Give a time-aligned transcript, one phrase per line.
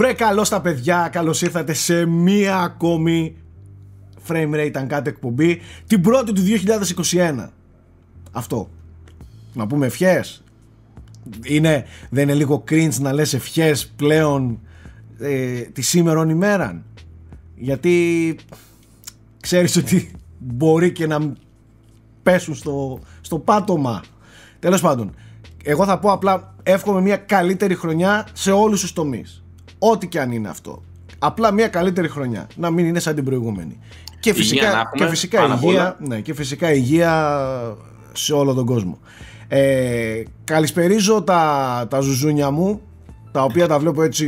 [0.00, 3.36] Βρε καλώς τα παιδιά, καλώς ήρθατε σε μία ακόμη
[4.28, 6.42] Frame Rate αν κάτι εκπομπή Την πρώτη του
[7.12, 7.48] 2021
[8.32, 8.70] Αυτό.
[9.52, 10.42] Να πούμε ευχές.
[11.44, 14.60] Είναι, Δεν είναι λίγο cringe να λες ευχές πλέον
[15.18, 16.84] ε, Τη σήμερον ημέραν;
[17.56, 18.36] Γιατί
[19.40, 21.32] Ξέρεις ότι μπορεί και να
[22.22, 24.02] πέσουν στο, στο πάτωμα.
[24.58, 25.14] Τέλος πάντων
[25.64, 29.40] Εγώ θα πω απλά εύχομαι μια καλύτερη χρονιά σε όλους τους τομείς
[29.82, 30.82] Ό,τι και αν είναι αυτό.
[31.18, 32.46] Απλά μια καλύτερη χρονιά.
[32.56, 33.78] Να μην είναι σαν την προηγούμενη.
[34.20, 37.36] Και φυσικά, και φυσικά υγεία, ναι, και φυσικά υγεία
[38.12, 38.98] σε όλο τον κόσμο.
[39.48, 42.80] Ε, καλησπερίζω τα, τα ζουζούνια μου,
[43.32, 44.26] τα οποία τα βλέπω έτσι,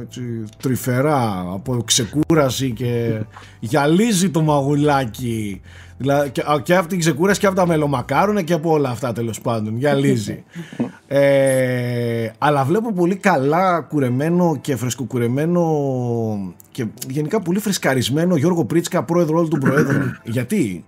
[0.00, 0.22] έτσι
[0.62, 3.22] τρυφερά από ξεκούραση και
[3.60, 5.60] γυαλίζει το μαγουλάκι
[5.98, 9.40] Δηλαδή, και, και από την ξεκούραση και από τα μελομακάρονα και από όλα αυτά τέλος
[9.40, 9.76] πάντων.
[9.76, 10.44] Γυαλίζει.
[11.06, 19.36] ε, αλλά βλέπω πολύ καλά κουρεμένο και φρεσκοκουρεμένο και γενικά πολύ φρεσκαρισμένο Γιώργο Πρίτσκα, πρόεδρο
[19.36, 20.20] όλων των προέδρων.
[20.24, 20.84] Γιατί;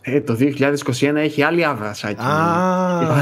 [0.00, 3.12] Ε, το 2021 έχει άλλη άβρα Α,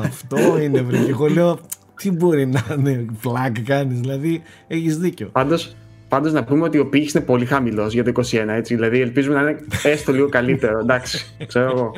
[0.08, 0.98] αυτό είναι βρε.
[0.98, 1.58] Και εγώ λέω,
[1.96, 5.28] τι μπορεί να είναι φλακ κάνεις, δηλαδή έχεις δίκιο.
[5.32, 5.76] Πάντως,
[6.14, 8.22] Πάντως να πούμε ότι ο πύχης είναι πολύ χαμηλός για το 2021.
[8.48, 10.78] Έτσι, δηλαδή ελπίζουμε να είναι έστω λίγο καλύτερο.
[10.78, 11.94] Εντάξει, ξέρω εγώ.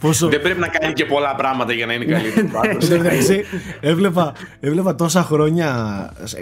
[0.00, 0.28] Πόσο...
[0.28, 2.48] Δεν πρέπει να κάνει και πολλά πράγματα για να είναι καλύτερο.
[3.80, 5.68] έβλεπα, έβλεπα τόσα χρόνια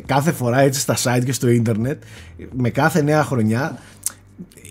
[0.07, 2.03] κάθε φορά έτσι στα site και στο ίντερνετ
[2.53, 3.79] με κάθε νέα χρονιά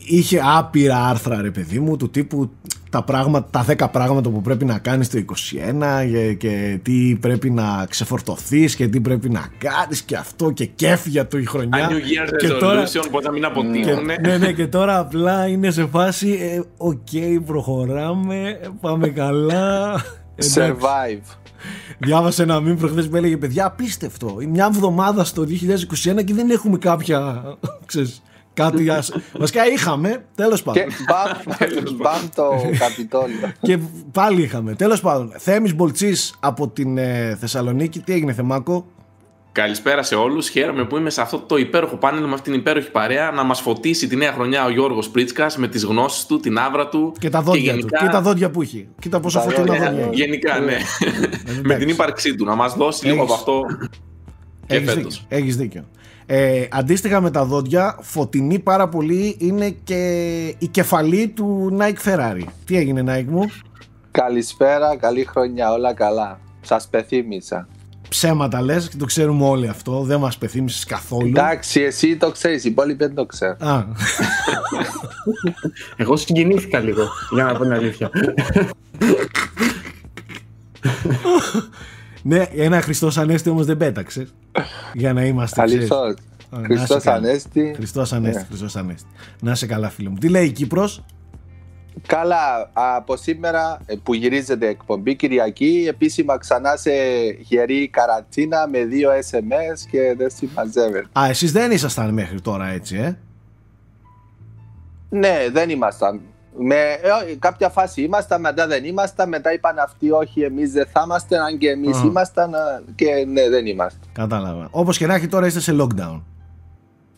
[0.06, 2.52] είχε άπειρα άρθρα ρε παιδί μου του τύπου
[2.96, 7.50] τα, πράγματα, τα 10 πράγματα που πρέπει να κάνεις το 21 και, και τι πρέπει
[7.50, 11.90] να ξεφορτωθείς και τι πρέπει να κάνεις και αυτό και κέφι για το η χρονιά.
[11.90, 12.84] New Year's και τώρα,
[13.24, 14.06] να μην αποτύχουν.
[14.22, 20.02] ναι, ναι, και τώρα απλά είναι σε φάση ε, οκ, okay, προχωράμε, πάμε καλά.
[20.54, 21.36] Survive.
[21.98, 24.38] Διάβασε ένα μήνυμα προχθές που έλεγε παιδιά απίστευτο.
[24.50, 27.44] Μια εβδομάδα στο 2021 και δεν έχουμε κάποια
[27.86, 28.22] ξέρεις,
[28.56, 28.88] Κάτι
[29.38, 30.84] Βασικά είχαμε, τέλος πάντων.
[30.84, 32.50] Και μπαμ το
[32.80, 33.52] Καπιτόλιο.
[33.62, 33.80] Και
[34.12, 34.76] πάλι είχαμε.
[34.76, 38.00] Τέλος πάντων, Θέμης Μπολτσής από την ε, Θεσσαλονίκη.
[38.00, 38.86] Τι έγινε Θεμάκο;
[39.52, 40.50] Καλησπέρα σε όλους.
[40.50, 43.62] Χαίρομαι που είμαι σε αυτό το υπέροχο πάνελ με αυτήν την υπέροχη παρέα να μας
[43.62, 47.14] φωτίσει τη νέα χρονιά ο Γιώργος Πρίτσκα με τις γνώσεις του, την άβρα του.
[47.20, 47.98] Και τα δόντια και γενικά...
[47.98, 48.06] του.
[48.06, 48.88] Και τα δόντια που έχει.
[49.00, 50.10] Κοίτα πόσο φωτεινά δόντια.
[50.12, 50.78] Γενικά, ναι.
[51.64, 52.46] με την ύπαρξή του.
[52.46, 53.62] Να μας δώσει λίγο από αυτό.
[55.28, 55.86] Έχεις δίκιο.
[56.28, 62.44] Ε, αντίστοιχα με τα δόντια, φωτεινή πάρα πολύ είναι και η κεφαλή του Nike Ferrari.
[62.66, 63.52] Τι έγινε Nike μου;
[64.12, 66.40] Καλησπέρα, καλή χρονιά, όλα καλά.
[66.62, 67.68] Σας πεθύμησα.
[68.10, 71.28] Ψέματα λες και το ξέρουμε όλοι αυτό, δεν μας πεθύμισες καθόλου.
[71.28, 73.68] Εντάξει, εσύ το ξέρεις, οι υπόλοιποι δεν το ξέρουν.
[73.68, 73.86] Α.
[75.98, 78.10] Εγώ συγκινήθηκα λίγο, για να πω την αλήθεια.
[82.28, 84.28] Ναι, ένα Χριστό Ανέστη όμως δεν πέταξε.
[84.94, 85.62] Για να είμαστε.
[85.62, 86.14] Αληθώς.
[86.64, 87.74] Χριστός Ανέστη.
[87.76, 88.46] Χριστός Ανέστη, ναι.
[88.46, 89.08] Χριστός Ανέστη.
[89.42, 90.18] Να είσαι καλά, φίλο μου.
[90.18, 91.06] Τι λέει η Κύπρος;
[92.08, 96.92] Καλά, από σήμερα ε, που γυρίζεται εκπομπή Κυριακή, επίσημα ξανά σε
[97.40, 101.08] γερή καραντίνα με δύο SMS και δεν συμμαζεύεται.
[101.20, 103.18] Α, εσείς δεν ήσασταν μέχρι τώρα έτσι, ε;
[105.10, 106.22] Ναι, δεν ήμασταν.
[106.58, 111.02] Με ε, κάποια φάση ήμασταν, μετά δεν ήμασταν, μετά είπαν αυτοί όχι εμείς δεν θα
[111.06, 112.06] είμαστε, αν και εμείς uh.
[112.06, 112.52] ήμασταν
[112.96, 114.00] και ναι δεν είμαστε.
[114.14, 114.68] Κατάλαβα.
[114.72, 116.22] Όπως και να έχει τώρα είστε σε lockdown.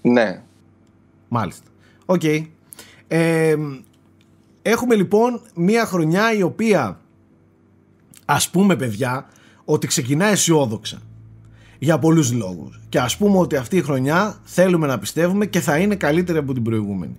[0.02, 0.42] Ναι.
[1.28, 1.68] Μάλιστα.
[2.06, 2.22] Οκ.
[2.24, 2.46] Okay.
[3.08, 3.56] Ε,
[4.62, 7.00] έχουμε λοιπόν μία χρονιά η οποία
[8.26, 9.26] ας πούμε παιδιά
[9.66, 11.02] ότι ξεκινά αισιόδοξα
[11.80, 15.78] για πολλούς λόγους και ας πούμε ότι αυτή η χρονιά θέλουμε να πιστεύουμε και θα
[15.78, 17.16] είναι καλύτερη από την προηγούμενη.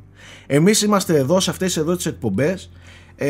[0.46, 2.70] Εμείς είμαστε εδώ σε αυτές εδώ τις εκπομπές
[3.16, 3.28] ε,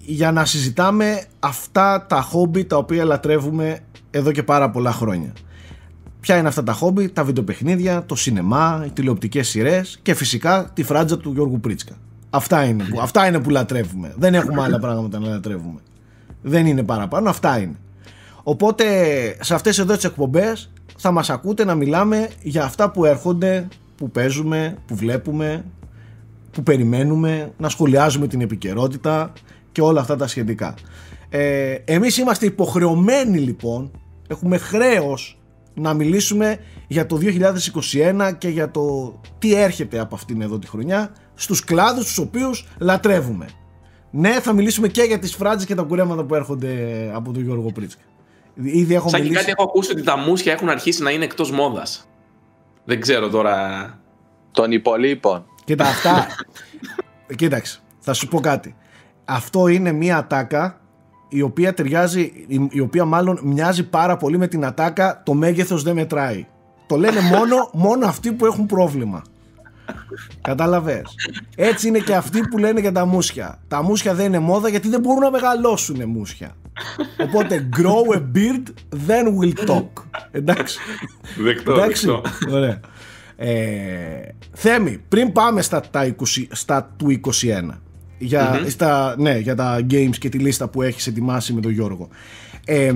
[0.00, 3.78] για να συζητάμε αυτά τα χόμπι τα οποία λατρεύουμε
[4.10, 5.32] εδώ και πάρα πολλά χρόνια.
[6.20, 10.82] Ποια είναι αυτά τα χόμπι, τα βιντεοπαιχνίδια, το σινεμά, οι τηλεοπτικές σειρές και φυσικά τη
[10.82, 11.94] φράτζα του Γιώργου Πρίτσκα.
[12.30, 14.14] Αυτά είναι που, αυτά είναι που λατρεύουμε.
[14.16, 15.80] Δεν έχουμε άλλα πράγματα να λατρεύουμε.
[16.42, 17.76] Δεν είναι παραπάνω, αυτά είναι.
[18.48, 18.84] Οπότε
[19.40, 24.10] σε αυτές εδώ τις εκπομπές θα μας ακούτε να μιλάμε για αυτά που έρχονται, που
[24.10, 25.64] παίζουμε, που βλέπουμε,
[26.50, 29.32] που περιμένουμε, να σχολιάζουμε την επικαιρότητα
[29.72, 30.74] και όλα αυτά τα σχετικά.
[31.28, 33.90] Ε, εμείς είμαστε υποχρεωμένοι λοιπόν,
[34.28, 35.38] έχουμε χρέος
[35.74, 41.10] να μιλήσουμε για το 2021 και για το τι έρχεται από αυτήν εδώ τη χρονιά
[41.34, 43.46] στους κλάδους τους οποίους λατρεύουμε.
[44.10, 46.72] Ναι, θα μιλήσουμε και για τις φράτζες και τα κουρέματα που έρχονται
[47.14, 48.02] από τον Γιώργο Πρίτσκα.
[48.62, 49.38] Ήδη έχω Σαν μιλήσει...
[49.38, 52.08] και κάτι έχω ακούσει ότι τα μουσια έχουν αρχίσει να είναι εκτός μόδας.
[52.84, 53.98] Δεν ξέρω τώρα...
[54.50, 55.44] Των υπολείπων.
[55.64, 56.26] Κοίτα αυτά...
[57.36, 58.76] Κοίταξε, θα σου πω κάτι.
[59.24, 60.80] Αυτό είναι μία ατάκα
[61.28, 65.82] η οποία ταιριάζει, η, η οποία μάλλον μοιάζει πάρα πολύ με την ατάκα το μέγεθος
[65.82, 66.46] δεν μετράει.
[66.86, 69.22] Το λένε μόνο, μόνο αυτοί που έχουν πρόβλημα.
[70.40, 71.02] Κατάλαβες.
[71.56, 73.58] Έτσι είναι και αυτοί που λένε για τα μουσια.
[73.68, 76.56] Τα μουσια δεν είναι μόδα γιατί δεν μπορούν να μεγαλώσουν μουσια.
[77.22, 78.66] Οπότε grow a beard,
[79.08, 79.88] then we'll talk.
[80.30, 80.78] Εντάξει.
[81.36, 82.06] Δεκτό, Εντάξει.
[82.06, 82.22] δεκτό.
[82.50, 82.80] Ωραία.
[83.36, 87.30] Ε, Θέμη, πριν πάμε στα, τα 20, στα του 21
[88.18, 92.08] για, στα, ναι, για τα games και τη λίστα που έχεις ετοιμάσει με τον Γιώργο
[92.66, 92.92] ε,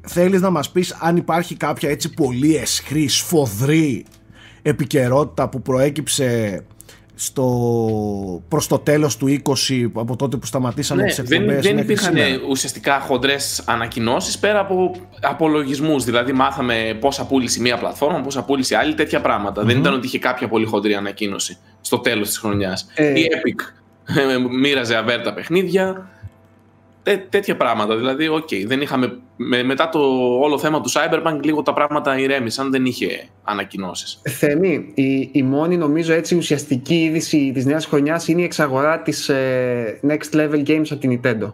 [0.00, 4.04] θέλεις να μας πεις αν υπάρχει κάποια έτσι πολύ εσχρή, σφοδρή
[4.62, 6.60] επικαιρότητα που προέκυψε
[7.20, 11.74] στο, προς το τέλος του 20 από τότε που σταματήσαμε Ναι, τις δεν, εκπομπές δεν
[11.74, 12.40] μέχρι υπήρχαν σήμερα.
[12.48, 16.04] ουσιαστικά χοντρές ανακοινώσεις πέρα από απολογισμούς.
[16.04, 19.62] Δηλαδή, μάθαμε πόσα πούλησε μία πλατφόρμα, πόσα πούλησε άλλη, τέτοια πράγματα.
[19.62, 22.86] Δεν ήταν ότι είχε κάποια πολύ χοντρή ανακοίνωση στο τέλος της χρονιάς.
[22.94, 23.18] Ε.
[23.18, 23.60] Η Epic
[24.16, 26.10] ε, μοίραζε αβέρτα παιχνίδια.
[27.08, 27.96] Τέ, τέτοια πράγματα.
[27.96, 29.18] Δηλαδή, οκ, δεν είχαμε.
[29.36, 29.98] με- μετά το
[30.40, 34.20] όλο θέμα του Cyberpunk, λίγο τα πράγματα ηρέμησαν, δεν είχε ανακοινώσεις.
[34.24, 39.28] Θέμη, η, η μόνη νομίζω έτσι ουσιαστική είδηση της νέας χρονιάς είναι η εξαγορά της
[39.28, 41.52] ε, Next Level Games από την Nintendo.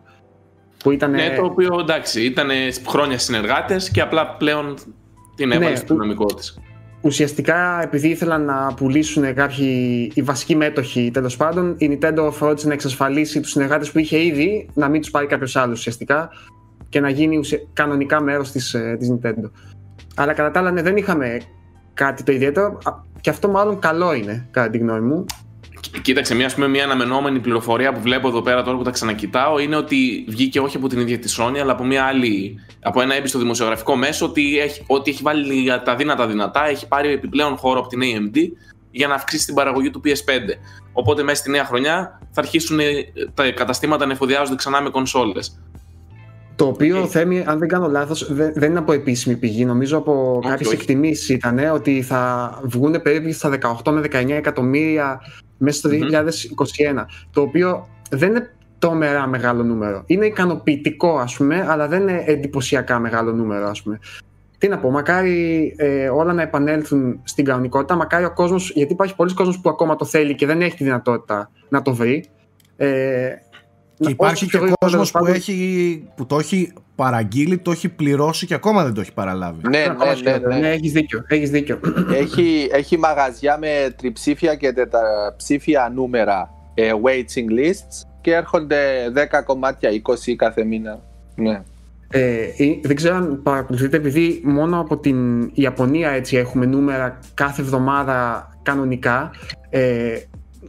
[0.78, 1.10] Που ήταν.
[1.10, 2.48] Ναι, το οποίο εντάξει, ήταν
[2.86, 4.74] χρόνια συνεργάτες και απλά πλέον
[5.36, 6.58] την έβαλε Ναι, στο που- δυναμικό της.
[7.04, 12.72] Ουσιαστικά επειδή ήθελαν να πουλήσουν κάποιοι οι βασικοί μέτοχοι τέλος πάντων, η Nintendo φρόντισε να
[12.72, 16.28] εξασφαλίσει τους συνεργάτες που είχε ήδη να μην τους πάρει κάποιος άλλος ουσιαστικά
[16.88, 19.50] και να γίνει ουσια- κανονικά μέρος της της Nintendo.
[20.14, 21.40] Αλλά κατά τα άλλα ναι, δεν είχαμε
[21.94, 25.24] κάτι το ιδιαίτερο Α, και αυτό μάλλον καλό είναι κατά τη γνώμη μου.
[26.02, 29.58] Κοίταξε, μια, ας πούμε, μια αναμενόμενη πληροφορία που βλέπω εδώ πέρα τώρα που τα ξανακοιτάω
[29.58, 33.14] είναι ότι βγήκε όχι από την ίδια τη Sony, αλλά από, μια άλλη, από ένα
[33.14, 37.78] έμπιστο δημοσιογραφικό μέσο ότι έχει, ότι έχει βάλει τα δύνατα δυνατά, έχει πάρει επιπλέον χώρο
[37.78, 38.36] από την AMD
[38.90, 40.10] για να αυξήσει την παραγωγή του PS5.
[40.92, 42.84] Οπότε μέσα στη νέα χρονιά θα αρχίσουν ε,
[43.34, 45.58] τα καταστήματα να εφοδιάζονται ξανά με κονσόλες.
[46.56, 47.08] Το οποίο Οκ.
[47.10, 49.64] Θέμη, αν δεν κάνω λάθος, δεν, δεν είναι από επίσημη πηγή.
[49.64, 50.76] Νομίζω από Όχι, κάποιες όχι.
[50.76, 55.20] εκτιμήσεις ήταν ότι θα βγουν περίπου στα 18 με 19 εκατομμύρια
[55.58, 55.98] μέσα στο Μμμ.
[56.02, 57.04] 2021.
[57.32, 60.02] Το οποίο δεν είναι τρομερά μεγάλο νούμερο.
[60.06, 63.98] Είναι ικανοποιητικό, ας πούμε, αλλά δεν είναι εντυπωσιακά μεγάλο νούμερο, ας πούμε.
[64.58, 67.94] Τι να πω, μακάρι ε, όλα να επανέλθουν στην κανονικότητα.
[67.96, 70.84] Μακάρι ο κόσμος, γιατί υπάρχει πολλοί κόσμος που ακόμα το θέλει και δεν έχει τη
[70.84, 72.24] δυνατότητα να το βρει.
[72.76, 72.86] Ε,
[73.94, 76.72] Και να- υπάρχει όσο και πιο γρήγορα, κόσμος που, τέλος πάντων, έχει, που το έχει
[76.94, 79.68] παραγγείλει, το έχει πληρώσει και ακόμα δεν το έχει παραλάβει.
[79.68, 80.54] Ναι, ακόμα ναι, ναι, χειρότερα.
[80.54, 80.60] ναι.
[80.60, 81.24] ναι, έχεις δίκιο.
[81.28, 81.80] Έχεις δίκιο.
[82.14, 89.90] έχει, έχει μαγαζιά με τριψήφια και τετραψήφια νούμερα ε, waiting lists και έρχονται 10 κομμάτια,
[89.90, 91.00] 20 κάθε μήνα.
[91.34, 91.62] Ναι.
[92.10, 97.62] Ε, ε, δεν ξέρω αν παρακολουθείτε, επειδή μόνο από την Ιαπωνία έτσι έχουμε νούμερα κάθε
[97.62, 99.30] εβδομάδα κανονικά.
[99.70, 100.16] Ε,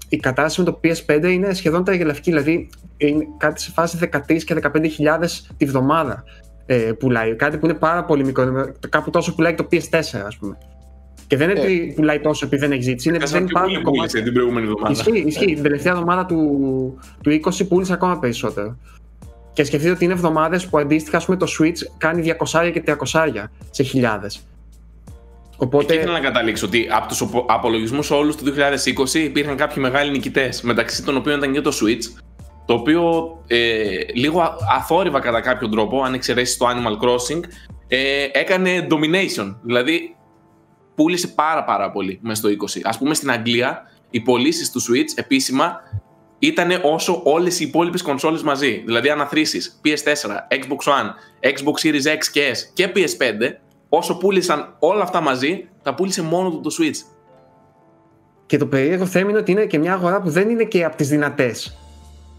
[0.10, 4.56] η κατάσταση με το PS5 είναι σχεδόν τραγελαφική, δηλαδή είναι κάτι σε φάση 13 και
[4.62, 6.24] 15 χιλιάδες τη βδομάδα
[6.66, 7.36] ε, πουλάει.
[7.36, 10.58] Κάτι που είναι πάρα πολύ μικρό, νούμερο, κάπου τόσο πουλάει το PS4 ας πούμε.
[11.28, 11.64] Και δεν είναι Ε.
[11.64, 14.18] ότι πουλάει τόσο επειδή δεν έχει ζήτηση, είναι επειδή δεν Τέσσερα υπάρχουν πιο πολύ πούλησε
[14.18, 14.24] κομμάτια.
[14.24, 14.92] την προηγούμενη εβδομάδα.
[14.92, 15.54] Ισχύει, ισχύει.
[15.54, 16.40] Την τελευταία εβδομάδα του,
[17.24, 18.78] του 20 πούλησε ακόμα περισσότερο.
[19.54, 23.50] Και σκεφτείτε ότι είναι εβδομάδες που αντίστοιχα ας πούμε, το Switch κάνει 200 και 300
[23.70, 24.46] σε χιλιάδες.
[25.58, 25.96] Και Οπότε.
[25.96, 31.04] ήθελα να καταλήξω ότι από τους απολογισμούς όλους του 2020 υπήρχαν κάποιοι μεγάλοι νικητές, μεταξύ
[31.04, 32.22] των οποίων ήταν και το Switch,
[32.66, 37.42] το οποίο ε, λίγο α- αθόρυβα κατά κάποιο τρόπο, αν εξαιρέσεις το Animal Crossing,
[37.88, 39.56] ε, έκανε domination.
[39.64, 40.16] Δηλαδή,
[40.96, 42.82] πούλησε πάρα πάρα πολύ μέσα στο 20.
[42.84, 45.76] Ας πούμε στην Αγγλία, οι πωλήσεις του Switch επίσημα
[46.40, 48.84] ήταν όσο όλες οι υπόλοιπες κονσόλες μαζί.
[48.86, 51.10] Δηλαδή, αν αθροίσεις PS4, Xbox One,
[51.50, 53.58] Xbox Series X και S και PS5,
[53.98, 56.98] όσο πούλησαν όλα αυτά μαζί, τα πούλησε μόνο του το Switch.
[58.46, 60.96] Και το περίεργο θέμα είναι ότι είναι και μια αγορά που δεν είναι και από
[60.96, 61.78] τις δυνατές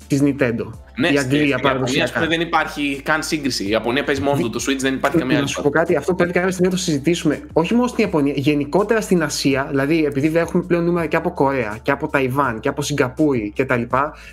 [0.07, 0.71] της Nintendo.
[0.99, 2.27] Ναι, η στην Αγγλία Ιαπωνία, ας πούμε, παραδοσιακά.
[2.27, 3.65] δεν υπάρχει καν σύγκριση.
[3.65, 5.49] Η Ιαπωνία παίζει μόνο του το Switch, δεν υπάρχει καμία Να άλλη.
[5.49, 7.41] σου πω κάτι, αυτό πρέπει κάποια στιγμή να το συζητήσουμε.
[7.53, 9.67] Όχι μόνο στην Ιαπωνία, γενικότερα στην Ασία.
[9.71, 13.53] Δηλαδή, επειδή δεν έχουμε πλέον νούμερα και από Κορέα και από Ταϊβάν και από Σιγκαπούρη
[13.57, 13.75] κτλ.
[13.75, 13.87] Και,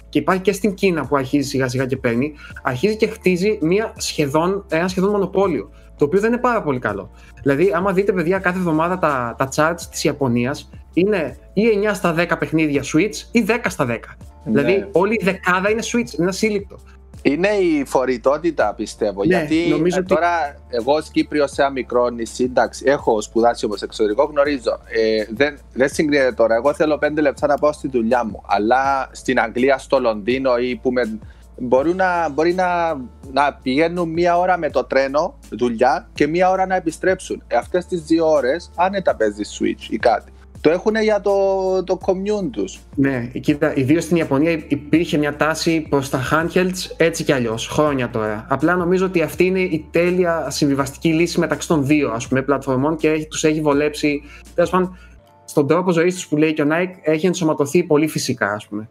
[0.10, 3.94] και υπάρχει και στην Κίνα που αρχίζει σιγά σιγά και παίρνει, αρχίζει και χτίζει μια
[3.98, 5.70] σχεδόν, ένα σχεδόν μονοπόλιο.
[6.04, 7.10] Το οποίο δεν είναι πάρα πολύ καλό.
[7.42, 12.16] Δηλαδή, άμα δείτε, παιδιά, κάθε εβδομάδα τα, τα charts της Ιαπωνίας είναι ή 9 στα
[12.18, 13.98] 10 παιχνίδια Switch ή 10 στα 10.
[14.44, 14.88] Δηλαδή, Ναι.
[14.92, 16.76] όλη η δεκάδα είναι Switch, είναι ασύλληπτο.
[17.22, 19.24] Είναι η φορητότητα πιστεύω.
[19.26, 20.30] Ναι, γιατί νομίζω ε, ότι- τώρα
[20.70, 24.80] εγώ ως Κύπριος σε ένα μικρό νησί, εντάξει, έχω σπουδάσει όμως εξωτερικό, γνωρίζω.
[24.88, 26.56] Ε, δεν, δεν συγκρίνεται τώρα.
[26.56, 28.42] Εγώ θέλω πέντε λεπτά να πάω στη δουλειά μου.
[28.48, 31.20] Αλλά στην Αγγλία, στο Λονδίνο ή που με,
[31.66, 32.94] μπορούν να, μπορεί να,
[33.32, 37.44] να πηγαίνουν μία ώρα με το τρένο δουλειά και μία ώρα να επιστρέψουν.
[37.48, 40.32] Ε, αυτές τις δύο ώρες άνετα παίζει Switch ή κάτι.
[40.62, 42.80] Το έχουν για το, το commune τους.
[42.96, 48.10] Ναι, κοίτα, ιδίως στην Ιαπωνία υπήρχε μια τάση προς τα handhelds έτσι κι αλλιώς, χρόνια
[48.10, 48.46] τώρα.
[48.50, 52.96] Απλά νομίζω ότι αυτή είναι η τέλεια συμβιβαστική λύση μεταξύ των δύο ας πούμε, πλατφορμών
[52.98, 54.22] και τους έχει βολέψει.
[54.56, 54.98] Τέλος πάντων,
[55.46, 58.90] στον τρόπο ζωής τους που λέει και ο Nike έχει ενσωματωθεί πολύ φυσικά, ας πούμε.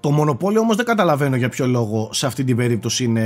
[0.00, 3.24] Το μονοπόλιο όμως δεν καταλαβαίνω για ποιο λόγο σε αυτή την περίπτωση είναι...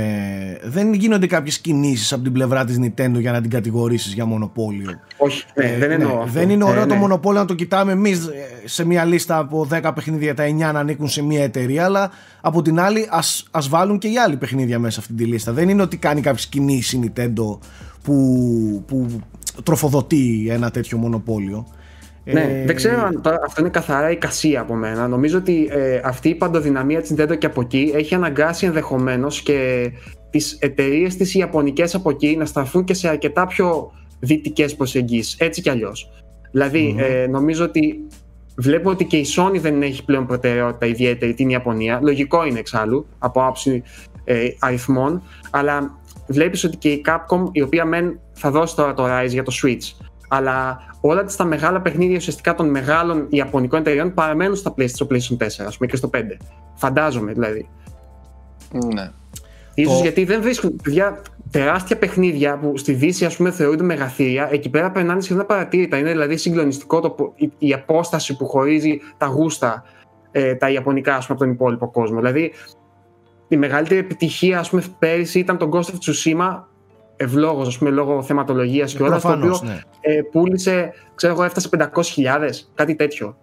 [0.63, 4.99] Δεν γίνονται κάποιες κινήσεις από την πλευρά της Nintendo για να την κατηγορήσεις για μονοπόλιο.
[5.17, 6.99] Όχι, ναι, ε, δεν εννοώ ναι, Δεν είναι ωραίο ε, το ναι.
[6.99, 10.79] μονοπόλιο να το κοιτάμε εμείς ε, σε μια λίστα από 10 παιχνίδια τα 9 να
[10.79, 14.79] ανήκουν σε μια εταιρεία αλλά από την άλλη ας, ας βάλουν και οι άλλοι παιχνίδια
[14.79, 15.51] μέσα σε αυτή τη λίστα.
[15.51, 17.57] Δεν είναι ότι κάνει κάποιες κινήσεις η Nintendo
[18.03, 19.21] που, που
[19.63, 21.67] τροφοδοτεί ένα τέτοιο μονοπόλιο.
[22.25, 22.65] Ναι, ε...
[22.65, 25.07] δεν ξέρω αν αυτό είναι καθαρά η κασία από μένα.
[25.07, 29.91] Νομίζω ότι ε, αυτή η παντοδυναμία της Nintendo και από εκεί έχει αναγκάσει ενδεχομένως και
[30.29, 35.35] τις εταιρείες της Ιαπωνικές από εκεί να σταθούν και σε αρκετά πιο δυτικές προσεγγίσεις.
[35.39, 36.09] Έτσι κι αλλιώς.
[36.51, 38.07] Δηλαδή, ε, νομίζω ότι
[38.57, 41.99] βλέπω ότι και η Sony δεν έχει πλέον προτεραιότητα ιδιαίτερη την Ιαπωνία.
[42.03, 43.83] Λογικό είναι εξάλλου από άψη
[44.23, 45.23] ε, αριθμών.
[45.51, 49.43] Αλλά βλέπεις ότι και η Capcom, η οποία μεν θα δώσει τώρα το Rise για
[49.43, 54.87] το Switch, αλλά όλα τα μεγάλα παιχνίδια ουσιαστικά των μεγάλων ιαπωνικών εταιρεών παραμένουν στα PlayStation,
[54.87, 56.17] στο PlayStation 4 ας πούμε, και στο 5.
[56.75, 57.69] Φαντάζομαι δηλαδή.
[58.93, 59.11] Ναι.
[59.73, 64.69] Ίσως γιατί δεν βρίσκουν παιδιά, τεράστια παιχνίδια που στη Δύση ας πούμε, θεωρούνται μεγαθύρια, εκεί
[64.69, 65.97] πέρα περνάνε σχεδόν παρατήρητα.
[65.97, 69.83] Είναι δηλαδή συγκλονιστικό το, η, η απόσταση που χωρίζει τα γούστα
[70.31, 72.17] ε, τα ιαπωνικά ας πούμε, από τον υπόλοιπο κόσμο.
[72.17, 72.51] Δηλαδή
[73.47, 76.63] η μεγαλύτερη επιτυχία ας πούμε, πέρυσι ήταν το Ghost of Tsushima
[77.15, 79.21] ευλόγω, ας πούμε, λόγω θεματολογίας και όλας.
[79.21, 79.79] Το οποίο ναι.
[80.01, 81.85] ε, πούλησε, ξέρω εγώ, έφτασε 500.000,
[82.75, 83.37] κάτι τέτοιο.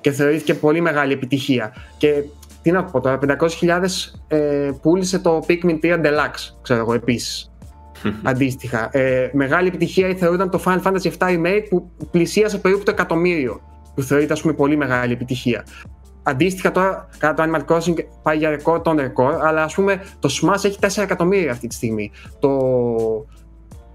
[0.00, 1.74] Και θεωρήθηκε πολύ μεγάλη επιτυχία.
[1.96, 2.24] Και
[2.62, 3.18] τι να πω τώρα,
[3.60, 3.80] 500.000
[4.28, 7.52] ε, πούλησε το Pikmin 3 Deluxe, ξέρω εγώ, επίσης.
[8.22, 8.88] Αντίστοιχα.
[8.92, 13.60] Ε, μεγάλη επιτυχία θεωρούνταν το Final Fantasy VII Remake που πλησίασε περίπου το εκατομμύριο.
[13.94, 15.64] Που θεωρείται, ας πούμε, πολύ μεγάλη επιτυχία.
[16.26, 20.28] Αντίστοιχα τώρα, κατά το Animal Crossing πάει για ρεκόρ τον ρεκόρ, αλλά ας πούμε το
[20.40, 22.10] Smash έχει 4 εκατομμύρια αυτή τη στιγμή.
[22.38, 22.58] Το,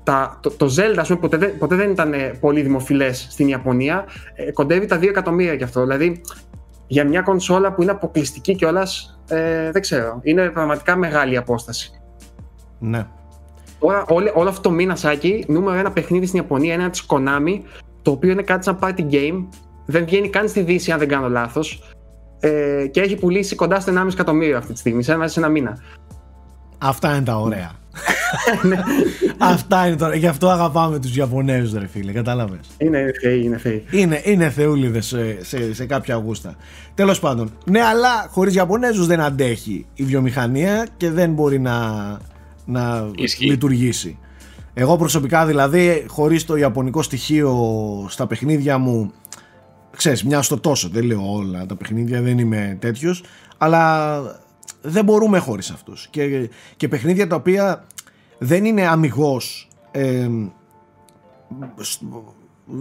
[0.03, 4.05] τα, το, το Zelda, ας πούμε, ποτέ, ποτέ δεν ήταν ε, πολύ δημοφιλές στην Ιαπωνία,
[4.35, 5.81] ε, κοντεύει τα 2 εκατομμύρια γι' αυτό.
[5.81, 6.21] Δηλαδή,
[6.87, 10.19] για μια κονσόλα που είναι αποκλειστική κιόλας, ε, δεν ξέρω.
[10.23, 11.91] Είναι πραγματικά μεγάλη απόσταση.
[12.79, 13.07] Ναι.
[13.79, 17.61] Τώρα, όλο, όλο αυτό το μήνασάκι, νούμερο ένα παιχνίδι στην Ιαπωνία είναι ένα της Konami,
[18.01, 19.47] το οποίο είναι κάτι σαν party game.
[19.85, 21.81] Δεν βγαίνει καν στη Δύση, αν δεν κάνω λάθος
[22.39, 25.49] ε, και έχει πουλήσει κοντά στο 1,5 εκατομμύριο αυτή τη στιγμή, σε ένα, σε ένα
[25.49, 25.77] μήνα.
[26.77, 27.71] Αυτά είναι τα ωραία.
[28.67, 28.79] Ναι.
[29.37, 30.15] Αυτά είναι τώρα.
[30.15, 32.11] Γι' αυτό αγαπάμε τους Ιαπωνέζους, ρε φίλε.
[32.11, 32.59] Κατάλαβες.
[32.77, 33.83] Είναι θεοί, είναι θεοί.
[33.91, 36.55] Είναι, είναι θεούλιδες σε, σε, σε κάποια γούστα.
[36.93, 37.51] Τέλος πάντων.
[37.65, 41.77] Ναι, αλλά χωρίς Ιαπωνέζους δεν αντέχει η βιομηχανία και δεν μπορεί να,
[42.65, 44.17] να λειτουργήσει.
[44.73, 47.55] Εγώ προσωπικά δηλαδή, χωρίς το ιαπωνικό στοιχείο
[48.09, 49.11] στα παιχνίδια μου,
[49.99, 53.23] ξέρεις, μια στο τόσο, δεν λέω όλα τα παιχνίδια, δεν είμαι τέτοιος,
[53.57, 54.21] αλλά
[54.81, 56.07] δεν μπορούμε χωρίς αυτούς.
[56.09, 57.85] Και, και παιχνίδια τα οποία
[58.37, 60.29] δεν είναι αμυγός, ε,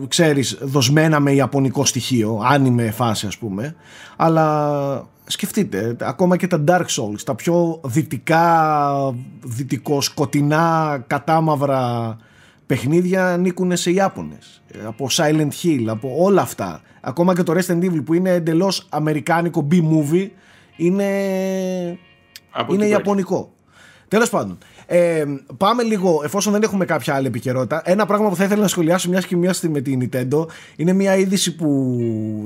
[0.08, 3.74] ξέρεις, δοσμένα με ιαπωνικό στοιχείο, αν είμαι φάση ας πούμε,
[4.16, 8.94] αλλά σκεφτείτε, ακόμα και τα Dark Souls, τα πιο δυτικά,
[9.42, 12.16] δυτικό, σκοτεινά, κατάμαυρα
[12.66, 18.04] παιχνίδια ανήκουν σε Ιάπωνες από Silent Hill, από όλα αυτά ακόμα και το Resident Evil
[18.04, 20.28] που είναι εντελώς αμερικάνικο B-movie
[20.76, 21.08] είναι,
[22.70, 23.52] είναι ιαπωνικό
[24.08, 24.58] τέλος πάντων
[24.90, 25.24] ε,
[25.56, 27.82] πάμε λίγο, εφόσον δεν έχουμε κάποια άλλη επικαιρότητα.
[27.84, 30.46] Ένα πράγμα που θα ήθελα να σχολιάσω μιας και μιας με την Nintendo
[30.76, 31.98] είναι μια είδηση που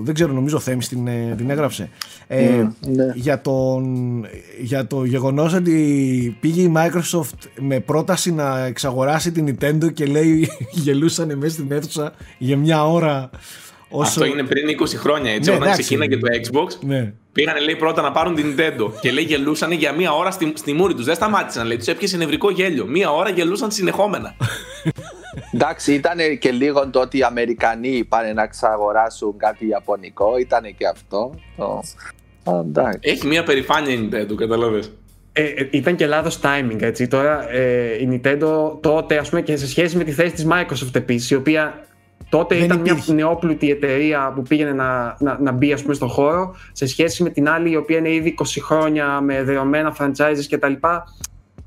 [0.02, 1.88] δεν ξέρω, νομίζω ο Θέμης την, ε, την έγραψε.
[2.26, 3.12] Ε, ναι.
[3.14, 4.26] για, τον,
[4.60, 10.48] για το γεγονός ότι πήγε η Microsoft με πρόταση να εξαγοράσει την Nintendo και λέει
[10.84, 13.30] γελούσαν μέσα στην αίθουσα για μια ώρα
[13.92, 14.02] Όσο...
[14.02, 15.50] Αυτό είναι πριν 20 χρόνια έτσι.
[15.50, 17.12] Ναι, όταν ξεκίναγε το Xbox, ναι.
[17.32, 20.72] πήγανε λέει πρώτα να πάρουν την Nintendo και λέει γελούσαν για μία ώρα στη, στη
[20.72, 21.04] μούρη τους.
[21.04, 21.76] Δεν σταμάτησαν, λέει.
[21.76, 22.86] Τους έπιασε νευρικό γέλιο.
[22.86, 24.34] Μία ώρα γελούσαν συνεχόμενα.
[25.54, 30.36] Εντάξει, ήταν και λίγο το ότι οι Αμερικανοί πάνε να ξαγοράσουν κάτι Ιαπωνικό.
[30.38, 31.34] Ήταν και αυτό.
[33.00, 34.92] Έχει μία περηφάνεια η Nintendo, καταλαβες.
[35.32, 37.08] Ε, ε, ήταν και λάθος timing, έτσι.
[37.08, 40.94] Τώρα ε, η Nintendo τότε, ας πούμε, και σε σχέση με τη θέση της Microsoft
[40.94, 41.84] επίσης, η οποία
[42.32, 46.54] Τότε ήταν μια νεόπλουτη εταιρεία που πήγαινε να, να, να μπει ας πούμε, στον χώρο
[46.72, 50.72] σε σχέση με την άλλη η οποία είναι ήδη 20 χρόνια με δεδομένα franchises κτλ.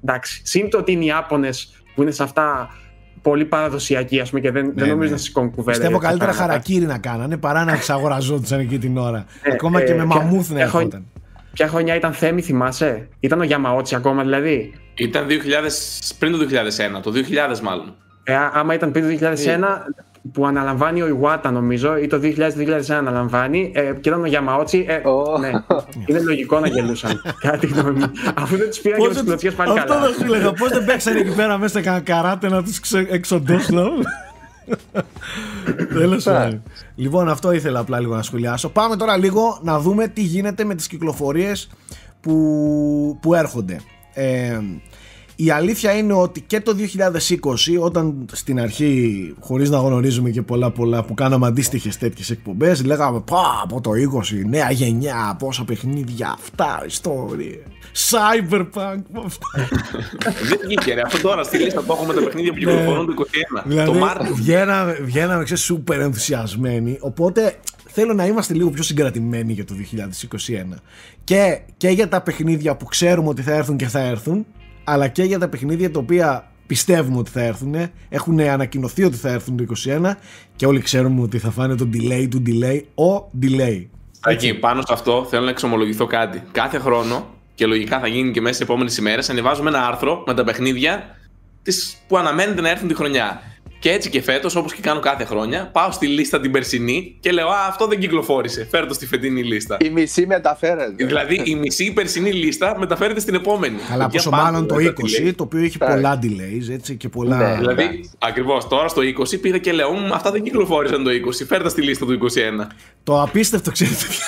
[0.04, 0.42] Εντάξει.
[0.44, 2.70] Συν το ότι είναι οι Ιάπωνες που είναι σε αυτά
[3.22, 5.16] πολύ παραδοσιακοί ας πούμε, και δεν, ναι, δεν νομίζω ναι.
[5.16, 5.78] να σηκώνουν κουβέντα.
[5.78, 9.26] Πιστεύω καλύτερα χαρακτήρι να κάνανε παρά να εξαγοραζόντουσαν εκεί την ώρα.
[9.42, 11.06] Ε, Ακόμα ε, και με μαμούθ να έρχονταν.
[11.54, 15.32] Ποια χρονιά ήταν Θέμη, θυμάσαι; Ήταν ο Γιαμαότσι ακόμα δηλαδή; Ήταν 2000,
[16.20, 16.38] πριν το
[16.98, 17.12] 2001, το
[17.56, 17.96] 2000 μάλλον.
[18.24, 19.36] Ε, άμα ήταν πριν το 2001,
[20.34, 25.08] που αναλαμβάνει ο Ιουάτα νομίζω ή το 2000-2001 αναλαμβάνει ε, και ήταν ο Γιαμαότσι ε,
[25.08, 25.38] Ω.
[25.40, 25.50] ναι,
[26.06, 28.12] είναι λογικό να γελούσαν κάτι γνώμη μου.
[28.36, 30.54] αφού δεν τους πήραν και Πώς τους δεν- κλωτσιές πάλι Αυτό καλά θα σου λέγα.
[30.54, 32.80] Πώς δεν παίξανε εκεί πέρα μέσα σε καράτε να τους
[33.10, 33.78] εξοντώσουν.
[35.94, 36.64] Τέλος πάντων.
[36.96, 38.70] Λοιπόν, αυτό ήθελα απλά λίγο να σχολιάσω.
[38.70, 41.70] Πάμε τώρα λίγο να δούμε τι γίνεται με τις κυκλοφορίες
[42.22, 43.80] που, που έρχονται.
[44.14, 44.60] Ε,
[45.36, 46.76] η αλήθεια είναι ότι και το
[47.78, 52.86] 2020 όταν στην αρχή χωρίς να γνωρίζουμε και πολλά πολλά που κάναμε αντίστοιχες τέτοιες εκπομπές
[52.86, 57.64] λέγαμε πά από το 20 νέα γενιά πόσα παιχνίδια αυτά ιστορίες
[58.10, 59.48] Cyberpunk αυτά
[60.50, 61.02] Δεν βγήκε ρε.
[61.02, 63.62] Αυτό τώρα στη λίστα που έχουμε τα παιχνίδια που κυκλοφορούν το 21.
[63.64, 64.36] Το Δηλαδή Μάρτιο.
[64.36, 69.74] βγαίναμε, βγαίναμε ξέρεις, σούπερ ενθουσιασμένοι οπότε θέλω να είμαστε λίγο πιο συγκρατημένοι για το
[70.74, 70.78] 2021
[71.24, 74.46] και, και για τα παιχνίδια που ξέρουμε ότι θα έρθουν και θα έρθουν
[74.86, 77.76] αλλά και για τα παιχνίδια τα οποία πιστεύουμε ότι θα έρθουν
[78.10, 80.12] έχουν ανακοινωθεί ότι θα έρθουν το 2021
[80.56, 83.86] και όλοι ξέρουμε ότι θα φάνε το delay του delay ο delay
[84.28, 86.44] Εκεί, πάνω σε αυτό θέλω να εξομολογηθώ κάτι.
[86.52, 90.34] Κάθε χρόνο, και λογικά θα γίνει και μέσα στις επόμενες ημέρες, ανεβάζουμε ένα άρθρο με
[90.34, 91.16] τα παιχνίδια
[91.62, 93.42] τις που αναμένεται να έρθουν τη χρονιά.
[93.86, 97.32] Και έτσι και φέτος, όπως και κάνω κάθε χρόνια, πάω στη λίστα την περσινή και
[97.32, 98.68] λέω Α, αυτό δεν κυκλοφόρησε.
[98.72, 99.78] Φέρ το στη φετινή λίστα.
[99.82, 101.06] Η μισή μεταφέρεται.
[101.06, 103.76] δηλαδή η μισή περσινή λίστα μεταφέρεται στην επόμενη.
[103.92, 104.94] αλλά Για πόσο πάντα μάλλον το με τα
[105.28, 105.88] 20 το οποίο έχει Ναι.
[105.88, 107.56] πολλά delays έτσι και πολλά Ναι.
[107.58, 108.10] Δηλαδή, Εντάξει.
[108.20, 111.46] ακριβώς τώρα στο 20 πήγα και λέω «Μμ, Αυτά δεν κυκλοφόρησαν το 20.
[111.48, 112.68] Φέρτα στη λίστα του 21.
[113.04, 114.26] Το απίστευτο, ξέρετε ποιο-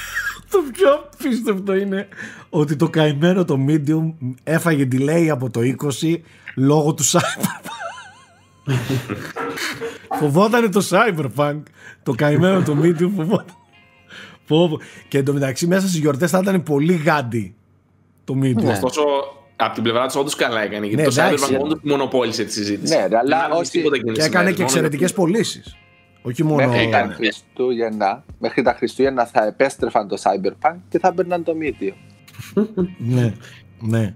[0.50, 2.08] Το πιο απίστευτο είναι
[2.50, 4.12] ότι το καημένο το Medium
[4.44, 6.14] έφαγε delay από το 20
[6.56, 7.77] λόγω του Cyberpunk.
[10.20, 11.62] Φοβότανε το Cyberpunk.
[12.02, 13.56] Το καημένο το Medium φοβόταν.
[14.46, 14.78] Πω, πω.
[15.08, 17.54] Και εντωμεταξύ μέσα στις γιορτές θα ήταν πολύ γάντι
[18.24, 18.62] το Medium.
[18.62, 18.70] Ναι.
[18.70, 19.02] Ωστόσο,
[19.56, 20.86] από την πλευρά τη, όντως καλά έκανε.
[20.86, 21.44] Γιατί Ναι, το εντάξει.
[21.50, 22.96] Cyberpunk όντως μονοπόλησε τη συζήτηση.
[22.96, 25.10] Ναι, ρε, αλλά Δεν άλλαξε όσοι- τίποτα εκείνες Και τις έκανε μέρες, και μόνο εξαιρετικές
[25.10, 25.20] αυτό.
[25.22, 25.76] πωλήσεις.
[26.22, 26.66] Όχι μόνο...
[26.68, 27.14] Μέχρι τα ναι.
[27.14, 31.94] Χριστούγεννα, μέχρι τα Χριστούγεννα θα επέστρεφαν το Cyberpunk και θα μπαίναν το Medium.
[32.98, 33.32] ναι,
[33.80, 34.14] ναι.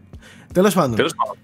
[0.53, 0.97] Τέλος πάντων.
[0.97, 1.37] Τέλος πάντων,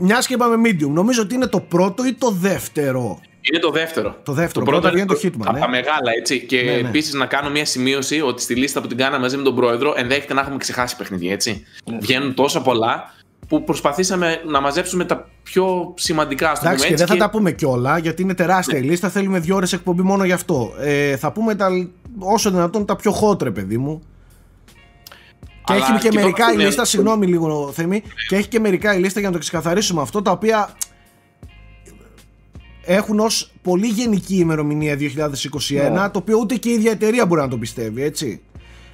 [0.00, 4.16] Μιας και είπαμε medium, νομίζω ότι είναι το πρώτο ή το δεύτερο; Είναι το δεύτερο.
[4.22, 4.64] Το δεύτερο.
[4.64, 5.60] Πρώτα βγαίνει το Hitman, Από ε.
[5.60, 6.40] τα μεγάλα, έτσι.
[6.40, 6.88] Και Ναι, ναι.
[6.88, 9.92] επίσης να κάνω μια σημείωση ότι στη λίστα που την κάναμε μαζί με τον πρόεδρο
[9.96, 11.64] ενδέχεται να έχουμε ξεχάσει παιχνίδια, έτσι.
[11.84, 11.98] Ναι.
[12.00, 13.14] Βγαίνουν τόσα πολλά
[13.48, 17.04] που προσπαθήσαμε να μαζέψουμε τα πιο σημαντικά, ας το πούμε Εντάξει, και έτσι.
[17.06, 19.08] δεν θα τα πούμε κιόλα γιατί είναι τεράστια η λίστα.
[19.08, 20.72] Θέλουμε δύο ώρες εκπομπή μόνο γι' αυτό.
[20.80, 21.68] Ε, θα πούμε τα,
[22.18, 24.02] όσο δυνατόν τα πιο hot, ρε παιδί μου.
[25.64, 28.48] Και Αλλά έχει και, και τώρα μερικά η έχουμε- λίστα, συγγνώμη λίγο Θέμη, και έχει
[28.48, 30.68] και μερικά η λίστα για να το ξεκαθαρίσουμε αυτό, τα οποία
[32.84, 36.08] έχουν ως πολύ γενική ημερομηνία 2021, Ναι.
[36.10, 38.42] το οποίο ούτε και η ίδια εταιρεία μπορεί να το πιστεύει, έτσι.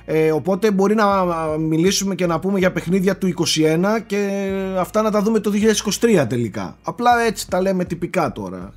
[0.05, 1.25] Ε, οπότε μπορεί να
[1.59, 6.27] μιλήσουμε και να πούμε για παιχνίδια του 21 και αυτά να τα δούμε το 2023
[6.29, 6.77] τελικά.
[6.83, 8.73] Απλά έτσι τα λέμε τυπικά τώρα.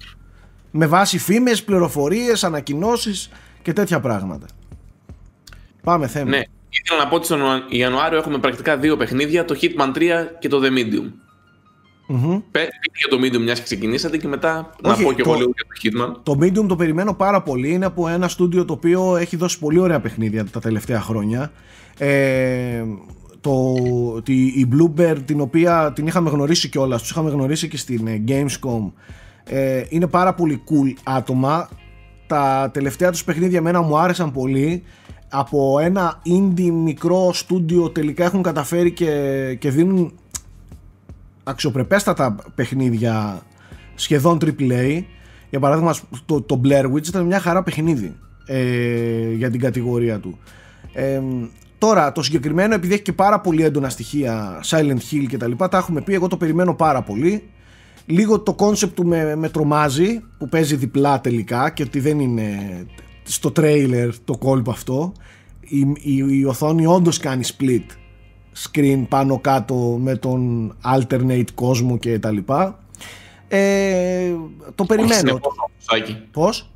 [0.72, 3.30] Με βάση φήμες, πληροφορίες, ανακοινώσεις
[3.62, 4.46] και τέτοια πράγματα.
[5.84, 6.30] Πάμε θέμα.
[6.30, 6.42] Ναι.
[6.82, 10.02] Ήθελα να πω ότι στον Ιανουάριο έχουμε πρακτικά δύο παιχνίδια, το Hitman 3
[10.40, 11.12] και το The Medium.
[12.08, 12.40] Μμμ.
[12.52, 12.60] Πε
[12.98, 15.52] για το Medium μιας και ξεκινήσατε και μετά να Όχι, πω και το- εγώ λίγο
[15.56, 16.20] για το Hitman.
[16.24, 17.72] Το Medium το περιμένω πάρα πολύ.
[17.72, 21.52] Είναι από ένα στούντιο το οποίο έχει δώσει πολύ ωραία παιχνίδια τα τελευταία χρόνια.
[21.98, 22.84] Ε,
[23.42, 23.74] το,
[24.24, 28.24] τη, η Bluebird την οποία την είχαμε γνωρίσει κιόλας, τους είχαμε γνωρίσει και στην ε,
[28.28, 28.92] Gamescom
[29.44, 31.70] ε, είναι πάρα πολύ cool άτομα
[32.28, 34.84] τα τελευταία τους παιχνίδια εμένα μου άρεσαν πολύ
[35.36, 40.14] από ένα indie μικρό στούντιο τελικά έχουν καταφέρει και, και δίνουν
[41.44, 43.42] αξιοπρεπέστατα παιχνίδια
[43.96, 45.04] σχεδόν AAA
[45.50, 48.16] για παράδειγμα το, το Blair Witch ήταν μια χαρά παιχνίδι
[48.46, 50.40] ε, για την κατηγορία του.
[50.94, 51.22] Ε,
[51.78, 55.70] τώρα το συγκεκριμένο επειδή έχει και πάρα πολύ έντονα στοιχεία Silent Hill και τα λοιπά
[55.70, 57.44] τα έχουμε πει εγώ το περιμένω πάρα πολύ.
[58.06, 62.48] Λίγο το concept του με, με τρομάζει που παίζει διπλά τελικά και ότι δεν είναι
[63.24, 65.14] στο τρέιλερ το κόλπο αυτό
[65.60, 67.86] η, η, η οθόνη όντως κάνει split
[68.64, 72.84] screen πάνω κάτω με τον alternate κόσμο και τα λοιπά
[73.56, 74.34] ε,
[74.76, 76.18] το περιμένω Συνεχώς όμως, Σάκη.
[76.32, 76.70] πως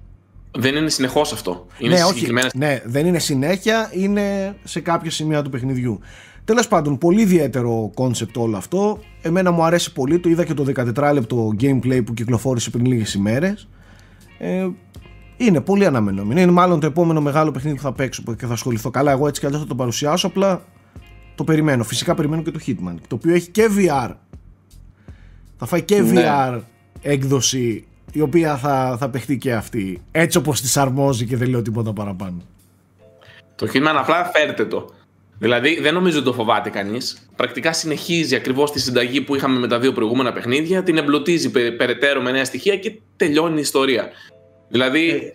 [0.52, 1.66] Δεν είναι συνεχώς αυτό.
[1.80, 6.00] Είναι ναι, σε όχι, συγκεκριμένες ναι, δεν είναι συνέχεια, είναι σε κάποια σημεία του παιχνιδιού.
[6.46, 9.00] Τέλος πάντων, πολύ ιδιαίτερο concept όλο αυτό.
[9.22, 13.14] Εμένα μου αρέσει πολύ, το είδα και το 14 λεπτό gameplay που κυκλοφόρησε πριν λίγες
[13.14, 13.68] ημέρες.
[14.38, 14.68] Ε,
[15.38, 16.40] είναι πολύ αναμενόμενο.
[16.42, 18.90] Είναι μάλλον το επόμενο μεγάλο παιχνίδι που θα παίξω και θα ασχοληθώ.
[18.90, 20.62] Καλά, εγώ έτσι κι αλλιώς θα το παρουσιάσω, απλά
[21.36, 21.84] το περιμένω.
[21.84, 24.12] Φυσικά περιμένω και το Hitman, το οποίο έχει και VR.
[25.58, 26.24] Θα φάει και Ναι.
[26.26, 26.60] VR
[27.02, 30.02] έκδοση η οποία θα, θα παιχτεί και αυτή.
[30.12, 32.38] Έτσι όπως της αρμόζει και δεν λέω τίποτα παραπάνω.
[33.56, 34.90] Το Hitman απλά φέρτε το.
[35.40, 37.28] Δηλαδή δεν νομίζω ότι το φοβάται κανείς.
[37.36, 41.76] Πρακτικά συνεχίζει ακριβώς τη συνταγή που είχαμε με τα δύο προηγούμενα παιχνίδια, την εμπλουτίζει πε-
[41.76, 44.10] περαιτέρω με νέα στοιχεία και τελειώνει η ιστορία.
[44.70, 45.10] Δηλαδή.
[45.10, 45.34] Ε,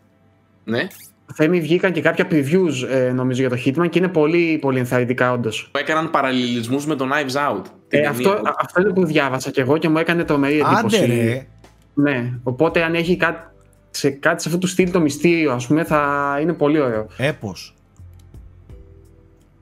[0.65, 0.87] ναι.
[1.35, 5.33] Θέμη, βγήκαν και κάποια previews ε, νομίζω για το Hitman και είναι πολύ, πολύ ενθαρρυντικά
[5.33, 5.71] όντως.
[5.79, 7.63] Έκαναν παραλληλισμούς με το Knives Out.
[7.65, 10.59] την Ε, ταινία αυτό, που- αυτό είναι που διάβασα και εγώ και μου έκανε τρομερή
[10.59, 10.97] εντύπωση.
[11.03, 11.47] Άντε ρε.
[11.95, 13.51] Ναι, οπότε αν έχει κάτι
[13.91, 17.07] σε, κάτι σε αυτό το στυλ το μυστήριο, ας πούμε, θα είναι πολύ ωραίο.
[17.17, 17.75] Έπος.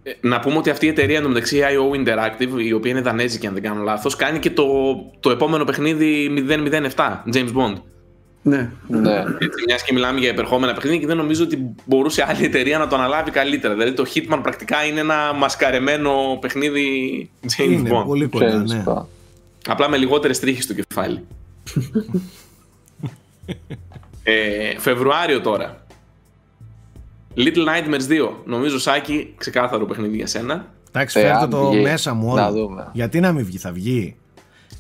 [0.03, 3.47] Ε, Να πούμε ότι αυτή η εταιρεία εντωμεταξύ η IO Interactive, η οποία είναι δανέζικη
[3.47, 4.65] αν δεν κάνω λάθος, κάνει και το,
[5.21, 7.75] το επόμενο παιχνίδι 007, James Bond.
[8.43, 8.71] Ναι.
[8.89, 9.13] Ναι.
[9.19, 12.87] Έτσι, μιας και μιλάμε για υπερχόμενα παιχνίδια και δεν νομίζω ότι μπορούσε άλλη εταιρεία να
[12.87, 13.75] το αναλάβει καλύτερα.
[13.75, 16.85] Δηλαδή το Hitman πρακτικά είναι ένα μασκαρεμένο παιχνίδι
[17.57, 18.05] James Είναι Bond.
[18.07, 18.83] πολύ κοντά, Ξέρεις ναι.
[18.85, 19.09] το.
[19.69, 21.25] Απλά με λιγότερες τρίχες στο κεφάλι.
[24.23, 25.85] ε, Φεβρουάριο τώρα.
[27.37, 28.31] Little Nightmares 2.
[28.45, 30.67] Νομίζω Σάκη, ξεκάθαρο παιχνίδι για σένα.
[30.93, 32.53] Εντάξει, Ε, φέρτε αν το βγει, μέσα μου να όλο.
[32.61, 32.89] δούμε.
[32.93, 34.17] Γιατί να μην βγει, θα βγει.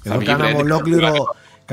[0.04, 1.18] Εδώ βγει, κάναμε βρε, ολόκληρο, βγει.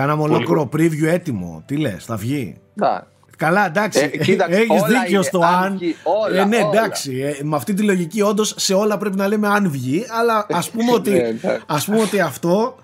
[0.01, 1.63] Κάναμε Πολύ ολόκληρο preview έτοιμο.
[1.65, 3.07] Τι λες, θα βγει; Να.
[3.38, 3.99] Καλά, εντάξει.
[4.13, 5.77] Ε, κοίταξε, Έχεις όλα δίκιο είναι στο αν αν.
[5.77, 6.67] βγει, όλα, ε, ναι, όλα.
[6.67, 7.19] εντάξει.
[7.19, 10.05] ε, με αυτή τη λογική, όντως σε όλα πρέπει να λέμε αν βγει.
[10.19, 11.63] Αλλά ας πούμε, ότι, Ναι, εντάξει.
[11.67, 12.75] ας πούμε ότι αυτό.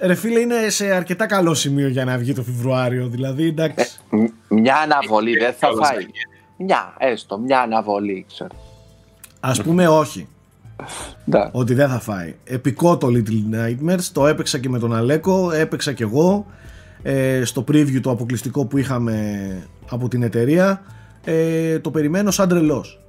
[0.00, 3.08] Ρε φίλε, είναι σε αρκετά καλό σημείο για να βγει το Φεβρουάριο.
[3.08, 3.86] Δηλαδή, εντάξει.
[4.10, 6.00] Μ- Μια αναβολή δεν θα Καλώς, φάει.
[6.00, 6.12] Σάκη.
[6.58, 8.50] Μια, έστω, μια αναβολή, ξέρω.
[9.40, 10.28] Α πούμε, όχι.
[11.24, 11.48] Ναι.
[11.52, 12.34] Ότι δεν θα φάει.
[12.44, 14.04] Επικό το Little Nightmares.
[14.12, 15.50] Το έπαιξα και με τον Αλέκο.
[15.50, 16.46] Έπαιξα και εγώ.
[17.02, 19.46] Ε, στο preview το αποκλειστικό που είχαμε
[19.90, 20.82] από την εταιρεία.
[21.24, 23.00] Ε, το περιμένω σαν τρελός.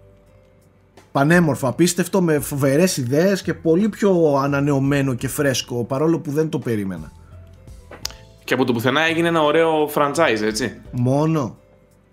[1.12, 6.60] Πανέμορφο, απίστευτο, με φοβερές ιδέες και πολύ πιο ανανεωμένο και φρέσκο, παρόλο που δεν το
[6.60, 7.12] περίμενα.
[8.44, 10.76] Και από το πουθενά έγινε ένα ωραίο franchise, έτσι.
[10.92, 11.58] Μόνο.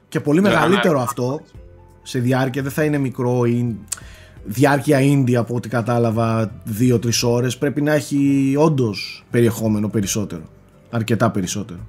[0.08, 1.02] Και πολύ Ναι, μεγαλύτερο ναι.
[1.02, 1.40] αυτό.
[2.02, 3.76] Σε διάρκεια δεν θα είναι μικρό ή
[4.44, 7.58] διάρκεια indie από ό,τι κατάλαβα 2-3 ώρες.
[7.58, 10.42] Πρέπει να έχει όντως περιεχόμενο περισσότερο.
[10.90, 11.80] Αρκετά περισσότερο.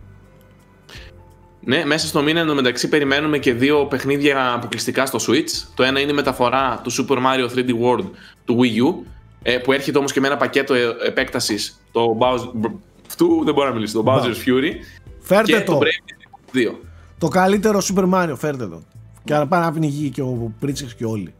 [1.67, 5.67] Ναι, μέσα στο μήνα εντωμεταξύ περιμένουμε και δύο παιχνίδια αποκλειστικά στο Switch.
[5.73, 8.09] Το ένα είναι η μεταφορά του Super Mario 3D World
[8.45, 9.07] του Wii U,
[9.41, 12.71] ε, που έρχεται όμως και με ένα πακέτο ε, επέκτασης, το Bowser...
[13.07, 14.71] Αυτού δεν μπορώ να μιλήσω, το Bowser's Fury
[15.19, 15.71] Φέρτε και το.
[15.71, 16.75] το Brave 2.
[17.17, 18.81] Το καλύτερο Super Mario, φέρτε το.
[19.23, 21.33] Και να πάει να πνιγεί και ο Πρίτσεξ και όλοι.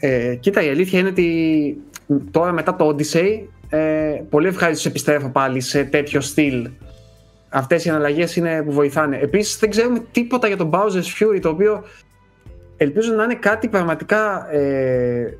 [0.00, 1.76] Ε, κοίτα, η αλήθεια είναι ότι
[2.30, 3.78] τώρα μετά το Odyssey ε,
[4.30, 6.70] πολύ ευχαριστώ επιστρέφω πάλι σε τέτοιο στυλ.
[7.48, 9.18] Αυτές οι αναλλαγές είναι που βοηθάνε.
[9.18, 11.84] Επίσης δεν ξέρουμε τίποτα για τον Bowser's Fury, το οποίο
[12.76, 15.38] ελπίζω να είναι κάτι πραγματικά ε,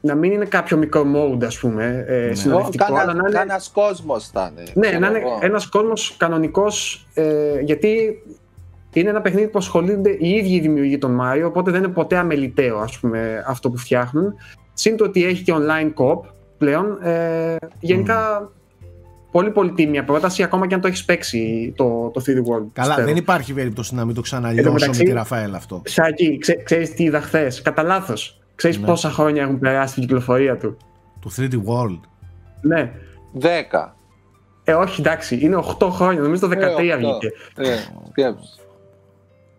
[0.00, 2.34] να μην είναι κάποιο μικρό mode ας πούμε, ε, Ναι.
[2.34, 4.62] συνοδευτικό, αλλά να είναι Κάνας κόσμος θα είναι.
[4.74, 5.38] ναι, ξέρω να είναι εγώ.
[5.42, 7.06] ένας κόσμος κανονικός.
[7.14, 8.22] Ε, γιατί
[9.00, 12.16] είναι ένα παιχνίδι που ασχολούνται οι ίδιοι οι δημιουργοί των Mario, οπότε δεν είναι ποτέ
[12.16, 14.34] αμεληταίο ας πούμε, αυτό που φτιάχνουν.
[14.72, 16.20] Συν το ότι έχει και online co-op
[16.58, 16.98] πλέον.
[17.02, 18.50] Ε, γενικά,
[19.30, 22.66] πολύ πολύ τίμια πρόταση, ακόμα και αν το έχεις παίξει το, το 3D World.
[22.72, 23.06] Καλά, πιστεύω.
[23.08, 25.82] δεν υπάρχει περίπτωση να μην το Εν τω ξαναλιώσω με μεταξύ- τη Ραφαέλ αυτό.
[25.84, 28.40] Σάκη, ξέ, ξέρεις τι είδα χθες; Κατά λάθος.
[28.54, 28.86] Ξέρεις Ναι.
[28.86, 30.76] πόσα χρόνια έχουν περάσει την κυκλοφορία του;
[31.20, 32.00] Το 3D World.
[32.60, 32.92] Ναι.
[33.32, 33.96] Δέκα.
[34.64, 36.20] Ε, όχι, εντάξει, είναι 8 χρόνια.
[36.20, 36.96] Νομίζω το 13 Ε, οκτώ.
[36.96, 37.32] βγήκε.
[37.56, 37.76] Ε,
[38.10, 38.44] σκέψου.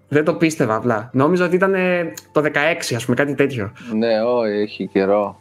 [0.07, 1.09] Δεν το πίστευα απλά.
[1.13, 2.49] Νόμιζα ότι ήταν ε, το 16,
[2.95, 3.71] ας πούμε, κάτι τέτοιο.
[3.93, 5.39] Ναι, όχι, έχει καιρό.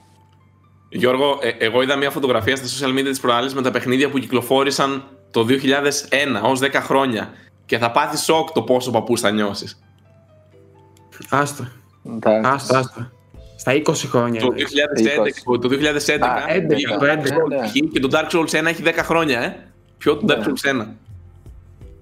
[0.88, 4.18] Γιώργο, ε, εγώ είδα μια φωτογραφία στα social media της προάλλης με τα παιχνίδια που
[4.18, 7.30] κυκλοφόρησαν το 2001 ως 10 χρόνια
[7.66, 9.82] και θα πάθεις σοκ το πόσο παππούς θα νιώσεις.
[11.30, 11.66] Άστο,
[12.06, 12.50] Εντάξει.
[12.52, 13.10] άστο, άστο.
[13.56, 14.40] Στα 20 χρόνια.
[14.40, 14.72] Το εννοείς.
[15.54, 17.22] 2011, το 2011 Α, 11, βγήκε το Dark 11.
[17.22, 17.66] Souls Ναι.
[17.66, 19.56] εκεί και το Dark Souls 1 έχει 10 χρόνια, ε.
[19.98, 20.34] Ποιο το Ναι.
[20.34, 20.86] Dark Souls 1.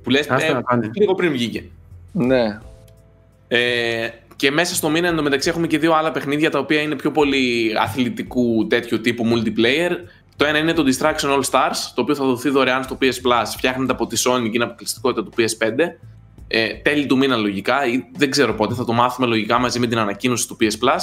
[0.03, 0.90] Που λες, Άστα ε, να πάνε.
[0.94, 1.64] λίγο πριν βγήκε.
[2.12, 2.59] Ναι.
[3.48, 7.11] Ε, και μέσα στο μήνα εντωμεταξύ έχουμε και δύο άλλα παιχνίδια τα οποία είναι πιο
[7.11, 9.90] πολύ αθλητικού τέτοιου τύπου multiplayer.
[10.37, 13.44] Το ένα είναι το Distraction All Stars, το οποίο θα δοθεί δωρεάν στο PS Plus.
[13.57, 15.79] Φτιάχνεται από τη Sony και είναι αποκλειστικότητα του PS5.
[16.48, 19.87] Ε, τέλη του μήνα λογικά, ή δεν ξέρω πότε, θα το μάθουμε λογικά μαζί με
[19.87, 21.01] την ανακοίνωση του PS Plus.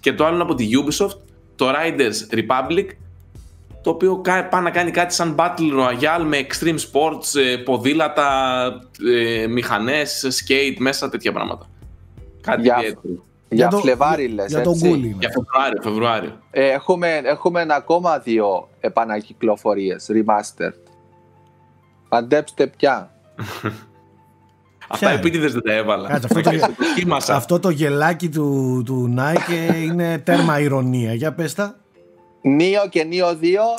[0.00, 1.16] Και το άλλο είναι από τη Ubisoft,
[1.56, 2.86] το Riders Republic,
[3.82, 8.62] το οποίο κα- πάει να κάνει κάτι σαν Battle Royale με extreme sports, ε, ποδήλατα,
[9.14, 11.66] ε, μηχανές, skate, μέσα τέτοια πράγματα.
[12.40, 13.24] Κάτι Για- ιδιαίτερο.
[13.48, 14.88] Για, το- Φλεβάρι λες, Για τον έτσι.
[14.88, 15.06] Γκούλι.
[15.06, 15.16] είναι.
[15.20, 16.38] Για Φεβρουάριο, Φεβρουάριο.
[16.50, 20.72] Ε, έχουμε, έχουμε ακόμα δύο επανακυκλοφορίες, remastered.
[22.08, 23.10] Παντέψτε πια.
[24.88, 26.08] Αυτά είναι; επίτηδες δεν τα έβαλα.
[26.08, 26.50] Κάτσε, αυτό το-
[26.94, 27.34] Δοκίμασα.
[27.36, 31.14] Αυτό το γελάκι του, του Nike είναι τέρμα ηρωνία.
[31.14, 31.76] Για πες τα.
[32.42, 33.32] Νίο και Νίο 2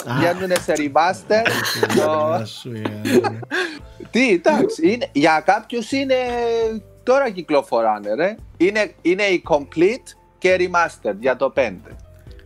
[0.05, 0.15] Α.
[0.17, 1.45] βγαίνουν σε remaster.
[1.87, 3.39] Το- Γεια σου, ε.
[4.11, 6.15] Τι, εντάξει, είναι, για κάποιους είναι
[7.03, 8.35] τώρα κυκλοφοράνε ρε.
[8.57, 11.73] Είναι, είναι η complete και remastered για το 5.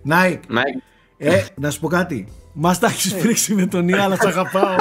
[0.10, 0.62] Nike, Ναι,
[1.18, 2.28] ε, να σου πω κάτι.
[2.54, 4.76] Μας τα έχεις πρίξει με τον Ι, αλλά σ' αγαπάω.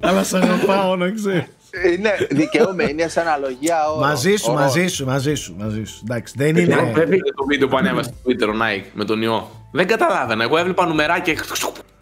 [0.00, 1.44] αλλά σ' αγαπάω, να ξέρεις.
[1.94, 4.00] Είναι δικαιούμαι, είναι σε αναλογία όρο.
[4.00, 4.60] Μαζί σου, όρο.
[4.60, 6.00] μαζί σου, μαζί σου, μαζί σου.
[6.02, 6.74] Εντάξει, δεν είναι.
[6.74, 9.50] Ναι, πρέπει- Το βίντεο που ανέβασε στο Twitter ο Nike με τον ιό.
[9.72, 10.44] Δεν καταλάβαινα.
[10.44, 11.34] Εγώ έβλεπα νουμεράκια.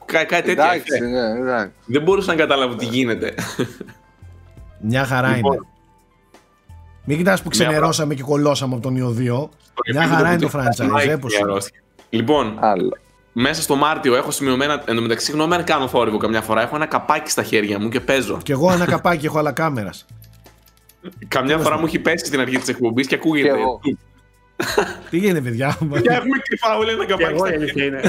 [0.04, 0.52] Κα- Κάτι τέτοιο.
[0.52, 1.72] Εντάξει, ναι, εντάξει.
[1.87, 3.35] Δεν μπορούσα να καταλάβω τι γίνεται.
[4.80, 5.62] Μια χαρά Λοιπόν, είναι.
[7.04, 9.50] Μην κοιτάς που ξενερώσαμε και κολώσαμε από τον Ιωδίο.
[9.92, 11.56] Μια χαρά είναι το franchise, ε, πως είναι.
[12.11, 12.96] Λοιπόν, Άλλο.
[13.33, 14.83] μέσα στο Μάρτιο έχω σημειωμένα.
[14.87, 16.62] Εν τω μεταξύ, συγγνώμη αν κάνω θόρυβο καμιά φορά.
[16.62, 18.38] Έχω ένα καπάκι στα χέρια μου και παίζω.
[18.42, 20.06] Κι εγώ ένα καπάκι έχω αλλά κάμερας.
[21.28, 23.59] Καμιά φορά μου έχει πέσει στην αρχή της εκπομπής και ακούγεται.
[24.61, 24.88] Και εγώ.
[25.11, 27.33] Τι γίνεται, παιδιά; Και έχουμε κρυφά όλα ένα Και καπάκι.
[27.35, 28.01] εγώ η στα αλήθεια είναι.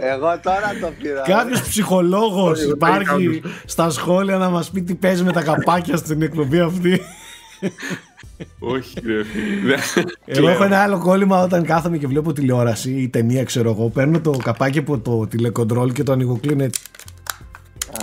[0.00, 1.20] Εγώ τώρα το πήρα.
[1.20, 5.42] Κάποιος ψυχολόγος Όχι, δεν υπάρχει πάει στα σχόλια να μας πει τι παίζει με τα
[5.42, 7.00] καπάκια στην εκπομπή αυτή.
[8.58, 9.76] Όχι, ρε φίλε.
[10.24, 13.88] Εγώ έχω ένα άλλο κόλλημα όταν κάθομαι και βλέπω τηλεόραση ή ταινία, ξέρω εγώ.
[13.88, 16.80] Παίρνω το καπάκι από το τηλεκοντρόλ και το ανοιγοκλίνω έτσι.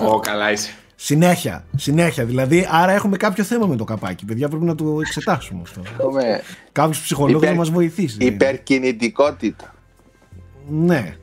[0.02, 0.72] Ω, καλά είσαι.
[0.96, 2.26] Συνέχεια, συνέχεια.
[2.26, 4.26] Δηλαδή, άρα έχουμε κάποιο θέμα με το καπάκι.
[4.26, 5.82] Παιδιά, πρέπει να το εξετάσουμε αυτό.
[6.00, 8.18] Έχουμε Κάποιος ψυχολόγος Υπερ- να μας βοηθήσει.
[8.20, 9.74] υπερκινητικότητα.
[10.70, 11.16] Ναι,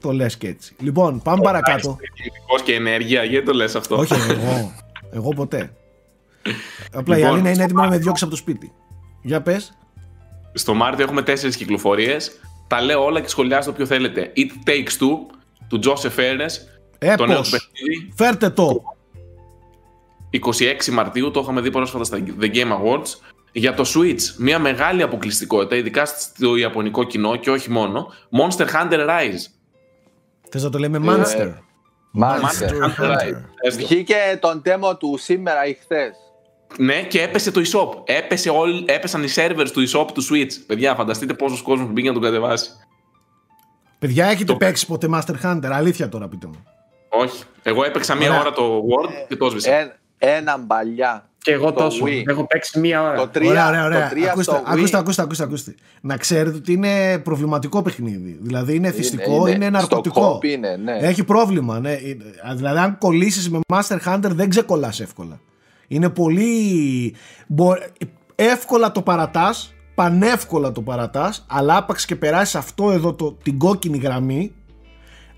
[0.00, 0.74] το λες και έτσι.
[0.80, 1.96] Λοιπόν, πάμε παρακάτω.
[2.14, 4.72] Κινητικός και ενέργεια, γιατί το λες αυτό; Όχι, εγώ.
[5.12, 5.72] Εγώ ποτέ.
[6.92, 8.72] Απλά η Λοιπόν, Αλίνα είναι έτοιμη να με διώξει από το σπίτι.
[9.22, 9.78] Για πες.
[10.52, 12.40] Στο Μάρτιο έχουμε τέσσερις κυκλοφορίες.
[12.66, 14.32] Τα λέω όλα και σχολιάζω όποιο θέλετε.
[14.36, 15.36] It Takes Two
[15.68, 16.50] του Joseph Fares.
[17.16, 17.50] Το νέο του Έπω.
[17.50, 18.12] παιχνίδι.
[18.16, 18.82] Φέρτε το.
[20.32, 23.06] 26 Μαρτίου, το είχαμε δει πρόσφατα στα The Game Awards.
[23.52, 28.06] Για το Switch, μια μεγάλη αποκλειστικότητα, ειδικά στο ιαπωνικό κοινό και όχι μόνο.
[28.40, 29.44] Monster Hunter Rise.
[30.50, 31.52] Θες να το λέμε Monster;
[32.10, 32.66] Μάλιστα.
[32.68, 33.42] Monster Hunter Rise.
[33.62, 33.86] Έστω.
[33.86, 36.10] Βγήκε τον demo του σήμερα ή χθες.
[36.78, 38.02] Ναι, και έπεσε το eShop.
[38.04, 40.52] Έπεσε όλ, έπεσαν οι servers του eShop του Switch.
[40.66, 42.70] Παιδιά, φανταστείτε πόσος κόσμος μπήκε να τον κατεβάσει.
[43.98, 46.64] Παιδιά, έχετε Το- παίξει ποτέ Master Hunter; Αλήθεια τώρα, πείτε μου.
[47.08, 47.42] Όχι.
[47.62, 48.40] Εγώ έπαιξα μία Ωραία.
[48.40, 49.96] ώρα το Word και το έσβησα.
[50.18, 51.22] Ε, Έναν παλιά.
[51.38, 52.04] Και εγώ Το τόσο.
[52.04, 52.22] Wii.
[52.26, 53.16] Έχω παίξει μία ώρα.
[53.16, 54.08] Το 3 ωραία, ωραία, ωραία.
[54.08, 55.00] Το 3 ακούστε, στο ακούστε, Wii.
[55.00, 55.74] ακούστε, ακούστε, ακούστε.
[56.00, 58.38] Να ξέρετε ότι είναι προβληματικό παιχνίδι.
[58.40, 59.70] Δηλαδή είναι θυστικό, είναι, είναι.
[59.70, 60.20] ναρκωτικό.
[60.20, 60.92] Στο κόπ είναι, ναι.
[60.92, 61.80] Έχει πρόβλημα.
[61.80, 61.96] Ναι.
[62.56, 65.40] Δηλαδή, αν κολλήσεις με Master Hunter, δεν ξεκολλάς εύκολα.
[65.88, 67.14] Είναι πολύ.
[67.46, 67.76] μπο-
[68.34, 73.98] Εύκολα το παρατάς, πανεύκολα το παρατάς, αλλά άπαξ και περάσεις αυτό εδώ το, την κόκκινη
[73.98, 74.52] γραμμή,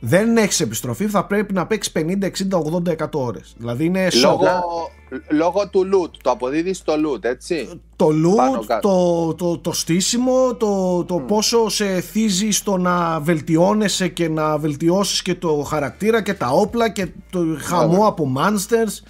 [0.01, 1.07] δεν έχεις επιστροφή.
[1.07, 3.55] Θα πρέπει να παίξεις 50, 60, 80, 100 ώρες.
[3.57, 4.41] Δηλαδή είναι σοκ.
[4.43, 4.91] Λόγω,
[5.31, 6.11] λόγω του loot.
[6.23, 8.89] Το αποδίδεις στο loot, έτσι; το Πάνω loot, κάτω.
[8.89, 15.23] το, το, το στήσιμο, το, το πόσο σε θύζει στο να βελτιώνεσαι και να βελτιώσεις
[15.23, 19.05] και το χαρακτήρα και τα όπλα και το χαμό από monsters.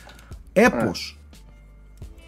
[0.52, 1.19] Έπος.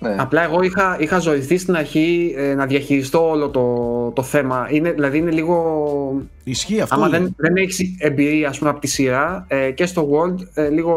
[0.03, 0.17] Ναι.
[0.19, 4.67] Απλά εγώ είχα, είχα ζωηθεί στην αρχή ε, να διαχειριστώ όλο το, το θέμα.
[4.71, 6.23] Είναι, δηλαδή είναι λίγο.
[6.45, 6.95] Ισχύει αυτό.
[6.95, 7.21] άμα λέει.
[7.21, 10.95] δεν, δεν έχεις εμπειρία ας πούμε, από τη σειρά ε, και στο World, ε, λίγο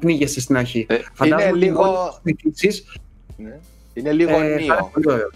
[0.00, 0.86] πνίγεσαι στην αρχή.
[0.88, 2.96] Ε, Φαντάζομαι είναι ότι λίγο- μόλις το συνηθίσεις,
[3.36, 3.58] Ναι.
[3.92, 4.90] Είναι λίγο ε, θα είναι νίο.
[4.92, 5.30] πολύ ωραίο.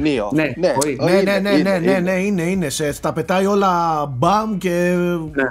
[0.00, 0.30] Νίο.
[0.34, 0.98] Ναι, μπορεί.
[1.04, 2.00] Ναι, είναι, ναι, ναι, είναι, ναι, ναι, είναι.
[2.00, 2.68] ναι, είναι, είναι.
[2.68, 4.94] Σε, τα πετάει όλα μπαμ και
[5.34, 5.44] Ναι.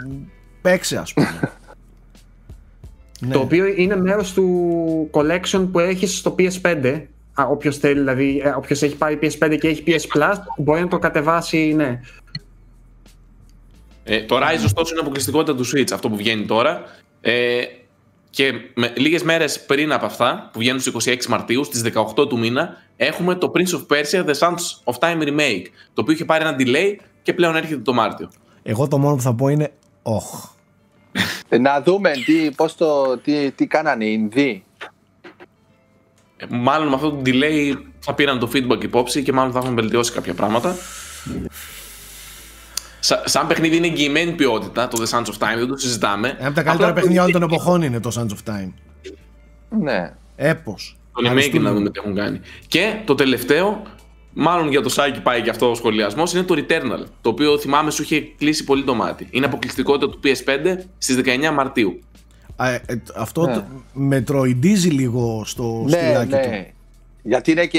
[0.62, 1.40] παίξε ας πούμε.
[3.28, 3.34] ναι.
[3.34, 7.02] Το οποίο είναι μέρος του collection που έχεις στο PS5.
[7.34, 10.88] Α, όποιος θέλει, δηλαδή, ε, όποιος έχει πάρει PS5 και έχει PS Plus, μπορεί να
[10.88, 12.00] το κατεβάσει, ναι.
[14.04, 16.84] Ε, το Rise ωστόσο είναι αποκλειστικότητα του Switch, αυτό που βγαίνει τώρα.
[17.22, 17.62] Ε,
[18.30, 21.84] και με, λίγες μέρες πριν από αυτά, που βγαίνουν στις 26 Μαρτίου, στις
[22.16, 26.14] 18 του μήνα, έχουμε το Prince of Persia The Sands of Time Remake, το οποίο
[26.14, 28.30] είχε πάρει ένα delay και πλέον έρχεται το Μάρτιο.
[28.64, 30.50] Εγώ το μόνο που θα πω είναι όχ.
[31.50, 34.64] Ε, Να δούμε τι, πώς το, τι, τι κάνανε οι Ινδοί.
[36.42, 39.76] Ε, μάλλον με αυτό το delay θα πήραν το feedback υπόψη και μάλλον θα έχουν
[39.76, 40.76] βελτιώσει κάποια πράγματα.
[43.00, 46.28] Σα, σαν παιχνίδι είναι εγγυημένη ποιότητα, το The Sands of Time, δεν το συζητάμε.
[46.40, 48.72] Ένα από τα καλύτερα Απλά παιχνίδια το- όλων των εποχών είναι το Sands of Time.
[49.82, 50.14] Ναι.
[50.36, 50.98] Έπος.
[51.14, 52.40] Το remake να δούμε τι έχουν κάνει.
[52.68, 53.82] Και το τελευταίο,
[54.34, 57.06] μάλλον για το Σάκη πάει και αυτός ο σχολιασμός, είναι το Returnal.
[57.22, 59.28] Το οποίο θυμάμαι σου είχε κλείσει πολύ το μάτι.
[59.32, 62.00] Είναι αποκλειστικότητα του PS5 στις 19 Μαρτίου.
[62.62, 63.54] Α, ε, ε, αυτό Ναι.
[63.54, 66.50] το, μετροϊντίζει λίγο στο Ναι, στυλάκι του.
[66.50, 66.68] ναι.
[67.24, 67.78] Γιατί είναι και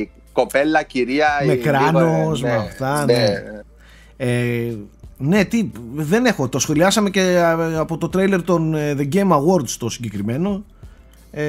[0.00, 1.26] η κοπέλα, κυρία.
[1.46, 3.26] Με η- λίγο, κράνος, ναι, με αυτά, ναι.
[4.16, 4.74] Ε,
[5.16, 6.48] ναι, τι, δεν έχω.
[6.48, 10.64] Το σχολιάσαμε και α, από το τρέιλερ των ε, The Game Awards το συγκεκριμένο.
[11.30, 11.44] Ε,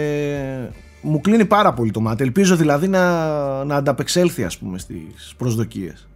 [1.02, 2.24] μου κλείνει πάρα πολύ το μάτι.
[2.24, 6.08] Ελπίζω δηλαδή να, να ανταπεξέλθει ας πούμε στις προσδοκίες.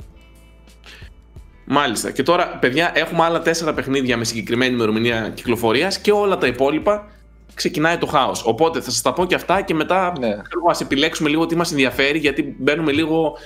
[1.71, 2.12] Μάλιστα.
[2.12, 7.08] Και τώρα, παιδιά, έχουμε άλλα τέσσερα παιχνίδια με συγκεκριμένη ημερομηνία κυκλοφορίας και όλα τα υπόλοιπα
[7.53, 8.45] ξεκινάει το χάος.
[8.45, 10.38] Οπότε θα σας τα πω και αυτά και μετά Ναι.
[10.69, 13.38] ας επιλέξουμε λίγο τι μας ενδιαφέρει, γιατί μπαίνουμε λίγο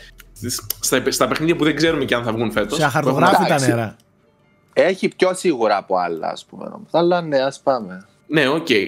[0.80, 2.78] στα, στα παιχνίδια που δεν ξέρουμε και αν θα βγουν φέτος.
[2.78, 3.70] Σε αχαρτογράφητα Εντάξει.
[3.70, 3.96] νερά.
[4.74, 6.66] Έχει πιο σίγουρα από άλλα, ας πούμε.
[6.76, 6.90] όμως.
[6.92, 8.06] Αλλά ναι, ας πάμε.
[8.28, 8.68] Ναι, οκ.
[8.70, 8.86] Okay.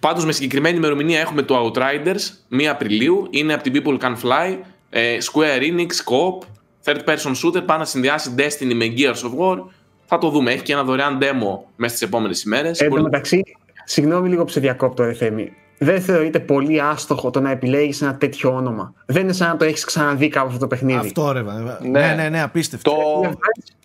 [0.00, 3.26] Πάντως με συγκεκριμένη ημερομηνία έχουμε το Outriders 1 Απριλίου.
[3.30, 4.58] Είναι από την People Can Fly.
[4.90, 6.46] Ε, Square Enix, Co-op,
[6.84, 7.66] Third Person Shooter.
[7.66, 9.64] Πάει να συνδυάσει Destiny με Gears of War.
[10.04, 10.52] Θα το δούμε.
[10.52, 12.80] Έχει και ένα δωρεάν demo μέσα στις επόμενες ημέρες.
[12.80, 13.42] Εν τω μεταξύ,
[13.84, 15.52] συγγνώμη λίγο που σε διακόπτω, ρε Θέμη.
[15.78, 18.94] Δεν θεωρείται πολύ άστοχο το να επιλέγεις ένα τέτοιο όνομα.
[19.06, 20.98] Δεν είναι σαν να το έχεις ξαναδεί κάπου αυτό το παιχνίδι.
[20.98, 21.78] Αυτό ρε, βέβαια.
[21.82, 22.90] Ναι, ναι, ναι, ναι απίστευτο.
[22.90, 23.32] Το...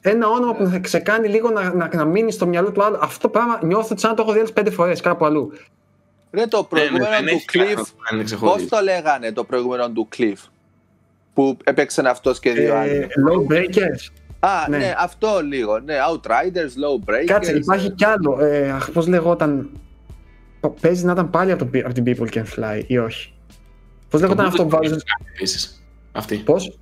[0.02, 2.98] Ένα όνομα που θα ξεκάνει λίγο να, να, να μείνει στο μυαλό του άλλου.
[3.02, 5.52] Αυτό πράγμα νιώθω ότι σαν να το έχω δει πέντε φορές κάπου αλλού.
[6.32, 8.38] Ρε το προηγούμενο ναι, ναι, του Cliff.
[8.40, 10.38] Πώς το λέγανε το προηγούμενο του Cliff;
[11.38, 13.08] Που έπαιξε αυτός και δύο ε, άλλοι.
[13.30, 14.12] Low Breakers.
[14.39, 14.78] Α, ναι.
[14.78, 14.93] ναι.
[14.97, 15.80] αυτό λίγο.
[15.80, 17.26] Ναι, Outriders, Low Breakers.
[17.26, 18.39] Κάτσε, υπάρχει κι άλλο.
[18.41, 19.69] Ε, πώς λεγόταν.
[20.82, 23.34] Παίζει να ήταν πάλι από, το, από την People Can Fly ή όχι;
[24.10, 24.95] Πώς λέγονταν αυτό που βάζει.
[26.12, 26.36] Αυτή.
[26.36, 26.80] Πώς;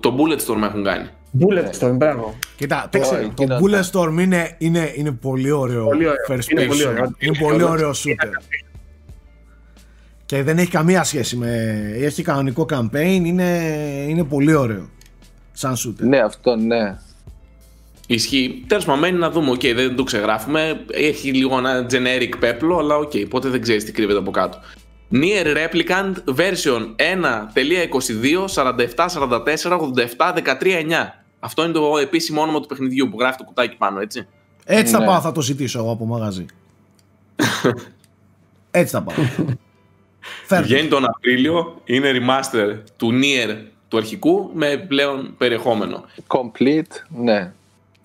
[0.00, 1.08] Το Bulletstorm έχουν κάνει.
[1.40, 2.34] Bulletstorm, μπράβο.
[2.56, 2.98] Κοίτα, το,
[3.34, 5.84] το, το Bulletstorm είναι, είναι, είναι πολύ ωραίο.
[5.84, 6.24] Πολύ ωραίο.
[6.28, 8.60] First είναι πολύ ωραίο, είναι πολύ ωραίο shooter.
[10.30, 11.80] Και δεν έχει καμία σχέση με.
[11.94, 13.58] Έχει κανονικό campaign, είναι,
[14.08, 14.88] είναι πολύ ωραίο.
[15.52, 16.02] Σαν shooter.
[16.02, 16.98] Ναι, αυτό ναι.
[18.06, 18.64] Ισχύει.
[18.66, 19.50] Τέλος πάντων, μένει να δούμε.
[19.50, 20.84] Οκ, okay, δεν το ξεγράφουμε.
[20.90, 24.58] Έχει λίγο ένα generic πέπλο, αλλά οκ, okay, οπότε δεν ξέρεις τι κρύβεται από κάτω.
[25.12, 28.74] Nier Replicant version 1.22 47
[29.14, 29.80] 44
[30.16, 30.92] 87 13 9.
[31.40, 34.26] Αυτό είναι το επίσημο όνομα του παιχνιδιού που γράφει το κουτάκι πάνω, έτσι.
[34.64, 35.06] Έτσι θα ναι.
[35.06, 36.46] πάω, θα το ζητήσω εγώ από μαγαζί.
[38.70, 39.14] έτσι θα πάω.
[40.62, 43.56] Βγαίνει τον Απρίλιο, είναι remaster του Nier
[43.88, 46.04] του αρχικού με πλέον περιεχόμενο.
[46.26, 47.52] Complete, ναι.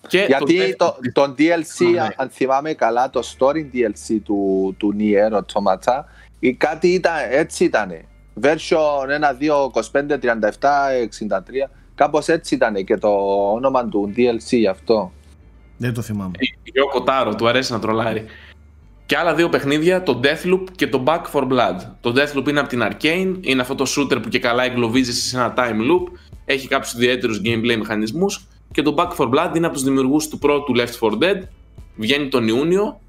[0.08, 2.06] Και Γιατί το, το, το DLC, ναι.
[2.16, 6.04] αν θυμάμαι καλά, το story DLC του, του Nier Automata,
[6.38, 7.92] ή κάτι ήταν, έτσι ήταν.
[8.42, 10.18] Version 1, 2, 25,
[10.60, 10.68] 37,
[11.28, 11.70] 63.
[11.94, 13.08] Κάπως έτσι ήταν και το
[13.52, 15.12] όνομα του DLC αυτό.
[15.76, 16.36] Δεν το θυμάμαι.
[16.84, 18.24] Ο Κοτάρο, του αρέσει να τρολάρει.
[19.06, 21.76] Και άλλα δύο παιχνίδια, το Deathloop και το Back for Blood.
[22.00, 25.36] Το Deathloop είναι από την Arcane, είναι αυτό το shooter που και καλά εγκλωβίζει σε
[25.36, 26.18] ένα time loop.
[26.44, 30.38] Έχει κάποιους ιδιαίτερους gameplay μηχανισμούς και το Back 4 Blood είναι από τους δημιουργούς του
[30.38, 31.42] πρώτου Left 4 Dead.
[31.96, 33.00] Βγαίνει τον Ιούνιο.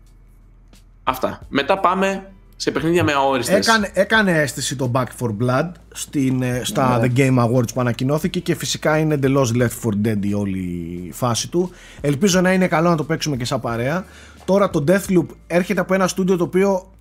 [1.04, 1.42] Αυτά.
[1.50, 3.68] Μετά πάμε σε παιχνίδια με αόριστες.
[3.68, 7.12] Έκανε, έκανε αίσθηση το Back 4 Blood στην, ε, στα ναι.
[7.16, 11.50] The Game Awards που ανακοινώθηκε και φυσικά είναι εντελώς Left 4 Dead η όλη φάση
[11.50, 11.72] του.
[12.02, 14.06] Ελπίζω να είναι καλό να το παίξουμε και σαν παρέα.
[14.48, 16.92] Τώρα το Deathloop έρχεται από ένα στούντιο το οποίο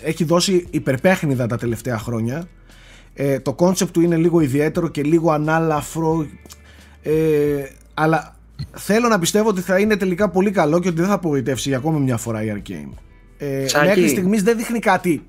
[0.00, 2.48] έχει δώσει υπερπαίχνιδα τα τελευταία χρόνια.
[3.14, 6.26] Ε, το concept του είναι λίγο ιδιαίτερο και λίγο ανάλαφρο
[7.02, 8.36] ε, αλλά
[8.70, 11.78] θέλω να πιστεύω ότι θα είναι τελικά πολύ καλό και ότι δεν θα απογοητεύσει για
[11.78, 12.92] ακόμη μια φορά η Arcane.
[13.38, 15.24] Ε, μέχρι στιγμής δεν δείχνει κάτι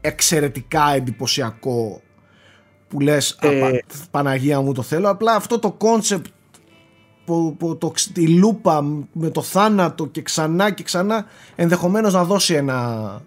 [0.00, 2.02] εξαιρετικά εντυπωσιακό
[2.88, 3.78] που λες ε,
[4.10, 6.26] Παναγία μου το θέλω απλά αυτό το concept
[7.24, 8.82] που, που, το, τη λούπα
[9.12, 11.24] με το θάνατο και ξανά και ξανά
[11.56, 13.22] ενδεχομένως να δώσει ένα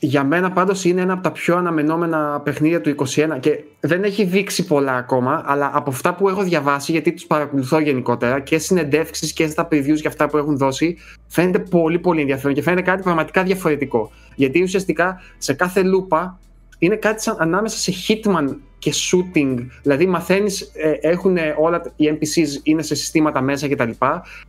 [0.00, 4.24] για μένα πάντως είναι ένα από τα πιο αναμενόμενα παιχνίδια του 2021 και δεν έχει
[4.24, 9.32] δείξει πολλά ακόμα, αλλά από αυτά που έχω διαβάσει, γιατί τους παρακολουθώ γενικότερα και συνεντεύξεις
[9.32, 13.02] και στα previews και αυτά που έχουν δώσει, φαίνεται πολύ πολύ ενδιαφέρον και φαίνεται κάτι
[13.02, 14.10] πραγματικά διαφορετικό.
[14.34, 16.38] Γιατί ουσιαστικά σε κάθε λούπα
[16.78, 19.66] είναι κάτι σαν ανάμεσα σε hitman και shooting.
[19.82, 23.90] Δηλαδή, μαθαίνεις, ε, έχουν όλα οι NPCs είναι σε συστήματα μέσα κτλ.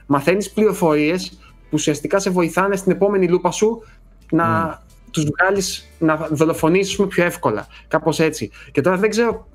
[0.05, 3.83] Μαθαίνεις πληροφορίες που ουσιαστικά σε βοηθάνε στην επόμενη λούπα σου
[4.31, 4.73] να.
[4.73, 7.67] Mm τους βγάλεις να δολοφονήσεις πιο εύκολα.
[7.87, 8.51] Κάπως έτσι.
[8.71, 9.47] Και τώρα δεν ξέρω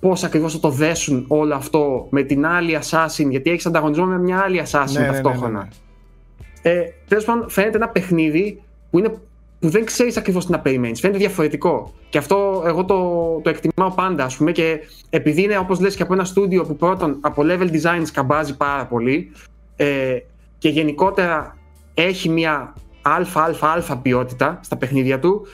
[0.00, 4.18] πώς ακριβώς θα το δέσουν όλο αυτό με την άλλη Assassin, γιατί έχεις ανταγωνισμό με
[4.18, 5.58] μια άλλη Assassin ναι, ναι, ναι ταυτόχρονα.
[5.58, 9.14] Ναι, ναι, ε, Τέλος πάντων, φαίνεται ένα παιχνίδι που, είναι,
[9.62, 11.00] που δεν ξέρεις ακριβώς τι να περιμένεις.
[11.00, 11.92] Φαίνεται διαφορετικό.
[12.08, 12.96] Και αυτό εγώ το,
[13.42, 14.52] το εκτιμάω πάντα, ας πούμε.
[14.52, 18.56] Και επειδή είναι, όπως λες, και από ένα στούντιο που πρώτον από level design σκαμπάζει
[18.56, 19.32] πάρα πολύ
[19.76, 20.16] ε,
[20.58, 21.56] και γενικότερα
[21.94, 25.46] έχει μια αλφα-αλφα-αλφα ποιότητα στα παιχνίδια του,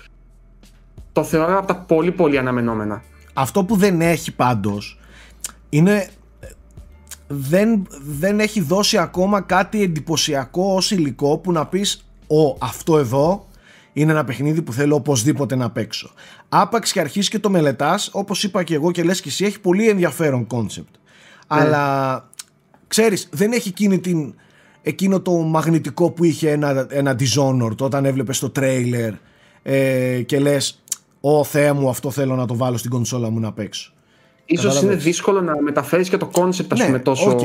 [1.13, 3.03] το θεωρώ από τα πολύ πολύ αναμενόμενα.
[3.33, 4.99] Αυτό που δεν έχει πάντως
[5.69, 6.09] είναι
[7.29, 13.48] δεν, δεν έχει δώσει ακόμα κάτι εντυπωσιακό ως υλικό που να πεις «Ω, αυτό εδώ
[14.01, 16.11] είναι ένα παιχνίδι που θέλω οπωσδήποτε να παίξω».
[16.49, 19.61] Άπαξ και αρχίσει και το μελετάς, όπως είπα και εγώ και λες και εσύ, έχει
[19.61, 20.95] πολύ ενδιαφέρον concept.
[20.95, 21.61] Ναι.
[21.61, 22.29] Αλλά
[22.89, 24.35] ξέρεις, δεν έχει εκείνη την
[24.83, 29.13] εκείνο το μαγνητικό που είχε ένα, ένα Dishonored όταν έβλεπες το τρέιλερ
[29.63, 30.83] ε, και λες
[31.21, 33.93] «Ω Θεέ μου αυτό θέλω να το βάλω στην κονσόλα μου να παίξω».
[34.45, 37.37] Ίσως είναι δύσκολο να μεταφέρεις και το concept ας ναι, πούμε τόσο...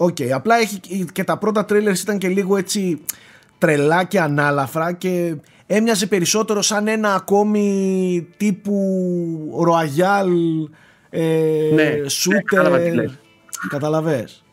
[0.00, 0.28] Οκ, okay.
[0.28, 0.80] απλά έχει,
[1.12, 3.00] και τα πρώτα τρέιλερ ήταν και λίγο έτσι
[3.58, 5.34] τρελά και ανάλαφρα και
[5.66, 10.28] έμοιαζε περισσότερο σαν ένα ακόμη τύπου Royal
[11.10, 12.92] ε, ναι, shooter.
[12.94, 13.04] Ναι,
[13.68, 14.44] Κατάλαβες.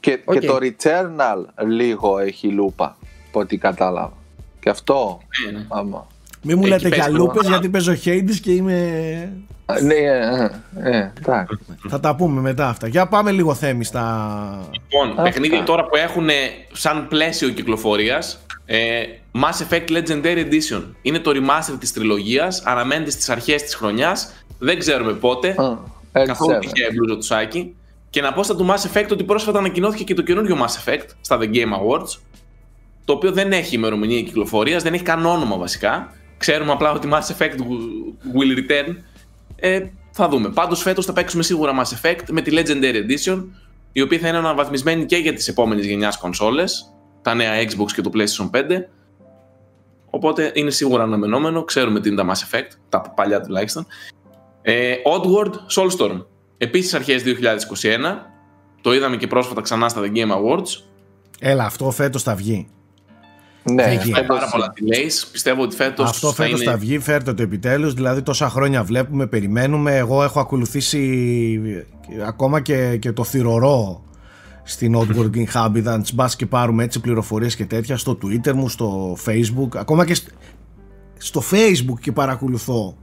[0.00, 0.38] Και, Οκ.
[0.38, 2.96] και το Returnal λίγο έχει λούπα,
[3.28, 4.16] από ό,τι κατάλαβα.
[4.60, 5.66] Και αυτό, Ναι, ναι.
[5.68, 6.06] άμα.
[6.48, 8.74] Μην μου Εκεί λέτε παίζει για το- λούπες γιατί παίζω Hades και είμαι...
[9.66, 10.50] Α, Ναι, ε,
[10.82, 11.58] ε, εντάξει.
[11.88, 12.86] Θα τα πούμε μετά αυτά.
[12.88, 14.68] Για πάμε λίγο θέμη στα...
[14.72, 15.22] Λοιπόν, Αυτά.
[15.22, 16.28] παιχνίδια τώρα που έχουν
[16.72, 18.38] σαν πλαίσιο κυκλοφορίας.
[18.66, 20.82] Ε, Mass Effect Legendary Edition.
[21.02, 22.62] Είναι το remaster της τριλογίας.
[22.64, 24.32] Αναμένεται στις αρχές της χρονιάς.
[24.58, 25.48] Δεν ξέρουμε πότε.
[25.48, 25.78] Α,
[26.12, 26.58] έτσι Καθόλου είναι.
[26.60, 27.74] τυχαία μπλούζα του Σάκη.
[28.10, 31.06] Και να πω στα του Mass Effect ότι πρόσφατα ανακοινώθηκε και το καινούριο Mass Effect
[31.20, 32.18] στα The Game Awards.
[33.04, 36.12] Το οποίο δεν έχει ημερομηνία κυκλοφορίας, δεν έχει καν όνομα βασικά.
[36.38, 37.56] Ξέρουμε απλά ότι Mass Effect
[38.34, 38.94] will return.
[39.56, 39.80] Ε,
[40.10, 40.48] θα δούμε.
[40.48, 43.44] Πάντως φέτος θα παίξουμε σίγουρα Mass Effect με τη Legendary Edition,
[43.92, 48.00] η οποία θα είναι αναβαθμισμένη και για τις επόμενες γενιάς κονσόλες, τα νέα Xbox και
[48.00, 48.88] το PlayStation 5.
[50.10, 51.64] Οπότε είναι σίγουρα αναμενόμενο.
[51.64, 53.86] Ξέρουμε τι είναι τα Mass Effect, τα παλιά τουλάχιστον.
[54.62, 56.24] Ε, Oddworld Soulstorm.
[56.58, 57.26] Επίσης αρχές 2021.
[58.80, 60.82] Το είδαμε και πρόσφατα ξανά στα The Game Awards.
[61.40, 62.68] Έλα, αυτό φέτος θα βγει.
[63.72, 65.28] Ναι, Έχει Έχει φέτος- πάρα πολλά delays.
[65.32, 66.70] Πιστεύω ότι φέτος Αυτό θα φέτος είναι...
[66.70, 67.94] θα βγει, φέρτε το επιτέλους.
[67.94, 69.96] Δηλαδή τόσα χρόνια βλέπουμε, περιμένουμε.
[69.96, 71.60] Εγώ έχω ακολουθήσει
[72.26, 74.02] ακόμα και, και το θυρωρό
[74.62, 76.12] στην Outward Inhabitants.
[76.14, 79.76] Μπας και πάρουμε έτσι πληροφορίες και τέτοια στο Twitter μου, στο Facebook.
[79.76, 80.28] Ακόμα και σ-
[81.18, 82.96] στο Facebook και παρακολουθώ.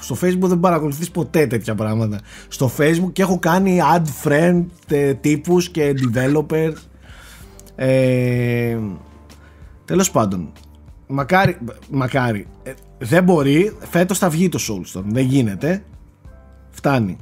[0.00, 2.20] Στο Facebook δεν παρακολουθείς ποτέ τέτοια πράγματα.
[2.48, 6.72] Στο Facebook και έχω κάνει add friend ε, τύπους και developer.
[7.76, 8.78] Ε,
[9.92, 10.52] τέλος πάντων,
[11.06, 11.58] μακάρι,
[11.90, 12.46] μακάρι.
[12.62, 15.02] Ε, δεν μπορεί, φέτος θα βγει το Soulstorm.
[15.04, 15.84] Δεν γίνεται.
[16.70, 17.16] Φτάνει.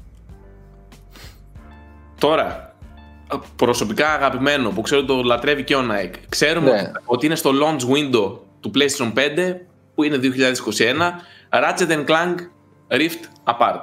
[2.18, 2.74] Τώρα,
[3.56, 6.14] προσωπικά αγαπημένο που ξέρω το λατρεύει και ο Nike.
[6.28, 6.80] Ξέρουμε Ναι.
[6.80, 11.12] ότι- ότι είναι στο launch window του PlayStation 5 που είναι 2021
[11.50, 12.34] Ratchet Clank
[12.88, 13.82] Rift Apart.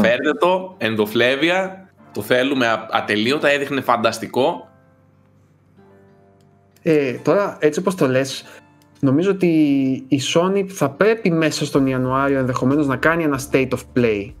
[0.00, 4.65] Φέρτε το, ενδοφλέβεια, το θέλουμε α- ατελείωτα, έδειχνε φανταστικό.
[6.88, 8.44] Ε, τώρα, έτσι όπως το λες,
[9.00, 9.46] νομίζω ότι
[10.08, 14.32] η Sony θα πρέπει μέσα στον Ιανουάριο ενδεχομένως να κάνει ένα state of play.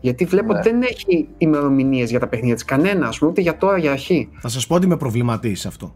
[0.00, 0.58] Γιατί βλέπω Ναι.
[0.58, 2.64] ότι δεν έχει ημερομηνίες για τα παιχνίδια της.
[2.64, 4.28] Κανένα, ας πούμε, ούτε για τώρα, για αρχή.
[4.38, 5.92] Θα σας πω ότι με προβληματίζει αυτό.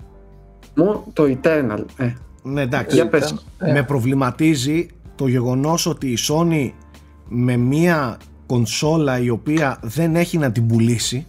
[0.76, 1.84] Μόνο το Eternal.
[1.97, 2.97] Ε, Ναι, εντάξει.
[2.97, 3.45] για πες.
[3.59, 3.72] Ε.
[3.72, 6.70] Με προβληματίζει το γεγονός ότι η Sony
[7.28, 8.16] με μία
[8.47, 11.26] κονσόλα η οποία δεν έχει να την πουλήσει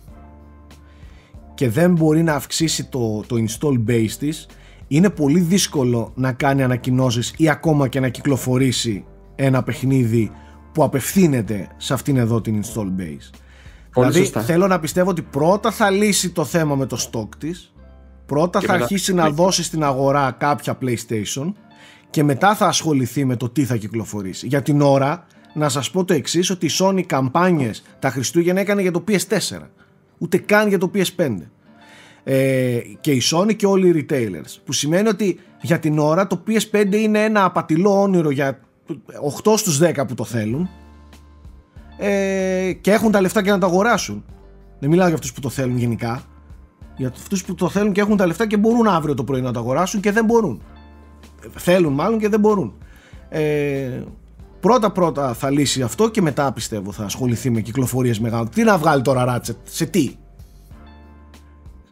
[1.56, 4.48] και δεν μπορεί να αυξήσει το, το install base της
[4.88, 10.32] είναι πολύ δύσκολο να κάνει ανακοινώσεις ή ακόμα και να κυκλοφορήσει ένα παιχνίδι
[10.72, 13.30] που απευθύνεται σε αυτήν εδώ την install base.
[13.92, 14.42] Πολύ δηλαδή σωστά.
[14.42, 17.74] θέλω να πιστεύω ότι πρώτα θα λύσει το θέμα με το stock της
[18.26, 21.54] πρώτα Και θα μετά- αρχίσει να δώσει στην αγορά κάποια PlayStation
[22.10, 24.48] και μετά θα ασχοληθεί με το τι θα κυκλοφορήσει.
[24.48, 28.82] Για την ώρα να σας πω το εξής ότι η Sony καμπάνιες τα Χριστούγεννα έκανε
[28.82, 29.62] για το PS4
[30.18, 31.36] ούτε καν για το PS5
[32.24, 36.94] ε, και η Sony και όλοι οι retailers που σημαίνει για την ώρα το PS5
[36.94, 38.60] είναι ένα απατηλό όνειρο για
[39.44, 40.70] 8 στους 10 που το θέλουν
[41.98, 44.26] ε, και έχουν τα λεφτά και να το αγοράσουν.
[44.80, 46.22] Δεν μιλάω για αυτούς που το θέλουν γενικά.
[46.98, 49.52] Για αυτούς που το θέλουν και έχουν τα λεφτά και μπορούν αύριο το πρωί να
[49.52, 50.62] το αγοράσουν και δεν μπορούν.
[51.56, 52.74] Θέλουν μάλλον και δεν μπορούν.
[53.30, 54.02] Ε,
[54.68, 58.78] πρώτα πρώτα θα λύσει αυτό και μετά πιστεύω θα ασχοληθεί με κυκλοφορίες μεγάλες τι να
[58.78, 60.16] βγάλει τώρα Ratchet σε τι;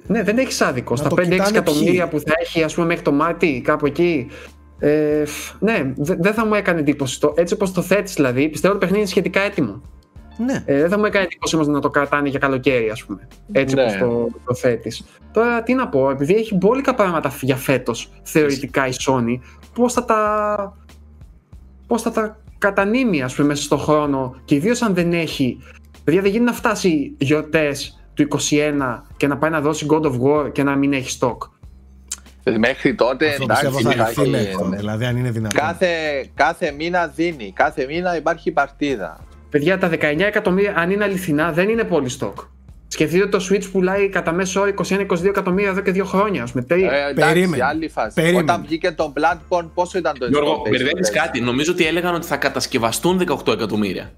[0.07, 0.91] Ναι, δεν έχεις άδικο.
[0.91, 2.19] Να Στα το 5-6 κοιτάνε εκατομμύρια ποιοι.
[2.19, 4.28] που θα έχει, ας πούμε, μέχρι το μάτι, κάπου εκεί.
[4.80, 7.19] Ε, φ, ναι, δε- δεν θα μου έκανε εντύπωση.
[7.19, 9.82] Το, έτσι όπως το θέτεις, δηλαδή, πιστεύω ότι το παιχνίδι είναι σχετικά έτοιμο.
[10.45, 13.28] ναι Ε, δεν θα μου έκανε εντύπωση όμως να το κρατάνε για καλοκαίρι, ας πούμε.
[13.51, 13.82] Έτσι Ναι.
[13.84, 15.03] όπως το, το θέτεις.
[15.32, 19.39] Τώρα, τι να πω, επειδή έχει μπόλικα πράγματα για φέτος, θεωρητικά η Sony,
[19.74, 20.78] πώς θα τα.
[21.88, 25.57] Πώς θα τα κατανείμει, ας πούμε, μέσα στον χρόνο και ιδίως αν δεν έχει.
[26.03, 30.20] Παιδιά, δεν γίνεται να φτάσει γιορτές του 21 και να πάει να δώσει God of
[30.22, 31.38] War και να μην έχει stock.
[32.57, 34.78] Μέχρι τότε, αυτό εντάξει, πιστεύω θα θα λυθεί έχει- λεπτό, ναι.
[34.78, 35.88] δηλαδή αν είναι δυνατόν κάθε,
[36.34, 39.20] κάθε μήνα δίνει, κάθε μήνα υπάρχει παρτίδα.
[39.49, 42.34] Παιδιά, τα 19 εκατομμύρια, αν είναι αληθινά, δεν είναι πολύ stock.
[42.93, 46.47] Σκεφτείτε ότι το Switch πουλάει κατά μέσο όρο 21-22 εκατομμύρια εδώ και δύο χρόνια.
[46.53, 46.91] Με τρία.
[46.91, 47.63] Ε, εντάξει, Περίμενε.
[47.63, 48.13] άλλη φάση.
[48.13, 48.41] Περίμενε.
[48.51, 51.09] Όταν βγήκε το Bloodborne, πόσο ήταν το Γιώργο, install base, μπερδεύεις λες.
[51.11, 51.41] κάτι.
[51.41, 54.11] Νομίζω ότι έλεγαν ότι θα κατασκευαστούν 18 εκατομμύρια.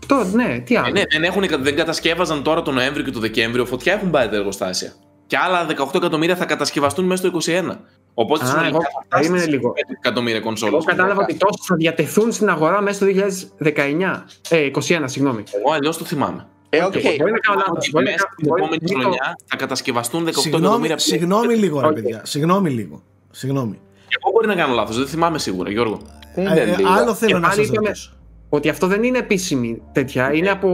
[0.00, 0.86] Αυτό, ναι, τι άλλο.
[0.86, 3.64] Ε, ναι, δεν, έχουν, δεν κατασκεύαζαν τώρα τον Νοέμβριο και τον Δεκέμβριο.
[3.66, 4.92] Φωτιά έχουν πάει τα εργοστάσια.
[5.26, 7.76] Και άλλα 18 εκατομμύρια θα κατασκευαστούν μέσα στο 2021.
[8.14, 9.72] Οπότε Α, συνολικά εγώ- θα φτάσει περίμενε στις λίγο.
[9.72, 10.74] 5 εκατομμύρια κονσόλες.
[10.74, 14.24] Εγώ κατάλαβα ότι τόσοι θα διατεθούν στην αγορά μέσα στο 2019.
[14.48, 15.42] Ε, 21, συγγνώμη.
[15.58, 16.46] Εγώ αλλιώς το θυμάμαι.
[16.76, 17.02] Ε, Οκ, οκ.
[17.18, 19.36] Μπορεί να κάνω λάθος, Ότι μπορεί να μέσα κάνω- στην μπορεί- επόμενη μην το- χρονιά
[19.46, 21.92] θα κατασκευαστούν 18 συγγνώμη, εκατομμύρια συγγνώμη λίγο ρε Οκ.
[21.94, 25.98] παιδιά συγγνώμη λίγο συγγνώμη Και εγώ μπορεί να κάνω λάθος, δεν θυμάμαι σίγουρα, Γιώργο.
[26.36, 26.88] Είναι Ε, λίγο.
[26.90, 28.12] άλλο θέλω Και να πάλι σας είπαμε- ρωτήσω
[28.48, 30.68] Ότι αυτό δεν είναι επίσημη τέτοια, είναι από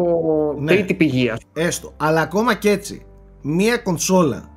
[0.61, 0.73] Ναι.
[0.75, 1.29] τρίτη πηγή.
[1.31, 1.67] ας πούμε.
[1.67, 3.07] έστω αλλά ακόμα και έτσι
[3.43, 4.49] μία κονσόλα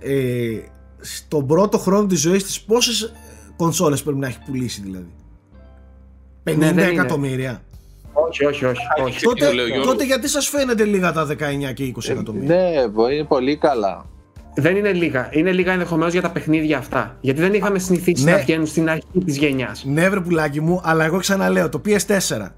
[0.00, 0.58] ε,
[1.00, 3.12] στον πρώτο χρόνο της ζωής της πόσες
[3.56, 5.14] κονσόλες πρέπει να έχει πουλήσει δηλαδή;
[6.42, 7.00] 50 Ναι, δεν είναι.
[7.00, 7.62] εκατομμύρια
[8.14, 8.80] Όχι, όχι, όχι.
[9.04, 9.18] όχι.
[9.18, 9.86] Τι τότε, το λέει ο Γιώργος.
[9.86, 14.06] τότε γιατί σας φαίνεται λίγα τα 19 και 20 εκατομμύρια; Ναι, μπο- είναι πολύ καλά.
[14.56, 15.28] Δεν είναι λίγα.
[15.32, 17.16] Είναι λίγα ενδεχομένως για τα παιχνίδια αυτά.
[17.20, 18.30] Γιατί δεν είχαμε συνηθίσει Ναι.
[18.30, 19.84] να βγαίνουν στην αρχή της γενιάς.
[19.84, 22.52] Ναι βρε πουλάκι μου αλλά εγώ ξαναλέω το PS4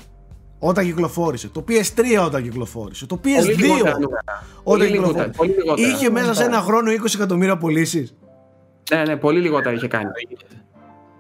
[0.58, 4.22] όταν κυκλοφόρησε το PS3 όταν κυκλοφόρησε το Πολύ PS2 λιγότερα νούμερα.
[4.64, 5.24] όταν Πολύ λιγότερα.
[5.24, 5.88] κυκλοφόρησε Πολύ λιγότερα.
[5.88, 8.14] είχε μέσα σε ένα χρόνο 20 εκατομμύρια πωλήσεις.
[8.94, 10.10] Ναι, ναι, πολύ λιγότερα είχε κάνει.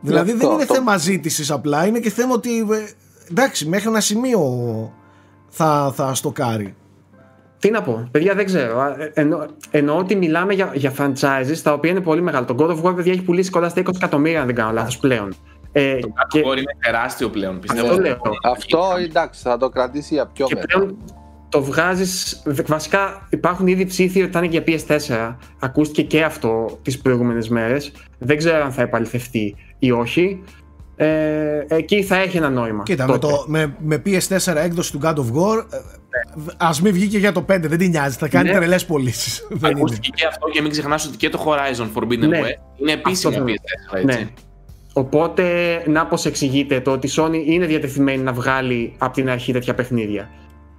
[0.00, 2.64] Δηλαδή Αυτό, δεν είναι το- θέμα ζήτησης απλά, είναι και θέμα ότι ε,
[3.30, 4.40] εντάξει, μέχρι ένα σημείο
[5.48, 6.74] θα, θα στοκάρει.
[7.58, 8.80] Τι να πω, παιδιά, δεν ξέρω.
[8.80, 12.44] Α, ε, Εννο, εννοώ ότι μιλάμε για, για franchises τα οποία είναι πολύ μεγάλα.
[12.46, 14.98] Το God of War, παιδιά, έχει πουλήσει κοντά στα 20 εκατομμύρια, αν δεν κάνω λάθος
[14.98, 15.34] πλέον.
[15.72, 17.88] Ε, Το και, God of War είναι τεράστιο πλέον, πιστεύω.
[17.88, 18.18] Αυτό λέω.
[18.52, 20.66] Αυτό εντάξει, θα το κρατήσει για πιο και μετά.
[20.66, 20.96] πλέον
[21.48, 22.42] το βγάζεις.
[22.66, 25.36] Βασικά υπάρχουν ήδη ψήθοι ότι θα είναι για PS4.
[25.60, 27.92] Ακούστηκε και αυτό τις προηγούμενες μέρες.
[28.18, 30.42] Δεν ξέρω αν θα επαληθευτεί ή όχι.
[30.96, 32.82] Ε, εκεί θα έχει ένα νόημα.
[32.82, 33.26] Κοίτα, με, τότε.
[33.26, 35.78] το, με, με PS4 έκδοση του God of War, ε,
[36.56, 38.54] ας μην βγει και για το 5, δεν την νοιάζει, θα κάνει Ναι.
[38.56, 39.46] τρελές πωλήσεις.
[39.50, 39.80] δεν είναι.
[39.80, 42.40] Ακούστηκε και αυτό και μην ξεχνάς ότι και το Horizon Forbidden Ναι.
[42.40, 44.06] West είναι επίσημη Αυτό PS4, έτσι.
[44.18, 44.28] Ναι.
[44.92, 45.44] Οπότε,
[45.86, 49.74] να πως εξηγείται το ότι η Sony είναι διατεθειμένη να βγάλει από την αρχή τέτοια
[49.74, 50.30] παιχνίδια.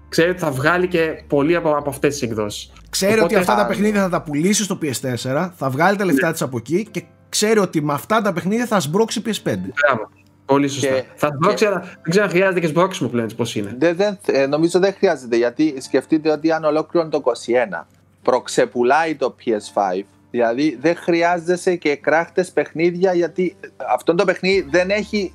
[0.09, 2.72] Ξέρει ότι θα βγάλει και πολλοί από, από αυτές τις εκδόσεις.
[2.89, 6.05] Ξέρει Οπότε ότι αυτά θα- τα παιχνίδια θα τα πουλήσει στο PS4, θα βγάλει τα
[6.05, 9.32] λεφτά της από εκεί και ξέρει ότι με αυτά τα παιχνίδια θα σμπρώξει PS5.
[9.44, 10.10] Μπράβο.
[10.46, 10.88] Πολύ σωστά.
[10.88, 13.76] Και- θα σμπρώξει, αλλά δεν ξέρω αν χρειάζεται και σμπρώξιμο πλέον πώς είναι.
[13.78, 17.88] Δεν, δεν, ε, νομίζω δεν χρειάζεται γιατί σκεφτείτε ότι αν ολόκληρο το 21
[18.22, 23.56] προξεπουλάει το PS5 δηλαδή δεν χρειάζεσαι και κράχτες παιχνίδια γιατί
[23.94, 25.34] αυτό το παιχνίδι δεν έχει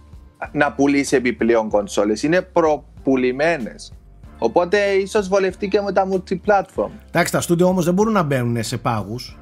[0.52, 3.92] να πουλήσει επιπλέον κονσόλες είναι προπουλημένες
[4.38, 8.62] οπότε ίσως βολευτεί και με τα multiplatform Εντάξει, τα στούντιο όμως δεν μπορούν να μπαίνουν
[8.62, 9.36] σε πάγους.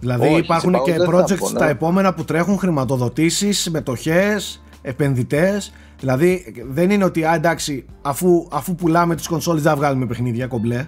[0.00, 1.58] Δηλαδή Όχι, σε υπάρχουν πάγους και δεν θα projects πω, ναι.
[1.58, 5.72] τα επόμενα που τρέχουν χρηματοδοτήσεις, συμμετοχές, επενδυτές.
[6.00, 10.46] Δηλαδή δεν είναι ότι α, εντάξει, αφού, αφού πουλάμε τις κονσόλες δεν θα βγάλουμε παιχνίδια
[10.46, 10.86] κομπλέ.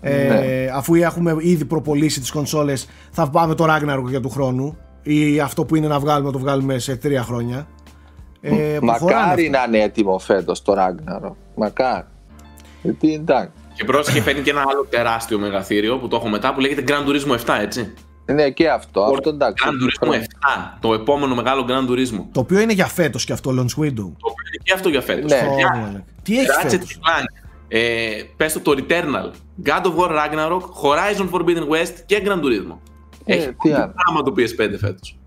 [0.00, 0.70] Ε, Ναι.
[0.74, 5.64] Αφού έχουμε ήδη προπολίσει τις κονσόλες θα πάμε το Ragnarok για του χρόνου ή αυτό
[5.64, 7.66] που είναι να βγάλουμε το βγάλουμε σε τρία χρόνια.
[8.40, 9.58] Ε, προχωράνε μακάρι αυτά.
[9.58, 12.06] να είναι έτοιμο φέτος το Ragnarok μακάρι
[12.82, 16.60] γιατί εντάξει Και πρόσεχε φέρνει και ένα άλλο τεράστιο μεγαθύριο που το έχω μετά που
[16.60, 17.92] λέγεται Grand Turismo 7, έτσι.
[18.24, 20.18] ναι και αυτό αυτό εντάξει Grand Turismo 7,
[20.80, 22.24] το επόμενο μεγάλο Grand Turismo.
[22.32, 23.94] Το οποίο είναι για φέτος και αυτό launch window.
[23.94, 25.30] Το οποίο είναι και αυτό για φέτος.
[25.30, 25.38] Ναι.
[25.48, 26.04] Παιδιά, Ω, μαλάκα.
[26.22, 29.30] Τι έχει Ratchet φέτος; Clank, ε, πες το το Returnal,
[29.64, 32.76] God of War Ragnarok, Horizon Forbidden West και Grand Turismo.
[33.24, 33.92] Ε, Έχει τι άλλο.
[33.94, 35.18] πράγμα το PS5 φέτος.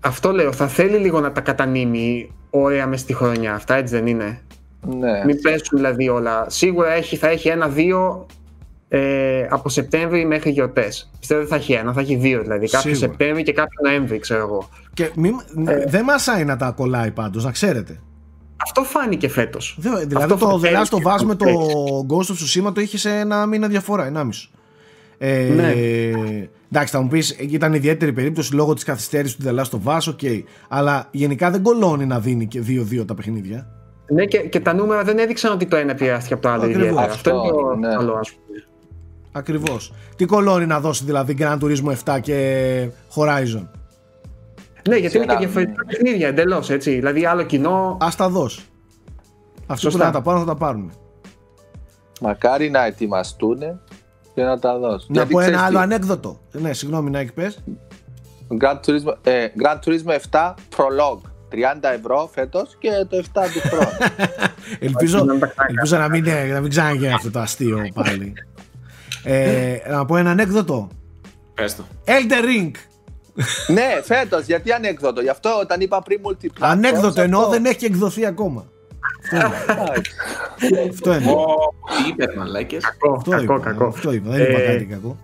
[0.00, 3.54] Αυτό λέω, θα θέλει λίγο να τα κατανείμει ωραία μες στη χρονιά.
[3.54, 4.40] Αυτά έτσι δεν είναι;
[4.80, 5.24] Ναι.
[5.24, 6.44] Μην πέσουν δηλαδή όλα.
[6.48, 8.26] Σίγουρα έχει, θα έχει ένα-δύο
[8.88, 11.10] ε, από Σεπτέμβρη μέχρι γιορτές.
[11.18, 12.68] Πιστεύω δεν θα έχει ένα, θα έχει δύο δηλαδή.
[12.68, 13.10] Κάποιο Σίγουρα.
[13.12, 14.68] Σεπτέμβρη και κάποιο Νοέμβρη, ξέρω εγώ.
[14.94, 15.30] Και μη,
[15.66, 15.84] Ε.
[15.86, 18.00] δεν μασάει να τα κολλάει πάντως, να ξέρετε.
[18.62, 19.76] Αυτό φάνηκε φέτος.
[19.80, 22.66] Δεν- δηλαδή Αυτό το The φαίνεται Last of Us και με το το Ghost of
[22.68, 24.48] Tsushima το είχε σε ένα μήνα διαφορά, ενάμιση.
[25.18, 25.72] Ε, Ναι.
[26.72, 30.00] Εντάξει, θα μου πεις, ήταν ιδιαίτερη περίπτωση λόγω της καθυστέρησης του The Last of Us,
[30.08, 30.20] οκ.
[30.68, 33.68] Αλλά γενικά δεν κολώνει να δίνει και 2-2 τα παιχνίδια.
[34.08, 36.82] Ναι, και, και τα νούμερα δεν έδειξαν ότι το ένα επηρεάστηκε από το άλλο Ακριβώς.
[36.82, 37.12] ιδιαίτερα.
[37.12, 37.94] Αυτό, Αυτό, είναι το ναι.
[37.94, 38.64] καλό, ας πούμε.
[39.32, 39.92] Ακριβώς.
[40.16, 43.66] Τι κολώνει να δώσει δηλαδή Gran Turismo 7 και Horizon;
[44.88, 46.90] Ναι, γιατί Σε είναι και ένα- διαφορετικά παιχνίδια εντελώς έτσι.
[46.94, 47.96] Δηλαδή άλλο κοινό.
[48.00, 48.60] Α τα δώσει.
[49.66, 50.04] Αυτοί που Σωστά.
[50.04, 50.92] θα τα πάρουν θα τα πάρουν.
[52.20, 53.58] Μακάρι να ετοιμαστούν
[54.34, 55.06] και να τα δώσουν.
[55.08, 56.40] Να Γιατί πω ένα ξέρεις άλλο τι, ανέκδοτο.
[56.52, 57.58] Ναι, συγγνώμη, Νάικ, πες.
[58.60, 61.30] Gran Turismo, ε, Gran Turismo 7 Prologue.
[61.52, 61.56] 30
[61.98, 63.22] ευρώ φέτος και το 7
[63.52, 64.12] του χρόνου.
[64.78, 65.72] Ελπίζω, να τα κάνει.
[65.74, 68.32] ελπίζω να μην, να μην ξαναγίνει αυτό το αστείο πάλι.
[69.24, 70.88] ε, να πω ένα ανέκδοτο.
[71.54, 71.84] Πες το.
[72.04, 72.70] Elder Ring.
[73.66, 75.20] ναι, φέτος, γιατί ανέκδοτο.
[75.20, 76.58] Γι' αυτό όταν είπα πριν multiplatform.
[76.58, 77.52] Ανέκδοτο εννοώ αυτό.
[77.52, 78.66] δεν έχει εκδοθεί ακόμα.
[79.22, 79.84] Αυτό εννοώ.
[80.90, 81.34] Αυτό εννοώ.
[81.34, 81.44] Ω,
[82.02, 83.86] τι είπες, μαλάκες; Κακό, Αυτό κακό, είπα, κακό.
[83.86, 84.30] Αυτό είπα.
[84.30, 85.16] Δεν είπα Ε, κάτι κακό.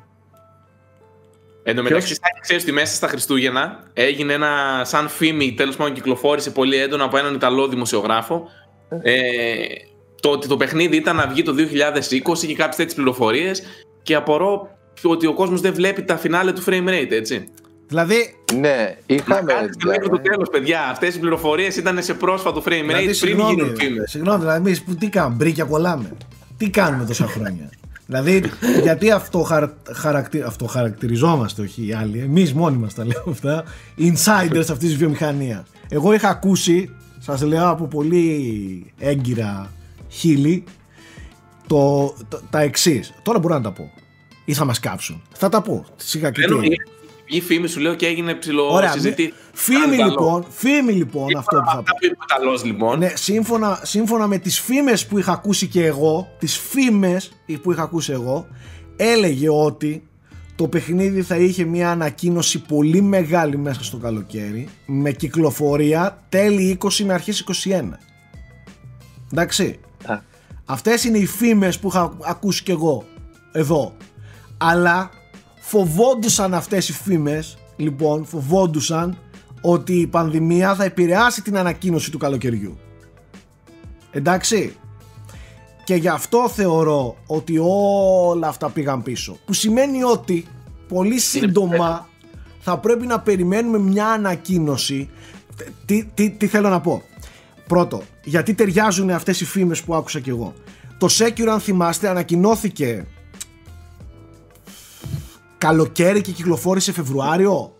[1.62, 5.94] Εν τω μεταξύ, Σάκη, ξέρεις ότι μέσα στα Χριστούγεννα έγινε ένα σαν φήμη, τέλος πάντων
[5.94, 8.48] κυκλοφόρησε πολύ έντονα από έναν Ιταλό δημοσιογράφο.
[9.02, 9.22] Ε,
[10.20, 13.62] το ότι το παιχνίδι ήταν να βγει το 2020 και κάποιες τέτοιες πληροφορίες
[14.02, 14.68] και απορώ
[15.02, 17.48] ότι ο κόσμος δεν βλέπει τα φινάλε του frame rate, έτσι.
[17.86, 19.52] Δηλαδή, Ναι, είχαμε.
[19.52, 20.88] Κάτι στο μέχρι το τέλος, παιδιά.
[20.90, 24.10] Αυτές οι πληροφορίες ήταν σε πρόσφατο frame rate δηλαδή πριν συγγνώμη, γίνουν φήμες.
[24.10, 26.12] συγγνώμη, δηλαδή εμείς που τι κάνουμε, μπρίκια κολλάμε.
[26.56, 27.70] Τι κάνουμε τόσα χρόνια;
[28.20, 28.42] Δηλαδή,
[28.82, 29.46] γιατί αυτό
[29.92, 33.64] χαρακτη, αυτοχαρακτηριζόμαστε, όχι οι άλλοι, εμείς μόνοι μας τα λέω αυτά,
[33.98, 35.62] insiders αυτής της βιομηχανίας.
[35.88, 39.70] Εγώ είχα ακούσει, σας λέω από πολύ έγκυρα
[40.08, 40.64] χείλη,
[41.66, 43.12] το, το- τα εξής.
[43.22, 43.90] Τώρα μπορώ να τα πω.
[44.44, 45.22] ή θα μας κάψουν.
[45.32, 45.84] Θα τα πω.
[45.96, 46.66] Σιγά και Δεν τι.
[46.66, 46.76] είναι.
[47.35, 49.33] Η φήμη σου λέω και έγινε ψηλό Ωραία, συζητή.
[49.53, 51.78] Φήμη λοιπόν, φήμη λοιπόν αυτό που θα πω.
[51.78, 52.99] Αυτά που είπε ο Ιταλός λοιπόν.
[52.99, 57.83] Ναι, σύμφωνα, σύμφωνα με τις φήμες που είχα ακούσει και εγώ, τις φήμες που είχα
[57.83, 58.47] ακούσει εγώ,
[58.97, 60.09] έλεγε ότι
[60.57, 67.05] το παιχνίδι θα είχε μια ανακοίνωση πολύ μεγάλη μέσα στο καλοκαίρι, με κυκλοφορία τέλη 20
[67.05, 67.99] με αρχές 21.
[69.33, 69.78] Εντάξει.
[70.05, 70.18] Α.
[70.64, 73.05] Αυτές είναι οι φήμες που είχα ακούσει και εγώ
[73.53, 73.97] εδώ.
[74.57, 75.11] Αλλά
[75.64, 79.18] φοβόντουσαν αυτές οι φήμες, λοιπόν, φοβόντουσαν
[79.60, 82.78] ότι η πανδημία θα επηρεάσει την ανακοίνωση του καλοκαιριού.
[84.10, 84.76] Εντάξει.
[85.84, 89.38] Και γι' αυτό θεωρώ ότι όλα αυτά πήγαν πίσω.
[89.44, 90.46] Που σημαίνει ότι
[90.88, 92.08] πολύ σύντομα
[92.60, 95.10] θα πρέπει να περιμένουμε μια ανακοίνωση.
[95.86, 97.02] Τι, τι, τι θέλω να πω;
[97.66, 100.54] Πρώτο, γιατί ταιριάζουν αυτές οι φήμες που άκουσα κι εγώ.
[100.98, 103.06] Το Sekiro αν θυμάστε ανακοινώθηκε
[105.62, 107.72] καλοκαίρι και κυκλοφόρησε Φεβρουάριο;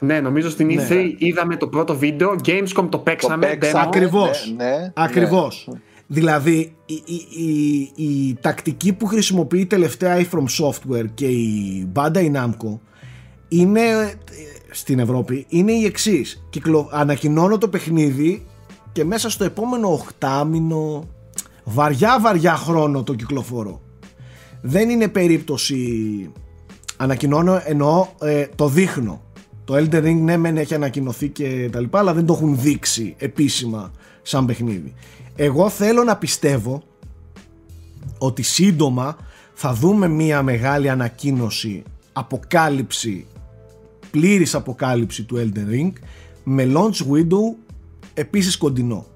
[0.00, 0.86] Ναι, νομίζω στην Ναι.
[0.88, 2.34] E3 είδαμε το πρώτο βίντεο.
[2.44, 3.46] Gamescom το παίξαμε.
[3.46, 3.84] παίξαμε.
[3.84, 3.86] demo.
[3.86, 4.54] Ακριβώς.
[4.56, 5.68] Ναι, ναι, Ακριβώς.
[6.06, 12.32] Δηλαδή η, η, η, η τακτική που χρησιμοποιεί τελευταία η From Software και η Bandai
[12.34, 12.78] Namco
[13.48, 14.14] είναι ε,
[14.70, 16.42] στην Ευρώπη είναι η εξής.
[16.90, 18.46] Ανακοινώνω το παιχνίδι
[18.92, 21.08] και μέσα στο επόμενο οχτάμινο
[21.64, 23.80] βαριά βαριά χρόνο το κυκλοφορώ.
[24.62, 25.78] Δεν είναι περίπτωση
[27.00, 29.22] ανακοινώνω εννοώ ε, το δείχνω.
[29.64, 33.14] Το Elden Ring ναι μεν έχει ανακοινωθεί και τα λοιπά αλλά δεν το έχουν δείξει
[33.18, 33.90] επίσημα
[34.22, 34.94] σαν παιχνίδι.
[35.36, 36.82] Εγώ θέλω να πιστεύω
[38.18, 39.16] ότι σύντομα
[39.52, 41.82] θα δούμε μια μεγάλη ανακοίνωση
[42.12, 43.26] αποκάλυψη
[44.10, 45.92] πλήρης αποκάλυψη του Elden Ring
[46.44, 47.56] με launch window
[48.14, 49.06] επίσης κοντινό.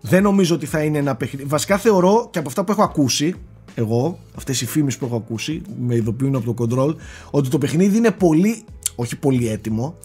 [0.00, 1.48] Δεν νομίζω ότι θα είναι ένα παιχνίδι.
[1.48, 3.34] Βασικά θεωρώ και από αυτά που έχω ακούσει
[3.74, 6.94] εγώ, αυτές οι φήμες που έχω ακούσει με ειδοποιούν από το control
[7.30, 8.64] ότι το παιχνίδι είναι πολύ,
[8.94, 9.96] όχι πολύ έτοιμο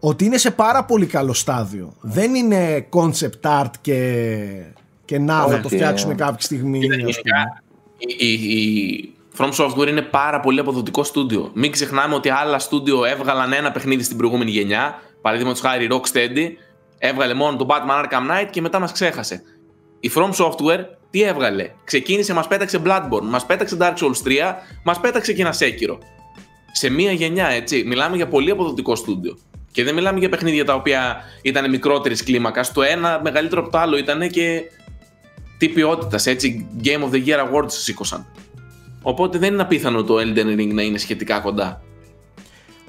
[0.00, 1.92] ότι είναι σε πάρα πολύ καλό στάδιο.
[2.00, 4.44] Δεν είναι concept art και,
[5.04, 6.16] και να θα το Όχι, φτιάξουμε ε.
[6.16, 6.78] κάποια στιγμή.
[6.78, 7.10] Κοίτα, ας πούμε.
[7.10, 7.62] γενικά,
[7.98, 11.50] η, η, η From Software είναι πάρα πολύ αποδοτικό στούντιο.
[11.54, 15.02] Μην ξεχνάμε ότι άλλα στούντιο έβγαλαν ένα παιχνίδι στην προηγούμενη γενιά.
[15.20, 16.48] Παραδείγματος χάρη Rocksteady,
[16.98, 19.42] έβγαλε μόνο το Batman Arkham Knight και μετά μας ξέχασε.
[20.00, 25.00] Η From Software τι έβγαλε; Ξεκίνησε, μας πέταξε Bloodborne, μας πέταξε Dark Souls 3, μας
[25.00, 25.98] πέταξε και ένα Sekiro.
[26.72, 27.84] Σε μία γενιά, έτσι.
[27.86, 29.38] Μιλάμε για πολύ αποδοτικό στούντιο.
[29.72, 32.72] Και δεν μιλάμε για παιχνίδια τα οποία ήταν μικρότερης κλίμακας.
[32.72, 34.62] Το ένα μεγαλύτερο από το άλλο ήταν και
[35.58, 36.66] τι ποιότητας, έτσι.
[36.84, 38.26] Game of the Year Awards σήκωσαν.
[39.02, 41.82] Οπότε δεν είναι απίθανο το Elden Ring να είναι σχετικά κοντά.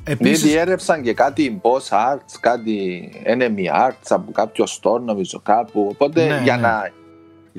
[0.06, 5.88] Μην Επίσης, διέρευσαν και κάτι boss arts, κάτι enemy arts από κάποιο store νομίζω κάπου.
[5.92, 6.62] Οπότε Ναι, για, ναι.
[6.62, 6.92] Να,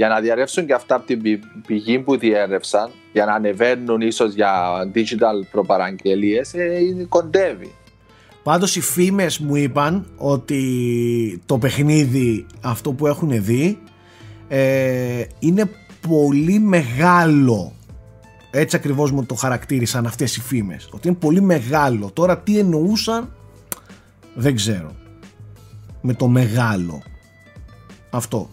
[0.01, 4.34] για να διαρρεύσουν και αυτά από την πη- πηγή που διέρευσαν, για να ανεβαίνουν ίσως
[4.34, 4.53] για
[4.94, 7.74] digital προπαραγγελίες, ε, είναι- κοντεύει.
[8.42, 13.78] Πάντως οι φήμες μου είπαν ότι το παιχνίδι αυτό που έχουν δει
[14.48, 15.70] ε, είναι
[16.09, 17.72] πολύ μεγάλο.
[18.51, 20.88] Έτσι ακριβώς μου το χαρακτήρισαν αυτές οι φήμες.
[20.92, 22.11] Ότι είναι πολύ μεγάλο.
[22.12, 23.32] Τώρα τι εννοούσαν
[24.34, 24.92] δεν ξέρω.
[26.01, 27.03] Με το μεγάλο.
[28.11, 28.51] Αυτό.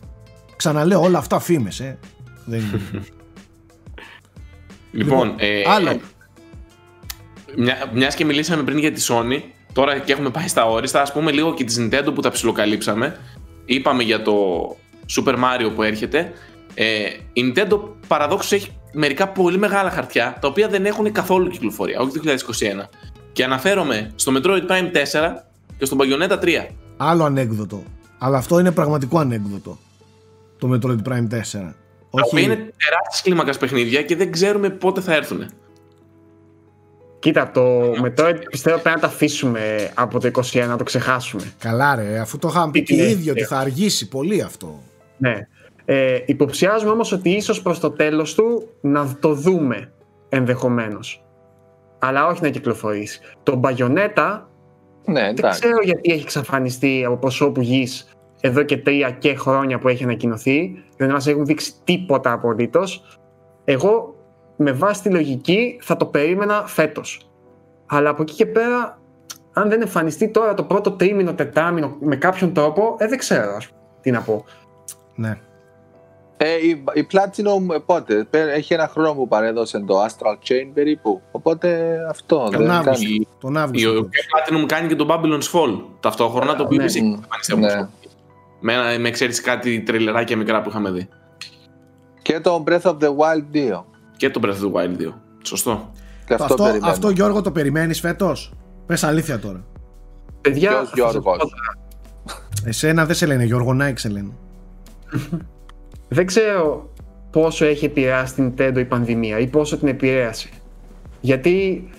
[0.58, 1.98] Ξαναλέω όλα αυτά φήμες ε.
[2.46, 3.04] Δεν είναι.
[4.92, 6.00] Λοιπόν, ε, άλλο.
[7.56, 9.42] Μια, μιας και μιλήσαμε πριν για τη Sony,
[9.74, 13.20] τώρα και έχουμε πάει στα όριστα, ας πούμε λίγο και της Nintendo που τα ψιλοκαλύψαμε.
[13.66, 14.36] Είπαμε για το
[15.16, 16.32] Super Mario που έρχεται.
[16.74, 16.86] Ε,
[17.34, 22.12] η Nintendo παραδόξως έχει μερικά πολύ μεγάλα χαρτιά, τα οποία δεν έχουν καθόλου κυκλοφορία, όχι
[22.12, 22.90] το 2021.
[23.32, 25.44] Και αναφέρομαι στο Metroid Prime 4
[25.78, 26.48] και στο Bayonetta 3.
[26.98, 27.84] Άλλο ανέκδοτο.
[28.18, 29.78] Αλλά αυτό είναι πραγματικό ανέκδοτο.
[30.58, 31.74] Το Metroid Prime 4.
[32.12, 35.46] Τα οποία είναι τεράστιες κλίμακας παιχνίδια και δεν ξέρουμε πότε θα έρθουν.
[37.20, 41.44] Κοίτα, το Metroid πιστεύω πρέπει να τα αφήσουμε από το 21, να το ξεχάσουμε.
[41.60, 43.46] Καλά ρε, αφού το είχαμε πει και Ναι, οι ίδιοι ότι ναι.
[43.48, 44.84] θα αργήσει πολύ αυτό.
[45.18, 45.48] Ναι.
[45.86, 49.92] Ε, υποψιάζουμε όμως ότι ίσως προς το τέλος του να το δούμε
[50.30, 51.24] ενδεχομένως.
[52.00, 53.20] Αλλά όχι να κυκλοφορήσει.
[53.44, 54.42] Το Bayonetta
[55.06, 55.60] Ναι, δεν εντάξει.
[55.60, 58.08] ξέρω γιατί έχει εξαφανιστεί από προσώπου γης
[58.42, 60.84] εδώ και τρία και χρόνια που έχει ανακοινωθεί.
[60.98, 63.04] Δεν μας έχουν δείξει τίποτα απολύτως.
[63.64, 64.16] Εγώ
[64.56, 67.30] με βάση τη λογική θα το περίμενα φέτος.
[67.86, 69.00] Αλλά από εκεί και πέρα,
[69.54, 73.68] αν δεν εμφανιστεί τώρα το πρώτο τρίμηνο, τετράμηνο με κάποιον τρόπο, ε, δεν ξέρω ας
[73.68, 74.46] πούμε, τι να πω.
[75.16, 75.38] Ναι.
[76.38, 80.70] Ε, η, η Platinum ε, πότε, πέ- έχει ένα χρόνο που παρέδωσε το Astral Chain
[80.74, 81.22] περίπου.
[81.32, 82.92] Οπότε αυτό Τον δεν Αύγουστο.
[83.04, 83.28] κάνει.
[83.40, 83.90] Τον Η Αύγουστο.
[83.90, 86.84] η Platinum κάνει και το Babylon's Fall ταυτόχρονα, το οποίο ναι.
[86.84, 87.88] επίσης έχει εμφανιστεί από Ναι.
[88.60, 88.84] Τους κόπους.
[88.84, 91.08] Με, ένα- με εξαίρεση κάτι τρελεράκια μικρά που είχαμε δει.
[92.22, 93.84] Και το Breath of the Wild 2.
[94.18, 95.14] Και το Breath of the Wild 2.
[95.44, 95.92] Σωστό.
[96.26, 96.92] Και αυτό, αυτό, περιμένω.
[96.92, 98.54] αυτό Γιώργο το περιμένεις φέτος;
[98.86, 99.64] Πες αλήθεια τώρα.
[100.42, 101.88] Παιδιά, Ποιος θα σας πω Γιώργος; τώρα,
[102.66, 104.32] Εσένα δεν σε λένε Γιώργο Νάικ σε λένε.
[106.18, 106.90] δεν ξέρω
[107.32, 110.50] πόσο έχει επηρεάσει την Nintendo η πανδημία ή πόσο την επηρέασε.
[111.22, 111.90] Γιατί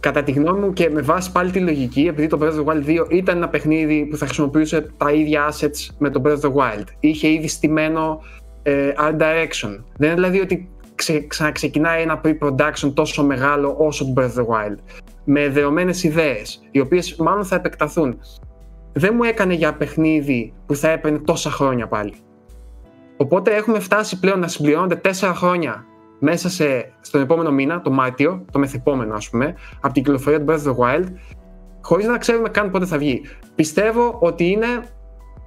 [0.00, 2.64] κατά τη γνώμη μου και με βάση πάλι τη λογική, επειδή το Breath of the
[2.64, 6.40] Wild 2 ήταν ένα παιχνίδι που θα χρησιμοποιούσε τα ίδια assets με το Breath of
[6.40, 6.84] the Wild.
[7.00, 8.20] Είχε ήδη στημένο
[8.62, 9.80] ε, art direction.
[9.96, 14.46] Δεν είναι δηλαδή ότι ξε, ξαναξεκινάει ένα pre-production τόσο μεγάλο όσο το Breath of the
[14.46, 14.76] Wild.
[15.24, 18.18] Με δεδομένε ιδέες, οι οποίες μάλλον θα επεκταθούν.
[18.92, 22.14] Δεν μου έκανε για παιχνίδι που θα έπαιρνε τόσα χρόνια πάλι.
[23.16, 25.86] Οπότε έχουμε φτάσει πλέον να συμπληρώνονται τέσσερα χρόνια
[26.18, 30.46] μέσα σε, στον επόμενο μήνα, το Μάρτιο, το μεθεπόμενο ας πούμε, από την κυκλοφορία του
[30.48, 31.04] Breath of the Wild,
[31.82, 33.20] χωρίς να ξέρουμε καν πότε θα βγει.
[33.54, 34.66] Πιστεύω ότι είναι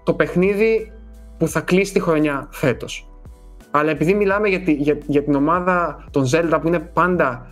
[0.04, 0.92] το παιχνίδι
[1.38, 3.10] που θα κλείσει τη χρονιά φέτος.
[3.72, 7.46] Αλλά επειδή μιλάμε για, τη- για, για την ομάδα των Zelda που είναι πάντα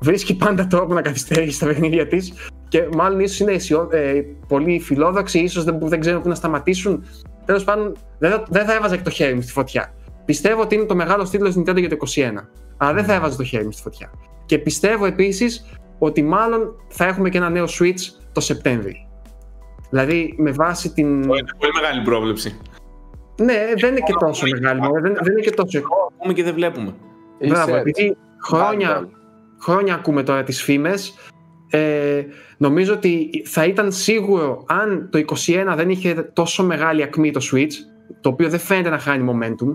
[0.00, 2.32] βρίσκει πάντα τρόπο να καθυστερήσει τα παιχνίδια της
[2.68, 6.34] και μάλλον ίσως είναι αισιό, ε, πολύ φιλόδοξοι, ίσως δεν, που δεν ξέρουν πού να
[6.34, 7.04] σταματήσουν.
[7.44, 9.94] Τέλος πάντων, δεν θα, δεν θα έβαζα και το χέρι μου στη φωτιά.
[10.26, 12.32] Πιστεύω ότι είναι το μεγάλο τίτλο της Nintendo για το 2021.
[12.76, 14.10] Αλλά δεν θα έβαζα το χέρι μου στη φωτιά.
[14.46, 15.64] Και πιστεύω επίσης
[15.98, 18.00] ότι μάλλον θα έχουμε και ένα νέο Switch
[18.32, 19.08] το Σεπτέμβρη.
[19.90, 21.06] Δηλαδή, με βάση την.
[21.06, 22.60] Είναι πολύ μεγάλη πρόβλεψη.
[23.40, 24.80] Ναι, δεν είναι και τόσο μεγάλη.
[24.80, 25.82] μωρέ, Δεν, δεν είναι και τόσο.
[26.18, 26.94] Ακούμε και δεν βλέπουμε.
[27.38, 27.90] Είσαι Μπράβο, έτσι.
[27.90, 29.08] επειδή χρόνια, Bundle.
[29.60, 31.14] χρόνια ακούμε τώρα τις φήμες
[31.70, 32.24] ε,
[32.56, 37.72] νομίζω ότι θα ήταν σίγουρο αν το 21 δεν είχε τόσο μεγάλη ακμή το Switch
[38.20, 39.68] το οποίο δεν φαίνεται να χάνει momentum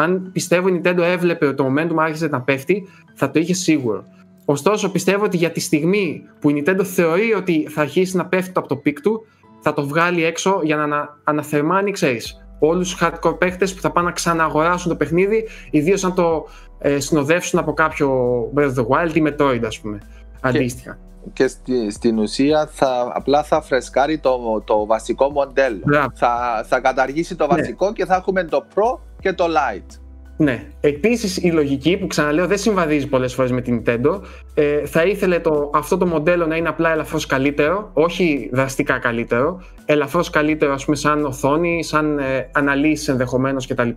[0.00, 4.04] αν πιστεύω η Nintendo έβλεπε ότι το momentum άρχισε να πέφτει θα το είχε σίγουρο
[4.44, 8.52] ωστόσο πιστεύω ότι για τη στιγμή που η Nintendo θεωρεί ότι θα αρχίσει να πέφτει
[8.54, 9.26] από το peak του
[9.60, 13.90] θα το βγάλει έξω για να ανα, αναθερμάνει ξέρεις όλους τους hardcore παίχτες που θα
[13.90, 16.46] πάνε να ξανααγοράσουν το παιχνίδι ιδίως αν το
[16.78, 18.10] ε, συνοδεύσουν από κάποιο
[18.54, 19.98] Breath of the Wild ή Metroid ας πούμε
[20.40, 20.98] αντίστοιχα.
[21.32, 25.80] Και στη, στην ουσία θα, απλά θα φρεσκάρει το, το βασικό μοντέλο.
[25.84, 26.08] Μπράβο.
[26.14, 27.56] Θα, θα καταργήσει το Ναι.
[27.56, 29.98] βασικό και θα έχουμε το Pro και το Lite.
[30.40, 30.66] Ναι.
[30.80, 34.20] Επίσης η λογική που ξαναλέω δεν συμβαδίζει πολλές φορές με την Nintendo
[34.54, 39.62] ε, θα ήθελε το, αυτό το μοντέλο να είναι απλά ελαφρώς καλύτερο όχι δραστικά καλύτερο
[39.84, 43.88] ελαφρώς καλύτερο ας πούμε σαν οθόνη, σαν ε, αναλύσεις ενδεχομένως κτλ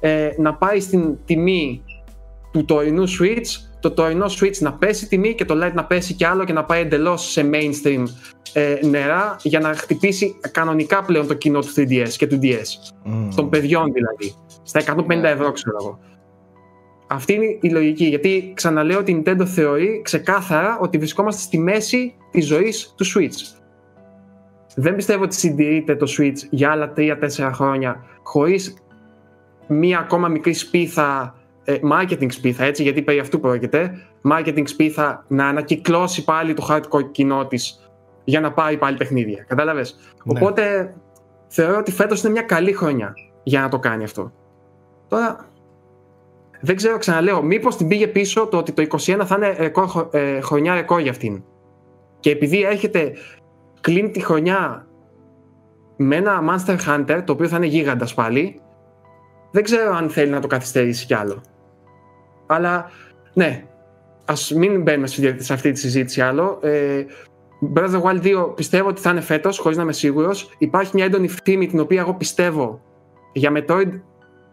[0.00, 1.82] ε, να πάει στην τιμή
[2.52, 6.24] του τωρινού Switch το τωρινό Switch να πέσει τιμή και το Lite να πέσει κι
[6.24, 8.04] άλλο και να πάει εντελώς σε mainstream
[8.52, 13.28] ε, νερά για να χτυπήσει κανονικά πλέον το κοινό του 3DS και του DS Μμμ.
[13.34, 14.34] των παιδιών δηλαδή.
[14.62, 15.98] Στα 150 ευρώ, ξέρω εγώ.
[17.06, 18.04] Αυτή είναι η λογική.
[18.04, 23.60] Γιατί ξαναλέω ότι η Nintendo θεωρεί ξεκάθαρα ότι βρισκόμαστε στη μέση της ζωής του Switch.
[24.76, 28.74] Δεν πιστεύω ότι συντηρείται το Switch για άλλα 3-4 χρόνια χωρίς
[29.68, 33.92] μία ακόμα μικρή σπίθα, ε, marketing σπίθα, έτσι, γιατί περί αυτού πρόκειται.
[34.32, 37.90] Marketing σπίθα να ανακυκλώσει πάλι το hardcore κοινό της
[38.24, 39.44] για να πάρει πάλι παιχνίδια.
[39.48, 40.40] Κατάλαβες; Ναι.
[40.40, 40.94] Οπότε
[41.48, 44.32] θεωρώ ότι φέτος είναι μια καλή χρονιά για να το κάνει αυτό.
[45.08, 45.48] Τώρα,
[46.60, 50.14] δεν ξέρω, ξαναλέω, μήπως την πήγε πίσω το ότι το 21 θα είναι ρεκόρ, χρο-
[50.14, 51.42] ε, χρονιά ρεκόρ για αυτήν.
[52.20, 53.12] Και επειδή έρχεται,
[53.80, 54.86] κλείνει τη χρονιά
[55.96, 58.60] με ένα Monster Hunter, το οποίο θα είναι γίγαντας πάλι,
[59.50, 61.42] δεν ξέρω αν θέλει να το καθυστερήσει κι άλλο.
[62.46, 62.90] Αλλά,
[63.34, 63.64] ναι,
[64.24, 66.58] ας μην μπαίνουμε σε σε αυτή τη συζήτηση άλλο.
[66.62, 67.04] Ε,
[67.74, 70.54] Breath of the Wild 2 πιστεύω ότι θα είναι φέτος, χωρίς να είμαι σίγουρος.
[70.58, 72.80] Υπάρχει μια έντονη φήμη την οποία εγώ πιστεύω
[73.32, 74.00] για Metroid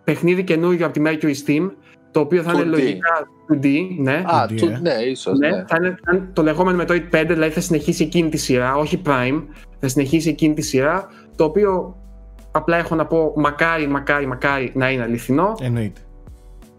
[0.03, 1.71] παιχνίδι καινούριο από τη Mercury Steam,
[2.11, 2.67] το οποίο θα είναι 2D.
[2.67, 3.67] λογικά 2D,
[3.97, 4.23] ναι.
[4.25, 4.79] Α, 2D, του, ε.
[4.81, 5.63] ναι, ίσως, ναι, ναι.
[5.67, 9.01] Θα, είναι, θα είναι το λεγόμενο Metroid 5, δηλαδή θα συνεχίσει εκείνη τη σειρά, όχι
[9.05, 9.43] Prime,
[9.79, 11.95] θα συνεχίσει εκείνη τη σειρά, το οποίο
[12.51, 15.55] απλά έχω να πω μακάρι, μακάρι, μακάρι να είναι αληθινό.
[15.61, 16.01] Εννοείται.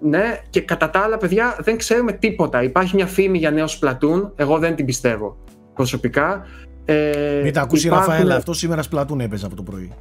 [0.02, 2.62] Ναι, και κατά τα άλλα, παιδιά, δεν ξέρουμε τίποτα.
[2.62, 4.30] Υπάρχει μια φήμη για νέο Splatoon.
[4.36, 5.36] Εγώ δεν την πιστεύω
[5.74, 6.46] προσωπικά.
[6.84, 9.92] Ε, Μην τα ακούσει η υπάρχουν- Ραφαέλα, αυτό σήμερα σπλατούν έπαιζε από το πρωί.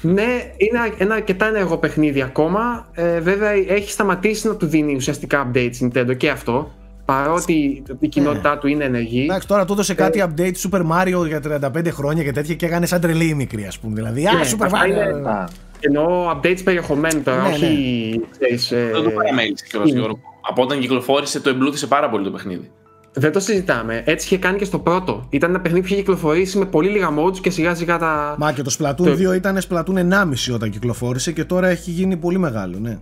[0.00, 2.88] Ναι, είναι ένα αρκετά ενεργό παιχνίδι ακόμα.
[2.92, 6.70] Ε, βέβαια, έχει σταματήσει να του δίνει ουσιαστικά updates η Nintendo και αυτό.
[7.04, 9.22] Παρότι η κοινότητά του είναι ενεργή.
[9.22, 12.86] Εντάξει, τώρα του έδωσε κάτι update Super Mario για 35 χρόνια και τέτοια και έκανε
[12.86, 13.94] σαν τρελή η μικρή, ας πούμε.
[13.94, 15.44] Δηλαδή, Α, Ναι, Super αυτά είναι- Mario.
[15.84, 18.20] Α, Εννοώ updates περιεχομένου τώρα, Ναι, όχι.
[18.38, 19.98] ξέρεις, ε, Δεν το παραμέλησες κιόλας είναι.
[19.98, 20.18] Γιώργο.
[20.48, 22.70] Από όταν κυκλοφόρησε το εμπλούτησε πάρα πολύ το παιχνίδι.
[23.16, 24.02] δεν το συζητάμε.
[24.06, 25.26] Έτσι είχε κάνει και στο πρώτο.
[25.30, 28.34] Ήταν ένα παιχνίδι που είχε κυκλοφορήσει με πολύ λίγα modes και σιγά σιγά τα.
[28.38, 32.16] Μα και το Splatoon Το- 2 ήταν Splatoon 1,5 όταν κυκλοφόρησε και τώρα έχει γίνει
[32.16, 32.98] πολύ μεγάλο, ναι.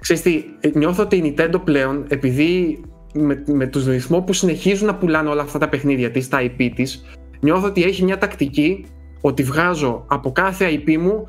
[0.00, 2.80] Ξέρεις τι, ε, νιώθω ότι η Nintendo πλέον, επειδή
[3.14, 6.70] με, με τους ρυθμό που συνεχίζουν να πουλάνε όλα αυτά τα παιχνίδια της, τα IP
[6.74, 7.04] της,
[7.40, 8.84] νιώθω ότι έχει μια τακτική
[9.20, 11.28] ότι βγάζω από κάθε IP μου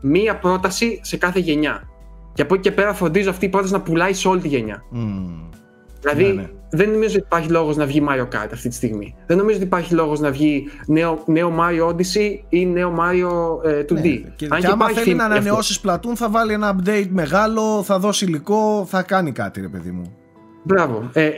[0.00, 1.88] μία πρόταση σε κάθε γενιά.
[2.34, 4.82] Και από εκεί και πέρα φροντίζω αυτή η πρόταση να πουλάει σε όλη τη γενιά.
[4.90, 5.46] Μμμ.
[6.00, 6.48] Δηλαδή, Ναι, ναι.
[6.70, 9.14] δεν νομίζω ότι υπάρχει λόγος να βγει Mario Kart αυτή τη στιγμή.
[9.26, 13.80] Δεν νομίζω ότι υπάρχει λόγος να βγει νέο, νέο Mario Odyssey ή νέο Mario ε,
[13.80, 13.94] 2D.
[14.02, 15.34] Ναι, και, Αν και άμα υπάρχει θέλει θύμη να γι' αυτό.
[15.48, 19.90] ανανεώσει Splatoon θα βάλει ένα update μεγάλο, θα δώσει υλικό, θα κάνει κάτι ρε παιδί
[19.90, 20.12] μου.
[20.62, 21.10] Μπράβο.
[21.12, 21.30] Ε,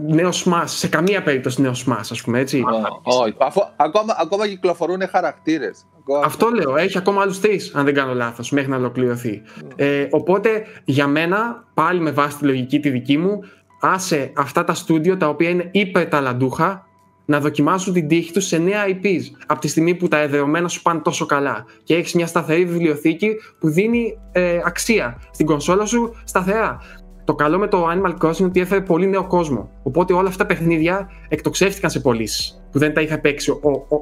[0.00, 2.62] νέος Smash, σε καμία περίπτωση νέος Smash, ας πούμε έτσι.
[3.02, 5.86] Όχι, αφού ακόμα, ακόμα κυκλοφορούν χαρακτήρες.
[6.24, 6.76] Αυτό λέω.
[6.76, 9.42] Έχει ακόμα άλλους τρεις, αν δεν κάνω λάθος, μέχρι να ολοκληρωθεί.
[9.76, 13.40] Ε, οπότε για μένα, πάλι με βάση τη λογική τη δική μου,
[13.80, 16.86] άσε αυτά τα στούντιο τα οποία είναι υπερταλαντούχα
[17.24, 19.20] να δοκιμάσουν την τύχη τους σε νέα IPs.
[19.46, 23.30] Από τη στιγμή που τα εδρεωμένα σου πάνε τόσο καλά και έχεις μια σταθερή βιβλιοθήκη
[23.58, 26.78] που δίνει ε, αξία στην κονσόλα σου σταθερά.
[27.24, 29.70] Το καλό με το Animal Crossing είναι ότι έφερε πολύ νέο κόσμο.
[29.82, 33.96] Οπότε όλα αυτά τα παιχνίδια εκτοξεύτηκαν σε πωλήσεις που δεν τα είχα παίξει ο, ο,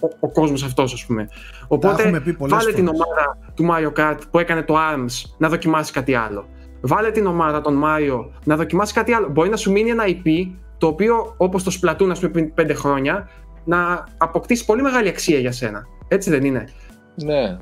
[0.00, 1.28] ο, ο κόσμος αυτός, ας πούμε.
[1.68, 3.00] Οπότε έχουμε πει πολλές βάλε την φορές.
[3.00, 6.46] ομάδα του Mario Kart που έκανε το ARMS να δοκιμάσει κάτι άλλο.
[6.80, 9.28] Βάλε την ομάδα των Mario να δοκιμάσει κάτι άλλο.
[9.28, 12.74] Μπορεί να σου μείνει ένα IP το οποίο, όπως το Splatoon, ας πούμε, πριν 5
[12.74, 13.28] χρόνια,
[13.64, 15.86] να αποκτήσει πολύ μεγάλη αξία για σένα.
[16.08, 16.64] Έτσι δεν είναι;
[17.14, 17.58] Ναι.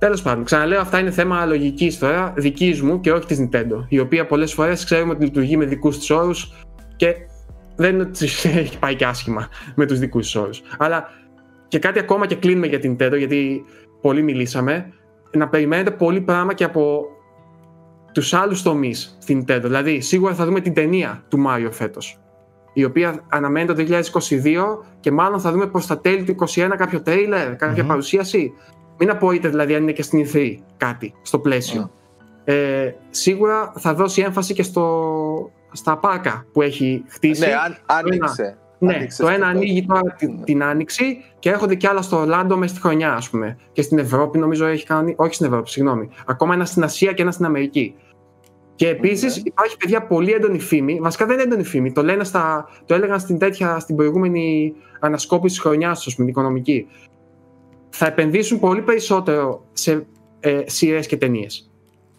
[0.00, 3.84] Τέλος πάντων, ξαναλέω, αυτά είναι θέμα λογικής τώρα, δικής μου και όχι της Nintendo.
[3.88, 6.52] Η οποία πολλές φορές ξέρουμε ότι λειτουργεί με δικούς της όρους
[6.96, 7.14] και
[7.76, 8.24] δεν είναι ότι
[8.62, 10.62] έχει πάει και άσχημα με τους δικούς της όρους.
[10.78, 11.08] Αλλά
[11.68, 13.64] και κάτι ακόμα και κλείνουμε για την Nintendo, γιατί
[14.00, 14.92] πολύ μιλήσαμε.
[15.32, 17.04] Να περιμένετε πολύ πράγμα και από
[18.12, 19.62] τους άλλους τομείς στην Nintendo.
[19.62, 22.20] Δηλαδή, σίγουρα θα δούμε την ταινία του Mario φέτος.
[22.72, 27.02] Η οποία αναμένεται το 2022 και μάλλον θα δούμε προς τα τέλη του 2021 κάποιο
[27.02, 27.88] τρέιλερ, κάποια Μμμ.
[27.88, 28.52] παρουσίαση.
[29.00, 31.90] Μην απορείτε δηλαδή αν είναι και στην E3 κάτι στο πλαίσιο.
[32.44, 37.46] Ε, σίγουρα θα δώσει έμφαση και στο, στα πάρκα που έχει χτίσει.
[37.46, 38.56] Ναι, αν, άνοιξε.
[38.78, 39.62] Ναι, Άνοιξε το στο ένα τέλος.
[39.62, 40.44] ανοίγει τώρα την, Ναι.
[40.44, 43.56] την άνοιξη και έρχονται και άλλα στο Ορλάντο μέσα στη χρονιά, ας πούμε.
[43.72, 45.14] Και στην Ευρώπη νομίζω έχει κάνει.
[45.16, 46.08] Όχι στην Ευρώπη, συγγνώμη.
[46.26, 47.94] Ακόμα ένα στην Ασία και ένα στην Αμερική.
[48.74, 49.42] Και επίσης Ναι.
[49.44, 50.98] υπάρχει παιδιά πολύ έντονη φήμη.
[51.00, 51.92] Βασικά δεν είναι έντονη φήμη.
[51.92, 56.28] Το, λένε στα, το έλεγαν στην, τέτοια, στην προηγούμενη ανασκόπηση της χρονιάς, ας πούμε, την
[56.28, 56.86] οικονομική.
[57.90, 60.06] Θα επενδύσουν πολύ περισσότερο σε
[60.40, 61.70] ε, σειρές και ταινίες.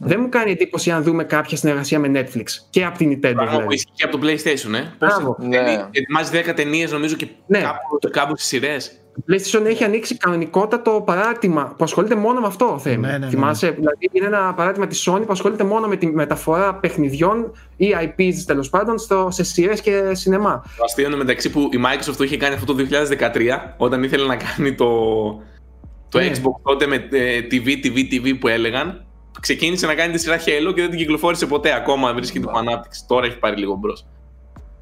[0.04, 3.20] Δεν μου κάνει εντύπωση αν δούμε κάποια συνεργασία με Netflix και από την Nintendo.
[3.20, 3.74] Πράγμα που Δηλαδή.
[3.74, 4.94] ισχύει και από το PlayStation, ε.
[5.00, 5.38] Μπράβο.
[5.40, 5.88] Ναι.
[5.92, 7.60] Ετοιμάζει 10 ταινίες, νομίζω, και Ναι.
[7.60, 8.92] κάπου, κάπου στις σειρές.
[9.16, 12.98] Το PlayStation έχει ανοίξει κανονικότατο παράρτημα που ασχολείται μόνο με αυτό, Θέμη.
[12.98, 16.08] Ναι, ναι, ναι, Θυμάσαι, δηλαδή είναι ένα παράρτημα της Sony που ασχολείται μόνο με τη
[16.08, 20.64] μεταφορά παιχνιδιών ή IPs τέλος πάντων στο, σε σειρές και σινεμά.
[20.78, 24.26] Το αστείο είναι μεταξύ που η Microsoft το είχε κάνει αυτό το 2013, όταν ήθελε
[24.26, 24.88] να κάνει το,
[26.12, 26.32] το Ναι.
[26.34, 29.06] Xbox τότε με ε, TV, TV, TV που έλεγαν.
[29.40, 31.74] Ξεκίνησε να κάνει τη σειρά Halo και δεν την κυκλοφόρησε ποτέ.
[31.74, 33.06] Ακόμα βρίσκεται υπό ανάπτυξη.
[33.08, 34.06] Τώρα έχει πάρει λίγο μπρος.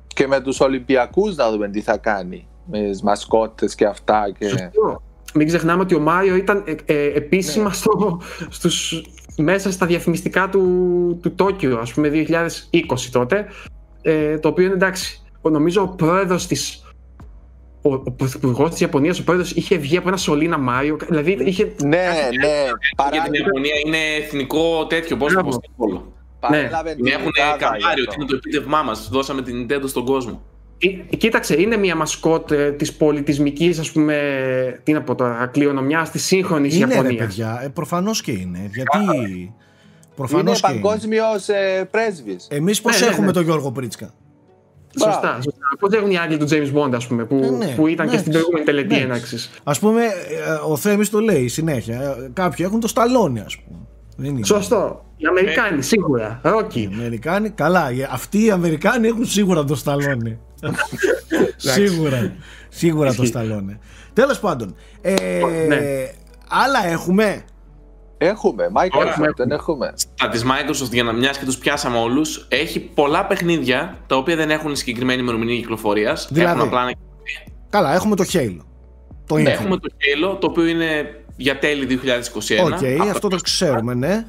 [0.07, 2.47] Και με τους Ολυμπιακούς να δούμε τι θα κάνει.
[2.65, 4.31] Με τις μασκότες και αυτά.
[4.39, 4.47] Και...
[4.47, 5.01] Σωστό.
[5.33, 7.73] Μην ξεχνάμε ότι ο Μάριο ήταν ε, ε, επίσημα Ναι.
[7.73, 9.03] στο, στους,
[9.37, 10.59] μέσα στα διαφημιστικά του,
[11.21, 12.21] του Τόκιο, ας πούμε 2020
[13.11, 13.45] τότε,
[14.01, 15.21] ε, το οποίο είναι εντάξει.
[15.41, 16.83] Ο- Νομίζω ο πρόεδρος της
[17.81, 20.97] ο, ο πρωθυπουργός της Ιαπωνίας, ο πρόεδρος, είχε βγει από ένα σωλήνα Μάριο.
[21.07, 21.71] Δηλαδή είχε.
[21.83, 22.63] Ναι, ναι.
[23.11, 25.17] Για την Ιαπωνία είναι εθνικό τέτοιο.
[25.17, 25.49] Πώς Μπράβο.
[25.49, 26.03] το πω.
[26.39, 28.13] παρέλαβε Την την έχουν Ιταλία καμπάρει γι' ότι αυτό.
[28.21, 29.09] είναι το επίτευγμά μας.
[29.11, 30.41] Δώσαμε την Nintendo στον κόσμο.
[31.11, 34.15] Ε, Κοίταξε, είναι μια μασκότ ε, της πολιτισμικής, ας πούμε.
[34.83, 37.25] Τι να πω τώρα, κληρονομιάς της σύγχρονης Είναι ρε Ιαπωνίας.
[37.27, 38.69] παιδιά, ε, προφανώς και είναι.
[38.73, 39.17] Γιατί...
[39.17, 39.53] Είναι
[40.15, 40.81] Προφανώς και είναι.
[40.81, 42.47] παγκόσμιος ε, πρέσβης.
[42.49, 43.31] Εμείς πώς Ναι, ναι, έχουμε ναι.
[43.31, 44.13] τον Γιώργο Πρίτσκα;
[45.03, 45.33] Σωστά.
[45.43, 45.51] σωστά.
[45.79, 48.11] Πώς έχουν οι Άγγλοι του James Bond, ας πούμε, που, Ε, ναι, που ήταν ναι,
[48.11, 49.01] και στην προηγούμενη τελετή ναι.
[49.01, 49.49] έναξης.
[49.63, 50.09] Ας πούμε, ε,
[50.69, 52.01] ο Θέμης το λέει συνέχεια.
[52.01, 53.77] ε, Κάποιοι έχουν το Σταλόνι, ας πούμε.
[54.17, 54.45] Δεν είναι.
[54.45, 55.05] Σωστό.
[55.17, 56.39] Οι Αμερικάνοι, σίγουρα.
[56.43, 56.79] Ρόκι.
[56.81, 57.89] Οι Αμερικάνοι, καλά.
[57.89, 60.39] ε, Αυτοί οι Αμερικάνοι έχουν σίγουρα το Σταλόνι.
[61.55, 62.33] σίγουρα.
[62.69, 63.25] Σίγουρα το Ισχύει.
[63.27, 63.79] Σταλόνι.
[64.13, 64.75] Τέλος πάντων.
[65.01, 65.13] Ε,
[65.67, 65.77] Ναι.
[66.49, 67.41] Άλλα έχουμε;
[68.21, 69.33] Έχουμε, Microsoft Έχουμε.
[69.37, 69.93] δεν έχουμε.
[69.95, 74.35] Στα της Microsoft, για να μια και τους πιάσαμε όλους, έχει πολλά παιχνίδια τα οποία
[74.35, 76.27] δεν έχουν συγκεκριμένη ημερομηνία κυκλοφορίας.
[76.31, 76.93] Δηλαδή; Έχουν απλά ένα-
[77.69, 78.57] Καλά, έχουμε το Halo.
[79.27, 79.47] Το Ναι, Infinite.
[79.53, 82.63] έχουμε το Halo, το οποίο είναι για τέλη 2021.
[83.01, 84.25] Οκ, αυτό το ξέρουμε, ναι.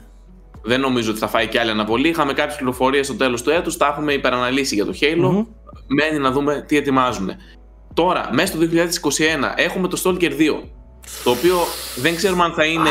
[0.63, 2.09] Δεν νομίζω ότι θα φάει και άλλη αναβολή.
[2.09, 5.17] Είχαμε κάποιες πληροφορίες στο τέλος του έτους, τα έχουμε υπεραναλύσει για το Halo.
[5.31, 5.45] Μμμ.
[5.87, 7.31] Μένει να δούμε τι ετοιμάζουν.
[7.95, 10.63] Τώρα, μέσα στο 2021 έχουμε το Stalker 2.
[11.25, 11.57] Το οποίο
[11.97, 12.89] δεν ξέρουμε αν θα είναι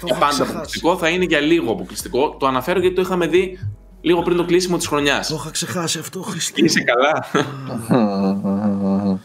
[0.00, 0.50] Το για είχα πάντα ξεχάσει.
[0.52, 2.36] αποκλειστικό, θα είναι για λίγο αποκλειστικό.
[2.38, 3.58] Το αναφέρω γιατί το είχαμε δει
[4.00, 5.28] λίγο πριν το κλείσιμο της χρονιάς.
[5.28, 6.64] Το είχα ξεχάσει αυτό, Χριστί.
[6.64, 7.24] Είσαι καλά.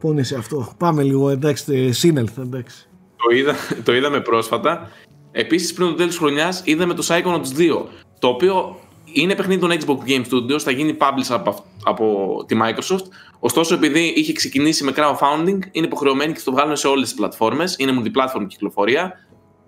[0.00, 0.72] Πού είναι σε αυτό.
[0.78, 2.86] Πάμε λίγο, εντάξει, σύνελθα, εντάξει.
[3.16, 4.90] το, είδα, το είδαμε πρόσφατα.
[5.32, 7.84] Επίσης, πριν το τέλος της χρονιάς, είδαμε το Psychonauts 2.
[8.18, 8.78] Το οποίο
[9.12, 13.04] είναι παιχνίδι των Xbox Game Studios, θα γίνει publish από, αυ- από τη Microsoft.
[13.40, 17.14] Ωστόσο, επειδή είχε ξεκινήσει με crowdfunding, είναι υποχρεωμένοι και θα το βγάλουν σε όλες τις
[17.16, 17.74] πλατφόρμες.
[17.78, 19.12] Είναι multiplatform κυκλοφορία.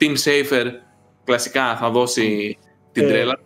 [0.00, 0.66] Team Safer
[1.24, 2.58] κλασικά θα δώσει
[2.92, 3.38] την Ε, τρέλα.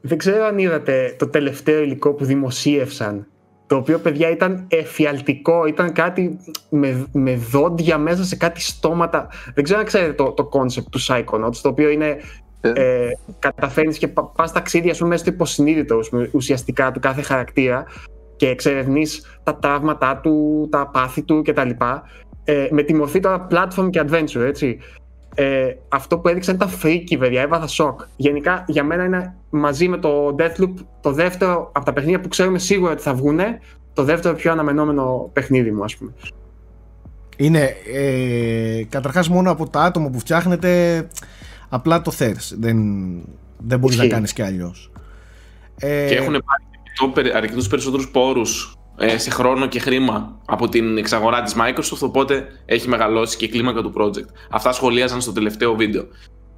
[0.00, 3.26] δεν ξέρω αν είδατε το τελευταίο υλικό που δημοσίευσαν
[3.70, 6.38] το οποίο παιδιά ήταν εφιαλτικό, ήταν κάτι
[6.70, 9.28] με, με δόντια μέσα σε κάτι στόματα.
[9.54, 12.16] Δεν ξέρω αν ξέρετε το, το concept του Psychonauts, το οποίο είναι
[12.60, 16.00] ε, ε καταφέρνεις και πας ταξίδια σου μέσα στο υποσυνείδητο
[16.32, 17.84] ουσιαστικά του κάθε χαρακτήρα
[18.36, 21.70] και εξερευνείς τα τραύματά του, τα πάθη του κτλ.
[22.44, 24.78] Ε, με τη μορφή τώρα platform και adventure, έτσι.
[25.34, 28.00] Ε, αυτό που έδειξαν ήταν freaky, παιδιά, έβαθα σοκ.
[28.16, 32.58] Γενικά, για μένα είναι μαζί με το Deathloop το δεύτερο από τα παιχνίδια που ξέρουμε
[32.58, 33.60] σίγουρα ότι θα βγούνε,
[33.92, 36.12] το δεύτερο πιο αναμενόμενο παιχνίδι μου, ας πούμε.
[37.36, 41.08] Είναι, ε, καταρχάς μόνο από τα άτομα που φτιάχνετε,
[41.68, 42.56] απλά το θες.
[42.58, 42.78] Δεν,
[43.58, 44.90] δεν μπορείς να κάνεις κι αλλιώς.
[45.78, 46.42] Ε, και έχουν
[47.14, 48.79] πάρει αρκετούς περισσότερους πόρους ε,
[49.16, 53.82] σε χρόνο και χρήμα από την εξαγορά της Microsoft, οπότε έχει μεγαλώσει και η κλίμακα
[53.82, 54.28] του project.
[54.50, 56.06] Αυτά σχολίαζαν στο τελευταίο βίντεο.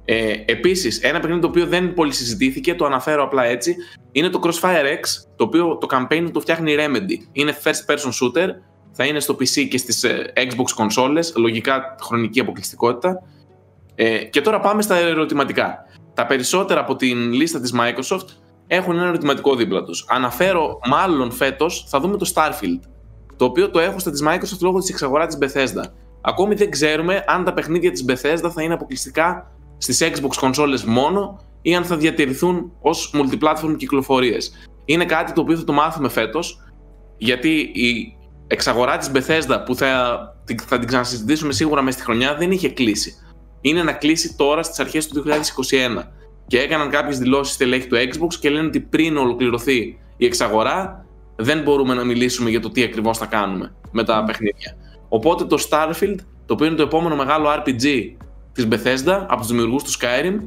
[0.05, 3.75] Ε, Επίσης, ένα παιχνίδι το οποίο δεν πολύ συζητήθηκε, το αναφέρω απλά έτσι,
[4.11, 7.27] είναι το Crossfire X, το οποίο το campaign το φτιάχνει η Remedy.
[7.31, 8.49] Είναι first person shooter,
[8.91, 13.23] θα είναι στο PC και στις ε, Xbox consoles, λογικά χρονική αποκλειστικότητα.
[13.95, 15.77] Ε, και τώρα πάμε στα ερωτηματικά.
[16.13, 18.27] Τα περισσότερα από την λίστα της Microsoft
[18.75, 20.05] έχουν ένα ερωτηματικό δίπλα τους.
[20.09, 22.79] Αναφέρω, μάλλον φέτος θα δούμε το Starfield.
[23.35, 25.83] Το οποίο το έχω στα της Microsoft λόγω της εξαγορά της Bethesda.
[26.21, 31.39] Ακόμη δεν ξέρουμε αν τα παιχνίδια της Bethesda θα είναι αποκλειστικά στις Xbox consoles μόνο
[31.61, 34.51] ή αν θα διατηρηθούν ως multiplatform κυκλοφορίες.
[34.85, 36.61] Είναι κάτι το οποίο θα το μάθουμε φέτος,
[37.17, 38.17] γιατί η
[38.47, 40.19] εξαγορά της Bethesda που θα,
[40.67, 43.13] θα την ξανασυζητήσουμε σίγουρα μέσα στη χρονιά δεν είχε κλείσει.
[43.61, 46.03] Είναι να κλείσει τώρα στις αρχές του 2021
[46.47, 51.61] και έκαναν κάποιες δηλώσεις στελέχη του Xbox και λένε ότι πριν ολοκληρωθεί η εξαγορά δεν
[51.61, 54.75] μπορούμε να μιλήσουμε για το τι ακριβώς θα κάνουμε με τα παιχνίδια.
[55.09, 58.15] Οπότε το Starfield, το οποίο είναι το επόμενο μεγάλο RPG
[58.53, 60.39] της Bethesda από τους δημιουργούς του Skyrim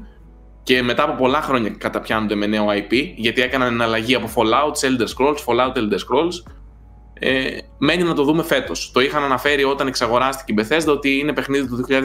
[0.63, 4.89] και μετά από πολλά χρόνια καταπιάνονται με νέο IP γιατί έκαναν εναλλαγή από Fallout σε
[4.91, 6.53] Elder Scrolls, Fallout Elder Scrolls
[7.19, 8.91] ε, μένει να το δούμε φέτος.
[8.93, 11.97] Το είχαν αναφέρει όταν εξαγοράστηκε η Bethesda ότι είναι παιχνίδι του 2021.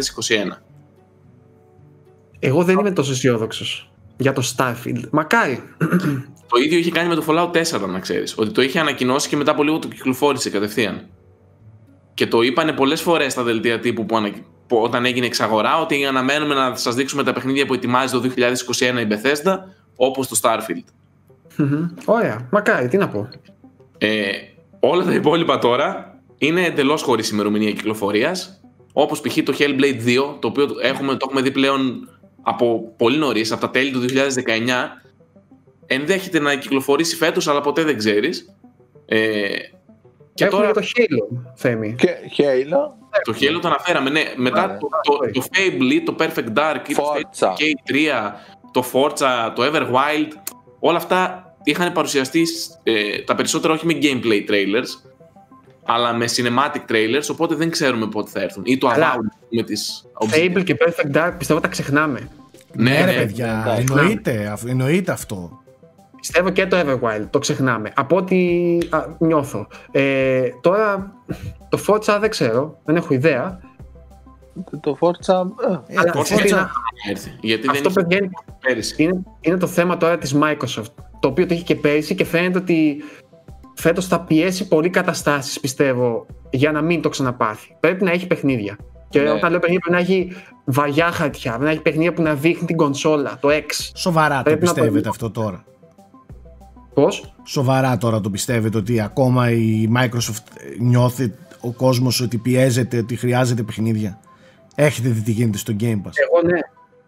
[2.43, 5.03] Εγώ δεν είμαι τόσο αισιόδοξος για το Starfield.
[5.11, 5.63] Μακάρι.
[6.47, 8.37] Το ίδιο είχε κάνει με το Fallout 4, να ξέρεις.
[8.37, 11.07] Ότι το είχε ανακοινώσει και μετά από λίγο το κυκλοφόρησε κατευθείαν.
[12.13, 14.33] Και το είπανε πολλές φορές στα δελτία τύπου που,
[14.67, 18.29] που όταν έγινε εξαγορά ότι αναμένουμε να σας δείξουμε τα παιχνίδια που ετοιμάζει το 2021
[18.79, 19.57] η Bethesda,
[19.95, 20.85] όπως το Starfield.
[22.05, 22.47] Ωραία.
[22.51, 23.29] Μακάρι, τι να πω.
[23.97, 24.31] Ε,
[24.79, 28.61] όλα τα υπόλοιπα τώρα είναι εντελώς χωρίς ημερομηνία κυκλοφορίας.
[28.93, 29.37] Όπως π.χ.
[29.43, 32.07] το Hellblade 2, το οποίο έχουμε, το έχουμε δει πλέον
[32.41, 34.07] από πολύ νωρίς, από τα τέλη του 2019,
[35.85, 38.55] ενδέχεται να κυκλοφορήσει φέτος, αλλά ποτέ δεν ξέρεις.
[39.05, 39.49] Ε,
[40.33, 40.73] και Έχουμε τώρα...
[40.73, 41.95] το Halo, Θέμη.
[41.97, 42.99] Και Halo.
[43.23, 44.23] Το Halo το αναφέραμε, ναι.
[44.35, 47.21] Μετά το, το, το, Fable, το Perfect Dark, Forza.
[47.39, 48.31] το K3,
[48.71, 50.31] το Forza, το Everwild,
[50.79, 52.43] όλα αυτά είχαν παρουσιαστεί
[52.83, 55.10] ε, τα περισσότερα όχι με gameplay trailers,
[55.85, 58.63] αλλά με cinematic trailers, οπότε δεν ξέρουμε πότε θα έρθουν.
[58.65, 62.27] Ή το Avowed με τις Fable και Perfect Dark πιστεύω τα ξεχνάμε.
[62.73, 65.61] Ναι, ναι, ρε παιδιά, εννοείται, εννοείται αυτό.
[66.17, 67.91] Πιστεύω και το Everwild, το ξεχνάμε.
[67.95, 68.77] Από ό,τι
[69.17, 69.67] νιώθω.
[69.91, 71.13] Ε, τώρα,
[71.69, 73.59] το Forza δεν ξέρω, δεν έχω ιδέα.
[74.81, 75.47] Το Forza...
[75.69, 76.67] Ε, Αλλά το Forza είναι,
[77.41, 78.29] γιατί αυτό δεν είχε
[78.59, 79.03] πέρυσι.
[79.03, 82.57] Είναι, είναι το θέμα τώρα της Microsoft, το οποίο το είχε και πέρυσι και φαίνεται
[82.57, 83.03] ότι
[83.81, 87.75] φέτος θα πιέσει πολύ καταστάσεις, πιστεύω, για να μην το ξαναπάθει.
[87.79, 88.77] Πρέπει να έχει παιχνίδια.
[89.09, 89.29] Και ναι.
[89.29, 92.67] όταν λέω παιχνίδια πρέπει να έχει βαριά χαρτιά, πρέπει να έχει παιχνίδια που να δείχνει
[92.67, 93.91] την κονσόλα, το X.
[93.95, 95.63] Σοβαρά πρέπει το πιστεύετε αυτό τώρα;
[96.93, 100.43] Πώς; Σοβαρά τώρα το πιστεύετε ότι ακόμα η Microsoft
[100.79, 104.19] νιώθει ο κόσμος ότι πιέζεται, ότι χρειάζεται παιχνίδια;
[104.75, 106.59] Έχετε δει τι γίνεται στο Game Pass; Εγώ ναι.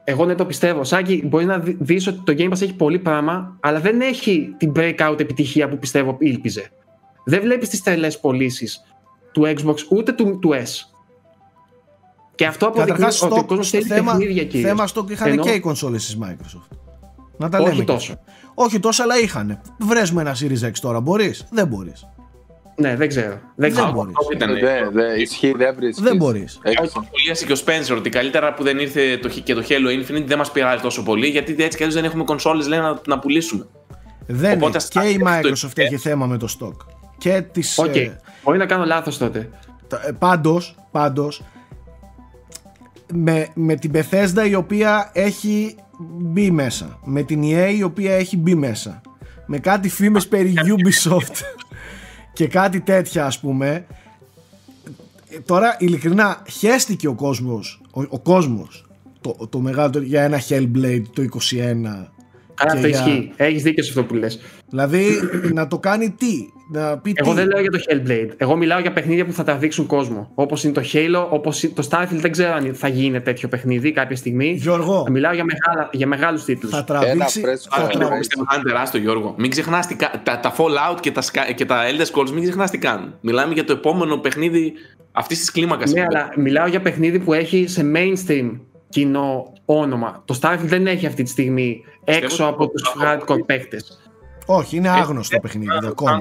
[0.04, 0.84] Εγώ ναι το πιστεύω.
[0.84, 4.72] Σάκη, μπορείς να δει ότι το Game Pass έχει πολύ πράγμα, αλλά δεν έχει την
[4.76, 6.72] breakout επιτυχία που πιστεύω ήλπιζε.
[7.26, 8.84] Δεν βλέπεις τις τρελές πωλήσεις
[9.32, 10.94] του Xbox ούτε του, του S.
[12.36, 14.70] Και αυτό αποδεικνύει ότι ο κόσμος θέλει θέμα, παιχνίδια κυρίως.
[14.70, 15.44] Θέμα στο είχαν Ενώ...
[15.44, 16.78] και οι κονσόλες της Microsoft.
[17.38, 18.20] Να τα Όχι λέμε τόσο.
[18.54, 19.62] Όχι τόσο, αλλά είχαν.
[19.80, 22.08] Βρες με ένα Series X τώρα, μπορείς; Δεν μπορείς.
[22.76, 23.40] Ναι, δεν ξέρω.
[23.56, 24.14] Δεν, δεν μπορείς.
[25.18, 26.04] Ισχύει, δεν βρίσκεις.
[26.04, 26.60] Δεν μπορείς.
[26.88, 30.38] Σχολίασε και ο Spencer ότι καλύτερα που δεν ήρθε το, και το Halo Infinite δεν
[30.38, 33.68] μας πειράζει τόσο πολύ γιατί έτσι κι αλλιώς δεν έχουμε κονσόλες να, να πουλήσουμε.
[34.28, 36.76] Δεν Οπότε, και η Microsoft έχει θέμα με το stock.
[37.18, 37.96] Και τις, okay.
[37.96, 38.12] ε,
[38.44, 39.50] Μπορεί να κάνω λάθος τότε.
[40.08, 41.42] Ε, πάντως, πάντως
[43.14, 47.00] με, με την Bethesda η οποία έχει μπει μέσα.
[47.04, 49.02] Με την EA η οποία έχει μπει μέσα.
[49.46, 51.42] Με κάτι φήμες περί Ubisoft
[52.34, 53.86] και κάτι τέτοια ας πούμε.
[55.46, 58.86] Τώρα ειλικρινά χέστηκε ο κόσμος, ο, ο κόσμος
[59.22, 62.06] το, το μεγάλο για ένα Hellblade το 21
[62.56, 63.32] Καλά, Και αυτό για- ισχύει.
[63.36, 64.40] Έχεις δίκιο σε αυτό που λες.
[64.70, 65.06] Δηλαδή
[65.54, 66.34] να το κάνει τι,
[66.72, 68.30] να πει Εγώ τι; δεν λέω για το Hellblade.
[68.38, 70.32] Εγώ μιλάω για παιχνίδια που θα τραβήξουν κόσμο.
[70.36, 74.16] Όπως είναι το Halo, όπως το Starfield δεν ξέρω αν θα γίνει τέτοιο παιχνίδι κάποια
[74.16, 74.54] στιγμή.
[74.60, 76.72] Γιώργο, Μιλάω για, μεγάλα, για μεγάλους τίτλους.
[76.72, 77.40] θα τραβήξει.
[77.40, 79.34] φρέσκο θα Άρα, τραβήξει- εγώ πιστεύω θα είναι τεράστιο, Γιώργο.
[79.38, 79.88] Μην ξεχνάς
[80.24, 83.16] τα, τα Fallout και τα, Sky- και τα Elder Scrolls, μην ξεχνάς τι κάνουν.
[83.22, 84.74] Μιλάμε για το επόμενο παιχνίδι
[85.12, 85.92] αυτής της κλίμακας.
[85.94, 90.22] Ναι, αλλά μιλάω για παιχνίδι που έχει σε mainstream κοινό όνομα.
[90.26, 93.98] Το Starfield δεν έχει αυτή τη στιγμή έξω ότι από το- τους hardcore παίκτες.
[94.46, 96.20] Όχι, είναι άγνωστο το παιχνίδι ακόμα.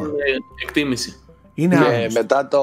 [0.63, 1.17] Εκτίμηση.
[1.55, 2.01] Είναι Και άγνωστο.
[2.07, 2.63] Ναι, μετά το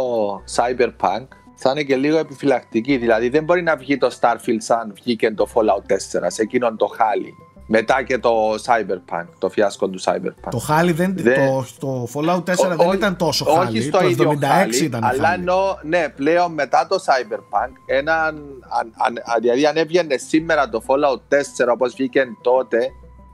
[0.55, 2.97] Cyberpunk θα είναι και λίγο επιφυλακτική.
[2.97, 5.95] Δηλαδή δεν μπορεί να βγει το Starfield σαν βγήκε το Fallout 4
[6.27, 7.33] σε εκείνον το χάλι.
[7.71, 10.49] Μετά και το Cyberpunk, το φιάσκο του Cyberpunk.
[10.51, 13.81] Το χάλι δεν, Δεν- Το, το Fallout 4 Ο- δεν ό- ήταν τόσο όχι χάλι.
[13.81, 15.41] στο το 76 ίδιο χάλι, ήταν αλλά χάλι.
[15.41, 18.35] ενώ, ναι, πλέον μετά το Cyberpunk, έναν,
[18.79, 22.89] αν, αν, αν- δηλαδή αν έβγαινε σήμερα το Fallout 4 όπως βγήκε τότε,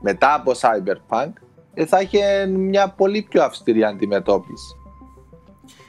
[0.08, 1.32] μετά από Cyberpunk,
[1.74, 4.76] ε, θα είχε μια πολύ πιο αυστηρή αντιμετώπιση.